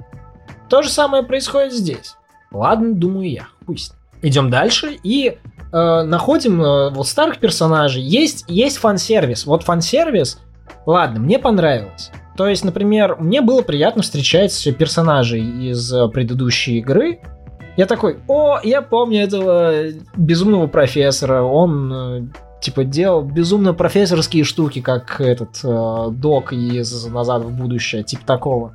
То 0.69 0.83
же 0.83 0.89
самое 0.89 1.23
происходит 1.23 1.73
здесь. 1.73 2.15
Ладно, 2.51 2.93
думаю 2.93 3.29
я. 3.31 3.47
Пусть. 3.65 3.93
Идем 4.21 4.49
дальше 4.49 4.97
и 5.03 5.37
э, 5.71 6.01
находим 6.03 6.61
э, 6.61 6.89
вот 6.91 7.07
старых 7.07 7.39
персонажей. 7.39 8.01
Есть, 8.03 8.45
есть 8.47 8.77
фан-сервис. 8.77 9.45
Вот 9.45 9.63
фан-сервис, 9.63 10.39
ладно, 10.85 11.19
мне 11.19 11.39
понравилось. 11.39 12.11
То 12.35 12.47
есть, 12.47 12.63
например, 12.63 13.17
мне 13.19 13.41
было 13.41 13.61
приятно 13.61 14.03
встречать 14.03 14.67
персонажей 14.77 15.41
из 15.41 15.91
э, 15.91 16.07
предыдущей 16.07 16.77
игры. 16.77 17.19
Я 17.75 17.87
такой, 17.87 18.19
о, 18.27 18.59
я 18.63 18.81
помню 18.81 19.23
этого 19.23 19.89
безумного 20.15 20.67
профессора. 20.67 21.41
Он 21.41 21.93
э, 21.93 22.27
типа 22.61 22.83
делал 22.83 23.23
безумно 23.23 23.73
профессорские 23.73 24.43
штуки, 24.43 24.81
как 24.81 25.19
этот 25.19 25.59
э, 25.63 26.07
док 26.11 26.53
из 26.53 27.07
«Назад 27.07 27.43
в 27.43 27.51
будущее», 27.51 28.03
типа 28.03 28.25
такого. 28.25 28.73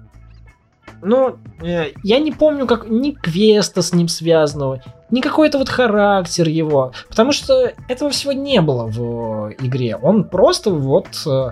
Но 1.02 1.36
э, 1.60 1.92
я 2.04 2.18
не 2.20 2.30
помню 2.30 2.66
как 2.66 2.88
ни 2.88 3.10
квеста 3.10 3.82
с 3.82 3.92
ним 3.92 4.06
связанного, 4.06 4.82
ни 5.10 5.20
какой-то 5.20 5.58
вот 5.58 5.68
характер 5.68 6.48
его, 6.48 6.92
потому 7.08 7.32
что 7.32 7.72
этого 7.88 8.10
всего 8.10 8.32
не 8.32 8.60
было 8.60 8.86
в 8.86 9.50
э, 9.50 9.54
игре. 9.60 9.96
Он 9.96 10.24
просто 10.24 10.70
вот 10.70 11.08
э, 11.26 11.50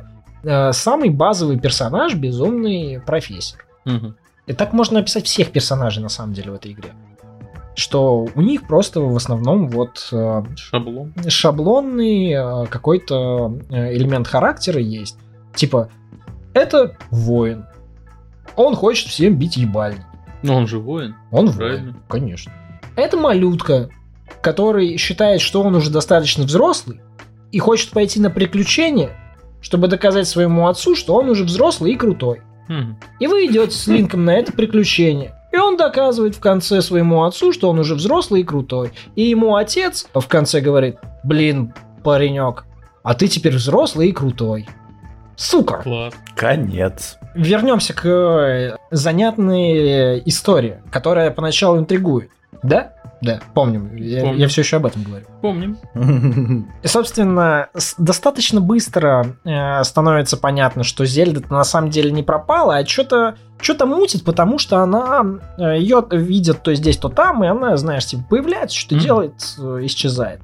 самый 0.73 1.11
базовый 1.11 1.59
персонаж, 1.59 2.15
безумный 2.15 3.01
профессор. 3.05 3.65
Мгм. 3.85 4.17
И 4.47 4.53
так 4.53 4.73
можно 4.73 5.01
описать 5.01 5.27
всех 5.27 5.51
персонажей 5.53 6.03
на 6.03 6.09
самом 6.09 6.33
деле 6.35 6.51
в 6.51 6.55
этой 6.55 6.73
игре. 6.73 6.91
что 7.77 8.27
у 8.35 8.41
них 8.43 8.67
просто 8.67 9.01
в 9.01 9.17
основном 9.17 9.69
вот 9.69 10.09
э, 10.13 10.43
Шаблон. 10.57 11.15
шаблонный 11.29 12.33
э, 12.33 12.67
какой-то 12.67 13.57
э, 13.71 13.95
элемент 13.97 14.27
характера 14.27 14.81
есть. 14.81 15.17
Типа, 15.55 15.89
это 16.53 16.97
воин. 17.11 17.65
Он 18.57 18.75
хочет 18.75 19.09
всем 19.09 19.37
бить 19.37 19.57
ебальник. 19.57 20.05
Но 20.43 20.57
он 20.57 20.67
же 20.67 20.79
воин. 20.79 21.15
Он 21.31 21.51
Правильно. 21.53 21.93
воин, 21.93 21.97
конечно. 22.09 22.53
Это 22.97 23.17
малютка, 23.17 23.89
который 24.43 24.97
считает, 24.99 25.41
что 25.41 25.63
он 25.63 25.75
уже 25.75 25.91
достаточно 25.91 26.45
взрослый 26.45 27.01
и 27.53 27.59
хочет 27.61 27.91
пойти 27.91 28.21
на 28.21 28.31
приключения, 28.31 29.11
чтобы 29.61 29.89
доказать 29.89 30.27
своему 30.27 30.69
отцу, 30.69 30.95
что 30.95 31.15
он 31.15 31.29
уже 31.29 31.45
взрослый 31.45 31.93
и 31.93 31.97
крутой. 31.97 32.43
И 33.19 33.27
вы 33.27 33.47
идете 33.47 33.73
с 33.73 33.87
Линком 33.89 34.25
на 34.25 34.31
это 34.31 34.53
приключение. 34.53 35.35
И 35.53 35.57
он 35.57 35.77
доказывает 35.77 36.37
в 36.37 36.41
конце 36.41 36.81
своему 36.81 37.25
отцу, 37.25 37.53
что 37.53 37.69
он 37.69 37.81
уже 37.81 37.97
взрослый 37.97 38.43
и 38.43 38.45
крутой. 38.45 38.93
И 39.17 39.23
ему 39.23 39.57
отец 39.57 40.07
в 40.15 40.27
конце 40.29 40.61
говорит, 40.61 40.99
блин, 41.25 41.75
паренек, 42.05 42.65
а 43.03 43.15
ты 43.15 43.27
теперь 43.27 43.57
взрослый 43.57 44.09
и 44.09 44.13
крутой. 44.13 44.69
Сука! 45.37 45.79
Класс. 45.79 46.15
Конец. 46.37 47.17
Вернемся 47.35 47.95
к 47.95 48.07
э, 48.07 48.77
занятной 48.91 50.19
э, 50.19 50.23
истории, 50.27 50.83
которая 50.93 51.31
поначалу 51.31 51.79
интригует. 51.79 52.31
Да? 52.63 52.93
Да, 53.23 53.41
помним. 53.55 53.95
Я, 53.97 54.23
Помним. 54.23 54.49
все 54.49 54.63
еще 54.63 54.77
об 54.79 54.87
этом 54.87 55.03
говорю. 55.03 55.27
Помним. 55.43 55.77
И, 56.83 56.87
собственно, 56.87 57.69
достаточно 57.99 58.61
быстро 58.61 59.37
э, 59.45 59.85
становится 59.85 60.37
понятно, 60.39 60.85
что 60.85 61.05
Зельда 61.05 61.43
на 61.53 61.65
самом 61.65 61.91
деле 61.91 62.11
не 62.11 62.23
пропала, 62.23 62.77
а 62.79 62.87
что-то 62.87 63.37
что-то 63.61 63.85
мутит, 63.85 64.25
потому 64.25 64.59
что 64.59 64.79
она 64.79 65.23
ее 65.59 66.03
видит 66.11 66.63
то 66.63 66.75
здесь, 66.75 66.97
то 66.97 67.11
там, 67.11 67.45
и 67.45 67.47
она, 67.47 67.77
знаешь, 67.77 68.07
типа 68.07 68.23
появляется, 68.31 68.75
что-то 68.79 68.95
Мгм. 68.95 69.05
делает, 69.05 69.35
э, 69.59 69.81
исчезает. 69.83 70.41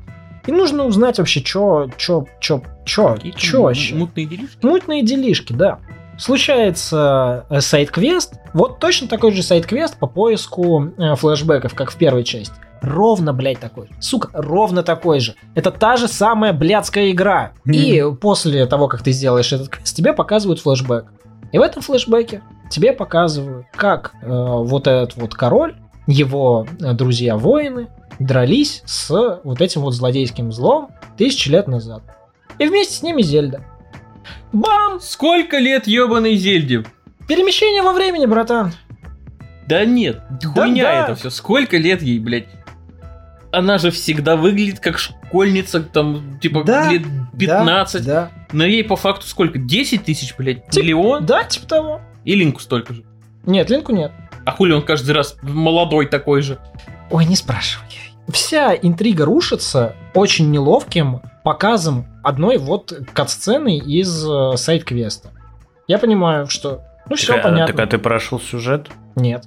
И 0.47 0.53
нужно 0.53 0.85
узнать 0.85 1.19
вообще, 1.19 1.41
что, 1.43 1.89
что, 1.97 2.27
что, 2.41 2.63
что, 2.85 3.17
что 3.37 3.63
вообще. 3.63 3.95
Мутные 3.95 4.27
делишки. 4.27 4.59
Мутные 4.65 5.03
делишки, 5.03 5.53
да. 5.55 5.79
Случается 6.19 7.47
э, 7.51 7.61
сайт-квест. 7.61 8.35
Вот 8.53 8.79
точно 8.79 9.09
такой 9.09 9.33
же 9.33 9.43
сайт-квест 9.43 9.97
по 9.99 10.07
поиску 10.07 10.85
э, 10.99 11.15
флешбеков, 11.17 11.75
как 11.75 11.91
в 11.91 11.97
первой 11.97 12.23
части. 12.25 12.55
Ровно, 12.83 13.33
блядь, 13.33 13.59
такой. 13.59 13.89
Сука, 14.01 14.29
ровно 14.33 14.83
такой 14.83 15.21
же. 15.21 15.35
Это 15.55 15.71
та 15.71 15.97
же 15.97 16.09
самая 16.09 16.53
блядская 16.53 17.11
игра. 17.11 17.53
И 17.65 18.03
после 18.21 18.67
того, 18.67 18.89
как 18.89 19.03
ты 19.03 19.13
сделаешь 19.13 19.53
этот 19.53 19.69
квест, 19.69 19.95
тебе 19.97 20.13
показывают 20.13 20.61
флешбэк. 20.61 21.07
И 21.53 21.59
в 21.59 21.63
этом 21.63 21.83
флешбеке 21.83 22.43
тебе 22.71 22.93
показывают, 22.93 23.67
как 23.75 24.13
э, 24.23 24.27
вот 24.29 24.87
этот 24.87 25.17
вот 25.17 25.35
король, 25.35 25.77
его 26.07 26.67
э, 26.81 26.93
друзья-воины 26.93 27.89
дрались 28.19 28.83
с 28.85 29.41
вот 29.45 29.61
этим 29.61 29.83
вот 29.83 29.93
злодейским 29.93 30.53
злом 30.53 30.91
тысячи 31.17 31.49
лет 31.49 31.69
назад. 31.69 32.03
И 32.59 32.67
вместе 32.67 32.95
с 32.95 33.03
ними 33.03 33.23
Зельда. 33.23 33.63
Бам! 34.53 35.01
Сколько 35.01 35.59
лет 35.59 35.87
ебаной 35.87 36.37
Зельде? 36.37 36.85
Перемещение 37.29 37.83
во 37.83 37.93
времени, 37.93 38.27
братан. 38.27 38.73
Да 39.67 39.85
нет, 39.85 40.21
Да, 40.41 40.49
хуйня 40.63 40.85
да. 40.85 41.05
это 41.05 41.15
все. 41.17 41.31
Сколько 41.31 41.77
лет 41.77 42.01
ей, 42.01 42.19
блядь? 42.21 42.47
Она 43.57 43.79
же 43.79 43.91
всегда 43.91 44.37
выглядит 44.37 44.81
как 44.81 44.99
школьница, 44.99 45.81
там, 45.81 46.39
типа, 46.41 46.63
Да, 46.65 46.93
лет 46.93 47.03
15. 47.39 48.05
Да. 48.05 48.31
Но 48.53 48.65
ей 48.65 48.85
по 48.85 48.97
факту 48.97 49.27
сколько? 49.27 49.59
10 49.59 50.05
тысяч, 50.05 50.35
блядь? 50.37 50.69
Тип- 50.69 50.83
Миллион? 50.83 51.25
Да, 51.25 51.43
типа 51.45 51.67
того. 51.67 52.01
И 52.25 52.35
Линку 52.35 52.61
столько 52.61 52.93
же. 52.93 53.03
Нет, 53.47 53.71
Линку 53.71 53.93
нет. 53.93 54.13
А 54.45 54.53
хули 54.53 54.73
он 54.73 54.83
каждый 54.83 55.13
раз 55.13 55.37
молодой 55.43 56.07
такой 56.07 56.43
же? 56.43 56.59
Ой, 57.11 57.25
не 57.25 57.35
спрашивай. 57.35 57.87
Вся 58.29 58.75
интрига 58.75 59.25
рушится 59.25 59.95
очень 60.13 60.51
неловким 60.51 61.23
показом 61.43 62.07
одной 62.23 62.59
вот 62.59 62.93
кат-сцены 63.13 63.79
из 63.79 64.29
э, 64.29 64.57
сайт-квеста. 64.57 65.31
Я 65.87 65.99
понимаю, 65.99 66.47
что... 66.49 66.83
Ну, 67.09 67.17
все 67.17 67.29
Так, 67.35 67.39
а- 67.39 67.43
понятно. 67.49 67.75
Так 67.75 67.87
а 67.87 67.89
ты 67.89 67.99
прошел 67.99 68.39
сюжет? 68.41 68.89
Нет. 69.15 69.47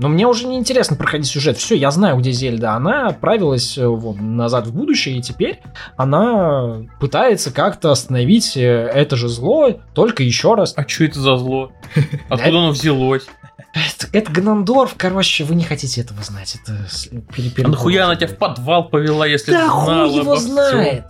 Но 0.00 0.08
мне 0.08 0.26
уже 0.26 0.46
не 0.46 0.56
интересно 0.58 0.96
проходить 0.96 1.26
сюжет. 1.28 1.58
Все, 1.58 1.76
я 1.76 1.90
знаю, 1.90 2.16
где 2.16 2.32
Зельда. 2.32 2.72
Она 2.72 3.08
отправилась 3.08 3.76
э, 3.76 3.86
вот, 3.86 4.16
назад 4.18 4.66
в 4.66 4.74
будущее, 4.74 5.18
и 5.18 5.20
теперь 5.22 5.60
она 5.96 6.78
пытается 6.98 7.52
как-то 7.52 7.92
остановить 7.92 8.56
э, 8.56 8.62
это 8.94 9.14
же 9.16 9.28
зло, 9.28 9.70
только 9.94 10.22
еще 10.22 10.54
раз. 10.54 10.72
А 10.74 10.88
что 10.88 11.04
это 11.04 11.20
за 11.20 11.36
зло? 11.36 11.70
Откуда 12.30 12.48
оно 12.58 12.70
взялось? 12.70 13.26
Это, 13.74 14.08
это 14.12 14.32
Гнандорф, 14.32 14.94
короче, 14.96 15.44
вы 15.44 15.54
не 15.54 15.64
хотите 15.64 16.00
этого 16.00 16.22
знать. 16.22 16.56
Это 16.62 16.72
с- 16.88 17.06
пере- 17.06 17.52
А 17.64 17.68
нахуя 17.68 18.06
она 18.06 18.16
тебя 18.16 18.28
в 18.28 18.36
подвал 18.36 18.88
повела, 18.88 19.26
если 19.26 19.52
Да 19.52 19.66
знала 19.66 20.08
хуй 20.08 20.18
его 20.18 20.36
знает. 20.36 21.04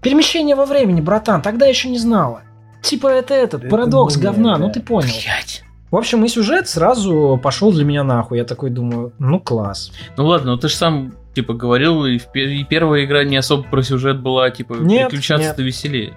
Перемещение 0.00 0.56
во 0.56 0.64
времени, 0.64 1.00
братан, 1.00 1.42
тогда 1.42 1.66
еще 1.66 1.88
не 1.90 1.98
знала. 1.98 2.42
Типа 2.82 3.08
это 3.08 3.34
этот, 3.34 3.62
Это 3.64 3.70
парадокс 3.70 4.16
говна, 4.16 4.56
ну 4.56 4.70
ты 4.72 4.80
понял. 4.80 5.08
Блядь. 5.08 5.62
В 5.90 5.96
общем, 5.96 6.24
и 6.24 6.28
сюжет 6.28 6.68
сразу 6.68 7.38
пошел 7.42 7.72
для 7.72 7.84
меня 7.84 8.02
нахуй. 8.02 8.38
Я 8.38 8.44
такой 8.44 8.70
думаю, 8.70 9.12
ну 9.18 9.38
класс. 9.40 9.92
Ну 10.16 10.26
ладно, 10.26 10.52
ну 10.52 10.56
ты 10.58 10.68
же 10.68 10.74
сам, 10.74 11.14
типа, 11.34 11.54
говорил, 11.54 12.04
и, 12.04 12.18
и 12.34 12.64
первая 12.64 13.04
игра 13.04 13.22
не 13.24 13.36
особо 13.36 13.62
про 13.62 13.82
сюжет 13.82 14.20
была, 14.20 14.50
типа, 14.50 14.74
Нет, 14.74 15.10
переключаться-то 15.10 15.62
веселее. 15.62 16.16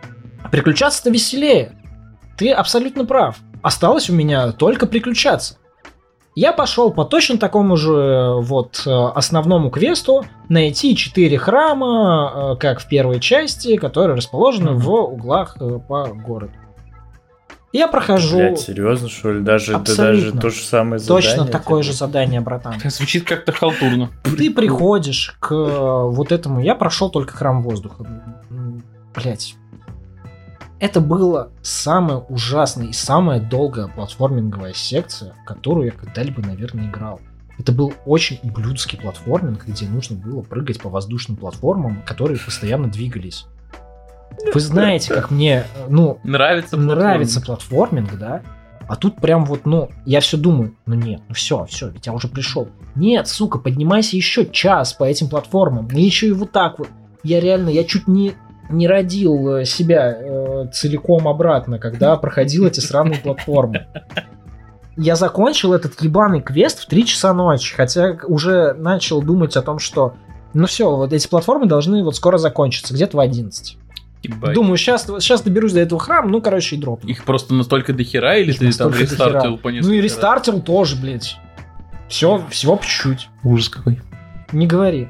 Приключаться-то 0.52 1.10
веселее. 1.12 1.74
Ты 2.38 2.52
абсолютно 2.52 3.06
прав. 3.06 3.38
Осталось 3.62 4.10
у 4.10 4.14
меня 4.14 4.52
только 4.54 4.88
приключаться. 4.88 5.58
Я 6.36 6.54
пошел 6.54 6.92
по 6.92 7.04
точно 7.04 7.38
такому 7.38 7.76
же 7.76 7.92
э, 7.92 8.42
вот 8.42 8.84
э, 8.86 8.90
основному 8.90 9.70
квесту 9.70 10.24
найти 10.48 10.96
четыре 10.96 11.38
храма, 11.38 12.54
э, 12.54 12.56
как 12.60 12.80
в 12.80 12.88
первой 12.88 13.20
части, 13.20 13.76
которые 13.76 14.16
расположены 14.16 14.72
Мгм. 14.72 14.80
в 14.80 14.90
углах 14.90 15.58
по 15.88 16.08
городу. 16.08 16.54
Я 17.72 17.88
прохожу 17.88 18.38
Блять, 18.38 18.60
серьезно, 18.60 19.10
что 19.10 19.32
ли? 19.32 19.42
Даже, 19.42 19.74
это 19.74 19.82
Абсолютно. 19.82 20.32
даже 20.32 20.42
то 20.42 20.50
же 20.50 20.64
самое 20.64 21.00
задание? 21.00 21.30
точно 21.30 21.46
такое 21.46 21.84
же 21.84 21.94
задание, 21.94 22.42
братан. 22.42 22.76
Звучит 22.86 23.26
как-то 23.26 23.52
халтурно. 23.52 24.10
Ты 24.24 24.52
приходишь 24.52 25.36
к 25.40 25.54
э, 25.54 26.10
вот 26.10 26.32
этому. 26.32 26.62
Я 26.62 26.74
прошел 26.74 27.12
только 27.12 27.38
храм 27.38 27.62
воздуха. 27.62 28.06
Блять. 29.14 29.56
Это 30.80 31.02
было 31.02 31.52
самая 31.62 32.18
ужасная 32.18 32.88
и 32.88 32.94
самая 32.94 33.40
долгая 33.40 33.88
платформинговая 33.88 34.74
секция, 34.74 35.34
в 35.34 35.46
которую 35.46 35.88
я 35.88 35.92
когда-либо, 35.92 36.42
наверное, 36.42 36.88
играл. 36.88 37.20
Это 37.60 37.74
был 37.74 37.94
очень 38.06 38.40
ублюдский 38.42 38.98
платформинг, 38.98 39.66
где 39.68 39.86
нужно 39.86 40.16
было 40.16 40.42
прыгать 40.42 40.80
по 40.80 40.90
воздушным 40.90 41.36
платформам, 41.36 42.02
которые 42.04 42.40
постоянно 42.40 42.88
двигались. 42.88 43.46
Вы 44.54 44.60
знаете, 44.60 45.14
как 45.14 45.32
мне, 45.32 45.66
ну, 45.88 46.20
Нравится 46.24 46.78
нравится 46.78 47.42
платформинг, 47.42 48.18
да? 48.18 48.42
А 48.88 48.96
тут 48.96 49.18
прям 49.18 49.46
вот, 49.46 49.66
ну, 49.66 49.90
я 50.06 50.20
все 50.20 50.36
думаю, 50.36 50.76
ну 50.88 50.96
нет, 50.96 51.22
ну 51.28 51.36
все, 51.36 51.66
все, 51.66 51.90
ведь 51.90 52.08
я 52.08 52.14
уже 52.14 52.28
пришел. 52.28 52.70
Нет, 52.96 53.28
сука, 53.28 53.60
поднимайся 53.60 54.16
еще 54.16 54.48
час 54.48 54.94
по 54.94 55.04
этим 55.04 55.30
платформам. 55.30 55.88
И 55.94 56.02
еще 56.02 56.28
и 56.28 56.32
вот 56.32 56.52
так 56.52 56.80
вот. 56.80 56.88
Я 57.22 57.40
реально, 57.40 57.70
я 57.70 57.84
чуть 57.84 58.08
не, 58.08 58.34
не 58.70 58.88
родил 58.88 59.58
э, 59.58 59.66
себя 59.66 60.18
э, 60.20 60.70
целиком 60.74 61.28
обратно, 61.28 61.78
когда 61.78 62.16
проходил 62.16 62.66
эти 62.66 62.80
сраные 62.80 63.20
платформы. 63.20 63.86
Я 64.98 65.16
закончил 65.16 65.74
этот 65.74 66.02
ебаный 66.02 66.42
квест 66.42 66.80
в 66.80 66.88
3 66.88 67.06
часа 67.06 67.34
ночи, 67.34 67.76
хотя 67.76 68.18
уже 68.26 68.74
начал 68.74 69.22
думать 69.22 69.56
о 69.56 69.62
том, 69.62 69.78
что 69.78 70.16
ну 70.54 70.66
все, 70.66 70.96
вот 70.96 71.14
эти 71.14 71.28
платформы 71.28 71.68
должны 71.68 72.04
вот 72.04 72.16
скоро 72.16 72.38
закончиться, 72.38 72.94
где-то 72.94 73.18
в 73.18 73.20
11. 73.20 73.78
Ебать. 74.22 74.54
Думаю, 74.54 74.78
сейчас, 74.78 75.06
сейчас 75.06 75.42
доберусь 75.42 75.74
до 75.74 75.80
этого 75.80 76.00
храма, 76.00 76.30
ну, 76.30 76.42
короче, 76.42 76.76
и 76.76 76.80
дропну. 76.80 77.10
Их 77.10 77.24
просто 77.24 77.54
настолько 77.54 77.94
дохера, 77.94 78.38
или 78.38 78.52
Их 78.52 78.60
ты 78.60 78.72
там 78.74 78.94
рестартил 78.94 79.58
по 79.58 79.72
Ну 79.72 79.78
и 79.92 80.02
раз? 80.02 80.04
рестартил 80.06 80.62
тоже, 80.62 80.96
блядь. 80.98 81.38
Все, 82.10 82.44
всего 82.50 82.76
по 82.76 82.84
чуть-чуть. 82.84 83.30
Ужас 83.44 83.70
какой. 83.70 84.02
Не 84.52 84.68
говори. 84.68 85.10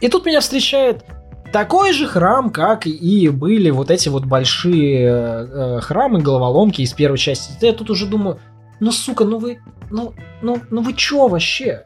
И 0.00 0.08
тут 0.08 0.26
меня 0.26 0.40
встречает 0.40 1.04
такой 1.52 1.92
же 1.92 2.06
храм, 2.06 2.50
как 2.50 2.86
и 2.86 3.28
были 3.28 3.70
вот 3.70 3.90
эти 3.90 4.08
вот 4.08 4.24
большие 4.24 5.06
э, 5.08 5.80
храмы, 5.80 6.20
головоломки 6.20 6.82
из 6.82 6.92
первой 6.92 7.18
части. 7.18 7.52
Я 7.64 7.72
тут 7.72 7.90
уже 7.90 8.06
думаю, 8.06 8.40
ну 8.78 8.92
сука, 8.92 9.24
ну 9.24 9.38
вы, 9.38 9.60
ну, 9.90 10.14
ну, 10.42 10.58
ну 10.70 10.82
вы 10.82 10.94
чё 10.94 11.28
вообще? 11.28 11.84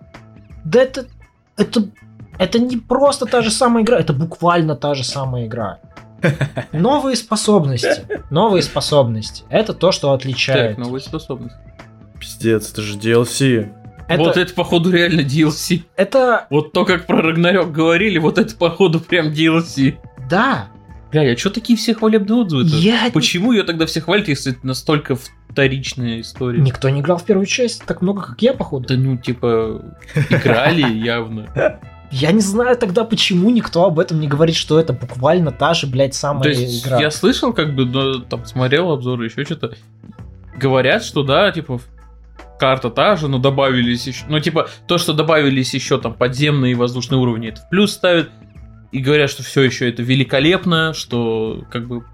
Да 0.64 0.82
это, 0.82 1.06
это, 1.56 1.84
это 2.38 2.58
не 2.58 2.76
просто 2.76 3.26
та 3.26 3.42
же 3.42 3.50
самая 3.50 3.84
игра, 3.84 3.98
это 3.98 4.12
буквально 4.12 4.76
та 4.76 4.94
же 4.94 5.04
самая 5.04 5.46
игра. 5.46 5.78
Новые 6.72 7.16
способности, 7.16 8.04
новые 8.30 8.62
способности. 8.62 9.44
Это 9.48 9.72
то, 9.74 9.92
что 9.92 10.12
отличает. 10.12 10.76
Так, 10.76 10.84
новые 10.84 11.00
способности. 11.00 11.58
Пиздец, 12.18 12.72
это 12.72 12.82
же 12.82 12.98
DLC. 12.98 13.72
это, 14.08 14.22
Вот 14.22 14.36
это, 14.36 14.54
походу, 14.54 14.90
реально 14.90 15.20
DLC. 15.20 15.82
это, 15.96 16.46
Вот 16.50 16.72
то, 16.72 16.84
как 16.84 17.06
про 17.06 17.22
Рагнарёк 17.22 17.72
говорили, 17.72 18.18
вот 18.18 18.38
это, 18.38 18.54
походу, 18.56 19.00
прям 19.00 19.28
DLC. 19.28 19.96
да, 20.28 20.68
Бля, 21.14 21.32
а 21.32 21.36
что 21.36 21.50
такие 21.50 21.78
все 21.78 21.94
хвалебные 21.94 22.40
отзывы-то? 22.40 22.74
я 22.76 23.08
Почему 23.12 23.52
ее 23.52 23.62
тогда 23.62 23.86
все 23.86 24.00
хвалят, 24.00 24.26
если 24.26 24.50
это 24.50 24.66
настолько 24.66 25.16
вторичная 25.48 26.20
история. 26.20 26.60
Никто 26.60 26.88
не 26.88 27.00
играл 27.00 27.18
в 27.18 27.24
первую 27.24 27.46
часть 27.46 27.84
так 27.84 28.02
много, 28.02 28.22
как 28.22 28.42
я, 28.42 28.52
походу. 28.52 28.88
Да 28.88 28.96
ну, 28.96 29.16
типа, 29.16 29.94
играли 30.28 30.92
явно. 31.04 31.78
Я 32.16 32.30
не 32.30 32.40
знаю 32.40 32.76
тогда, 32.76 33.02
почему 33.02 33.50
никто 33.50 33.84
об 33.84 33.98
этом 33.98 34.20
не 34.20 34.28
говорит, 34.28 34.54
что 34.54 34.78
это 34.78 34.92
буквально 34.92 35.50
та 35.50 35.74
же, 35.74 35.88
блядь, 35.88 36.14
самая 36.14 36.44
То 36.44 36.48
есть 36.48 36.86
игра. 36.86 37.00
я 37.00 37.10
слышал, 37.10 37.52
как 37.52 37.74
бы, 37.74 37.86
но, 37.86 38.20
там 38.20 38.44
смотрел 38.46 38.92
обзоры, 38.92 39.24
еще 39.24 39.44
что-то. 39.44 39.74
Говорят, 40.56 41.02
что 41.02 41.24
да, 41.24 41.50
типа, 41.50 41.80
карта 42.56 42.90
та 42.90 43.16
же, 43.16 43.26
но 43.26 43.38
добавились 43.38 44.06
еще... 44.06 44.26
Ну, 44.28 44.38
типа, 44.38 44.68
то, 44.86 44.96
что 44.96 45.12
добавились 45.12 45.74
еще 45.74 45.98
там 45.98 46.14
подземные 46.14 46.70
и 46.70 46.74
воздушные 46.76 47.18
уровни, 47.18 47.48
это 47.48 47.62
в 47.62 47.68
плюс 47.68 47.92
ставят. 47.92 48.30
И 48.92 49.00
говорят, 49.00 49.28
что 49.28 49.42
все 49.42 49.62
еще 49.62 49.90
это 49.90 50.04
великолепно, 50.04 50.94
что 50.94 51.64
как 51.68 51.88
бы 51.88 52.04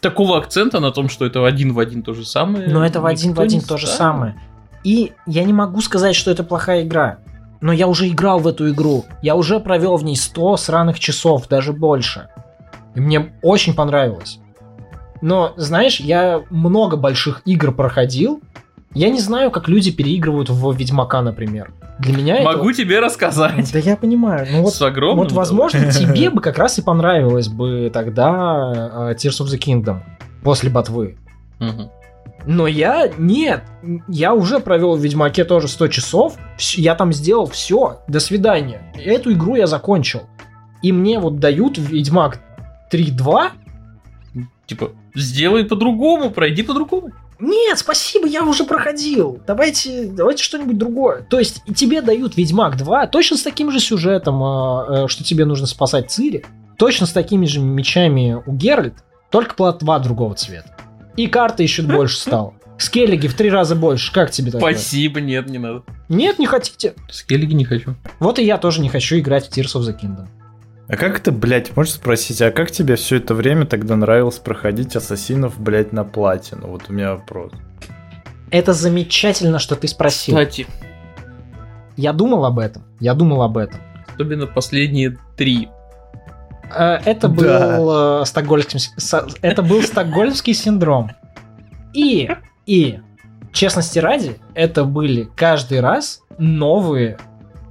такого 0.00 0.38
акцента 0.38 0.80
на 0.80 0.92
том, 0.92 1.10
что 1.10 1.26
это 1.26 1.44
один 1.44 1.74
в 1.74 1.78
один 1.78 2.02
то 2.02 2.14
же 2.14 2.24
самое. 2.24 2.68
Но 2.68 2.86
это 2.86 3.02
в 3.02 3.04
один 3.04 3.34
в 3.34 3.40
один 3.40 3.60
то 3.60 3.76
же 3.76 3.86
самое. 3.86 4.40
И 4.82 5.12
я 5.26 5.44
не 5.44 5.52
могу 5.52 5.82
сказать, 5.82 6.16
что 6.16 6.30
это 6.30 6.42
плохая 6.42 6.84
игра. 6.84 7.18
Но 7.60 7.72
я 7.72 7.86
уже 7.88 8.08
играл 8.08 8.38
в 8.38 8.46
эту 8.46 8.70
игру. 8.70 9.04
Я 9.22 9.36
уже 9.36 9.60
провел 9.60 9.96
в 9.96 10.04
ней 10.04 10.16
100 10.16 10.56
сраных 10.56 10.98
часов, 10.98 11.46
даже 11.48 11.72
больше. 11.72 12.28
И 12.94 13.00
мне 13.00 13.32
очень 13.42 13.74
понравилось. 13.74 14.40
Но, 15.20 15.52
знаешь, 15.56 16.00
я 16.00 16.42
много 16.50 16.96
больших 16.96 17.42
игр 17.44 17.72
проходил. 17.72 18.40
Я 18.94 19.10
не 19.10 19.20
знаю, 19.20 19.50
как 19.50 19.68
люди 19.68 19.92
переигрывают 19.92 20.48
в 20.48 20.72
Ведьмака, 20.72 21.22
например. 21.22 21.72
Для 21.98 22.16
меня 22.16 22.42
Могу 22.42 22.70
это... 22.70 22.78
тебе 22.78 22.98
рассказать. 22.98 23.70
Да 23.72 23.78
я 23.78 23.96
понимаю. 23.96 24.46
Ну 24.50 24.62
вот, 24.62 24.74
С 24.74 24.80
огромным 24.80 25.18
вот 25.18 25.32
возможно, 25.32 25.92
тебе 25.92 26.30
бы 26.30 26.40
как 26.40 26.56
раз 26.56 26.78
и 26.78 26.82
понравилось 26.82 27.48
бы 27.48 27.90
тогда 27.92 29.10
э, 29.10 29.14
Tears 29.14 29.44
of 29.44 29.46
the 29.46 29.58
Kingdom 29.58 30.00
после 30.42 30.70
ботвы. 30.70 31.18
Мгм. 31.58 31.90
Но 32.46 32.66
я 32.66 33.10
нет. 33.18 33.64
Я 34.08 34.34
уже 34.34 34.60
провел 34.60 34.96
в 34.96 35.00
Ведьмаке 35.00 35.44
тоже 35.44 35.68
100 35.68 35.88
часов. 35.88 36.36
Я 36.58 36.94
там 36.94 37.12
сделал 37.12 37.46
все. 37.46 38.00
До 38.08 38.20
свидания. 38.20 38.92
Эту 38.94 39.32
игру 39.32 39.56
я 39.56 39.66
закончил. 39.66 40.22
И 40.82 40.92
мне 40.92 41.18
вот 41.18 41.38
дают 41.38 41.76
Ведьмак 41.78 42.40
3.2. 42.92 43.50
Типа, 44.66 44.92
сделай 45.14 45.64
по-другому, 45.64 46.30
пройди 46.30 46.62
по-другому. 46.62 47.10
Нет, 47.40 47.78
спасибо, 47.78 48.26
я 48.26 48.44
уже 48.44 48.64
проходил. 48.64 49.40
Давайте, 49.46 50.06
давайте 50.06 50.44
что-нибудь 50.44 50.76
другое. 50.76 51.22
То 51.22 51.38
есть 51.38 51.62
тебе 51.74 52.02
дают 52.02 52.36
Ведьмак 52.36 52.76
2 52.76 53.06
точно 53.06 53.36
с 53.38 53.42
таким 53.42 53.70
же 53.70 53.80
сюжетом, 53.80 54.42
э, 54.42 55.04
э, 55.04 55.08
что 55.08 55.24
тебе 55.24 55.46
нужно 55.46 55.66
спасать 55.66 56.10
Цири. 56.10 56.44
Точно 56.76 57.06
с 57.06 57.12
такими 57.12 57.46
же 57.46 57.60
мечами 57.60 58.42
у 58.46 58.52
Геральт, 58.52 58.94
только 59.30 59.54
платва 59.54 59.98
другого 59.98 60.34
цвета. 60.34 60.76
И 61.20 61.26
карта 61.26 61.62
еще 61.62 61.82
больше 61.82 62.16
стала. 62.18 62.54
Скеллиги 62.78 63.26
в 63.26 63.34
три 63.34 63.50
раза 63.50 63.76
больше. 63.76 64.10
Как 64.10 64.30
тебе 64.30 64.50
такое? 64.50 64.72
Спасибо, 64.72 65.20
нет, 65.20 65.50
не 65.50 65.58
надо. 65.58 65.82
Нет, 66.08 66.38
не 66.38 66.46
хотите. 66.46 66.94
Скеллиги 67.10 67.52
не 67.52 67.66
хочу. 67.66 67.94
Вот 68.20 68.38
и 68.38 68.42
я 68.42 68.56
тоже 68.56 68.80
не 68.80 68.88
хочу 68.88 69.18
играть 69.18 69.46
в 69.46 69.50
Tears 69.56 69.78
of 69.78 69.82
the 69.82 69.94
Kingdom. 70.00 70.28
А 70.88 70.96
как 70.96 71.18
это, 71.18 71.30
блядь, 71.30 71.76
можешь 71.76 71.92
спросить, 71.92 72.40
а 72.40 72.50
как 72.50 72.70
тебе 72.70 72.96
все 72.96 73.16
это 73.16 73.34
время 73.34 73.66
тогда 73.66 73.96
нравилось 73.96 74.38
проходить 74.38 74.96
ассасинов, 74.96 75.60
блядь, 75.60 75.92
на 75.92 76.04
платину? 76.04 76.68
Вот 76.68 76.84
у 76.88 76.92
меня 76.94 77.12
вопрос. 77.16 77.52
Это 78.50 78.72
замечательно, 78.72 79.58
что 79.58 79.76
ты 79.76 79.86
спросил. 79.86 80.34
Кстати, 80.36 80.66
Я 81.98 82.14
думал 82.14 82.46
об 82.46 82.58
этом. 82.58 82.82
Я 82.98 83.12
думал 83.12 83.42
об 83.42 83.58
этом. 83.58 83.78
особенно 84.14 84.46
последние 84.46 85.18
три. 85.36 85.68
Э, 86.74 86.98
Это 87.04 87.28
был 87.28 87.42
Да. 87.44 88.20
э, 88.22 88.24
стокгольмский, 88.26 88.80
это 89.42 89.62
был 89.62 89.82
стокгольмский 89.82 90.54
синдром. 90.54 91.10
И, 91.92 92.30
и, 92.66 92.98
честности 93.52 93.98
ради, 93.98 94.36
это 94.54 94.84
были 94.84 95.28
каждый 95.36 95.80
раз 95.80 96.22
новые 96.38 97.18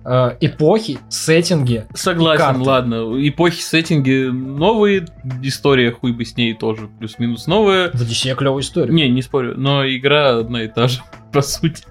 э, 0.06 0.36
эпохи, 0.42 1.00
сеттинги. 1.10 1.86
И 1.94 1.98
Согласен, 1.98 2.38
карты. 2.46 2.62
ладно. 2.62 2.96
Эпохи, 3.28 3.62
сеттинги 3.62 4.30
новые, 4.30 5.06
история 5.44 5.92
хуй 5.92 6.12
бы 6.14 6.26
с 6.26 6.36
ней 6.36 6.54
тоже 6.54 6.88
плюс-минус 7.00 7.48
новая. 7.48 7.92
В 7.92 8.02
Одиссея 8.02 8.36
клевая 8.36 8.62
история. 8.62 8.94
Не, 8.94 9.10
не 9.10 9.22
спорю, 9.22 9.54
но 9.58 9.86
игра 9.88 10.38
одна 10.40 10.64
и 10.64 10.68
та 10.68 10.88
же, 10.88 11.02
по 11.32 11.42
сути. 11.42 11.84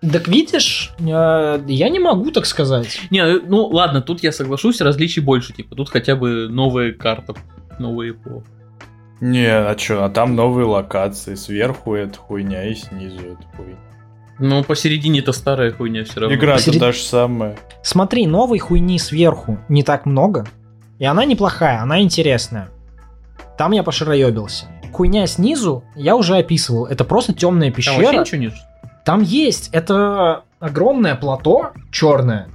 Так 0.00 0.28
видишь, 0.28 0.92
э, 1.00 1.60
я 1.66 1.88
не 1.88 1.98
могу 1.98 2.30
так 2.30 2.46
сказать. 2.46 3.00
Не, 3.10 3.40
ну 3.40 3.66
ладно, 3.66 4.00
тут 4.00 4.22
я 4.22 4.30
соглашусь, 4.30 4.80
различий 4.80 5.22
больше, 5.22 5.52
типа, 5.52 5.74
тут 5.74 5.88
хотя 5.88 6.14
бы 6.14 6.48
новая 6.48 6.92
карта, 6.92 7.34
новая 7.80 8.10
эпоха. 8.10 8.46
Не, 9.20 9.48
а 9.48 9.74
чё, 9.74 10.04
а 10.04 10.08
там 10.08 10.36
новые 10.36 10.66
локации. 10.66 11.34
Сверху 11.34 11.94
это 11.94 12.16
хуйня 12.16 12.68
и 12.68 12.74
снизу 12.74 13.18
это 13.18 13.42
хуйня. 13.56 13.76
Но 14.38 14.62
посередине 14.62 15.18
это 15.18 15.32
старая 15.32 15.72
хуйня 15.72 16.04
все 16.04 16.20
равно. 16.20 16.36
Игра-то 16.36 16.58
Посеред- 16.58 16.80
та 16.80 16.92
же 16.92 17.00
самая. 17.00 17.56
Смотри, 17.82 18.28
новой 18.28 18.60
хуйни 18.60 19.00
сверху 19.00 19.58
не 19.68 19.82
так 19.82 20.06
много. 20.06 20.46
И 21.00 21.04
она 21.04 21.24
неплохая, 21.24 21.80
она 21.82 22.00
интересная. 22.00 22.68
Там 23.56 23.72
я 23.72 23.82
пошароебился. 23.82 24.66
Хуйня 24.92 25.26
снизу 25.26 25.82
я 25.96 26.14
уже 26.14 26.36
описывал. 26.36 26.86
Это 26.86 27.04
просто 27.04 27.32
темная 27.32 27.70
Там 27.70 27.76
пещера. 27.76 27.96
вообще 27.96 28.18
ничего 28.20 28.40
нет. 28.42 28.52
Там 29.08 29.22
есть. 29.22 29.70
Это 29.72 30.42
огромное 30.60 31.14
плато 31.14 31.70
черное, 31.90 32.50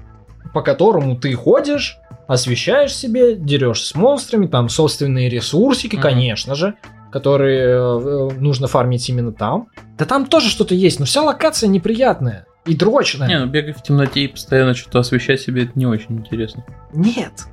по 0.53 0.61
которому 0.61 1.15
ты 1.15 1.33
ходишь, 1.33 1.97
освещаешь 2.27 2.95
себе, 2.95 3.35
дерешься 3.35 3.87
с 3.87 3.95
монстрами, 3.95 4.45
там 4.45 4.69
собственные 4.69 5.29
ресурсики, 5.29 5.95
Мгм. 5.95 6.03
конечно 6.03 6.53
же, 6.53 6.75
которые 7.11 7.69
э, 7.69 8.29
нужно 8.39 8.67
фармить 8.67 9.09
именно 9.09 9.31
там. 9.31 9.69
Да 9.97 10.05
там 10.05 10.27
тоже 10.27 10.49
что-то 10.49 10.75
есть, 10.75 10.99
но 10.99 11.07
вся 11.07 11.23
локация 11.23 11.67
неприятная 11.69 12.45
и 12.67 12.75
дрочная. 12.75 13.27
Не, 13.27 13.39
ну 13.39 13.47
бегать 13.47 13.79
в 13.79 13.81
темноте 13.81 14.19
и 14.19 14.27
постоянно 14.27 14.75
что-то 14.75 14.99
освещать 14.99 15.41
себе, 15.41 15.63
это 15.63 15.71
не 15.73 15.87
очень 15.87 16.19
интересно. 16.19 16.63
Нет. 16.93 17.45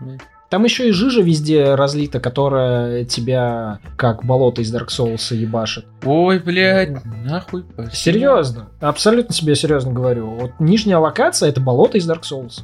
Нет. 0.00 0.22
Там 0.54 0.62
еще 0.62 0.88
и 0.88 0.92
жижа 0.92 1.20
везде 1.20 1.74
разлита, 1.74 2.20
которая 2.20 3.04
тебя 3.06 3.80
как 3.96 4.24
болото 4.24 4.62
из 4.62 4.72
Dark 4.72 4.86
Souls 4.86 5.34
ебашит. 5.34 5.84
Ой, 6.04 6.38
блядь, 6.38 7.04
нахуй. 7.04 7.64
спасибо. 7.72 7.92
Серьезно, 7.92 8.68
абсолютно 8.78 9.34
себе 9.34 9.56
серьезно 9.56 9.90
говорю. 9.92 10.30
Вот 10.30 10.52
нижняя 10.60 10.98
локация 10.98 11.48
это 11.48 11.60
болото 11.60 11.98
из 11.98 12.08
Dark 12.08 12.20
Souls. 12.22 12.62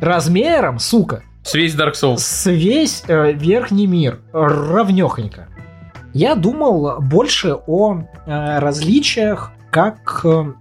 Размером, 0.00 0.78
сука, 0.78 1.24
С 1.42 1.52
весь 1.52 1.74
Dark 1.74 1.92
Souls. 1.92 2.20
с 2.20 2.50
весь 2.50 3.04
э, 3.06 3.32
верхний 3.32 3.86
мир 3.86 4.20
равнехонько. 4.32 5.46
Я 6.14 6.36
думал 6.36 7.02
больше 7.02 7.54
о 7.66 7.98
э, 8.24 8.58
различиях, 8.60 9.52
как 9.70 10.22
э, 10.24 10.54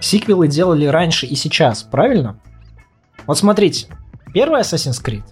сиквелы 0.00 0.48
делали 0.48 0.86
раньше 0.86 1.26
и 1.26 1.34
сейчас, 1.34 1.82
правильно? 1.82 2.40
Вот 3.26 3.36
смотрите, 3.36 3.88
первый 4.32 4.62
Assassin's 4.62 5.04
Creed 5.04 5.24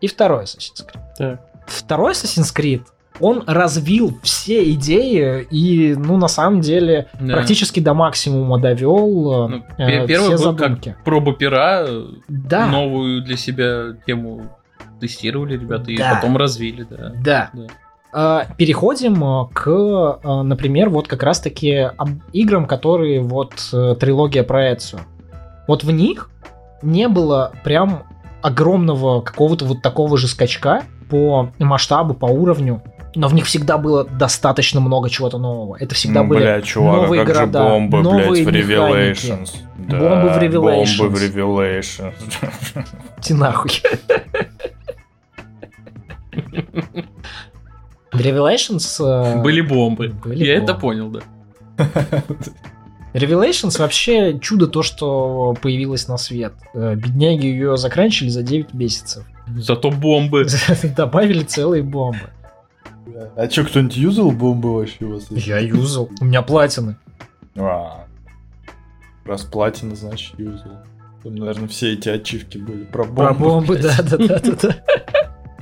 и 0.00 0.06
второй 0.06 0.44
Assassin's 0.44 0.84
Creed. 0.86 1.00
Так. 1.16 1.40
Второй 1.66 2.12
Assassin's 2.12 2.54
Creed, 2.56 2.82
он 3.20 3.42
развил 3.46 4.18
все 4.22 4.70
идеи 4.72 5.42
и, 5.50 5.94
ну, 5.96 6.16
на 6.16 6.28
самом 6.28 6.60
деле, 6.60 7.08
Да. 7.20 7.34
практически 7.34 7.80
до 7.80 7.92
максимума 7.94 8.58
довел 8.60 9.48
Ну, 9.48 9.56
э, 9.76 9.86
пе- 9.86 10.06
первый 10.06 10.36
все 10.36 10.44
был 10.46 10.56
как 10.56 10.60
задумки. 10.60 10.96
проба 11.04 11.32
пера, 11.34 11.86
Да, 12.28 12.66
новую 12.66 13.22
для 13.22 13.36
себя 13.36 13.96
тему 14.06 14.48
тестировали 15.00 15.54
ребята 15.58 15.90
и 15.90 15.96
Да. 15.96 16.14
потом 16.14 16.36
развили, 16.36 16.86
да. 16.88 17.12
да. 17.22 17.50
Да. 17.52 17.66
А, 18.10 18.46
Переходим 18.56 19.22
э, 19.22 19.48
к, 19.52 19.68
э, 19.68 20.42
например, 20.42 20.88
вот 20.88 21.08
как 21.08 21.22
раз-таки 21.22 21.72
об- 21.74 22.20
играм, 22.32 22.66
которые 22.66 23.20
вот 23.20 23.52
э, 23.72 23.96
трилогия 24.00 24.44
про 24.44 24.72
Эцию. 24.72 25.02
Вот 25.66 25.84
в 25.84 25.90
них 25.90 26.30
не 26.82 27.06
было 27.08 27.52
прям 27.64 28.04
огромного 28.42 29.20
какого-то 29.20 29.64
вот 29.64 29.82
такого 29.82 30.16
же 30.18 30.28
скачка 30.28 30.82
по 31.10 31.50
масштабу, 31.58 32.14
по 32.14 32.26
уровню, 32.26 32.82
но 33.14 33.28
в 33.28 33.34
них 33.34 33.46
всегда 33.46 33.78
было 33.78 34.04
достаточно 34.04 34.80
много 34.80 35.08
чего-то 35.10 35.38
нового. 35.38 35.76
Это 35.80 35.94
всегда 35.94 36.22
ну, 36.22 36.28
были 36.28 36.40
бля, 36.40 36.62
чувак, 36.62 37.02
новые 37.02 37.22
а 37.22 37.24
как 37.24 37.34
города, 37.34 37.62
же 37.62 37.68
бомбы, 37.68 38.02
новые 38.02 38.44
блядь, 38.44 38.64
в. 38.64 38.70
Revelations. 38.70 39.50
Да, 39.78 39.98
Бомбы 39.98 40.28
в 40.28 40.36
Revelations. 40.42 40.98
Бомбы 40.98 41.16
в 41.16 41.22
Revelations. 41.22 42.12
Ти 43.20 43.34
нахуй. 43.34 43.70
В 48.12 48.20
Revelations... 48.20 49.04
э, 49.04 49.42
Были 49.42 49.60
бомбы. 49.60 50.08
были 50.08 50.44
Я 50.44 50.56
это 50.56 50.74
бомбы. 50.74 50.80
понял, 50.80 51.10
да. 51.10 51.20
Revelations 53.14 53.78
вообще 53.78 54.38
чудо 54.38 54.66
то, 54.66 54.82
что 54.82 55.56
появилось 55.60 56.08
на 56.08 56.18
свет. 56.18 56.52
Э, 56.74 56.94
Бедняги 56.94 57.46
ее 57.46 57.76
заканчивали 57.76 58.30
за 58.30 58.42
9 58.42 58.74
месяцев. 58.74 59.24
Зато 59.56 59.90
бомбы. 59.90 60.46
Добавили 60.96 61.42
целые 61.42 61.82
бомбы. 61.82 62.30
А 63.36 63.48
чё, 63.48 63.64
кто-нибудь 63.64 63.96
юзал 63.96 64.30
бомбы 64.30 64.74
вообще 64.74 65.04
у 65.04 65.14
вас? 65.14 65.26
Я 65.30 65.58
юзал. 65.58 66.10
У 66.20 66.24
меня 66.24 66.42
платины. 66.42 66.96
А, 67.56 68.04
Раз 69.24 69.42
платина, 69.42 69.94
значит, 69.94 70.38
юзал. 70.38 70.84
Там, 71.22 71.34
наверное, 71.34 71.68
все 71.68 71.92
эти 71.92 72.08
ачивки 72.08 72.56
были 72.58 72.84
про 72.84 73.04
бомбы. 73.04 73.24
Про 73.24 73.34
бомбы, 73.34 73.78
да, 73.78 73.96
да, 74.02 74.16
да, 74.16 74.38
да, 74.38 74.52
да. 74.62 74.76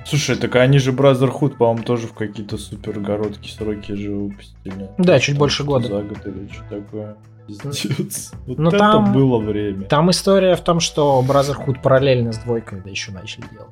Слушай, 0.04 0.36
так 0.36 0.54
они 0.54 0.78
же 0.78 0.92
Brotherhood, 0.92 1.56
по-моему, 1.56 1.82
тоже 1.82 2.06
в 2.06 2.12
какие-то 2.12 2.58
супер 2.58 3.00
городки 3.00 3.50
сроки 3.50 3.92
же 3.92 4.12
выпустили. 4.12 4.88
Да, 4.98 5.18
чуть 5.18 5.36
больше 5.36 5.56
что 5.56 5.64
года. 5.64 5.88
За 5.88 6.02
год 6.02 6.26
или 6.26 6.48
что 6.52 6.62
такое. 6.70 7.16
Пиздец. 7.46 8.32
Вот 8.46 8.58
Ну, 8.58 8.68
это 8.68 8.78
там- 8.78 9.12
было 9.12 9.38
время. 9.38 9.84
Там 9.86 10.10
история 10.10 10.56
в 10.56 10.60
том, 10.62 10.80
что 10.80 11.24
Brotherhood 11.26 11.80
параллельно 11.82 12.32
с 12.32 12.38
двойкой 12.38 12.80
да 12.82 12.90
еще 12.90 13.12
начали 13.12 13.44
делать. 13.50 13.70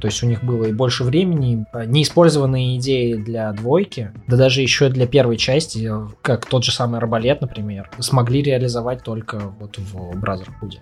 То 0.00 0.06
есть 0.08 0.20
у 0.24 0.26
них 0.26 0.42
было 0.42 0.64
и 0.64 0.72
больше 0.72 1.04
времени, 1.04 1.64
а, 1.72 1.86
неиспользованные 1.86 2.76
идеи 2.78 3.14
для 3.14 3.52
двойки, 3.52 4.10
да 4.26 4.36
даже 4.36 4.60
еще 4.60 4.88
для 4.88 5.06
первой 5.06 5.36
части, 5.36 5.88
э, 5.88 6.08
как 6.22 6.44
тот 6.44 6.64
же 6.64 6.72
самый 6.72 6.98
Арбалет, 6.98 7.40
например, 7.40 7.88
смогли 8.00 8.42
реализовать 8.42 9.04
только 9.04 9.38
вот 9.60 9.78
в 9.78 10.18
Brotherhood. 10.18 10.80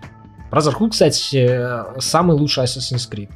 Brotherhood, 0.51 0.89
кстати, 0.89 1.37
э, 1.37 1.99
самый 1.99 2.35
лучший 2.35 2.63
Assassin's 2.63 3.07
Creed. 3.11 3.29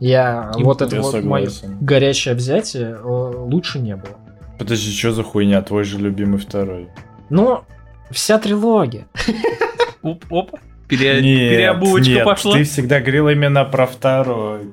Я 0.00 0.50
И 0.58 0.64
вот 0.64 0.82
это 0.82 0.96
Я 0.96 1.02
вот 1.02 1.22
мое 1.22 1.48
горячее 1.80 2.34
взятие 2.34 2.96
э, 3.00 3.02
лучше 3.04 3.78
не 3.78 3.94
было. 3.94 4.16
Подожди, 4.58 4.90
что 4.92 5.12
за 5.12 5.22
хуйня? 5.22 5.62
Твой 5.62 5.84
же 5.84 5.98
любимый 5.98 6.38
второй. 6.38 6.88
Но 7.30 7.64
вся 8.10 8.38
трилогия. 8.38 9.06
Оп, 10.02 10.24
опа. 10.30 10.58
Пере... 10.88 11.22
Нет, 11.22 11.50
Переобувочка 11.50 12.10
нет, 12.10 12.24
пошла. 12.24 12.54
ты 12.54 12.64
всегда 12.64 12.98
говорил 13.00 13.28
именно 13.28 13.64
про 13.64 13.86
второй. 13.86 14.72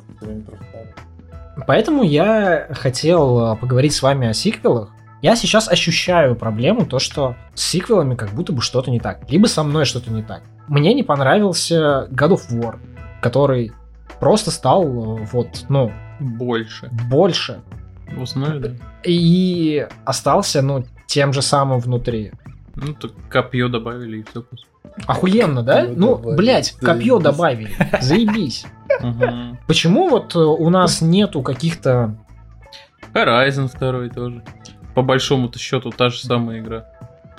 Поэтому 1.68 2.04
я 2.04 2.68
хотел 2.72 3.54
э, 3.54 3.56
поговорить 3.56 3.94
с 3.94 4.02
вами 4.02 4.28
о 4.28 4.34
сиквелах. 4.34 4.90
Я 5.22 5.36
сейчас 5.36 5.68
ощущаю 5.68 6.36
проблему, 6.36 6.86
то 6.86 7.00
что 7.00 7.36
с 7.56 7.64
сиквелами 7.64 8.16
как 8.16 8.30
будто 8.32 8.54
бы 8.54 8.62
что-то 8.62 8.92
не 8.92 9.00
так. 9.00 9.30
Либо 9.30 9.48
со 9.48 9.64
мной 9.64 9.86
что-то 9.86 10.12
не 10.12 10.24
так. 10.24 10.42
Мне 10.68 10.94
не 10.94 11.04
понравился 11.04 12.08
God 12.12 12.38
of 12.38 12.42
War, 12.52 12.78
который 13.22 13.72
просто 14.20 14.52
стал 14.52 14.84
э, 14.84 15.26
вот, 15.32 15.66
ну, 15.70 15.92
Больше. 16.20 16.90
больше. 17.10 17.62
Узнали, 18.16 18.60
да? 18.60 18.70
И 19.04 19.88
остался, 20.06 20.62
ну, 20.62 20.86
тем 21.08 21.34
же 21.34 21.42
самым 21.42 21.80
внутри. 21.80 22.32
Ну, 22.78 22.94
так 22.94 23.12
копье 23.30 23.68
добавили 23.68 24.20
и 24.20 24.24
все. 24.24 24.46
Охуенно, 25.06 25.64
да? 25.64 25.82
Копье 25.82 25.96
ну, 25.98 26.16
добавили, 26.16 26.38
блядь, 26.38 26.72
копье 26.80 27.20
заебись. 27.20 27.24
добавили. 27.24 27.78
Заебись. 28.02 28.66
Почему 29.68 30.10
вот 30.10 30.36
э, 30.36 30.40
у 30.40 30.70
нас 30.70 31.02
нету 31.02 31.42
каких-то 31.42 32.16
Horizon 33.14 33.70
2 33.78 34.14
тоже. 34.14 34.44
По 34.96 35.02
большому-то 35.02 35.60
счету 35.60 35.92
та 35.92 36.10
же 36.10 36.20
самая 36.20 36.60
игра. 36.60 36.86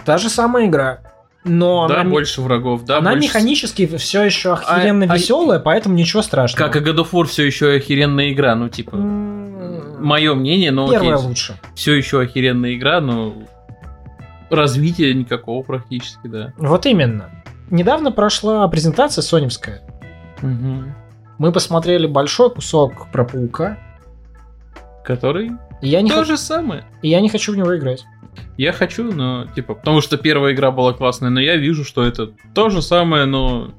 Та 0.04 0.18
же 0.18 0.28
самая 0.28 0.66
игра, 0.66 1.00
но 1.44 1.86
да, 1.88 2.00
она, 2.00 2.10
больше 2.10 2.40
врагов, 2.40 2.84
да, 2.84 2.98
она 2.98 3.12
больше... 3.12 3.28
механически 3.28 3.86
все 3.96 4.22
еще 4.22 4.52
охеренно 4.54 5.06
А- 5.06 5.12
а- 5.12 5.16
веселая, 5.16 5.58
поэтому 5.58 5.94
ничего 5.94 6.22
страшного. 6.22 6.70
Как 6.70 6.76
и 6.76 6.84
God 6.84 6.96
of 6.98 7.10
War 7.12 7.24
все 7.24 7.44
еще 7.44 7.74
охеренная 7.74 8.32
игра, 8.32 8.54
ну 8.54 8.68
типа... 8.68 8.96
М, 8.96 10.02
Мое 10.04 10.34
мнение, 10.34 10.70
но 10.70 10.88
Первая 10.88 11.16
окей, 11.16 11.26
лучше. 11.26 11.54
все 11.74 11.94
еще 11.94 12.20
охеренная 12.20 12.74
игра, 12.74 13.00
но 13.00 13.34
развития 14.50 15.12
никакого 15.14 15.62
практически, 15.62 16.26
да. 16.26 16.52
Вот 16.56 16.86
именно. 16.86 17.30
Недавно 17.70 18.10
прошла 18.12 18.66
презентация 18.68 19.22
соневская. 19.22 19.82
Мы 20.42 21.52
посмотрели 21.52 22.06
большой 22.06 22.50
кусок 22.50 23.10
про 23.12 23.24
паука, 23.24 23.78
Который 25.04 25.52
и 25.80 25.88
я 25.88 26.02
не, 26.02 26.10
то 26.10 26.16
хо- 26.16 26.24
же 26.24 26.36
самое. 26.36 26.84
и 27.02 27.08
я 27.08 27.20
не 27.20 27.28
хочу 27.28 27.52
в 27.52 27.56
него 27.56 27.76
играть. 27.76 28.04
Я 28.56 28.72
хочу, 28.72 29.10
но 29.12 29.46
типа, 29.54 29.74
потому 29.74 30.00
что 30.00 30.16
первая 30.16 30.52
игра 30.52 30.70
была 30.70 30.92
классная, 30.92 31.30
но 31.30 31.40
я 31.40 31.56
вижу, 31.56 31.84
что 31.84 32.04
это 32.04 32.30
то 32.54 32.68
же 32.68 32.82
самое, 32.82 33.24
но 33.24 33.70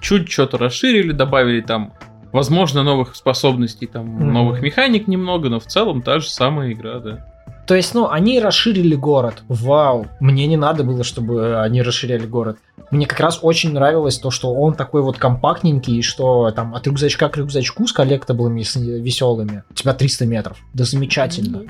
чуть 0.00 0.30
что-то 0.30 0.58
расширили, 0.58 1.12
добавили 1.12 1.60
там, 1.60 1.92
возможно, 2.32 2.82
новых 2.82 3.14
способностей, 3.16 3.86
там, 3.86 4.06
Мгм. 4.06 4.32
новых 4.32 4.62
механик 4.62 5.06
немного, 5.08 5.48
но 5.48 5.58
в 5.60 5.66
целом 5.66 6.02
та 6.02 6.20
же 6.20 6.28
самая 6.30 6.72
игра, 6.72 6.98
да. 7.00 7.29
То 7.70 7.76
есть, 7.76 7.94
ну, 7.94 8.10
они 8.10 8.40
расширили 8.40 8.96
город. 8.96 9.44
Вау. 9.46 10.08
Мне 10.18 10.48
не 10.48 10.56
надо 10.56 10.82
было, 10.82 11.04
чтобы 11.04 11.62
они 11.62 11.82
расширяли 11.82 12.26
город. 12.26 12.58
Мне 12.90 13.06
как 13.06 13.20
раз 13.20 13.38
очень 13.42 13.72
нравилось 13.72 14.18
то, 14.18 14.32
что 14.32 14.52
он 14.52 14.74
такой 14.74 15.02
вот 15.02 15.18
компактненький, 15.18 15.98
и 15.98 16.02
что 16.02 16.50
там 16.50 16.74
от 16.74 16.84
рюкзачка 16.88 17.28
к 17.28 17.36
рюкзачку 17.36 17.86
с 17.86 17.92
коллектаблами 17.92 18.64
с 18.64 18.74
веселыми 18.74 19.62
у 19.70 19.74
тебя 19.74 19.94
300 19.94 20.26
метров. 20.26 20.58
Да 20.74 20.82
замечательно. 20.82 21.62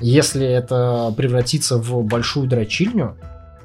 Если 0.00 0.46
это 0.46 1.12
превратится 1.16 1.76
в 1.76 2.04
большую 2.04 2.46
дрочильню, 2.46 3.16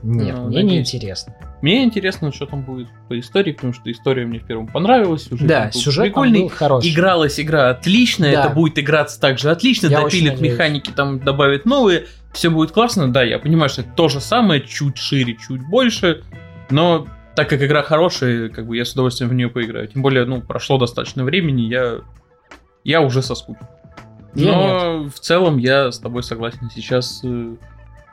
нет, 0.01 0.35
Ну, 0.35 0.47
мне 0.47 0.63
надеюсь. 0.63 0.71
не 0.71 0.79
интересно. 0.79 1.35
Мне 1.61 1.83
интересно, 1.83 2.31
что 2.33 2.45
там 2.47 2.63
будет 2.63 2.87
по 3.07 3.19
истории, 3.19 3.51
потому 3.51 3.73
что 3.73 3.91
история 3.91 4.25
мне 4.25 4.39
в 4.39 4.45
первом 4.45 4.67
понравилась. 4.67 5.25
Сюжет 5.25 5.47
Да, 5.47 5.71
сюжет 5.71 6.05
прикольный. 6.05 6.41
был 6.41 6.49
хороший. 6.49 6.91
Игралась 6.91 7.39
игра 7.39 7.69
отлично, 7.69 8.25
Да. 8.31 8.45
это 8.45 8.49
будет 8.49 8.79
играться 8.79 9.19
также 9.21 9.51
отлично, 9.51 9.87
Я 9.87 10.01
надеюсь. 10.01 10.39
механики, 10.39 10.89
там 10.91 11.19
добавят 11.19 11.65
новые, 11.65 12.05
все 12.33 12.49
будет 12.49 12.71
классно. 12.71 13.11
Да, 13.11 13.21
я 13.23 13.37
понимаю, 13.39 13.69
что 13.69 13.81
это 13.81 13.91
то 13.95 14.09
же 14.09 14.19
самое, 14.21 14.61
чуть 14.61 14.97
шире, 14.97 15.35
чуть 15.35 15.61
больше, 15.69 16.23
но 16.69 17.07
так 17.35 17.47
как 17.49 17.61
игра 17.63 17.81
хорошая, 17.83 18.49
как 18.49 18.65
бы 18.67 18.75
я 18.75 18.83
с 18.83 18.93
удовольствием 18.93 19.29
в 19.29 19.33
нее 19.33 19.49
поиграю. 19.49 19.87
Тем 19.87 20.01
более, 20.01 20.25
ну, 20.25 20.41
прошло 20.41 20.77
достаточно 20.77 21.23
времени, 21.23 21.61
я, 21.61 21.97
я 22.83 23.01
уже 23.01 23.21
соскучился. 23.21 23.69
Я 24.33 24.51
Но 24.51 25.03
в 25.09 25.19
целом 25.19 25.57
я 25.57 25.91
с 25.91 25.99
тобой 25.99 26.23
согласен. 26.23 26.69
Сейчас 26.73 27.21
э, 27.23 27.55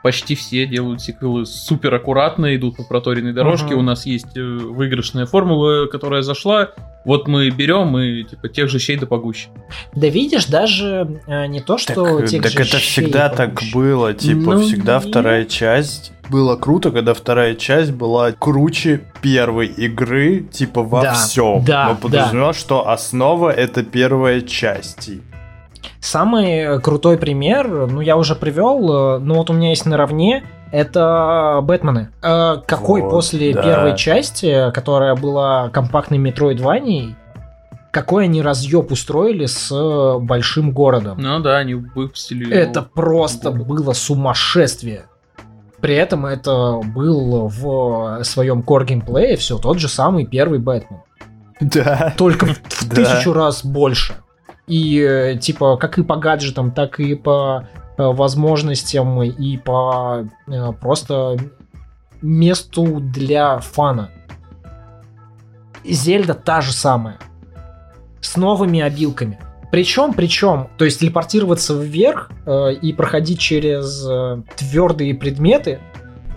почти 0.03 0.35
все 0.35 0.65
делают 0.65 1.01
сиквелы 1.01 1.45
супер 1.45 1.93
аккуратно, 1.93 2.55
идут 2.55 2.77
по 2.77 2.83
проторенной 2.83 3.33
дорожке. 3.33 3.67
Мгм. 3.73 3.79
У 3.79 3.81
нас 3.81 4.05
есть 4.05 4.37
э, 4.37 4.41
выигрышная 4.41 5.25
формула, 5.25 5.87
которая 5.87 6.21
зашла. 6.21 6.69
Вот 7.05 7.27
мы 7.27 7.49
берем 7.49 7.97
и 7.97 8.23
типа 8.23 8.49
тех 8.49 8.69
же 8.69 8.77
щей 8.79 8.97
да 8.97 9.05
погуще. 9.07 9.47
Да 9.95 10.07
видишь, 10.07 10.45
даже 10.45 11.21
э, 11.27 11.47
не 11.47 11.61
то, 11.61 11.77
что 11.77 12.19
Так, 12.19 12.29
тех 12.29 12.43
так 12.43 12.51
же 12.51 12.59
это 12.59 12.77
щей 12.79 13.05
всегда 13.05 13.29
так 13.29 13.59
было, 13.73 14.13
типа, 14.13 14.53
Ну, 14.55 14.61
всегда 14.61 14.95
нет. 14.99 15.05
вторая 15.09 15.45
часть. 15.45 16.11
Было 16.29 16.55
круто, 16.57 16.91
когда 16.91 17.13
вторая 17.15 17.55
часть 17.55 17.91
была 17.91 18.31
круче 18.33 19.01
первой 19.21 19.65
игры, 19.67 20.41
типа, 20.41 20.83
во 20.83 21.01
Да, 21.01 21.13
всем. 21.15 21.63
да, 21.65 21.89
Но 21.89 21.95
подразумевал, 21.95 22.53
что 22.53 22.87
основа 22.89 23.49
это 23.49 23.83
первая 23.83 24.41
часть. 24.41 25.09
И- 25.09 25.21
Самый 26.01 26.79
крутой 26.81 27.17
пример, 27.17 27.67
ну 27.87 27.99
я 28.01 28.15
уже 28.15 28.35
привел, 28.35 29.15
э, 29.15 29.19
ну 29.19 29.35
вот 29.35 29.49
у 29.49 29.53
меня 29.53 29.69
есть 29.69 29.85
наравне, 29.85 30.43
это 30.71 31.59
Бэтмены. 31.63 32.09
Э, 32.23 32.57
Какой 32.65 33.01
Вот, 33.01 33.09
после 33.11 33.53
да. 33.53 33.61
первой 33.61 33.97
части, 33.97 34.71
которая 34.71 35.15
была 35.15 35.69
компактной 35.69 36.17
метроидванией, 36.17 37.15
какой 37.91 38.25
они 38.25 38.41
разъеб 38.41 38.91
устроили 38.91 39.45
с 39.45 39.71
э, 39.75 40.19
большим 40.19 40.71
городом. 40.71 41.17
Ну 41.19 41.39
да, 41.39 41.57
они 41.57 41.73
выпустили. 41.73 42.53
Это 42.53 42.81
его. 42.81 42.89
просто 42.93 43.49
город. 43.51 43.67
было 43.67 43.93
сумасшествие. 43.93 45.05
При 45.81 45.95
этом 45.95 46.25
это 46.25 46.81
был 46.95 47.47
в 47.47 48.23
своем 48.23 48.61
core 48.61 48.85
геймплее 48.85 49.35
все 49.37 49.57
тот 49.57 49.79
же 49.79 49.87
самый 49.87 50.25
первый 50.25 50.59
Бэтмен. 50.59 50.99
Да. 51.61 52.13
Только 52.17 52.45
в, 52.45 52.49
в 52.69 52.87
Да. 52.89 52.95
тысячу 52.95 53.33
раз 53.33 53.65
больше. 53.65 54.13
И 54.69 54.99
э, 55.01 55.35
типа 55.37 55.75
как 55.77 55.97
и 55.97 56.03
по 56.03 56.15
гаджетам, 56.15 56.71
так 56.71 56.99
и 56.99 57.15
по 57.15 57.65
э, 57.97 58.03
возможностям, 58.03 59.21
и 59.23 59.57
по 59.57 60.25
э, 60.47 60.71
просто 60.79 61.37
месту 62.21 62.99
для 63.01 63.59
фана. 63.59 64.09
Зельда 65.83 66.33
та 66.33 66.61
же 66.61 66.71
самая. 66.71 67.17
С 68.21 68.37
новыми 68.37 68.79
обилками. 68.81 69.39
Причем, 69.71 70.13
причем, 70.13 70.67
то 70.77 70.85
есть 70.85 70.99
телепортироваться 70.99 71.73
вверх 71.79 72.31
э, 72.45 72.73
и 72.73 72.91
проходить 72.93 73.39
через 73.39 74.05
э, 74.07 74.41
твердые 74.55 75.13
предметы, 75.13 75.79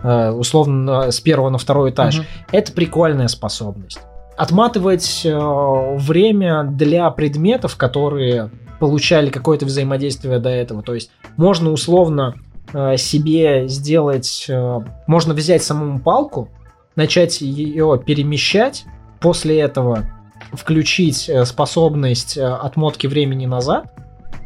э, 0.03 0.31
условно 0.31 1.11
с 1.11 1.21
первого 1.21 1.49
на 1.51 1.59
второй 1.59 1.91
этаж, 1.91 2.19
Мгм. 2.19 2.27
это 2.53 2.73
прикольная 2.73 3.29
способность. 3.29 4.01
Отматывать 4.37 5.23
э, 5.25 5.97
время 5.99 6.65
для 6.65 7.11
предметов, 7.11 7.77
которые 7.77 8.51
получали 8.81 9.31
какое-то 9.31 9.67
взаимодействие 9.67 10.39
до 10.39 10.49
этого. 10.49 10.83
То 10.83 10.95
есть 10.95 11.11
можно 11.37 11.71
условно 11.71 12.35
э, 12.73 12.97
себе 12.97 13.69
сделать, 13.69 14.47
э, 14.49 14.79
можно 15.07 15.35
взять 15.35 15.63
самому 15.63 16.01
палку, 16.01 16.49
начать 16.97 17.41
ее 17.41 18.01
перемещать, 18.05 18.85
после 19.21 19.61
этого 19.61 20.09
включить 20.53 21.29
э, 21.29 21.45
способность 21.45 22.37
э, 22.37 22.45
отмотки 22.45 23.07
времени 23.07 23.47
назад, 23.47 23.87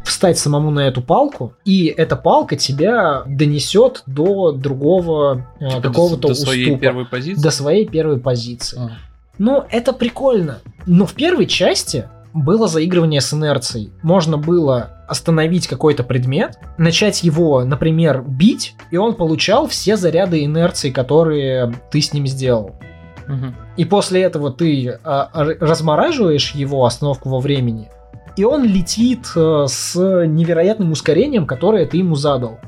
встать 0.04 0.38
самому 0.38 0.70
на 0.70 0.86
эту 0.86 1.02
палку, 1.02 1.54
и 1.64 1.86
эта 1.86 2.14
палка 2.14 2.56
тебя 2.56 3.24
донесет 3.26 4.02
до 4.06 4.52
другого 4.52 5.46
э, 5.58 5.68
Типа 5.68 5.80
до- 5.80 5.88
какого-то 5.88 6.28
до 6.28 6.34
своей 6.34 6.64
уступа, 6.66 6.80
первой 6.80 7.06
позиции. 7.06 7.42
до 7.42 7.50
своей 7.50 7.86
первой 7.86 8.20
позиции. 8.20 8.78
А. 8.78 8.90
Ну, 9.38 9.64
это 9.70 9.92
прикольно. 9.92 10.60
Но 10.86 11.06
в 11.06 11.14
первой 11.14 11.46
части 11.46 12.08
было 12.32 12.68
заигрывание 12.68 13.20
с 13.20 13.32
инерцией. 13.32 13.90
Можно 14.02 14.36
было 14.36 15.04
остановить 15.08 15.66
какой-то 15.68 16.02
предмет, 16.02 16.58
начать 16.78 17.22
его, 17.22 17.64
например, 17.64 18.22
бить, 18.22 18.74
и 18.90 18.96
он 18.96 19.14
получал 19.14 19.68
все 19.68 19.96
заряды 19.96 20.44
инерции, 20.44 20.90
которые 20.90 21.72
ты 21.90 22.00
с 22.00 22.12
ним 22.12 22.26
сделал. 22.26 22.72
Мгм. 23.26 23.54
И 23.76 23.84
после 23.84 24.22
этого 24.22 24.52
ты 24.52 24.98
а, 25.04 25.30
размораживаешь 25.34 26.54
его 26.54 26.84
остановку 26.84 27.28
во 27.28 27.40
времени, 27.40 27.88
и 28.36 28.44
он 28.44 28.64
летит 28.64 29.26
э, 29.34 29.64
с 29.66 29.94
невероятным 30.26 30.92
ускорением, 30.92 31.46
которое 31.46 31.86
ты 31.86 31.96
ему 31.96 32.16
задал. 32.16 32.58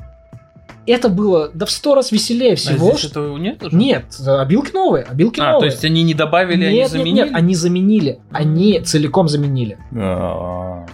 Это 0.91 1.07
было 1.09 1.51
да 1.53 1.65
в 1.67 1.71
сто 1.71 1.93
раз 1.93 2.11
веселее 2.11 2.53
А 2.53 2.55
всего. 2.55 2.87
здесь 2.89 2.99
что- 2.99 3.09
этого 3.25 3.37
нет 3.37 3.61
уже? 3.63 3.75
Нет, 3.75 4.05
обилки 4.25 4.71
новые, 4.73 5.03
обилки 5.03 5.39
А, 5.39 5.45
то 5.45 5.51
новые. 5.53 5.69
есть 5.71 5.85
они 5.85 6.01
не 6.03 6.15
добавили, 6.15 6.63
они 6.65 6.73
нет, 6.73 6.73
нет, 6.73 6.91
заменили? 6.91 7.15
нет, 7.25 7.29
они 7.33 7.55
заменили. 7.55 8.19
Они 8.31 8.79
целиком 8.81 9.27
заменили. 9.27 9.77
А, 9.95 10.85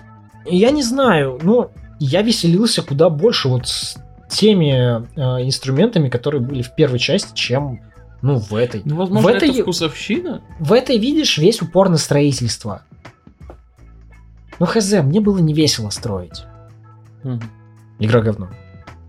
И 0.45 0.57
я 0.57 0.71
не 0.71 0.83
знаю, 0.83 1.39
ну, 1.41 1.71
я 1.99 2.21
веселился 2.23 2.81
куда 2.81 3.09
больше 3.09 3.47
вот 3.47 3.67
с 3.67 3.97
теми 4.29 4.71
э, 5.15 5.45
инструментами, 5.45 6.09
которые 6.09 6.41
были 6.41 6.61
в 6.61 6.75
первой 6.75 6.99
части, 6.99 7.31
чем, 7.33 7.79
ну, 8.21 8.35
в 8.37 8.53
этой. 8.53 8.81
Ну, 8.83 8.97
возможно, 8.97 9.29
В 9.29 9.33
этой- 9.33 9.49
это 9.49 9.61
вкусовщина. 9.61 10.41
В 10.59 10.73
этой 10.73 10.97
видишь 10.97 11.37
весь 11.37 11.61
упор 11.61 11.87
на 11.89 11.97
строительство. 11.97 12.81
Ну, 14.59 14.65
хз, 14.65 14.91
мне 15.03 15.21
было 15.21 15.37
не 15.39 15.53
весело 15.53 15.89
строить. 15.89 16.43
Мгм. 17.23 17.41
Игра 17.99 18.21
говно. 18.21 18.49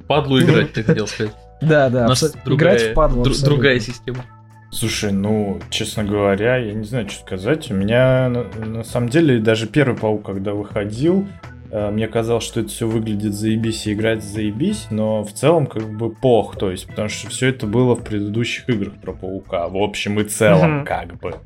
Падлу 0.09 0.41
играть, 0.41 0.73
ты 0.73 0.83
хотел 0.83 1.07
сказать. 1.07 1.33
Да, 1.61 1.89
да. 1.89 2.07
Абсо- 2.07 2.35
другая, 2.45 2.77
Играть 2.77 2.91
в 2.91 2.95
падлу 2.95 3.25
дру- 3.25 3.45
другая 3.45 3.81
система. 3.81 4.25
Слушай, 4.71 5.13
ну, 5.13 5.59
честно 5.71 6.05
говоря, 6.05 6.57
я 6.59 6.73
не 6.75 6.85
знаю, 6.85 7.09
что 7.09 7.21
сказать. 7.23 7.71
У 7.71 7.75
меня, 7.75 8.29
на, 8.29 8.45
на 8.67 8.85
самом 8.85 9.09
деле, 9.09 9.39
даже 9.39 9.67
первый 9.67 9.97
паук, 9.97 10.27
когда 10.27 10.53
выходил, 10.53 11.27
э, 11.71 11.91
мне 11.91 12.09
казалось, 12.09 12.45
что 12.45 12.61
это 12.61 12.69
все 12.69 12.87
выглядит 12.87 13.33
заебись 13.33 13.87
и 13.87 13.95
играть 13.95 14.23
заебись, 14.23 14.89
но 14.91 15.23
в 15.25 15.33
целом 15.33 15.67
как 15.67 15.89
бы 15.97 16.11
пох, 16.11 16.57
то 16.59 16.71
есть, 16.71 16.87
потому 16.89 17.09
что 17.09 17.31
все 17.31 17.49
это 17.49 17.67
было 17.67 17.95
в 17.95 18.03
предыдущих 18.05 18.69
играх 18.69 18.95
про 19.01 19.13
паука, 19.13 19.69
в 19.69 19.77
общем 19.77 20.21
и 20.21 20.25
целом, 20.25 20.79
Мгм. 20.79 20.85
как 20.85 21.19
бы. 21.21 21.37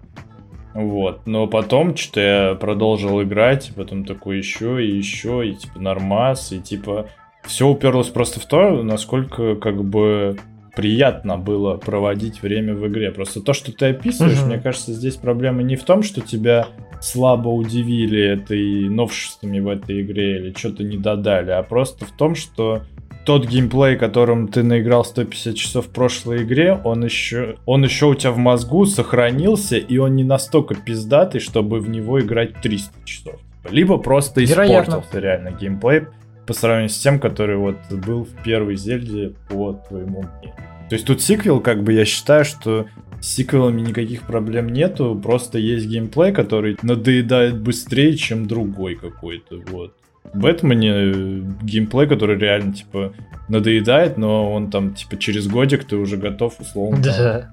Вот, 0.72 1.26
но 1.26 1.46
потом 1.46 1.96
что-то 1.96 2.20
я 2.20 2.54
продолжил 2.54 3.22
играть, 3.22 3.72
потом 3.76 4.04
такой 4.04 4.38
еще 4.38 4.84
и 4.84 4.96
еще, 4.96 5.46
и 5.48 5.54
типа 5.54 5.80
нормас, 5.80 6.52
и 6.52 6.60
типа 6.60 7.08
все 7.44 7.66
уперлось 7.68 8.08
просто 8.08 8.40
в 8.40 8.46
то, 8.46 8.82
насколько 8.82 9.56
как 9.56 9.82
бы 9.84 10.36
приятно 10.76 11.36
было 11.36 11.76
проводить 11.76 12.42
время 12.42 12.74
в 12.74 12.86
игре. 12.88 13.10
Просто 13.10 13.40
то, 13.40 13.52
что 13.52 13.72
ты 13.72 13.86
описываешь, 13.86 14.38
Мгм. 14.38 14.48
мне 14.48 14.58
кажется, 14.58 14.92
здесь 14.92 15.16
проблема 15.16 15.62
не 15.62 15.76
в 15.76 15.82
том, 15.82 16.02
что 16.02 16.20
тебя 16.20 16.68
слабо 17.00 17.48
удивили 17.48 18.22
этой 18.22 18.88
новшествами 18.88 19.58
в 19.58 19.68
этой 19.68 20.02
игре 20.02 20.38
или 20.38 20.54
что-то 20.56 20.84
не 20.84 20.96
додали, 20.96 21.50
а 21.50 21.62
просто 21.62 22.04
в 22.04 22.12
том, 22.12 22.34
что 22.34 22.82
тот 23.26 23.46
геймплей, 23.46 23.96
которым 23.96 24.48
ты 24.48 24.62
наиграл 24.62 25.04
150 25.04 25.54
часов 25.54 25.86
в 25.86 25.90
прошлой 25.90 26.44
игре, 26.44 26.80
он 26.84 27.04
еще, 27.04 27.56
он 27.66 27.84
еще 27.84 28.06
у 28.06 28.14
тебя 28.14 28.30
в 28.32 28.38
мозгу 28.38 28.86
сохранился, 28.86 29.76
и 29.76 29.98
он 29.98 30.14
не 30.16 30.24
настолько 30.24 30.74
пиздатый, 30.74 31.40
чтобы 31.40 31.80
в 31.80 31.88
него 31.88 32.20
играть 32.20 32.54
300 32.62 33.04
часов. 33.04 33.34
Либо 33.70 33.98
просто 33.98 34.40
Вероятно. 34.40 34.92
испортился 34.92 35.18
реально 35.20 35.50
геймплей 35.50 36.02
по 36.50 36.54
сравнению 36.54 36.88
с 36.88 36.98
тем, 36.98 37.20
который 37.20 37.56
вот 37.58 37.76
был 37.92 38.24
в 38.24 38.42
первой 38.42 38.74
Зельде 38.74 39.34
по 39.48 39.74
твоему 39.88 40.22
мнению. 40.22 40.56
То 40.88 40.96
есть 40.96 41.06
тут 41.06 41.22
сиквел, 41.22 41.60
как 41.60 41.84
бы 41.84 41.92
я 41.92 42.04
считаю, 42.04 42.44
что 42.44 42.86
с 43.20 43.28
сиквелами 43.36 43.80
никаких 43.82 44.22
проблем 44.22 44.68
нету, 44.68 45.14
просто 45.22 45.58
есть 45.58 45.86
геймплей, 45.86 46.32
который 46.32 46.76
надоедает 46.82 47.56
быстрее, 47.56 48.16
чем 48.16 48.48
другой 48.48 48.96
какой-то, 48.96 49.58
вот. 49.70 49.94
В 50.24 50.40
Бэтмене 50.40 50.90
э, 50.92 51.42
геймплей, 51.62 52.08
который 52.08 52.36
реально, 52.36 52.72
типа, 52.72 53.12
надоедает, 53.48 54.18
но 54.18 54.52
он 54.52 54.72
там, 54.72 54.94
типа, 54.94 55.18
через 55.18 55.46
годик 55.46 55.84
ты 55.84 55.94
уже 55.94 56.16
готов, 56.16 56.58
условно, 56.58 57.00
Да. 57.00 57.50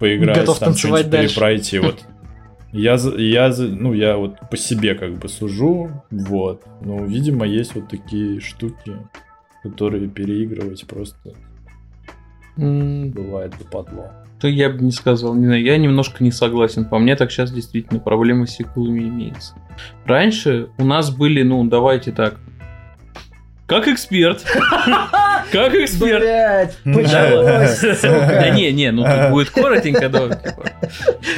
поиграть, 0.00 0.38
Готов 0.38 0.58
там 0.58 0.70
танцевать 0.70 1.02
что-нибудь 1.02 1.12
дальше. 1.12 1.34
перепройти, 1.36 1.78
вот. 1.78 2.00
Я, 2.72 2.94
я, 3.18 3.52
ну, 3.58 3.92
я 3.92 4.16
вот 4.16 4.36
по 4.50 4.56
себе 4.56 4.94
как 4.94 5.18
бы 5.18 5.28
сужу, 5.28 5.90
вот. 6.10 6.64
Ну, 6.82 7.04
видимо, 7.04 7.46
есть 7.46 7.74
вот 7.74 7.88
такие 7.88 8.40
штуки, 8.40 8.96
которые 9.62 10.08
переигрывать 10.08 10.86
просто 10.86 11.34
М, 12.56 13.10
бывает 13.10 13.54
западло. 13.58 14.12
То 14.40 14.48
я 14.48 14.70
бы 14.70 14.82
не 14.82 14.92
сказал, 14.92 15.34
не 15.34 15.46
знаю, 15.46 15.62
я 15.62 15.76
немножко 15.78 16.22
не 16.22 16.30
согласен. 16.30 16.84
По 16.84 16.98
мне, 16.98 17.16
так 17.16 17.30
сейчас 17.30 17.50
действительно 17.50 18.00
проблемы 18.00 18.46
с 18.46 18.50
сиквелами 18.50 19.00
имеется. 19.00 19.54
Раньше 20.04 20.68
у 20.78 20.84
нас 20.84 21.10
были, 21.10 21.42
ну, 21.42 21.64
давайте 21.64 22.12
так, 22.12 22.36
как 23.66 23.88
эксперт. 23.88 24.44
Как 25.52 25.74
эксперт. 25.74 26.20
Блять, 26.20 26.76
почалось, 26.84 27.80
Да 28.02 28.50
не, 28.50 28.72
не, 28.72 28.90
ну 28.90 29.04
тут 29.04 29.30
будет 29.30 29.50
коротенько, 29.50 30.08
да. 30.08 30.28
типа. 30.28 30.64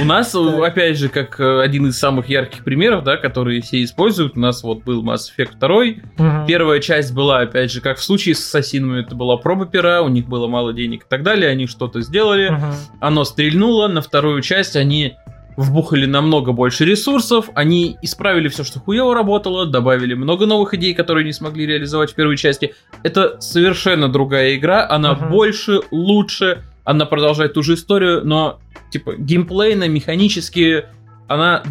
У 0.01 0.05
нас, 0.05 0.35
опять 0.35 0.99
же, 0.99 1.09
как 1.09 1.39
э, 1.41 1.61
один 1.63 1.87
из 1.87 1.99
самых 1.99 2.29
ярких 2.29 2.65
примеров, 2.65 3.05
да, 3.05 3.17
которые 3.17 3.61
все 3.63 3.83
используют, 3.83 4.37
у 4.37 4.41
нас 4.41 4.63
вот 4.63 4.85
был 4.85 5.05
Mass 5.05 5.23
Effect 5.37 5.59
2, 5.59 5.83
Мгм. 6.19 6.47
Первая 6.47 6.81
часть 6.81 7.13
была, 7.13 7.41
опять 7.41 7.71
же, 7.73 7.81
как 7.81 7.99
в 7.99 8.03
случае 8.03 8.35
с 8.35 8.41
ассасинами, 8.41 9.03
это 9.03 9.15
была 9.15 9.37
проба 9.37 9.67
пера, 9.67 10.03
у 10.03 10.09
них 10.09 10.27
было 10.27 10.47
мало 10.47 10.73
денег 10.73 11.03
и 11.03 11.07
так 11.09 11.23
далее, 11.23 11.51
они 11.51 11.67
что-то 11.67 12.01
сделали, 12.03 12.57
оно 13.01 13.25
стрельнуло, 13.25 13.89
на 13.89 14.01
вторую 14.03 14.43
часть 14.43 14.77
они 14.77 15.17
вбухали 15.57 16.07
намного 16.07 16.53
больше 16.53 16.85
ресурсов, 16.85 17.51
они 17.55 17.97
исправили 18.03 18.49
все, 18.49 18.65
что 18.65 18.81
хуево 18.81 19.15
работало, 19.15 19.67
добавили 19.67 20.15
много 20.15 20.47
новых 20.47 20.75
идей, 20.75 20.95
которые 20.95 21.25
не 21.25 21.33
смогли 21.33 21.67
реализовать 21.67 22.13
в 22.13 22.15
первой 22.15 22.37
части. 22.37 22.75
Это 23.03 23.41
совершенно 23.41 24.09
другая 24.09 24.57
игра, 24.57 24.87
она 24.89 25.15
Мгм. 25.15 25.31
больше, 25.31 25.81
лучше, 25.91 26.63
она 26.85 27.07
продолжает 27.07 27.55
ту 27.55 27.63
же 27.63 27.75
историю, 27.75 28.23
но, 28.25 28.61
типа, 28.91 29.15
геймплейно, 29.17 29.89
механически, 29.89 30.87
она 31.29 31.63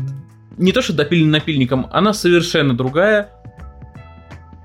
не 0.57 0.71
то 0.71 0.81
что 0.81 0.93
допилена 0.93 1.31
напильником, 1.31 1.87
она 1.91 2.13
совершенно 2.13 2.75
другая. 2.75 3.29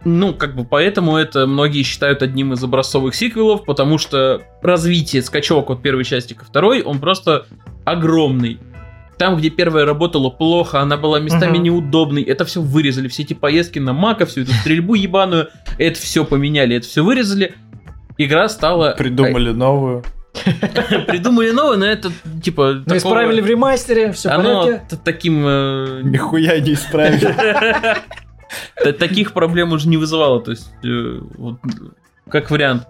Ну, 0.05 0.35
как 0.35 0.55
бы 0.55 0.65
поэтому 0.65 1.17
это 1.17 1.47
многие 1.49 1.83
считают 1.83 2.23
одним 2.23 2.53
из 2.53 2.63
образцовых 2.63 3.15
сиквелов, 3.15 3.65
потому 3.65 3.99
что 3.99 4.43
развитие, 4.63 5.21
скачок 5.23 5.69
от 5.71 5.83
первой 5.83 6.05
части 6.05 6.33
ко 6.35 6.45
второй, 6.45 6.83
он 6.83 7.01
просто 7.01 7.47
огромный. 7.85 8.59
Там, 9.19 9.37
где 9.37 9.49
первая 9.51 9.85
работала 9.87 10.29
плохо, 10.31 10.81
она 10.81 10.97
была 10.97 11.19
местами 11.21 11.55
Мгм. 11.57 11.63
неудобной, 11.63 12.23
это 12.23 12.45
все 12.45 12.61
вырезали, 12.61 13.09
все 13.09 13.23
эти 13.23 13.33
поездки 13.33 13.79
на 13.79 13.93
мака, 13.95 14.27
всю 14.27 14.43
эту 14.43 14.53
стрельбу 14.53 14.95
ебаную, 14.95 15.49
это 15.79 15.99
все 15.99 16.25
поменяли, 16.25 16.77
это 16.77 16.87
все 16.87 17.03
вырезали. 17.03 17.55
Игра 18.19 18.49
стала... 18.49 18.91
Придумали 18.99 19.51
новую. 19.53 20.05
Придумали 21.07 21.51
новое, 21.51 21.79
но 21.79 21.87
это 21.87 22.11
типа... 22.43 22.73
Ну, 22.75 22.81
такого- 22.83 22.99
исправили 22.99 23.41
в 23.41 23.47
ремастере, 23.47 24.13
все 24.13 24.29
Оно 24.29 24.81
таким... 25.03 25.45
э, 25.47 26.01
Нихуя 26.05 26.61
не 26.61 26.75
исправили. 26.75 27.35
Та- 28.85 28.93
Таких 28.93 29.33
проблем 29.33 29.73
уже 29.73 29.89
не 29.89 29.97
вызывало. 29.97 30.41
То 30.43 30.51
есть, 30.51 30.71
э, 30.85 31.21
как 32.31 32.51
вариант. 32.51 32.87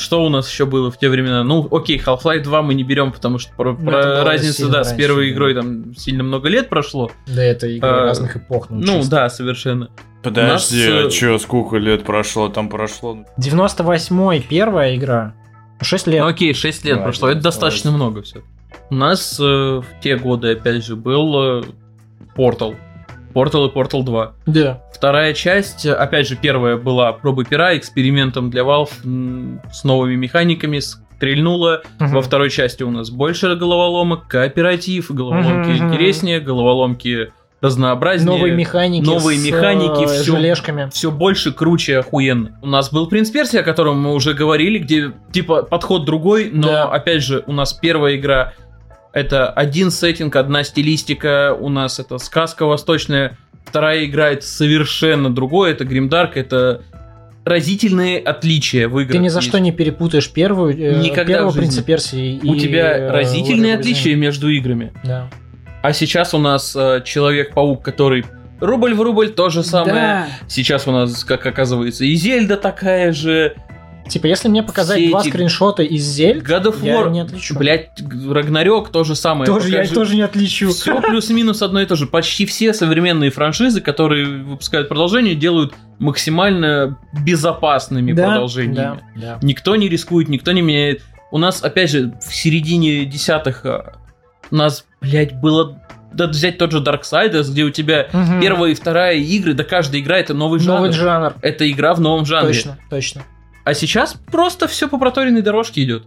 Что 0.00 0.24
у 0.24 0.28
нас 0.30 0.50
еще 0.50 0.64
было 0.64 0.90
в 0.90 0.98
те 0.98 1.08
времена? 1.10 1.44
Ну, 1.44 1.68
окей, 1.70 1.98
Half-Life 2.04 2.42
2 2.42 2.62
мы 2.62 2.74
не 2.74 2.84
берем, 2.84 3.12
потому 3.12 3.38
что 3.38 3.52
про, 3.54 3.72
Ну, 3.72 3.84
про 3.90 4.24
разницу, 4.24 4.68
да, 4.68 4.82
с 4.82 4.88
раньше, 4.88 4.96
первой 5.02 5.28
да. 5.28 5.34
игрой 5.34 5.54
там 5.54 5.94
сильно 5.94 6.22
много 6.22 6.48
лет 6.48 6.68
прошло. 6.70 7.10
Да, 7.26 7.42
это 7.42 7.66
игры 7.66 7.88
А, 7.88 8.00
разных 8.04 8.36
эпох. 8.36 8.70
Ну, 8.70 8.98
чисто. 8.98 9.10
да, 9.10 9.28
совершенно. 9.28 9.90
Подожди, 10.22 10.88
У 10.90 10.94
нас, 10.94 11.06
а 11.06 11.10
чё, 11.10 11.38
сколько 11.38 11.76
лет 11.76 12.04
прошло? 12.04 12.48
Там 12.48 12.68
прошло 12.68 13.18
98-й, 13.38 14.40
первая 14.48 14.96
игра. 14.96 15.34
6 15.82 16.06
лет. 16.08 16.22
Ну, 16.22 16.28
окей, 16.28 16.54
6 16.54 16.84
лет 16.84 16.96
Ну, 16.98 17.02
прошло, 17.04 17.28
это 17.28 17.40
достаточно 17.42 17.90
много 17.90 18.22
все. 18.22 18.42
У 18.90 18.94
нас 18.94 19.38
э, 19.40 19.42
в 19.44 19.84
те 20.02 20.16
годы, 20.16 20.52
опять 20.52 20.84
же, 20.84 20.96
был 20.96 21.60
э, 21.60 21.62
Portal. 22.36 22.76
Portal 23.32 23.68
и 23.68 23.72
Portal 23.72 24.02
2. 24.02 24.32
Да. 24.46 24.82
Вторая 24.94 25.32
часть, 25.34 25.86
опять 25.86 26.28
же, 26.28 26.36
первая 26.36 26.76
была 26.76 27.12
пробы 27.12 27.44
пера, 27.44 27.76
экспериментом 27.76 28.50
для 28.50 28.62
Valve 28.62 28.90
с 29.72 29.84
новыми 29.84 30.14
механиками, 30.16 30.78
стрельнула. 30.80 31.82
Мгм. 31.98 32.14
Во 32.14 32.22
второй 32.22 32.50
части 32.50 32.82
у 32.82 32.90
нас 32.90 33.10
больше 33.10 33.54
головоломок, 33.56 34.26
кооператив, 34.28 35.10
головоломки 35.10 35.68
мгм. 35.68 35.88
интереснее, 35.88 36.40
головоломки 36.40 37.32
разнообразнее. 37.60 38.36
Новые 38.38 38.54
механики. 38.54 39.04
новые 39.04 39.38
с, 39.38 39.44
механики, 39.44 40.04
э, 40.04 40.22
всё. 40.22 40.36
желешками. 40.36 40.88
Все 40.90 41.10
больше, 41.10 41.52
круче, 41.52 41.98
охуенно. 41.98 42.58
У 42.62 42.66
нас 42.66 42.90
был 42.90 43.06
Принц 43.06 43.28
Персия, 43.30 43.60
о 43.60 43.62
котором 43.62 44.00
мы 44.00 44.14
уже 44.14 44.32
говорили, 44.32 44.78
где 44.78 45.12
типа 45.30 45.62
подход 45.64 46.06
другой, 46.06 46.50
но 46.50 46.68
Да. 46.68 46.84
опять 46.84 47.22
же, 47.22 47.44
у 47.46 47.52
нас 47.52 47.74
первая 47.74 48.16
игра 48.16 48.54
это 49.12 49.50
один 49.50 49.90
сеттинг, 49.90 50.36
одна 50.36 50.64
стилистика, 50.64 51.56
у 51.58 51.68
нас 51.68 51.98
это 51.98 52.18
сказка 52.18 52.66
восточная, 52.66 53.36
вторая 53.64 54.04
игра 54.04 54.30
это 54.30 54.46
совершенно 54.46 55.34
другое, 55.34 55.72
это 55.72 55.84
Гримдарк, 55.84 56.36
это 56.36 56.82
разительные 57.44 58.18
отличия 58.18 58.88
в 58.88 58.98
играх. 59.00 59.12
Ты 59.12 59.18
ни 59.18 59.28
за 59.28 59.38
есть. 59.38 59.48
что 59.48 59.58
не 59.58 59.72
перепутаешь 59.72 60.30
первую, 60.30 60.76
э, 60.78 61.00
Никогда 61.00 61.44
жизни. 61.46 61.60
принца 61.60 61.82
Персии 61.82 62.36
и 62.36 62.48
У 62.48 62.56
тебя 62.56 62.96
э, 62.96 63.10
разительные 63.10 63.76
отличия 63.76 64.14
между 64.14 64.48
играми. 64.48 64.92
Да. 65.04 65.30
А 65.82 65.92
сейчас 65.92 66.34
у 66.34 66.38
нас 66.38 66.76
э, 66.76 67.02
Человек-паук, 67.04 67.82
который 67.82 68.24
рубль 68.60 68.94
в 68.94 69.00
рубль 69.00 69.30
то 69.30 69.48
же 69.48 69.62
самое. 69.64 69.94
Да. 69.94 70.28
Сейчас 70.48 70.86
у 70.86 70.92
нас, 70.92 71.24
как 71.24 71.46
оказывается, 71.46 72.04
и 72.04 72.14
Зельда 72.14 72.56
такая 72.56 73.12
же. 73.12 73.56
Типа, 74.10 74.26
если 74.26 74.48
мне 74.48 74.62
показать 74.62 74.98
Все 75.00 75.08
два 75.10 75.20
эти- 75.20 75.28
скриншота 75.30 75.82
из 75.82 76.02
Зель, 76.04 76.38
God 76.40 76.64
of 76.64 76.84
я 76.84 76.96
War, 77.00 77.10
не 77.10 77.20
отличу. 77.20 77.56
блядь, 77.58 77.90
Рагнарёк 78.28 78.90
то 78.90 79.04
же 79.04 79.14
самое. 79.14 79.46
тоже, 79.46 79.68
я 79.70 79.76
Покажи- 79.78 79.94
тоже 79.94 80.16
не 80.16 80.22
отличу. 80.22 80.70
Все 80.70 81.00
плюс-минус 81.00 81.62
одно 81.62 81.80
и 81.80 81.86
то 81.86 81.96
же. 81.96 82.06
Почти 82.06 82.44
все 82.46 82.74
современные 82.74 83.30
франшизы, 83.30 83.80
которые 83.80 84.26
выпускают 84.42 84.88
продолжение, 84.88 85.34
делают 85.34 85.72
максимально 85.98 86.98
безопасными 87.24 88.12
Да, 88.12 88.26
продолжениями. 88.26 88.74
да, 89.16 89.20
да. 89.20 89.38
Никто 89.42 89.76
не 89.76 89.88
рискует, 89.88 90.28
никто 90.28 90.52
не 90.52 90.62
меняет. 90.62 91.02
У 91.30 91.38
нас, 91.38 91.62
опять 91.62 91.90
же, 91.90 92.12
в 92.20 92.34
середине 92.34 93.04
десятых 93.04 93.64
а, 93.64 93.94
у 94.50 94.56
нас, 94.56 94.84
блядь, 95.00 95.34
было... 95.40 95.80
Да 96.12 96.26
взять 96.26 96.58
тот 96.58 96.72
же 96.72 96.78
Darksiders, 96.82 97.52
где 97.52 97.62
у 97.62 97.70
тебя 97.70 98.08
Мгм. 98.12 98.40
первая 98.40 98.72
и 98.72 98.74
вторая 98.74 99.14
игры, 99.14 99.54
да 99.54 99.62
каждая 99.62 100.00
игра 100.02 100.18
это 100.18 100.34
новый 100.34 100.58
жанр. 100.58 100.78
Новый 100.78 100.92
жанр. 100.92 101.34
Это 101.40 101.70
игра 101.70 101.94
в 101.94 102.00
новом 102.00 102.26
жанре. 102.26 102.52
Точно, 102.52 102.76
точно. 102.90 103.22
А 103.64 103.74
сейчас 103.74 104.14
просто 104.30 104.66
все 104.68 104.88
по 104.88 104.98
проторенной 104.98 105.42
дорожке 105.42 105.82
идет. 105.84 106.04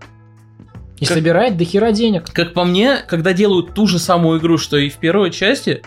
И 1.00 1.06
Как- 1.06 1.18
собирает 1.18 1.58
до 1.58 1.66
хера 1.66 1.92
денег. 1.92 2.26
Как 2.32 2.54
по 2.54 2.64
мне, 2.66 2.98
когда 3.08 3.34
делают 3.34 3.74
ту 3.74 3.88
же 3.88 4.00
самую 4.00 4.40
игру, 4.40 4.58
что 4.58 4.78
и 4.78 4.90
в 4.90 4.98
первой 4.98 5.32
части, 5.32 5.82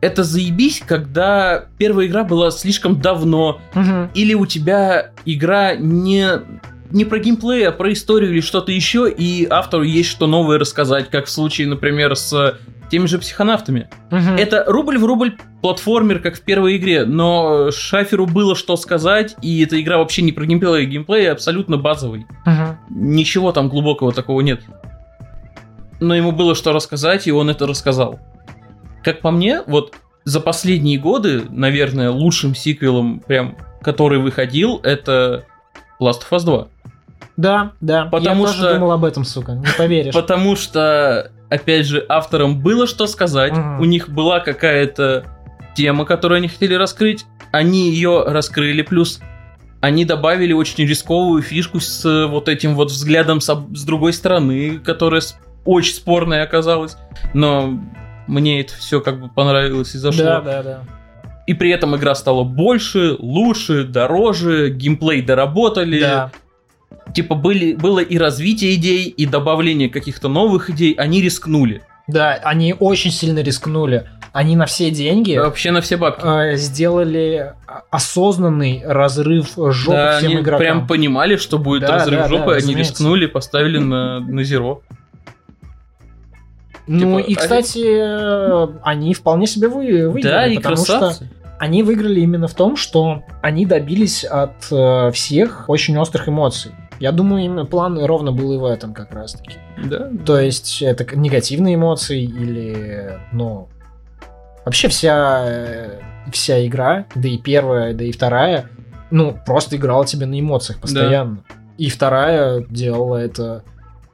это 0.00 0.22
заебись, 0.22 0.82
когда 0.86 1.66
первая 1.78 2.06
игра 2.06 2.24
была 2.24 2.50
слишком 2.50 3.00
давно, 3.00 3.60
Мгм. 3.74 4.10
или 4.14 4.34
у 4.34 4.44
тебя 4.46 5.12
игра 5.24 5.74
не, 5.76 6.26
не 6.90 7.04
про 7.04 7.18
геймплей, 7.18 7.66
а 7.66 7.72
про 7.72 7.92
историю 7.92 8.32
или 8.32 8.40
что-то 8.40 8.70
еще, 8.70 9.10
и 9.10 9.46
автору 9.48 9.82
есть 9.82 10.10
что 10.10 10.26
новое 10.26 10.58
рассказать, 10.58 11.10
как 11.10 11.26
в 11.26 11.30
случае, 11.30 11.68
например, 11.68 12.14
с 12.16 12.58
теми 12.94 13.06
же 13.06 13.18
психонавтами. 13.18 13.88
Мгм. 14.12 14.36
Это 14.36 14.64
рубль 14.68 14.98
в 14.98 15.04
рубль 15.04 15.36
платформер, 15.62 16.20
как 16.20 16.36
в 16.36 16.42
первой 16.42 16.76
игре, 16.76 17.04
но 17.04 17.72
Шаферу 17.72 18.26
было 18.26 18.54
что 18.54 18.76
сказать, 18.76 19.34
и 19.42 19.64
эта 19.64 19.80
игра 19.80 19.98
вообще 19.98 20.22
не 20.22 20.30
про 20.30 20.46
геймплей, 20.46 20.86
геймплей 20.86 21.28
абсолютно 21.32 21.76
базовый. 21.76 22.24
Мгм. 22.46 22.78
Ничего 22.90 23.50
там 23.50 23.68
глубокого 23.68 24.12
такого 24.12 24.42
нет. 24.42 24.60
Но 25.98 26.14
ему 26.14 26.30
было 26.30 26.54
что 26.54 26.72
рассказать, 26.72 27.26
и 27.26 27.32
он 27.32 27.50
это 27.50 27.66
рассказал. 27.66 28.20
Как 29.02 29.20
по 29.20 29.32
мне, 29.32 29.62
вот 29.66 29.94
за 30.22 30.38
последние 30.38 31.00
годы, 31.00 31.42
наверное, 31.50 32.10
лучшим 32.10 32.54
сиквелом, 32.54 33.24
прям, 33.26 33.56
который 33.82 34.20
выходил, 34.20 34.78
это 34.84 35.46
Last 36.00 36.20
of 36.30 36.30
Us 36.30 36.44
2. 36.44 36.68
Да, 37.36 37.72
да. 37.80 38.04
Потому 38.04 38.42
я 38.42 38.46
тоже 38.52 38.58
что- 38.60 38.74
думал 38.74 38.92
об 38.92 39.04
этом, 39.04 39.24
сука. 39.24 39.52
Не 39.54 39.66
поверишь. 39.76 40.14
Потому 40.20 40.54
что, 40.54 41.32
опять 41.50 41.86
же, 41.86 42.04
авторам 42.08 42.60
было 42.60 42.86
что 42.86 43.06
сказать, 43.06 43.52
Мгм. 43.52 43.80
у 43.80 43.84
них 43.84 44.08
была 44.08 44.40
какая-то 44.40 45.24
тема, 45.74 46.04
которую 46.04 46.38
они 46.38 46.48
хотели 46.48 46.74
раскрыть, 46.74 47.26
они 47.52 47.90
ее 47.90 48.24
раскрыли, 48.26 48.82
плюс 48.82 49.20
они 49.80 50.04
добавили 50.04 50.52
очень 50.52 50.86
рисковую 50.86 51.42
фишку 51.42 51.78
с 51.80 52.04
э, 52.04 52.26
вот 52.26 52.48
этим 52.48 52.74
вот 52.74 52.90
взглядом 52.90 53.40
с, 53.40 53.46
с 53.74 53.84
другой 53.84 54.12
стороны, 54.12 54.78
которая 54.78 55.20
очень 55.64 55.94
спорная 55.94 56.42
оказалась, 56.42 56.96
но 57.34 57.78
мне 58.26 58.60
это 58.62 58.74
все 58.74 59.00
как 59.00 59.20
бы 59.20 59.28
понравилось 59.28 59.94
и 59.94 59.98
зашло. 59.98 60.24
Да, 60.24 60.40
да, 60.40 60.62
да. 60.62 60.80
И 61.46 61.52
при 61.52 61.70
этом 61.70 61.94
игра 61.94 62.14
стала 62.14 62.42
больше, 62.42 63.16
лучше, 63.18 63.84
дороже, 63.84 64.70
геймплей 64.70 65.20
доработали, 65.20 66.00
Да. 66.00 66.30
Типа 67.14 67.34
были, 67.34 67.74
было 67.74 68.00
и 68.00 68.18
развитие 68.18 68.74
идей, 68.74 69.04
и 69.08 69.26
добавление 69.26 69.88
каких-то 69.88 70.28
новых 70.28 70.70
идей, 70.70 70.94
они 70.94 71.20
рискнули. 71.22 71.82
Да, 72.06 72.34
они 72.44 72.74
очень 72.78 73.10
сильно 73.10 73.38
рискнули. 73.40 74.06
Они 74.32 74.56
на 74.56 74.66
все 74.66 74.90
деньги 74.90 75.36
Вообще 75.36 75.70
на 75.70 75.80
все 75.80 75.96
бабки. 75.96 76.22
э, 76.26 76.56
сделали 76.56 77.52
осознанный 77.90 78.82
разрыв 78.84 79.52
жопы 79.56 79.96
да, 79.96 80.18
всем 80.18 80.30
они 80.32 80.40
игрокам. 80.40 80.58
прям 80.58 80.86
понимали, 80.88 81.36
что 81.36 81.56
будет 81.56 81.82
Да, 81.82 81.92
разрыв 81.98 82.18
да, 82.18 82.22
да, 82.24 82.28
жопы, 82.28 82.50
они 82.50 82.56
разумеется. 82.62 82.92
рискнули, 82.94 83.26
поставили 83.26 83.78
на, 83.78 84.18
на 84.18 84.42
зеро. 84.42 84.82
Ну 86.86 87.18
типа, 87.20 87.30
и, 87.30 87.34
кстати, 87.34 87.82
э, 87.86 88.68
они 88.82 89.14
вполне 89.14 89.46
себе 89.46 89.68
вы, 89.68 90.08
выиграли, 90.10 90.22
да, 90.34 90.46
и 90.48 90.56
потому 90.56 90.76
красавцы. 90.76 91.24
что 91.26 91.34
они 91.58 91.82
выиграли 91.82 92.20
именно 92.20 92.46
в 92.48 92.54
том, 92.54 92.76
что 92.76 93.22
они 93.40 93.64
добились 93.64 94.24
от 94.24 94.66
э, 94.70 95.10
всех 95.12 95.64
очень 95.68 95.96
острых 95.96 96.28
эмоций. 96.28 96.72
Я 97.00 97.12
думаю, 97.12 97.44
именно 97.44 97.66
план 97.66 98.02
ровно 98.04 98.32
был 98.32 98.52
и 98.52 98.56
в 98.56 98.64
этом 98.64 98.94
как 98.94 99.12
раз-таки. 99.12 99.56
Да. 99.84 100.10
То 100.24 100.38
есть 100.38 100.80
это 100.82 101.04
негативные 101.16 101.74
эмоции 101.74 102.22
или, 102.22 103.18
ну, 103.32 103.68
вообще 104.64 104.88
вся, 104.88 105.44
э, 105.46 106.00
вся 106.32 106.64
игра, 106.66 107.06
да 107.14 107.28
и 107.28 107.38
первая, 107.38 107.94
да 107.94 108.04
и 108.04 108.12
вторая, 108.12 108.70
ну, 109.10 109.36
просто 109.44 109.76
играла 109.76 110.06
тебе 110.06 110.26
на 110.26 110.38
эмоциях 110.38 110.80
постоянно. 110.80 111.44
И 111.78 111.90
вторая 111.90 112.64
делала 112.68 113.16
это 113.16 113.64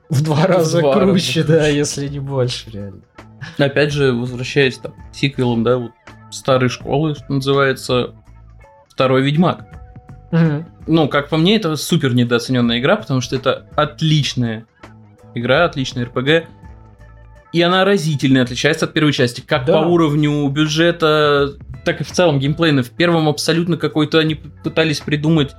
в 0.09 0.23
два 0.23 0.47
раза 0.47 0.81
два 0.81 0.95
раза 0.95 1.07
круче, 1.07 1.45
да, 1.45 1.59
круче. 1.59 1.77
если 1.77 2.09
не 2.09 2.19
больше, 2.19 2.71
реально. 2.71 3.03
Опять 3.59 3.93
же, 3.93 4.13
возвращаясь 4.13 4.79
там, 4.79 4.93
к 4.93 5.15
сиквелам, 5.15 5.63
да, 5.63 5.79
вот 5.79 5.93
старой 6.31 6.69
школы, 6.69 7.15
что 7.15 7.33
называется, 7.33 8.15
второй 8.89 9.23
Ведьмак. 9.23 9.67
Ну, 10.87 11.09
как 11.09 11.29
по 11.29 11.37
мне, 11.37 11.57
это 11.57 11.77
супер 11.77 12.15
недооцененная 12.15 12.79
игра, 12.79 12.97
потому 12.97 13.21
что 13.21 13.37
это 13.37 13.67
отличная 13.77 14.67
игра, 15.35 15.65
отличная 15.65 16.05
РПГ. 16.07 16.49
И 17.53 17.63
она 17.63 17.85
разительно 17.85 18.43
отличается 18.43 18.87
от 18.87 18.93
первой 18.93 19.13
части. 19.13 19.41
Как 19.41 19.65
Да. 19.65 19.83
по 19.83 19.87
уровню 19.87 20.49
бюджета, 20.49 21.55
так 21.85 22.01
и 22.01 22.05
в 22.05 22.13
целом 22.13 22.39
геймплейно. 22.39 22.83
В 22.83 22.91
первом 22.91 23.29
абсолютно 23.29 23.77
какой-то 23.77 24.19
они 24.19 24.37
пытались 24.37 25.01
придумать 25.01 25.53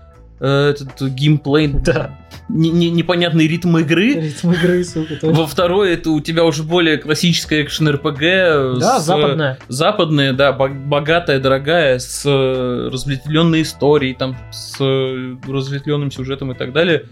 этот 0.45 1.01
геймплей, 1.11 1.68
Да, 1.85 2.18
не- 2.49 2.69
не- 2.72 2.89
непонятный 2.89 3.47
ритм 3.47 3.77
игры. 3.77 4.13
ритм 4.15 4.51
игры, 4.51 4.84
сука, 4.84 5.13
точно. 5.15 5.31
Во 5.34 5.47
второй 5.47 5.93
это 5.93 6.09
у 6.09 6.19
тебя 6.19 6.43
уже 6.43 6.63
более 6.63 6.97
классическая 6.97 7.61
экшен 7.63 7.88
РПГ. 7.89 8.80
Да, 8.80 8.99
западная. 8.99 9.57
Западная, 9.68 10.34
да, 10.34 10.51
бо- 10.51 10.68
богатая, 10.69 11.39
дорогая, 11.39 11.99
с 11.99 12.23
э, 12.26 12.89
разветвленной 12.91 13.61
историей, 13.61 14.13
там, 14.15 14.35
с 14.51 14.76
э, 14.80 15.35
разветвленным 15.47 16.11
сюжетом 16.11 16.51
и 16.51 16.55
так 16.55 16.73
далее. 16.73 17.05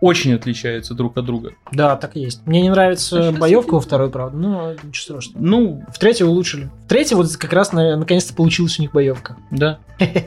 Очень 0.00 0.32
отличаются 0.34 0.94
друг 0.94 1.16
от 1.18 1.24
друга. 1.26 1.54
Да, 1.72 1.96
так 1.96 2.16
и 2.16 2.20
есть. 2.20 2.46
Мне 2.46 2.60
не 2.62 2.70
нравится 2.70 3.20
Сейчас 3.20 3.36
боевка 3.36 3.74
во 3.74 3.80
второй, 3.80 4.10
правда, 4.10 4.36
но 4.38 4.72
ничего 4.84 5.20
страшного. 5.20 5.42
Ну, 5.44 5.84
В 5.92 5.98
третьей 5.98 6.24
улучшили. 6.24 6.70
В 6.84 6.88
третьей 6.88 7.16
вот 7.16 7.36
как 7.36 7.52
раз 7.52 7.72
на- 7.72 7.96
наконец-то 7.96 8.32
получилась 8.32 8.78
у 8.78 8.82
них 8.82 8.92
боевка. 8.92 9.36
да. 9.50 9.80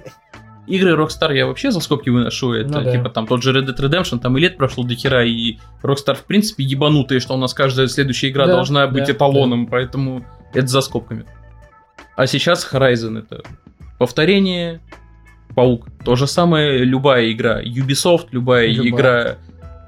Игры 0.67 0.93
Rockstar 0.95 1.35
я 1.35 1.47
вообще 1.47 1.71
за 1.71 1.79
скобки 1.79 2.09
выношу. 2.09 2.53
Это 2.53 2.69
Ну 2.79 2.83
да. 2.83 2.91
типа 2.91 3.09
там 3.09 3.27
тот 3.27 3.41
же 3.43 3.51
Red 3.51 3.65
Dead 3.67 3.77
Redemption, 3.77 4.19
там 4.19 4.37
и 4.37 4.41
лет 4.41 4.57
прошло 4.57 4.83
до 4.83 4.95
хера, 4.95 5.23
и 5.23 5.57
Rockstar 5.81 6.15
в 6.15 6.23
принципе 6.25 6.63
ебанутые, 6.63 7.19
что 7.19 7.33
у 7.33 7.37
нас 7.37 7.53
каждая 7.53 7.87
следующая 7.87 8.29
игра 8.29 8.45
Да, 8.45 8.53
должна 8.53 8.87
быть 8.87 9.05
да, 9.05 9.13
эталоном, 9.13 9.67
поэтому 9.67 10.25
это 10.53 10.67
за 10.67 10.81
скобками. 10.81 11.25
А 12.15 12.27
сейчас 12.27 12.67
Horizon 12.71 13.19
это 13.19 13.41
повторение, 13.97 14.81
Паук. 15.55 15.87
То 16.05 16.15
же 16.15 16.27
самое 16.27 16.79
любая 16.79 17.31
игра. 17.31 17.61
Ubisoft, 17.61 18.27
любая, 18.31 18.67
Любая. 18.67 18.89
игра 18.89 19.37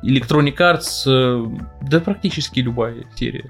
Electronic 0.03 0.57
Arts, 0.57 1.03
э, 1.05 1.45
да 1.81 1.99
практически 2.01 2.59
любая 2.59 3.05
серия. 3.15 3.49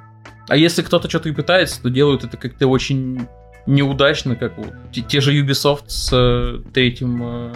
А 0.49 0.55
если 0.55 0.81
кто-то 0.83 1.09
что-то 1.09 1.29
и 1.29 1.31
пытается, 1.31 1.81
то 1.81 1.89
делают 1.89 2.23
это 2.23 2.37
как-то 2.37 2.67
очень 2.67 3.27
неудачно, 3.65 4.35
как 4.35 4.57
вот 4.57 4.67
те, 4.91 5.01
те 5.01 5.21
же 5.21 5.33
Ubisoft 5.39 5.83
с 5.87 6.09
э, 6.13 6.59
третьим... 6.73 7.21
э, 7.23 7.53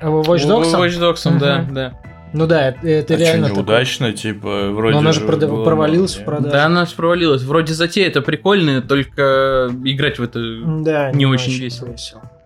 А 0.00 0.06
Watch 0.06 0.46
Dogs? 0.46 0.72
Watch 0.74 0.98
Dogs'ом, 1.00 1.38
да, 1.38 1.58
Мгм. 1.62 1.74
да. 1.74 1.92
Ну 2.34 2.46
да, 2.46 2.68
это, 2.68 2.86
это 2.86 3.14
а 3.14 3.16
реально 3.16 3.46
что, 3.46 3.56
такое. 3.56 3.72
неудачно, 3.74 4.12
типа, 4.12 4.70
вроде 4.72 4.92
Но 4.92 4.98
она 4.98 5.12
же 5.12 5.20
же 5.20 5.26
прода- 5.26 5.46
было 5.48 5.64
провалилась 5.64 6.14
в 6.16 6.24
продаже. 6.24 6.50
Да, 6.52 6.66
она 6.66 6.86
провалилась. 6.94 7.42
Вроде 7.42 7.72
затея 7.72 8.06
это 8.06 8.20
прикольная, 8.20 8.82
только 8.82 9.70
играть 9.84 10.18
в 10.18 10.22
это... 10.22 10.38
Да, 10.84 11.10
не 11.12 11.24
очень 11.24 11.52
весело. 11.54 11.94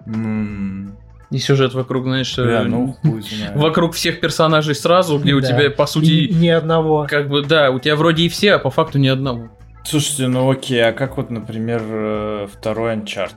М, 0.07 0.97
И 1.31 1.39
сюжет 1.39 1.75
вокруг, 1.75 2.05
знаешь, 2.05 2.33
э, 2.39 2.45
Бля, 2.45 2.63
ну 2.65 2.97
хуй 3.03 3.23
знает. 3.23 3.57
вокруг 3.57 3.95
всех 3.95 4.21
персонажей 4.21 4.75
сразу, 4.77 5.19
где 5.19 5.33
у 5.33 5.41
Да. 5.41 5.49
тебя, 5.49 5.71
по 5.71 5.83
И 5.83 5.87
сути, 5.87 6.33
ни 6.33 6.49
одного. 6.49 7.07
как 7.09 7.29
бы, 7.29 7.43
да, 7.43 7.71
у 7.71 7.79
тебя 7.81 7.97
вроде 7.97 8.23
и 8.25 8.29
все, 8.29 8.53
а 8.55 8.59
по 8.59 8.71
факту 8.71 8.99
ни 8.99 9.09
одного. 9.09 9.49
Слушайте, 9.85 10.29
ну 10.29 10.51
окей, 10.51 10.83
а 10.89 10.93
как 10.93 11.17
вот, 11.17 11.31
например, 11.31 11.83
э, 11.85 12.47
второй 12.53 12.95
Uncharted? 12.97 13.35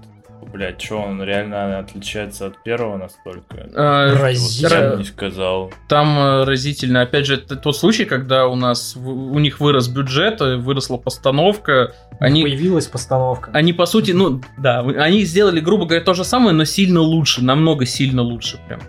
Блять, 0.53 0.81
что 0.81 1.01
он 1.01 1.21
реально 1.21 1.79
отличается 1.79 2.45
от 2.47 2.63
первого 2.63 2.97
настолько? 2.97 3.67
А, 3.75 4.11
Вот 4.11 4.21
Разительно. 4.21 4.69
сам 4.69 4.97
не 4.99 5.03
сказал. 5.03 5.73
Там 5.89 6.17
э, 6.17 6.43
разительно, 6.45 7.01
опять 7.01 7.25
же, 7.25 7.33
это 7.35 7.57
тот 7.57 7.75
случай, 7.75 8.05
когда 8.05 8.47
у 8.47 8.55
нас, 8.55 8.95
у 8.95 9.37
них 9.39 9.59
вырос 9.59 9.89
бюджет, 9.89 10.39
э, 10.39 10.55
выросла 10.55 10.95
постановка, 10.97 11.93
они, 12.21 12.43
Появилась 12.43 12.85
постановка. 12.87 13.49
они 13.53 13.73
по 13.73 13.85
сути, 13.85 14.11
ну, 14.11 14.39
да, 14.57 14.79
они 14.79 15.23
сделали, 15.25 15.59
грубо 15.59 15.85
говоря, 15.85 16.05
то 16.05 16.13
же 16.13 16.23
самое, 16.23 16.55
но 16.55 16.63
сильно 16.63 17.01
лучше, 17.01 17.43
намного 17.43 17.85
сильно 17.85 18.21
лучше 18.21 18.57
прям. 18.67 18.79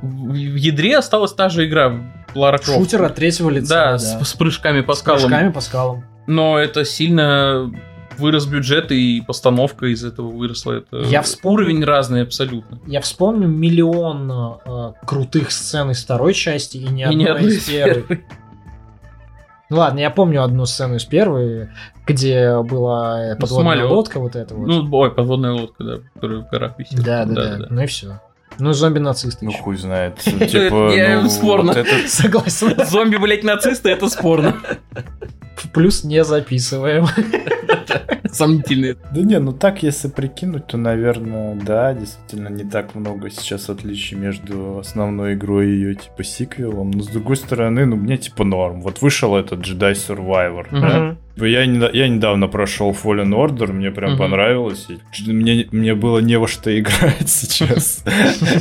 В, 0.00 0.34
ядре 0.34 0.96
осталась 0.96 1.34
та 1.34 1.50
же 1.50 1.66
игра, 1.68 1.92
Лара 2.34 2.56
Крофт. 2.56 2.78
Шутер 2.78 3.02
от 3.02 3.16
третьего 3.16 3.50
лица. 3.50 3.68
Да, 3.68 3.98
С, 3.98 4.18
с 4.30 4.32
прыжками 4.34 4.80
по 4.80 4.94
С 4.94 5.00
скалам. 5.00 5.20
прыжками 5.20 5.50
по 5.50 5.60
скалам. 5.60 6.04
Но 6.26 6.58
это 6.58 6.84
сильно 6.84 7.70
вырос 8.18 8.46
бюджет 8.46 8.92
и 8.92 9.22
постановка 9.26 9.86
из 9.86 10.04
этого 10.04 10.28
выросла. 10.28 10.74
Это 10.74 10.98
Я 11.08 11.22
вспомнил- 11.22 11.54
уровень 11.64 11.84
разный 11.84 12.22
абсолютно. 12.22 12.78
Я 12.86 13.00
вспомню 13.00 13.48
миллион 13.48 14.30
э, 14.64 14.92
крутых 15.06 15.50
сцен 15.50 15.90
из 15.90 16.02
второй 16.04 16.34
части 16.34 16.76
и 16.76 16.86
ни 16.88 17.00
И 17.00 17.04
одной 17.04 17.26
одной 17.26 17.52
из 17.52 17.66
первой. 17.68 18.02
первой. 18.02 18.24
Ну 19.70 19.78
ладно, 19.78 20.00
я 20.00 20.10
помню 20.10 20.42
одну 20.42 20.66
сцену 20.66 20.96
из 20.96 21.04
первой, 21.06 21.70
где 22.06 22.60
была 22.60 23.22
э, 23.22 23.34
Ну, 23.34 23.40
подводная 23.40 23.72
самолет. 23.76 23.90
лодка 23.90 24.20
вот 24.20 24.36
эта 24.36 24.54
вот. 24.54 24.66
Ну, 24.68 24.88
ой, 24.98 25.10
подводная 25.10 25.52
лодка, 25.52 25.82
да, 25.82 25.96
которая 26.14 26.40
в 26.40 26.50
горах 26.50 26.78
висит. 26.78 27.02
да, 27.02 27.24
да, 27.24 27.56
да, 27.56 27.66
Ну 27.70 27.80
и 27.82 27.86
все. 27.86 28.20
Ну, 28.58 28.72
зомби-нацисты. 28.72 29.44
Ну 29.44 29.50
ещё. 29.50 29.62
хуй 29.62 29.76
знает. 29.76 30.18
Типа, 30.18 30.90
Не, 30.94 31.20
ну, 31.20 31.28
спорно. 31.28 31.74
Согласен. 32.06 32.74
Зомби, 32.86 33.16
блять, 33.16 33.44
нацисты, 33.44 33.90
это 33.90 34.08
спорно. 34.08 34.56
Плюс 35.72 36.04
не 36.04 36.24
записываем. 36.24 37.06
Сомнительные. 38.30 38.96
Да 39.14 39.20
не, 39.20 39.38
ну 39.38 39.52
так, 39.52 39.82
если 39.82 40.08
прикинуть, 40.08 40.66
то, 40.66 40.78
наверное, 40.78 41.54
да, 41.54 41.92
действительно 41.92 42.48
не 42.48 42.64
так 42.64 42.94
много 42.94 43.30
сейчас 43.30 43.68
отличий 43.68 44.16
между 44.16 44.78
основной 44.78 45.34
игрой 45.34 45.68
и 45.68 45.74
ее, 45.74 45.94
типа, 45.94 46.24
сиквелом. 46.24 46.90
Но, 46.90 47.02
с 47.02 47.08
другой 47.08 47.36
стороны, 47.36 47.84
ну, 47.84 47.96
мне, 47.96 48.16
типа, 48.16 48.44
норм. 48.44 48.80
Вот 48.80 49.02
вышел 49.02 49.36
этот 49.36 49.60
Jedi 49.60 49.92
Survivor, 49.92 50.66
да? 50.70 51.16
Я, 51.36 51.66
не- 51.66 51.90
я 51.96 52.08
недавно 52.08 52.46
прошел 52.48 52.90
Fallen 52.92 53.30
Order, 53.34 53.72
мне 53.72 53.90
прям 53.90 54.10
Мгм. 54.12 54.18
понравилось. 54.18 54.86
и 54.90 55.32
мне, 55.32 55.66
мне 55.72 55.94
было 55.94 56.18
не 56.18 56.38
во 56.38 56.46
что 56.46 56.70
играть 56.78 57.28
сейчас. 57.28 58.04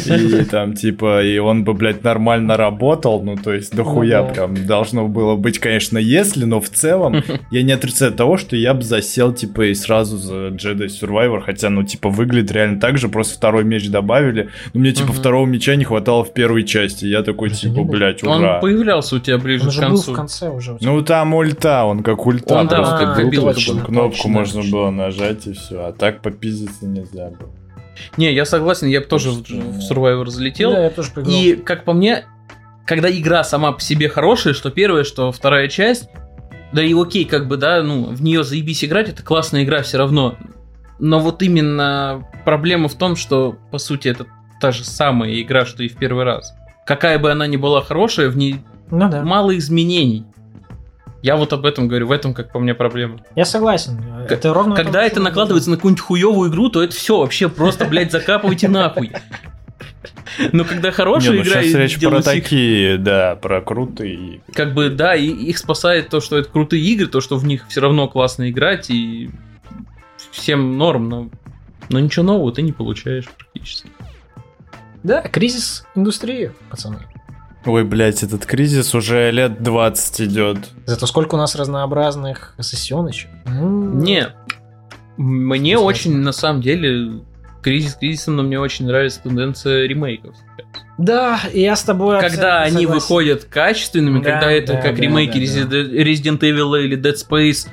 И 0.06 0.44
там, 0.46 0.74
типа, 0.74 1.24
и 1.24 1.38
он 1.38 1.64
бы, 1.64 1.74
блядь, 1.74 2.04
нормально 2.04 2.58
работал. 2.58 3.22
Ну, 3.24 3.36
то 3.36 3.54
есть, 3.54 3.76
дохуя 3.76 4.24
Ну 4.24 4.34
прям 4.34 4.66
должно 4.68 5.08
было 5.08 5.36
быть, 5.36 5.60
конечно, 5.60 5.98
если, 5.98 6.46
но 6.46 6.62
в 6.62 6.70
целом 6.70 7.24
я 7.52 7.64
не 7.64 7.72
отрицаю 7.74 8.14
того, 8.14 8.38
что 8.38 8.56
я 8.56 8.74
бы 8.74 8.82
засел, 8.84 9.34
типа, 9.34 9.68
и 9.68 9.74
сразу 9.74 10.18
за 10.18 10.48
Jedi 10.50 10.88
Survivor, 10.88 11.42
хотя, 11.42 11.70
ну, 11.70 11.84
типа, 11.84 12.10
выглядит 12.10 12.52
реально 12.52 12.80
так 12.80 12.98
же, 12.98 13.10
просто 13.10 13.36
второй 13.36 13.64
меч 13.64 13.90
добавили. 13.90 14.50
Но 14.74 14.80
мне, 14.80 14.92
типа, 14.92 15.12
второго 15.14 15.46
меча 15.46 15.76
не 15.76 15.84
хватало 15.84 16.24
в 16.24 16.34
первой 16.34 16.64
части. 16.64 17.06
Я 17.06 17.24
такой, 17.24 17.50
типа, 17.50 17.84
блядь, 17.84 18.24
Он 18.24 18.40
ура. 18.42 18.60
появлялся 18.60 19.16
у 19.16 19.20
тебя 19.20 19.38
ближе 19.38 19.66
Он 19.68 19.72
к 19.72 19.80
концу. 19.80 20.12
в 20.14 20.16
конце 20.16 20.50
уже. 20.50 20.74
у 20.74 20.78
тебя. 20.80 20.90
Ну, 20.92 21.02
там 21.02 21.34
ульта, 21.34 21.84
он 21.84 22.04
как 22.04 22.26
ульта 22.26 22.61
Он, 22.62 22.68
да, 22.68 22.76
просто 22.78 23.06
была. 23.74 23.82
кнопку 23.86 24.12
Точно, 24.18 24.30
можно 24.30 24.62
точно. 24.62 24.72
было 24.72 24.90
нажать 24.92 25.48
и 25.48 25.54
все. 25.54 25.86
А 25.86 25.92
так 25.94 26.22
попиздиться 26.22 26.86
нельзя 26.88 27.30
было. 27.30 27.50
Не, 28.18 28.34
я 28.34 28.46
согласен, 28.46 28.88
я 28.88 29.02
бы 29.02 29.06
тоже 29.08 29.30
в, 29.32 29.42
в 29.44 29.46
что- 29.82 29.94
Survivor 29.94 30.26
залетел. 30.28 30.72
Да, 30.72 30.84
я 30.86 30.90
тоже 30.90 31.12
поиграл. 31.12 31.34
И, 31.36 31.56
как 31.56 31.84
по 31.84 31.94
мне, 31.94 32.26
когда 32.86 33.12
игра 33.12 33.44
сама 33.44 33.72
по 33.74 33.82
себе 33.82 34.10
хорошая, 34.10 34.54
что 34.54 34.72
первая, 34.72 35.04
что 35.04 35.32
вторая 35.32 35.68
часть, 35.68 36.10
да 36.74 36.82
и 36.82 36.94
окей, 36.94 37.26
как 37.26 37.48
бы, 37.48 37.58
да, 37.58 37.84
ну, 37.84 38.06
в 38.06 38.22
нее 38.24 38.44
заебись 38.44 38.84
играть, 38.86 39.10
это 39.10 39.24
классная 39.24 39.64
игра 39.64 39.82
все 39.84 39.98
равно. 39.98 40.36
Но 41.00 41.20
вот 41.20 41.42
именно 41.44 42.26
проблема 42.46 42.88
в 42.88 42.96
том, 42.96 43.16
что, 43.16 43.58
по 43.72 43.78
сути, 43.78 44.08
это 44.08 44.26
та 44.62 44.72
же 44.72 44.84
самая 44.84 45.42
игра, 45.42 45.66
что 45.66 45.84
и 45.84 45.88
в 45.90 45.98
первый 45.98 46.24
раз. 46.24 46.54
Какая 46.86 47.20
бы 47.20 47.32
она 47.32 47.46
ни 47.48 47.58
была 47.58 47.82
хорошая, 47.82 48.30
в 48.30 48.38
ней 48.38 48.58
Ну 48.90 49.10
да. 49.10 49.22
мало 49.24 49.56
изменений. 49.58 50.26
Я 51.22 51.36
вот 51.36 51.54
об 51.54 51.66
этом 51.66 51.88
говорю, 51.88 52.08
в 52.08 52.12
этом, 52.12 52.34
как 52.34 52.52
по 52.52 52.60
мне, 52.60 52.74
проблема. 52.74 53.20
Я 53.36 53.46
согласен. 53.46 54.02
К- 54.28 54.32
Это 54.32 54.54
ровно 54.54 54.76
Когда 54.76 55.02
то, 55.02 55.06
это 55.06 55.20
накладывается 55.20 55.70
на 55.70 55.76
какую-нибудь 55.76 56.02
хуевую 56.04 56.50
игру, 56.50 56.70
то 56.70 56.82
это 56.84 56.96
все 56.96 57.20
вообще 57.20 57.48
просто, 57.48 57.86
блядь, 57.86 58.12
закапывайте 58.12 58.68
нахуй. 58.68 59.12
Но 60.52 60.64
когда 60.64 60.92
хорошая 60.92 61.32
Не, 61.34 61.38
ну 61.40 61.44
игра 61.44 61.62
сейчас 61.62 61.76
и 61.76 61.78
речь 61.78 62.00
про 62.00 62.22
такие, 62.22 62.98
да, 62.98 63.36
про 63.36 63.62
крутые. 63.62 64.42
как 64.54 64.74
бы, 64.74 64.90
да, 64.90 65.14
и 65.16 65.28
их 65.28 65.58
спасает 65.58 66.10
то, 66.10 66.22
что 66.22 66.38
это 66.38 66.50
крутые 66.50 66.82
игры, 66.84 67.08
то, 67.08 67.22
что 67.22 67.38
в 67.38 67.46
них 67.46 67.66
все 67.68 67.82
равно 67.82 68.08
классно 68.08 68.50
играть, 68.50 68.90
и 68.90 69.30
всем 70.32 70.78
норм, 70.78 71.10
но, 71.10 71.30
но 71.90 72.00
ничего 72.00 72.24
нового 72.26 72.52
ты 72.52 72.62
не 72.62 72.72
получаешь 72.72 73.26
практически. 73.30 73.90
Да, 75.04 75.22
кризис 75.22 75.86
индустрии, 75.96 76.52
пацаны. 76.70 77.00
Ой, 77.66 77.84
блядь, 77.84 78.24
этот 78.24 78.46
кризис 78.46 78.96
уже 78.96 79.30
лет 79.32 79.62
20 79.62 80.22
идет. 80.22 80.70
Зато 80.86 81.06
сколько 81.06 81.36
у 81.36 81.38
нас 81.38 81.56
разнообразных 81.56 82.56
сессионочек. 82.60 83.30
М, 83.46 84.00
Не, 84.00 84.30
мне 85.18 85.76
Вкусно. 85.76 85.88
очень, 85.88 86.18
на 86.18 86.32
самом 86.32 86.62
деле, 86.62 87.22
кризис 87.62 87.94
кризисом, 87.96 88.38
но 88.38 88.44
мне 88.44 88.60
очень 88.60 88.88
нравится 88.88 89.22
тенденция 89.22 89.86
ремейков. 89.88 90.36
сейчас. 90.36 90.82
Да, 90.98 91.40
и 91.54 91.62
я 91.62 91.76
с 91.76 91.84
тобой 91.84 92.16
Когда 92.20 92.28
абсолютно 92.28 92.62
они 92.62 92.72
согласен. 92.86 92.94
выходят 92.94 93.44
качественными, 93.46 94.24
Да, 94.24 94.32
когда 94.32 94.52
это 94.52 94.74
да, 94.74 94.82
как 94.82 94.96
да, 94.96 95.02
ремейки 95.02 95.46
да, 95.56 95.66
да. 95.66 95.78
Resident 95.78 96.40
Evil 96.40 96.80
или 96.84 96.98
Dead 96.98 97.16
Space, 97.16 97.68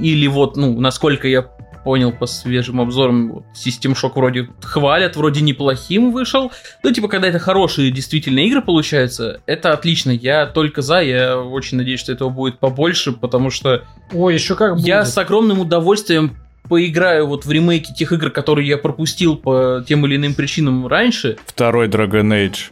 или 0.00 0.26
вот, 0.26 0.56
ну, 0.56 0.78
насколько 0.80 1.28
я 1.28 1.46
понял 1.84 2.12
по 2.12 2.26
свежим 2.26 2.80
обзорам, 2.80 3.32
вот, 3.32 3.44
System 3.54 3.94
Shock 3.94 4.12
вроде 4.14 4.48
хвалят, 4.62 5.16
вроде 5.16 5.40
неплохим 5.40 6.12
вышел. 6.12 6.52
Ну, 6.82 6.90
типа, 6.92 7.08
когда 7.08 7.28
это 7.28 7.38
хорошие 7.38 7.90
действительно 7.90 8.40
игры 8.40 8.62
получаются, 8.62 9.40
это 9.46 9.72
отлично. 9.72 10.10
Я 10.10 10.46
только 10.46 10.82
за, 10.82 11.00
я 11.00 11.38
очень 11.38 11.78
надеюсь, 11.78 12.00
что 12.00 12.12
этого 12.12 12.28
будет 12.28 12.58
побольше, 12.58 13.12
потому 13.12 13.50
что 13.50 13.84
Ой, 14.12 14.34
еще 14.34 14.54
как 14.54 14.74
будет. 14.76 14.86
я 14.86 15.04
с 15.04 15.16
огромным 15.18 15.60
удовольствием 15.60 16.36
поиграю 16.68 17.26
вот 17.26 17.44
в 17.44 17.50
ремейки 17.50 17.92
тех 17.92 18.12
игр, 18.12 18.30
которые 18.30 18.66
я 18.68 18.78
пропустил 18.78 19.36
по 19.36 19.84
тем 19.86 20.06
или 20.06 20.16
иным 20.16 20.34
причинам 20.34 20.86
раньше. 20.86 21.36
Второй 21.46 21.88
Dragon 21.88 22.28
Age. 22.28 22.70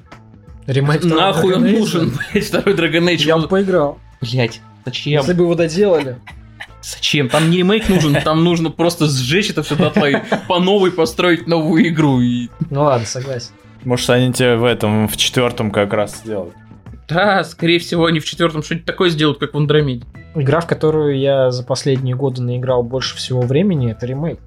Ремейк 0.67 1.05
Нахуй 1.05 1.55
он 1.55 1.71
нужен, 1.71 2.13
блядь, 2.33 2.47
второй 2.47 2.75
Dragon 2.75 3.13
Age. 3.13 3.27
Я 3.27 3.39
бы 3.39 3.49
поиграл. 3.49 3.99
Блять, 4.21 4.61
зачем? 4.85 5.13
Если 5.21 5.33
бы 5.33 5.45
его 5.45 5.55
доделали. 5.55 6.17
Зачем? 6.83 7.29
Там 7.29 7.51
не 7.51 7.59
ремейк 7.59 7.89
нужен, 7.89 8.15
там 8.23 8.43
нужно 8.43 8.71
просто 8.71 9.07
сжечь 9.07 9.51
это 9.51 9.63
все 9.63 9.77
дотла 9.77 10.09
и 10.09 10.17
по 10.49 10.59
новой 10.59 10.91
построить 10.91 11.47
новую 11.47 11.89
игру. 11.89 12.21
И... 12.21 12.49
Ну 12.71 12.83
ладно, 12.83 13.07
согласен. 13.07 13.51
Может, 13.85 14.11
они 14.11 14.33
тебе 14.33 14.57
в 14.57 14.65
этом, 14.65 15.09
в 15.09 15.17
четвертом 15.17 15.71
как 15.71 15.93
раз 15.93 16.19
сделают. 16.19 16.55
Да, 17.09 17.43
скорее 17.45 17.79
всего, 17.81 18.07
они 18.07 18.21
в 18.21 18.25
четвертом 18.25 18.63
что-нибудь 18.63 18.87
такое 18.87 19.11
сделают, 19.11 19.39
как 19.39 19.53
в 19.55 19.57
Андромеде. 19.57 20.05
Игра, 20.35 20.61
в 20.61 20.67
которую 20.67 21.19
я 21.19 21.51
за 21.51 21.65
последние 21.65 22.15
годы 22.15 22.41
наиграл 22.43 22.83
больше 22.83 23.17
всего 23.17 23.41
времени, 23.41 23.91
это 23.91 24.07
ремейк. 24.07 24.39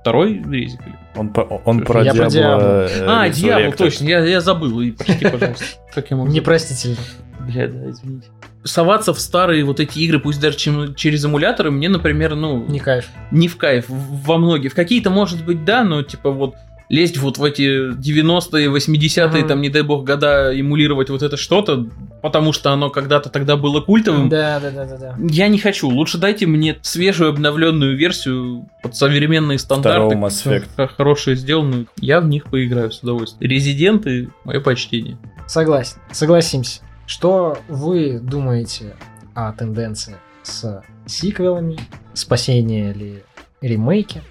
Второй 0.00 0.42
резик. 0.50 0.80
Он, 1.14 1.32
он 1.64 1.80
про 1.84 2.02
Я 2.02 2.14
про 2.14 2.26
Diablo, 2.26 2.28
Diablo. 2.28 2.88
э, 2.88 3.06
А, 3.06 3.28
дьявол, 3.28 3.72
точно, 3.72 4.04
я, 4.08 4.24
я 4.24 4.40
забыл. 4.40 4.80
И 4.80 4.92
прости, 4.92 5.28
пожалуйста. 5.28 5.64
Как 5.94 6.10
я 6.10 6.16
могу? 6.16 6.30
Непростительно. 6.30 6.96
Бля, 7.40 7.68
да, 7.68 7.90
извините. 7.90 8.26
Соваться 8.64 9.12
в 9.12 9.18
старые 9.20 9.64
вот 9.64 9.80
эти 9.80 9.98
игры, 10.00 10.18
пусть 10.20 10.40
даже 10.40 10.56
чем- 10.56 10.94
через 10.94 11.24
эмуляторы, 11.24 11.70
мне, 11.70 11.88
например, 11.88 12.34
ну, 12.36 12.64
Не 12.68 12.78
кайф. 12.78 13.06
не 13.30 13.48
в 13.48 13.56
кайф. 13.56 13.86
Во 13.88 14.38
многие. 14.38 14.68
В 14.68 14.74
какие-то, 14.74 15.10
может 15.10 15.44
быть, 15.44 15.64
да, 15.64 15.82
но 15.84 16.02
типа 16.02 16.30
вот 16.30 16.54
лезть 16.88 17.16
вот 17.16 17.38
в 17.38 17.44
эти 17.44 17.92
90-е, 17.94 18.68
80-е, 18.68 19.40
Мгм. 19.40 19.48
там, 19.48 19.60
не 19.62 19.70
дай 19.70 19.80
бог, 19.82 20.04
года, 20.04 20.52
эмулировать 20.54 21.08
вот 21.08 21.22
это 21.22 21.38
что-то, 21.38 21.86
потому 22.20 22.52
что 22.52 22.70
оно 22.70 22.90
когда-то 22.90 23.30
тогда 23.30 23.56
было 23.56 23.80
культовым. 23.80 24.28
Да, 24.28 24.60
да, 24.60 24.70
да, 24.70 24.84
да, 24.84 24.96
да. 24.98 25.16
Я 25.18 25.48
не 25.48 25.58
хочу. 25.58 25.88
Лучше 25.88 26.18
дайте 26.18 26.46
мне 26.46 26.76
свежую 26.82 27.30
обновленную 27.30 27.96
версию 27.96 28.68
под 28.82 28.94
современные 28.94 29.56
Второго 29.58 30.08
стандарты. 30.10 30.16
Mass 30.16 30.62
Effect. 30.76 30.90
Хорошие 30.98 31.34
сделанную. 31.34 31.86
Я 31.98 32.20
в 32.20 32.28
них 32.28 32.44
поиграю 32.44 32.92
с 32.92 33.00
удовольствием. 33.02 33.50
Резиденты, 33.50 34.28
мое 34.44 34.60
почтение. 34.60 35.16
Согласен. 35.46 35.96
Согласимся. 36.12 36.80
Что 37.12 37.58
вы 37.68 38.18
думаете 38.20 38.96
о 39.34 39.52
тенденции 39.52 40.16
с 40.42 40.82
сиквелами, 41.04 41.78
спасение 42.14 42.92
или 42.92 43.22
ремейки? 43.60 44.22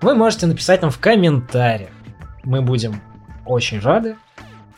Вы 0.00 0.14
можете 0.14 0.46
написать 0.46 0.80
нам 0.80 0.92
в 0.92 1.00
комментариях. 1.00 1.90
Мы 2.44 2.62
будем 2.62 3.00
очень 3.46 3.80
рады 3.80 4.16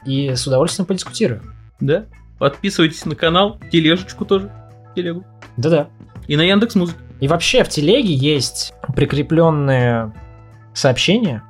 и 0.06 0.34
с 0.34 0.46
удовольствием 0.46 0.86
подискутируем. 0.86 1.54
Да? 1.78 2.06
Подписывайтесь 2.38 3.04
на 3.04 3.16
канал, 3.16 3.60
тележечку 3.70 4.24
тоже, 4.24 4.50
телегу. 4.96 5.22
Да-да. 5.58 5.88
И 6.28 6.36
на 6.36 6.42
Яндекс 6.44 6.74
Музыке. 6.74 7.00
И 7.20 7.28
вообще 7.28 7.64
в 7.64 7.68
телеге 7.68 8.14
есть 8.14 8.72
прикрепленные 8.96 10.10
сообщения, 10.72 11.42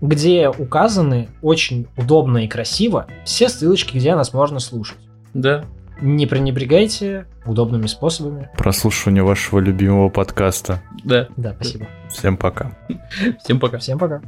где 0.00 0.48
указаны 0.48 1.28
очень 1.42 1.88
удобно 1.96 2.44
и 2.44 2.48
красиво 2.48 3.08
все 3.24 3.48
ссылочки, 3.48 3.96
где 3.96 4.14
нас 4.14 4.32
можно 4.32 4.60
слушать. 4.60 4.98
Да. 5.34 5.64
Не 6.00 6.26
пренебрегайте 6.26 7.26
удобными 7.46 7.86
способами. 7.86 8.48
Прослушивание 8.56 9.22
вашего 9.22 9.58
любимого 9.60 10.08
подкаста. 10.08 10.82
Да. 11.04 11.28
Да, 11.36 11.54
спасибо. 11.54 11.86
Всем 12.08 12.36
пока. 12.36 12.72
Всем 13.42 13.60
пока. 13.60 13.78
Всем 13.78 13.98
пока. 13.98 14.22